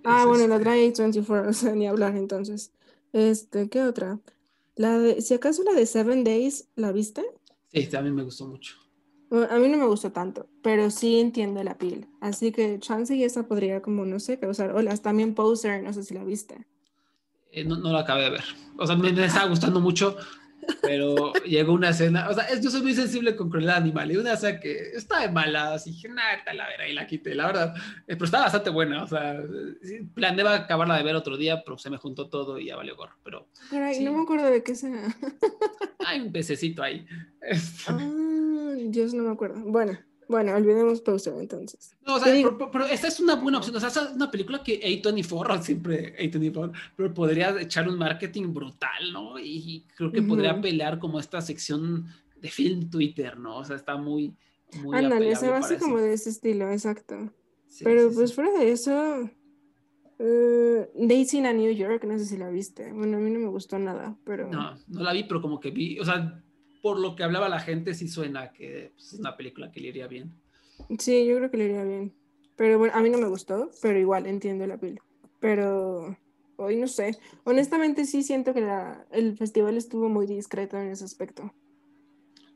Ah, 0.04 0.26
bueno, 0.28 0.48
la 0.48 0.56
este, 0.56 0.64
trae 0.64 0.92
24, 0.92 1.50
o 1.50 1.54
sea, 1.54 1.74
ni 1.74 1.88
hablar 1.88 2.16
entonces. 2.18 2.72
Este, 3.14 3.70
¿qué 3.70 3.84
otra? 3.84 4.20
La 4.76 5.00
de, 5.00 5.22
si 5.22 5.34
acaso 5.34 5.64
la 5.64 5.74
de 5.74 5.86
Seven 5.86 6.24
Days, 6.24 6.68
¿la 6.76 6.92
viste? 6.92 7.24
Sí, 7.74 7.88
también 7.88 8.16
me 8.16 8.24
gustó 8.24 8.48
mucho. 8.48 8.76
A 9.50 9.58
mí 9.58 9.68
no 9.68 9.78
me 9.78 9.88
gustó 9.88 10.12
tanto, 10.12 10.48
pero 10.62 10.92
sí 10.92 11.20
entiendo 11.20 11.64
la 11.64 11.78
piel. 11.78 12.08
Así 12.22 12.52
que 12.52 12.80
chance 12.80 13.16
y 13.16 13.24
esa 13.24 13.48
podría 13.48 13.82
como, 13.82 14.06
no 14.06 14.20
sé, 14.20 14.38
causar 14.38 14.76
olas. 14.76 15.02
También 15.02 15.34
Poser, 15.34 15.82
no 15.82 15.92
sé 15.92 16.04
si 16.04 16.14
la 16.14 16.24
viste. 16.24 16.68
Eh, 17.52 17.64
no, 17.64 17.78
no 17.78 17.92
la 17.92 18.02
acabé 18.02 18.26
de 18.26 18.30
ver. 18.30 18.44
O 18.78 18.86
sea, 18.86 18.96
me, 18.96 19.12
me 19.12 19.26
estaba 19.26 19.50
gustando 19.50 19.80
mucho, 19.80 20.16
pero 20.82 21.34
llegó 21.46 21.74
una 21.74 21.90
escena. 21.90 22.30
O 22.30 22.34
sea, 22.34 22.46
es- 22.46 22.62
yo 22.62 22.70
soy 22.70 22.82
muy 22.82 22.94
sensible 22.94 23.36
con 23.36 23.50
crueldad 23.50 23.78
animal. 23.78 24.12
Y 24.12 24.18
una 24.18 24.34
escena 24.34 24.60
que 24.60 24.92
está 24.96 25.22
de 25.22 25.30
malas. 25.30 25.88
Y 25.88 25.92
dije, 25.92 26.10
nada, 26.10 26.34
está 26.36 26.54
la 26.54 26.68
vera 26.68 26.88
y 26.88 26.94
la 26.94 27.08
quité, 27.08 27.36
la 27.36 27.48
verdad. 27.48 27.74
Eh, 27.76 28.16
pero 28.16 28.26
está 28.26 28.40
bastante 28.42 28.70
buena. 28.70 29.04
O 29.04 29.08
sea, 29.08 29.42
planeaba 30.14 30.56
acabarla 30.56 30.98
de 30.98 31.04
ver 31.04 31.16
otro 31.16 31.38
día, 31.38 31.62
pero 31.64 31.78
se 31.78 31.90
me 31.90 31.98
juntó 31.98 32.30
todo 32.30 32.60
y 32.60 32.66
ya 32.68 32.76
valió 32.76 32.96
gorro. 32.96 33.16
Pero 33.24 33.48
Caray, 33.70 33.96
Sí. 33.96 34.04
no 34.04 34.14
me 34.14 34.24
acuerdo 34.24 34.50
de 34.50 34.64
qué 34.64 34.76
sea. 34.76 35.04
hay 36.06 36.22
un 36.22 36.32
pececito 36.32 36.84
ahí. 36.84 37.06
Ah, 37.88 38.74
Dios, 38.86 39.14
no 39.14 39.24
me 39.24 39.32
acuerdo. 39.32 39.62
Bueno, 39.66 39.98
bueno, 40.28 40.54
olvidemos 40.56 41.02
Poser 41.02 41.34
entonces. 41.40 41.96
No, 42.06 42.16
o 42.16 42.20
sea, 42.20 42.34
digo- 42.34 42.58
pero, 42.58 42.72
pero 42.72 42.86
esta 42.86 43.08
es 43.08 43.20
una 43.20 43.36
buena 43.36 43.58
opción. 43.60 43.76
O 43.76 43.80
sea, 43.80 43.90
es 43.90 43.98
una 44.16 44.30
película 44.32 44.64
que 44.64 44.80
A24, 44.82 45.62
siempre 45.64 46.16
A24, 46.18 46.72
pero 46.96 47.14
podría 47.14 47.60
echar 47.62 47.88
un 47.88 47.98
marketing 47.98 48.54
brutal, 48.54 49.12
¿no? 49.12 49.40
Y 49.40 49.86
creo 49.96 50.12
que 50.12 50.22
podría 50.22 50.54
Ujú. 50.54 50.62
pelear 50.62 51.00
como 51.00 51.20
esta 51.20 51.42
sección 51.42 52.06
de 52.36 52.50
film 52.50 52.90
Twitter, 52.90 53.38
¿no? 53.40 53.58
O 53.60 53.64
sea, 53.64 53.76
está 53.76 53.96
muy, 53.96 54.36
muy 54.82 54.98
Ándale, 54.98 55.36
se 55.36 55.48
para 55.50 55.80
como 55.80 55.98
de 55.98 56.14
ese 56.14 56.30
estilo, 56.30 56.70
exacto. 56.72 57.32
Sí, 57.68 57.84
Pero 57.86 58.10
sí, 58.10 58.16
pues 58.16 58.30
sí. 58.30 58.36
fuera 58.36 58.52
de 58.60 58.72
eso, 58.72 59.30
eh, 60.20 60.90
Daisy 60.96 61.40
a 61.40 61.54
New 61.54 61.72
York, 61.72 62.04
no 62.04 62.20
sé 62.20 62.26
si 62.26 62.38
la 62.38 62.50
viste. 62.50 62.92
Bueno, 62.92 63.18
a 63.18 63.20
mí 63.20 63.30
no 63.32 63.40
me 63.40 63.48
gustó 63.48 63.80
nada, 63.80 64.18
pero... 64.26 64.50
No, 64.50 64.76
no 64.88 65.04
la 65.04 65.14
vi, 65.14 65.24
pero 65.24 65.42
como 65.42 65.60
que 65.60 65.72
vi, 65.72 66.00
o 66.00 66.06
sea, 66.06 66.43
por 66.84 67.00
lo 67.00 67.16
que 67.16 67.24
hablaba 67.24 67.48
la 67.48 67.60
gente, 67.62 67.94
sí 67.94 68.10
suena 68.10 68.52
que 68.52 68.92
pues, 68.94 69.14
es 69.14 69.20
una 69.20 69.38
película 69.38 69.72
que 69.72 69.80
le 69.80 69.88
iría 69.88 70.06
bien. 70.08 70.34
Sí, 71.00 71.26
yo 71.26 71.38
creo 71.38 71.50
que 71.50 71.56
le 71.56 71.64
iría 71.66 71.86
bien. 71.86 72.14
Pero 72.58 72.78
bueno, 72.78 72.94
a 72.94 73.00
mí 73.02 73.10
no 73.10 73.18
me 73.18 73.30
gustó, 73.30 73.72
pero 73.82 73.98
igual 73.98 74.28
entiendo 74.28 74.68
la 74.68 74.78
pila. 74.78 75.02
Pero 75.40 76.18
hoy 76.58 76.76
no 76.76 76.88
sé. 76.88 77.18
Honestamente 77.46 78.04
sí 78.04 78.22
siento 78.22 78.54
que 78.54 78.60
la- 78.60 79.08
el 79.12 79.38
festival 79.38 79.78
estuvo 79.78 80.10
muy 80.10 80.28
discreto 80.28 80.78
en 80.78 80.90
ese 80.90 81.06
aspecto. 81.06 81.54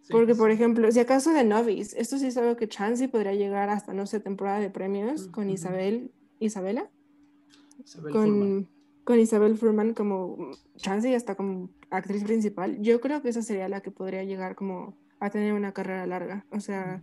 Sí, 0.01 0.11
Porque, 0.11 0.33
sí. 0.33 0.39
por 0.39 0.51
ejemplo, 0.51 0.91
si 0.91 0.99
acaso 0.99 1.31
de 1.31 1.45
Novice, 1.45 1.97
esto 1.99 2.17
sí 2.17 2.27
es 2.27 2.35
algo 2.37 2.57
que 2.57 2.67
Chansey 2.67 3.07
podría 3.07 3.33
llegar 3.33 3.69
hasta, 3.69 3.93
no 3.93 4.05
sé, 4.07 4.19
temporada 4.19 4.59
de 4.59 4.69
premios 4.69 5.27
con 5.29 5.45
Ujú. 5.45 5.53
Isabel, 5.53 6.11
Isabela, 6.39 6.89
Isabel 7.81 8.11
con, 8.11 8.69
con 9.07 9.21
Isabel 9.21 9.55
Furman 9.57 9.93
como 9.93 10.51
Chansey 10.75 11.15
hasta 11.15 11.35
como 11.35 11.69
actriz 11.89 12.25
principal. 12.25 12.81
Yo 12.81 12.99
creo 12.99 13.21
que 13.21 13.29
esa 13.29 13.41
sería 13.41 13.69
la 13.69 13.79
que 13.79 13.89
podría 13.89 14.25
llegar 14.25 14.53
como 14.53 14.97
a 15.21 15.29
tener 15.29 15.53
una 15.53 15.71
carrera 15.71 16.05
larga. 16.05 16.45
O 16.51 16.59
sea, 16.59 17.01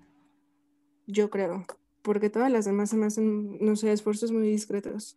yo 1.07 1.31
creo. 1.31 1.65
Porque 2.03 2.29
todas 2.29 2.53
las 2.53 2.67
demás 2.67 2.91
se 2.91 2.99
me 2.99 3.07
hacen, 3.07 3.57
no 3.59 3.75
sé, 3.75 3.91
esfuerzos 3.91 4.33
muy 4.33 4.47
discretos. 4.51 5.17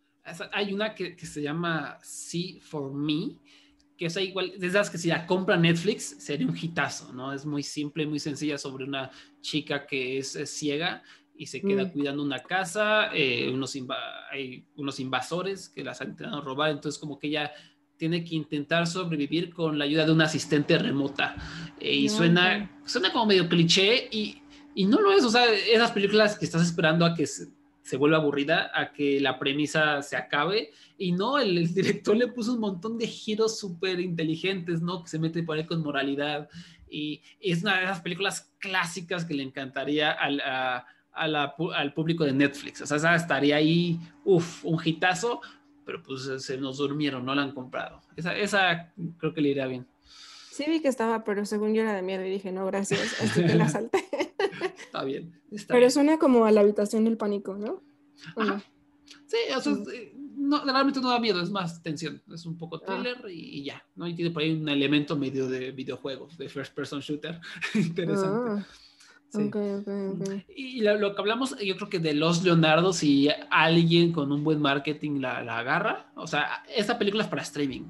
Hay 0.53 0.73
una 0.73 0.95
que, 0.95 1.17
que 1.17 1.25
se 1.25 1.41
llama 1.41 1.99
See 2.01 2.61
for 2.61 2.93
Me, 2.93 3.35
que 3.97 4.05
es 4.05 4.15
igual, 4.15 4.53
de 4.57 4.67
esas 4.67 4.89
que 4.89 4.97
si 4.97 5.09
la 5.09 5.27
compra 5.27 5.57
Netflix 5.57 6.15
sería 6.19 6.47
un 6.47 6.55
hitazo, 6.55 7.11
¿no? 7.11 7.33
Es 7.33 7.45
muy 7.45 7.63
simple, 7.63 8.07
muy 8.07 8.19
sencilla 8.19 8.57
sobre 8.57 8.85
una 8.85 9.11
chica 9.41 9.85
que 9.85 10.19
es, 10.19 10.37
eh, 10.37 10.45
ciega 10.45 11.03
y 11.37 11.45
se 11.47 11.61
queda 11.61 11.85
Mm. 11.85 11.89
cuidando 11.91 12.23
una 12.23 12.39
casa, 12.39 13.09
eh, 13.13 13.49
unos, 13.53 13.75
hay 14.31 14.65
unos 14.75 14.99
invasores 14.99 15.69
que 15.69 15.83
las 15.83 16.01
han 16.01 16.09
intentado 16.09 16.41
robar, 16.41 16.71
entonces 16.71 16.99
como 16.99 17.17
que 17.19 17.27
ella 17.27 17.51
tiene 17.97 18.23
que 18.23 18.35
intentar 18.35 18.85
sobrevivir 18.87 19.51
con 19.53 19.77
la 19.79 19.85
ayuda 19.85 20.05
de 20.05 20.11
una 20.11 20.25
asistente 20.25 20.77
remota. 20.77 21.35
Eh, 21.79 21.95
y 21.95 22.07
Ya, 22.07 22.15
suena, 22.15 22.81
suena 22.85 23.11
como 23.11 23.25
medio 23.25 23.47
cliché 23.49 24.07
y, 24.11 24.41
y 24.75 24.85
no 24.85 25.01
lo 25.01 25.11
es, 25.11 25.23
o 25.25 25.29
sea, 25.29 25.45
esas 25.51 25.91
películas 25.91 26.37
que 26.37 26.45
estás 26.45 26.61
esperando 26.61 27.05
a 27.05 27.15
que 27.15 27.25
se, 27.25 27.47
se 27.81 27.97
vuelva 27.97 28.17
aburrida, 28.17 28.69
a 28.73 28.91
que 28.91 29.19
la 29.21 29.39
premisa 29.39 30.01
se 30.03 30.15
acabe. 30.17 30.71
Y 30.97 31.13
no, 31.13 31.39
el, 31.39 31.57
el 31.57 31.73
director 31.73 32.15
le 32.17 32.27
puso 32.27 32.53
un 32.53 32.59
montón 32.59 32.97
de 32.97 33.07
giros 33.07 33.57
súper 33.59 33.99
inteligentes, 33.99 34.81
¿no? 34.81 35.01
Que 35.03 35.09
se 35.09 35.17
mete 35.19 35.41
por 35.41 35.57
ahí 35.57 35.65
con 35.65 35.81
moralidad. 35.81 36.49
Y, 36.89 37.21
es 37.39 37.63
una 37.63 37.77
de 37.77 37.85
esas 37.85 38.01
películas 38.01 38.53
clásicas 38.59 39.25
que 39.25 39.33
le 39.33 39.43
encantaría 39.43 40.11
al, 40.11 40.39
a- 40.41 40.85
a 41.17 41.27
la 41.27 41.55
al 41.75 41.93
público 41.93 42.23
de 42.23 42.33
Netflix. 42.33 42.81
O 42.81 42.85
sea, 42.85 42.97
esa 42.97 43.15
estaría 43.15 43.55
ahí, 43.57 43.99
uff, 44.25 44.63
un 44.65 44.79
hitazo, 44.83 45.41
pero 45.85 46.01
pues 46.03 46.29
se 46.43 46.57
nos 46.57 46.77
durmieron, 46.77 47.25
no 47.25 47.33
la 47.35 47.41
han 47.43 47.51
comprado. 47.53 48.01
Esa, 48.15 48.35
esa 48.35 48.93
creo 49.17 49.33
que 49.33 49.41
le 49.41 49.49
iría 49.49 49.67
bien. 49.67 49.87
Sí 50.51 50.65
vi 50.67 50.81
que 50.81 50.87
estaba, 50.87 51.23
pero 51.23 51.45
según 51.45 51.73
yo 51.75 51.81
era 51.83 51.93
de 51.93 52.01
miedo 52.01 52.25
y 52.25 52.31
dije, 52.31 52.51
no, 52.51 52.65
gracias, 52.65 53.21
así 53.21 53.45
que 53.45 53.55
la 53.55 53.69
salté. 53.69 54.03
Está 54.79 55.03
bien. 55.03 55.39
Está 55.51 55.67
Pero 55.73 55.81
bien. 55.81 55.91
suena 55.91 56.17
como 56.17 56.45
a 56.45 56.51
la 56.51 56.61
habitación 56.61 57.03
del 57.05 57.15
pánico, 57.17 57.55
¿no? 57.55 57.83
Sí, 59.27 59.37
o 59.55 59.61
sea, 59.61 59.73
eh, 59.93 60.13
no, 60.35 60.63
realmente 60.65 60.99
no 61.01 61.09
da 61.09 61.19
miedo, 61.19 61.41
es 61.41 61.49
más 61.51 61.81
tensión. 61.83 62.21
Es 62.33 62.45
un 62.45 62.57
poco 62.57 62.77
Ah. 62.77 62.85
thriller 62.85 63.17
y, 63.29 63.59
y 63.59 63.63
ya, 63.65 63.83
¿no? 63.95 64.07
Y 64.07 64.15
tiene 64.15 64.31
por 64.31 64.41
ahí 64.43 64.51
un 64.53 64.67
elemento 64.69 65.15
medio 65.15 65.47
de 65.47 65.71
videojuegos, 65.71 66.37
de 66.37 66.49
first 66.49 66.73
person 66.73 66.99
shooter. 67.01 67.39
Interesante. 67.75 68.51
Ah, 68.51 68.65
Sí. 69.29 69.51
Y 70.55 70.81
lo, 70.81 70.97
lo 70.97 71.13
que 71.13 71.21
hablamos, 71.21 71.57
yo 71.59 71.75
creo 71.75 71.89
que 71.89 71.99
de 71.99 72.13
los 72.13 72.43
Leonardo, 72.43 72.93
si 72.93 73.29
alguien 73.49 74.13
con 74.13 74.31
un 74.31 74.43
buen 74.43 74.61
marketing 74.61 75.19
la, 75.19 75.43
la 75.43 75.59
agarra, 75.59 76.11
o 76.15 76.27
sea, 76.27 76.63
esta 76.73 76.97
película 76.97 77.23
es 77.23 77.29
para 77.29 77.41
streaming. 77.41 77.83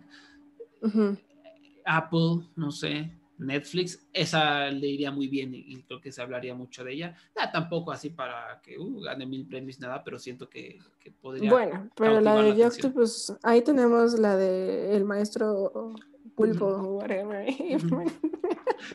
Apple, 1.85 2.47
no 2.55 2.72
sé, 2.72 3.11
Netflix, 3.38 4.05
esa 4.14 4.69
le 4.72 4.88
iría 4.88 5.11
muy 5.11 5.27
bien 5.27 5.53
y, 5.53 5.84
creo 5.84 6.01
que 6.01 6.11
se 6.11 6.22
hablaría 6.22 6.55
mucho 6.55 6.84
de 6.84 6.93
ella. 6.93 7.15
Ah, 7.35 7.51
tampoco 7.51 7.91
así 7.91 8.09
para 8.09 8.59
que 8.61 8.77
uh, 8.80 9.01
gane 9.01 9.26
mil 9.26 9.45
premios, 9.45 9.80
nada, 9.80 10.03
pero 10.03 10.18
siento 10.18 10.49
que, 10.49 10.80
que 10.99 11.11
podría. 11.11 11.49
Bueno, 11.49 11.89
pero 11.95 12.19
la 12.19 12.35
de 12.35 12.51
atención. 12.51 12.68
Octopus, 12.68 13.34
ahí 13.43 13.61
tenemos 13.61 14.18
la 14.19 14.35
de 14.35 14.95
el 14.95 15.05
maestro 15.05 15.93
pulpo 16.38 16.65
o 16.68 16.97
whatever. 16.99 17.45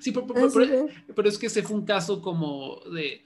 Sí, 0.00 0.12
pero, 0.12 0.26
pero- 0.28 0.48
pero- 0.52 0.86
que- 0.86 1.12
pero 1.14 1.28
es 1.28 1.38
que 1.38 1.46
ese 1.46 1.62
fue 1.62 1.76
un 1.76 1.84
caso 1.84 2.22
como 2.22 2.80
de, 2.94 3.22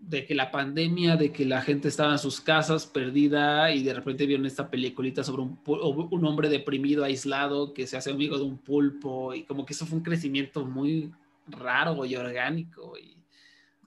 de 0.00 0.26
que 0.26 0.34
la 0.34 0.50
pandemia, 0.50 1.16
de 1.16 1.30
que 1.30 1.44
la 1.46 1.62
gente 1.62 1.86
estaba 1.88 2.12
en 2.12 2.18
sus 2.18 2.40
casas 2.40 2.86
perdida 2.86 3.72
y 3.72 3.82
de 3.84 3.94
repente 3.94 4.26
vieron 4.26 4.44
esta 4.46 4.68
peliculita 4.70 5.22
sobre 5.22 5.42
un, 5.42 5.58
un 5.66 6.24
hombre 6.26 6.48
deprimido, 6.48 7.04
aislado, 7.04 7.72
que 7.72 7.86
se 7.86 7.96
hace 7.96 8.10
amigo 8.10 8.36
de 8.38 8.44
un 8.44 8.58
pulpo 8.58 9.34
y 9.34 9.44
como 9.44 9.64
que 9.64 9.72
eso 9.72 9.86
fue 9.86 9.98
un 9.98 10.04
crecimiento 10.04 10.66
muy 10.66 11.12
raro 11.46 12.04
y 12.04 12.16
orgánico. 12.16 12.98
Y, 12.98 13.16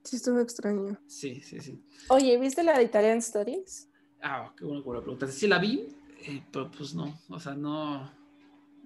Sí, 0.05 0.17
estuvo 0.17 0.39
extraño. 0.39 0.97
sí, 1.07 1.41
sí, 1.41 1.59
sí. 1.61 1.81
Oye, 2.09 2.37
¿viste 2.37 2.61
la 2.63 2.77
de 2.77 2.83
Italian 2.83 3.21
Studies? 3.21 3.89
Ah, 4.21 4.53
qué 4.57 4.65
bueno 4.65 4.81
que 4.83 4.89
me 4.89 4.95
lo 4.95 5.01
preguntaste. 5.01 5.35
Sí 5.35 5.47
la 5.47 5.59
vi, 5.59 5.87
eh, 6.25 6.41
pero 6.51 6.69
pues 6.71 6.93
no, 6.93 7.19
o 7.29 7.39
sea, 7.39 7.53
no, 7.53 8.09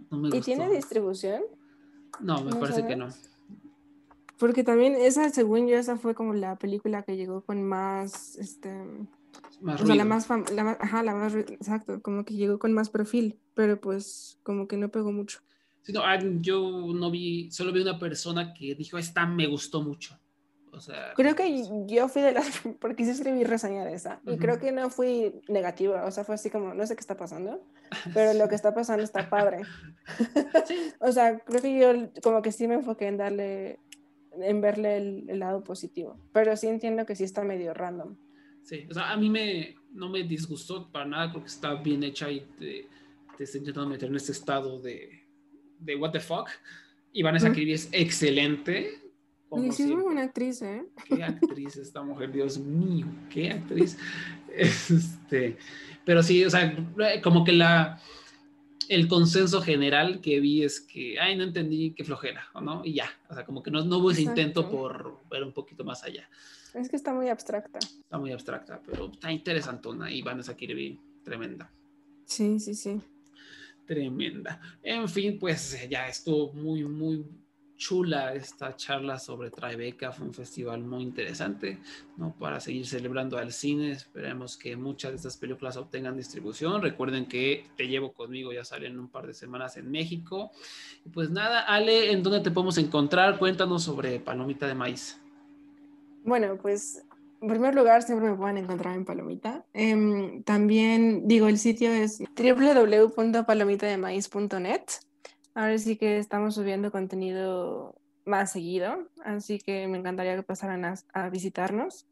no 0.10 0.18
me 0.18 0.28
¿Y 0.30 0.32
gustó. 0.32 0.46
tiene 0.46 0.70
distribución? 0.70 1.42
No, 2.20 2.44
me 2.44 2.52
¿No 2.52 2.60
parece 2.60 2.86
que 2.86 2.96
no. 2.96 3.08
Porque 4.40 4.64
también 4.64 4.96
esa, 4.96 5.30
según 5.30 5.68
yo, 5.68 5.78
esa 5.78 5.98
fue 5.98 6.14
como 6.14 6.34
la 6.34 6.58
película 6.58 7.04
que 7.04 7.18
llegó 7.18 7.42
con 7.42 7.64
más, 7.64 8.36
este, 8.38 8.72
Más 9.62 9.82
o 9.82 9.86
sea, 9.86 9.96
la 9.96 10.06
más, 10.06 10.30
fam- 10.30 10.48
la 10.52 10.64
más, 10.64 10.78
ajá, 10.80 11.02
la 11.04 11.16
más, 11.16 11.34
exacto, 11.34 12.02
como 12.02 12.24
que 12.24 12.36
llegó 12.36 12.60
con 12.60 12.72
más 12.74 12.90
perfil, 12.90 13.40
pero 13.56 13.82
pues 13.82 14.38
como 14.44 14.68
que 14.68 14.78
no 14.78 14.90
pegó 14.90 15.12
mucho. 15.12 15.40
Sí, 15.82 15.92
no, 15.94 16.02
ah, 16.02 16.20
yo 16.42 16.70
no 16.94 17.10
vi, 17.10 17.50
solo 17.50 17.72
vi 17.72 17.82
una 17.82 17.98
persona 17.98 18.54
que 18.54 18.76
dijo, 18.76 18.98
esta 18.98 19.26
me 19.26 19.48
gustó 19.48 19.82
mucho. 19.82 20.20
O 20.72 20.80
sea, 20.80 21.14
Creo 21.16 21.36
que 21.36 21.64
yo 21.88 22.08
fui 22.10 22.22
de 22.22 22.32
las, 22.34 22.46
porque 22.80 23.04
sí 23.06 23.12
escribí 23.12 23.44
reseña 23.44 23.86
de 23.86 23.94
esa, 23.94 24.20
y 24.26 24.32
Ujú. 24.32 24.40
creo 24.40 24.60
que 24.60 24.72
no 24.72 24.90
fui 24.90 25.34
negativa, 25.48 26.06
o 26.06 26.12
sea, 26.12 26.24
fue 26.24 26.36
así 26.36 26.50
como, 26.50 26.74
no 26.74 26.86
sé 26.86 26.96
qué 26.96 27.02
está 27.02 27.18
pasando, 27.18 27.62
pero 28.14 28.34
lo 28.34 28.48
que 28.50 28.56
está 28.56 28.74
pasando 28.74 29.04
está 29.04 29.30
padre. 29.30 29.62
O 31.00 31.12
sea, 31.12 31.40
creo 31.40 31.62
que 31.62 31.78
yo 31.80 32.10
como 32.24 32.42
que 32.42 32.52
sí 32.52 32.68
me 32.68 32.76
enfoqué 32.76 33.08
en 33.08 33.18
darle, 33.18 33.80
en 34.32 34.62
verle 34.62 34.98
el, 34.98 35.30
el 35.30 35.40
lado 35.40 35.64
positivo, 35.64 36.18
pero 36.32 36.56
sí 36.56 36.68
entiendo 36.68 37.06
que 37.06 37.16
sí 37.16 37.24
está 37.24 37.44
medio 37.44 37.74
random. 37.74 38.16
sí, 38.64 38.88
o 38.90 38.94
sea, 38.94 39.12
a 39.12 39.18
mí 39.18 39.30
me, 39.30 39.76
no 39.92 40.10
me 40.10 40.24
disgustó 40.24 40.90
para 40.92 41.06
nada, 41.06 41.30
creo 41.30 41.42
que 41.44 41.50
está 41.50 41.74
bien 41.76 42.04
hecha 42.04 42.30
y 42.32 42.42
te, 42.60 42.88
te 43.38 43.44
está 43.44 43.58
intentando 43.58 43.90
meter 43.90 44.10
en 44.10 44.16
este 44.16 44.32
estado 44.32 44.80
de, 44.80 45.10
de 45.80 45.96
what 45.96 46.12
the 46.12 46.20
fuck. 46.20 46.50
Y 47.14 47.24
Vanessa 47.24 47.48
Ujú. 47.48 47.56
Kirby 47.56 47.74
es 47.74 47.90
excelente. 47.92 49.02
Como 49.50 49.64
sí 49.64 49.72
siempre. 49.72 50.04
buena 50.04 50.24
actriz, 50.24 50.62
¿eh? 50.62 50.86
Qué 51.06 51.24
actriz 51.24 51.78
esta 51.78 52.02
mujer, 52.04 52.32
Dios 52.32 52.58
mío, 52.58 53.08
qué 53.30 53.52
actriz. 53.52 53.98
Este, 54.58 55.56
pero 56.04 56.24
sí, 56.24 56.44
o 56.44 56.50
sea, 56.50 56.76
como 57.22 57.44
que 57.44 57.52
la 57.52 58.02
el 58.90 59.08
consenso 59.08 59.62
general 59.62 60.22
que 60.22 60.40
vi 60.40 60.64
es 60.64 60.80
que, 60.80 61.20
ay, 61.20 61.36
no 61.36 61.44
entendí 61.44 61.92
qué 61.92 62.04
flojera, 62.04 62.48
¿o 62.54 62.62
no? 62.62 62.84
Y 62.84 62.94
ya, 62.94 63.10
o 63.30 63.34
sea, 63.34 63.46
como 63.46 63.62
que 63.62 63.72
no, 63.72 63.84
no 63.84 63.98
hubo 63.98 64.12
ese 64.12 64.22
intento 64.22 64.70
por 64.70 65.20
ver 65.30 65.44
un 65.44 65.54
poquito 65.54 65.84
más 65.84 66.04
allá. 66.04 66.28
Es 66.74 66.90
que 66.90 66.96
está 66.96 67.14
muy 67.14 67.30
abstracta. 67.30 67.80
Está 67.80 68.18
muy 68.18 68.32
abstracta, 68.32 68.82
pero 68.86 69.12
está 69.12 69.32
interesantona 69.32 70.12
y 70.12 70.22
Vanessa 70.22 70.56
Kirby, 70.56 71.00
tremenda. 71.24 71.72
Sí, 72.26 72.60
sí, 72.60 72.76
sí. 72.76 73.02
Tremenda. 73.86 74.60
En 74.84 75.08
fin, 75.08 75.38
pues 75.40 75.88
ya 75.90 76.08
estuvo 76.08 76.54
muy, 76.54 76.84
muy 76.84 77.26
chula 77.78 78.34
esta 78.34 78.76
charla 78.76 79.20
sobre 79.20 79.52
Tribeca. 79.52 80.12
Fue 80.12 80.28
un 80.28 80.34
festival 80.34 80.84
muy 80.84 81.04
interesante, 81.04 81.78
¿no? 82.18 82.36
Para 82.38 82.60
seguir 82.60 82.86
celebrando 82.86 83.38
al 83.38 83.54
cine. 83.54 83.92
Esperemos 83.92 84.58
que 84.58 84.76
muchas 84.76 85.12
de 85.12 85.18
estas 85.18 85.38
películas 85.38 85.78
obtengan 85.78 86.18
distribución. 86.18 86.82
Recuerden 86.82 87.28
que 87.28 87.68
Te 87.78 87.88
Llevo 87.88 88.12
Conmigo 88.12 88.52
ya 88.52 88.66
sale 88.66 88.88
en 88.88 89.00
un 89.00 89.08
par 89.08 89.28
de 89.28 89.34
semanas 89.34 89.78
en 89.78 89.90
México. 89.90 90.52
Pues 91.14 91.30
nada, 91.30 91.62
Ale, 91.62 92.12
¿en 92.12 92.24
dónde 92.24 92.42
te 92.42 92.52
podemos 92.52 92.78
encontrar? 92.78 93.40
Cuéntanos 93.40 93.84
sobre 93.84 94.20
Palomita 94.20 94.68
de 94.68 94.76
Maíz. 94.76 95.22
Bueno, 96.24 96.58
pues 96.62 97.06
en 97.42 97.48
primer 97.48 97.74
lugar 97.76 98.04
siempre 98.04 98.32
me 98.32 98.36
pueden 98.36 98.58
encontrar 98.58 98.96
en 98.96 99.06
Palomita. 99.06 99.64
Em, 99.74 100.44
también 100.44 101.28
digo, 101.28 101.48
el 101.48 101.60
sitio 101.60 101.92
es 101.92 102.24
www.palomitademaiz.net. 102.36 104.82
Ahora 105.58 105.76
sí 105.80 105.96
que 105.96 106.20
estamos 106.20 106.54
subiendo 106.54 106.92
contenido 106.92 107.96
más 108.26 108.52
seguido, 108.52 109.08
así 109.26 109.58
que 109.58 109.88
me 109.88 109.98
encantaría 109.98 110.36
que 110.36 110.44
pasaran 110.44 110.86
a, 110.86 110.94
a 111.14 111.30
visitarnos. 111.32 112.06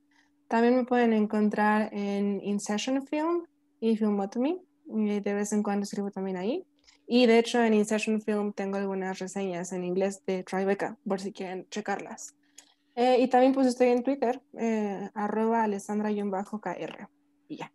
También 0.47 0.75
me 0.75 0.83
pueden 0.83 1.13
encontrar 1.13 1.93
en 1.93 2.41
In 2.41 2.59
Session 2.59 3.05
Film 3.05 3.43
y 3.79 3.97
Filmotomy. 3.97 4.59
y 4.87 5.19
De 5.19 5.33
vez 5.35 5.53
en 5.53 5.61
cuando 5.61 5.83
escribo 5.83 6.09
también 6.09 6.37
ahí. 6.37 6.65
Y 7.05 7.27
de 7.27 7.37
hecho 7.37 7.63
en 7.63 7.75
In 7.75 7.85
Session 7.85 8.19
Film 8.19 8.51
tengo 8.51 8.77
algunas 8.77 9.19
reseñas 9.19 9.73
en 9.73 9.83
inglés 9.83 10.23
de 10.25 10.41
Tribeca, 10.41 10.97
por 11.07 11.21
si 11.21 11.31
quieren 11.31 11.67
checarlas. 11.69 12.33
Eh, 12.95 13.17
y 13.19 13.27
también 13.27 13.53
pues 13.53 13.67
estoy 13.67 13.89
en 13.89 14.01
Twitter, 14.01 14.41
eh, 14.57 15.07
arroba 15.13 15.65
alessandra-kr. 15.65 17.07
Y 17.47 17.57
ya. 17.57 17.71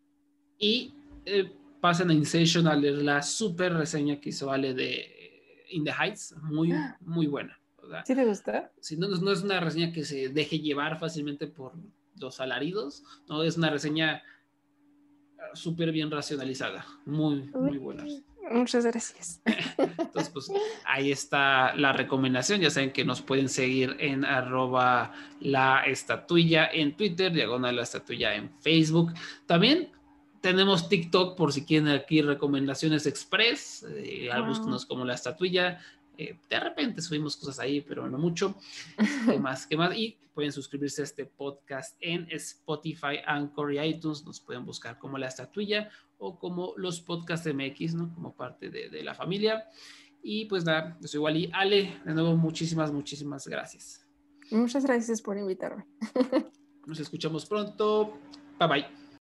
Y 0.59 0.93
eh, 1.25 1.49
pasen 1.81 2.11
a 2.11 2.13
Insation 2.13 2.67
a 2.67 2.75
leer 2.75 2.95
la 2.95 3.23
super 3.23 3.73
reseña 3.73 4.21
que 4.21 4.31
hizo 4.31 4.51
Ale 4.51 4.75
de 4.75 5.20
In 5.71 5.85
the 5.85 5.93
Heights. 5.93 6.35
Muy, 6.43 6.75
muy 7.01 7.27
buena. 7.27 7.59
Sea, 7.89 8.05
¿Sí 8.05 8.15
te 8.15 8.25
gusta? 8.25 8.71
si 8.81 8.97
no, 8.97 9.09
no 9.09 9.33
es 9.33 9.43
una 9.43 9.59
reseña 9.61 9.93
que 9.93 10.05
se 10.05 10.29
deje 10.29 10.61
llevar 10.61 10.99
fácilmente 10.99 11.47
por 11.47 11.73
los 12.17 12.41
alaridos, 12.41 13.03
no 13.29 13.43
es 13.43 13.57
una 13.57 13.71
reseña 13.71 14.23
ah, 15.39 15.55
súper 15.55 15.91
bien 15.91 16.11
racionalizada, 16.11 16.85
muy, 17.05 17.51
muy 17.55 17.79
buena. 17.79 18.05
Muchas 18.51 18.85
gracias. 18.85 19.41
Entonces, 19.79 20.29
pues 20.31 20.51
ahí 20.85 21.13
está 21.13 21.75
la 21.77 21.93
recomendación. 21.93 22.61
Ya 22.61 22.71
saben 22.71 22.91
que 22.91 23.05
nos 23.05 23.23
pueden 23.23 23.49
seguir 23.49 23.97
en 24.01 24.25
arroba 24.25 25.13
la 25.41 25.85
estatuilla 25.87 26.67
en 26.67 26.97
Twitter, 26.97 27.33
diagonal 27.33 27.77
la 27.77 27.83
estatuilla 27.83 28.35
en 28.35 28.51
Facebook. 28.61 29.13
También 29.47 29.93
tenemos 30.41 30.89
TikTok 30.89 31.37
por 31.37 31.53
si 31.53 31.65
quieren 31.65 31.89
aquí 31.89 32.23
recomendaciones 32.23 33.07
express. 33.07 33.85
Eh, 33.89 34.29
Wow. 34.35 34.47
Búsquenos 34.47 34.87
como 34.87 35.05
la 35.05 35.15
estatuilla. 35.15 35.81
Eh, 36.17 36.39
de 36.49 36.61
repente 36.61 37.01
subimos 37.03 37.37
cosas 37.37 37.59
ahí, 37.59 37.81
pero 37.81 38.09
no 38.09 38.19
mucho. 38.19 38.55
¿Qué 39.27 39.39
más? 39.41 39.67
¿Qué 39.67 39.77
más? 39.77 39.97
Y 39.97 40.19
pueden 40.35 40.53
suscribirse 40.53 41.03
a 41.03 41.05
este 41.05 41.25
podcast 41.27 41.97
en 42.01 42.27
Spotify, 42.31 43.19
Anchor 43.27 43.73
y 43.75 43.81
iTunes. 43.81 44.25
Nos 44.25 44.41
pueden 44.41 44.65
buscar 44.65 44.99
como 44.99 45.19
la 45.19 45.29
estatuilla 45.29 45.89
o 46.19 46.39
como 46.39 46.75
los 46.77 47.01
podcasts 47.01 47.49
MX, 47.53 47.95
¿no? 47.95 48.15
Como 48.15 48.35
parte 48.35 48.71
de, 48.71 48.91
de 48.91 49.03
la 49.03 49.15
familia. 49.15 49.65
Y 50.23 50.45
pues 50.47 50.65
nada, 50.65 50.99
yo 51.01 51.09
soy 51.09 51.21
Wally. 51.21 51.51
Ale, 51.53 52.01
de 52.05 52.13
nuevo, 52.15 52.37
muchísimas, 52.37 52.93
muchísimas 52.93 53.47
gracias. 53.49 54.07
Muchas 54.51 54.85
gracias 54.85 55.23
por 55.23 55.39
invitarme. 55.39 55.87
Nos 56.87 57.01
escuchamos 57.01 57.47
pronto. 57.47 58.19
Bye 58.59 58.69
bye. 58.69 59.00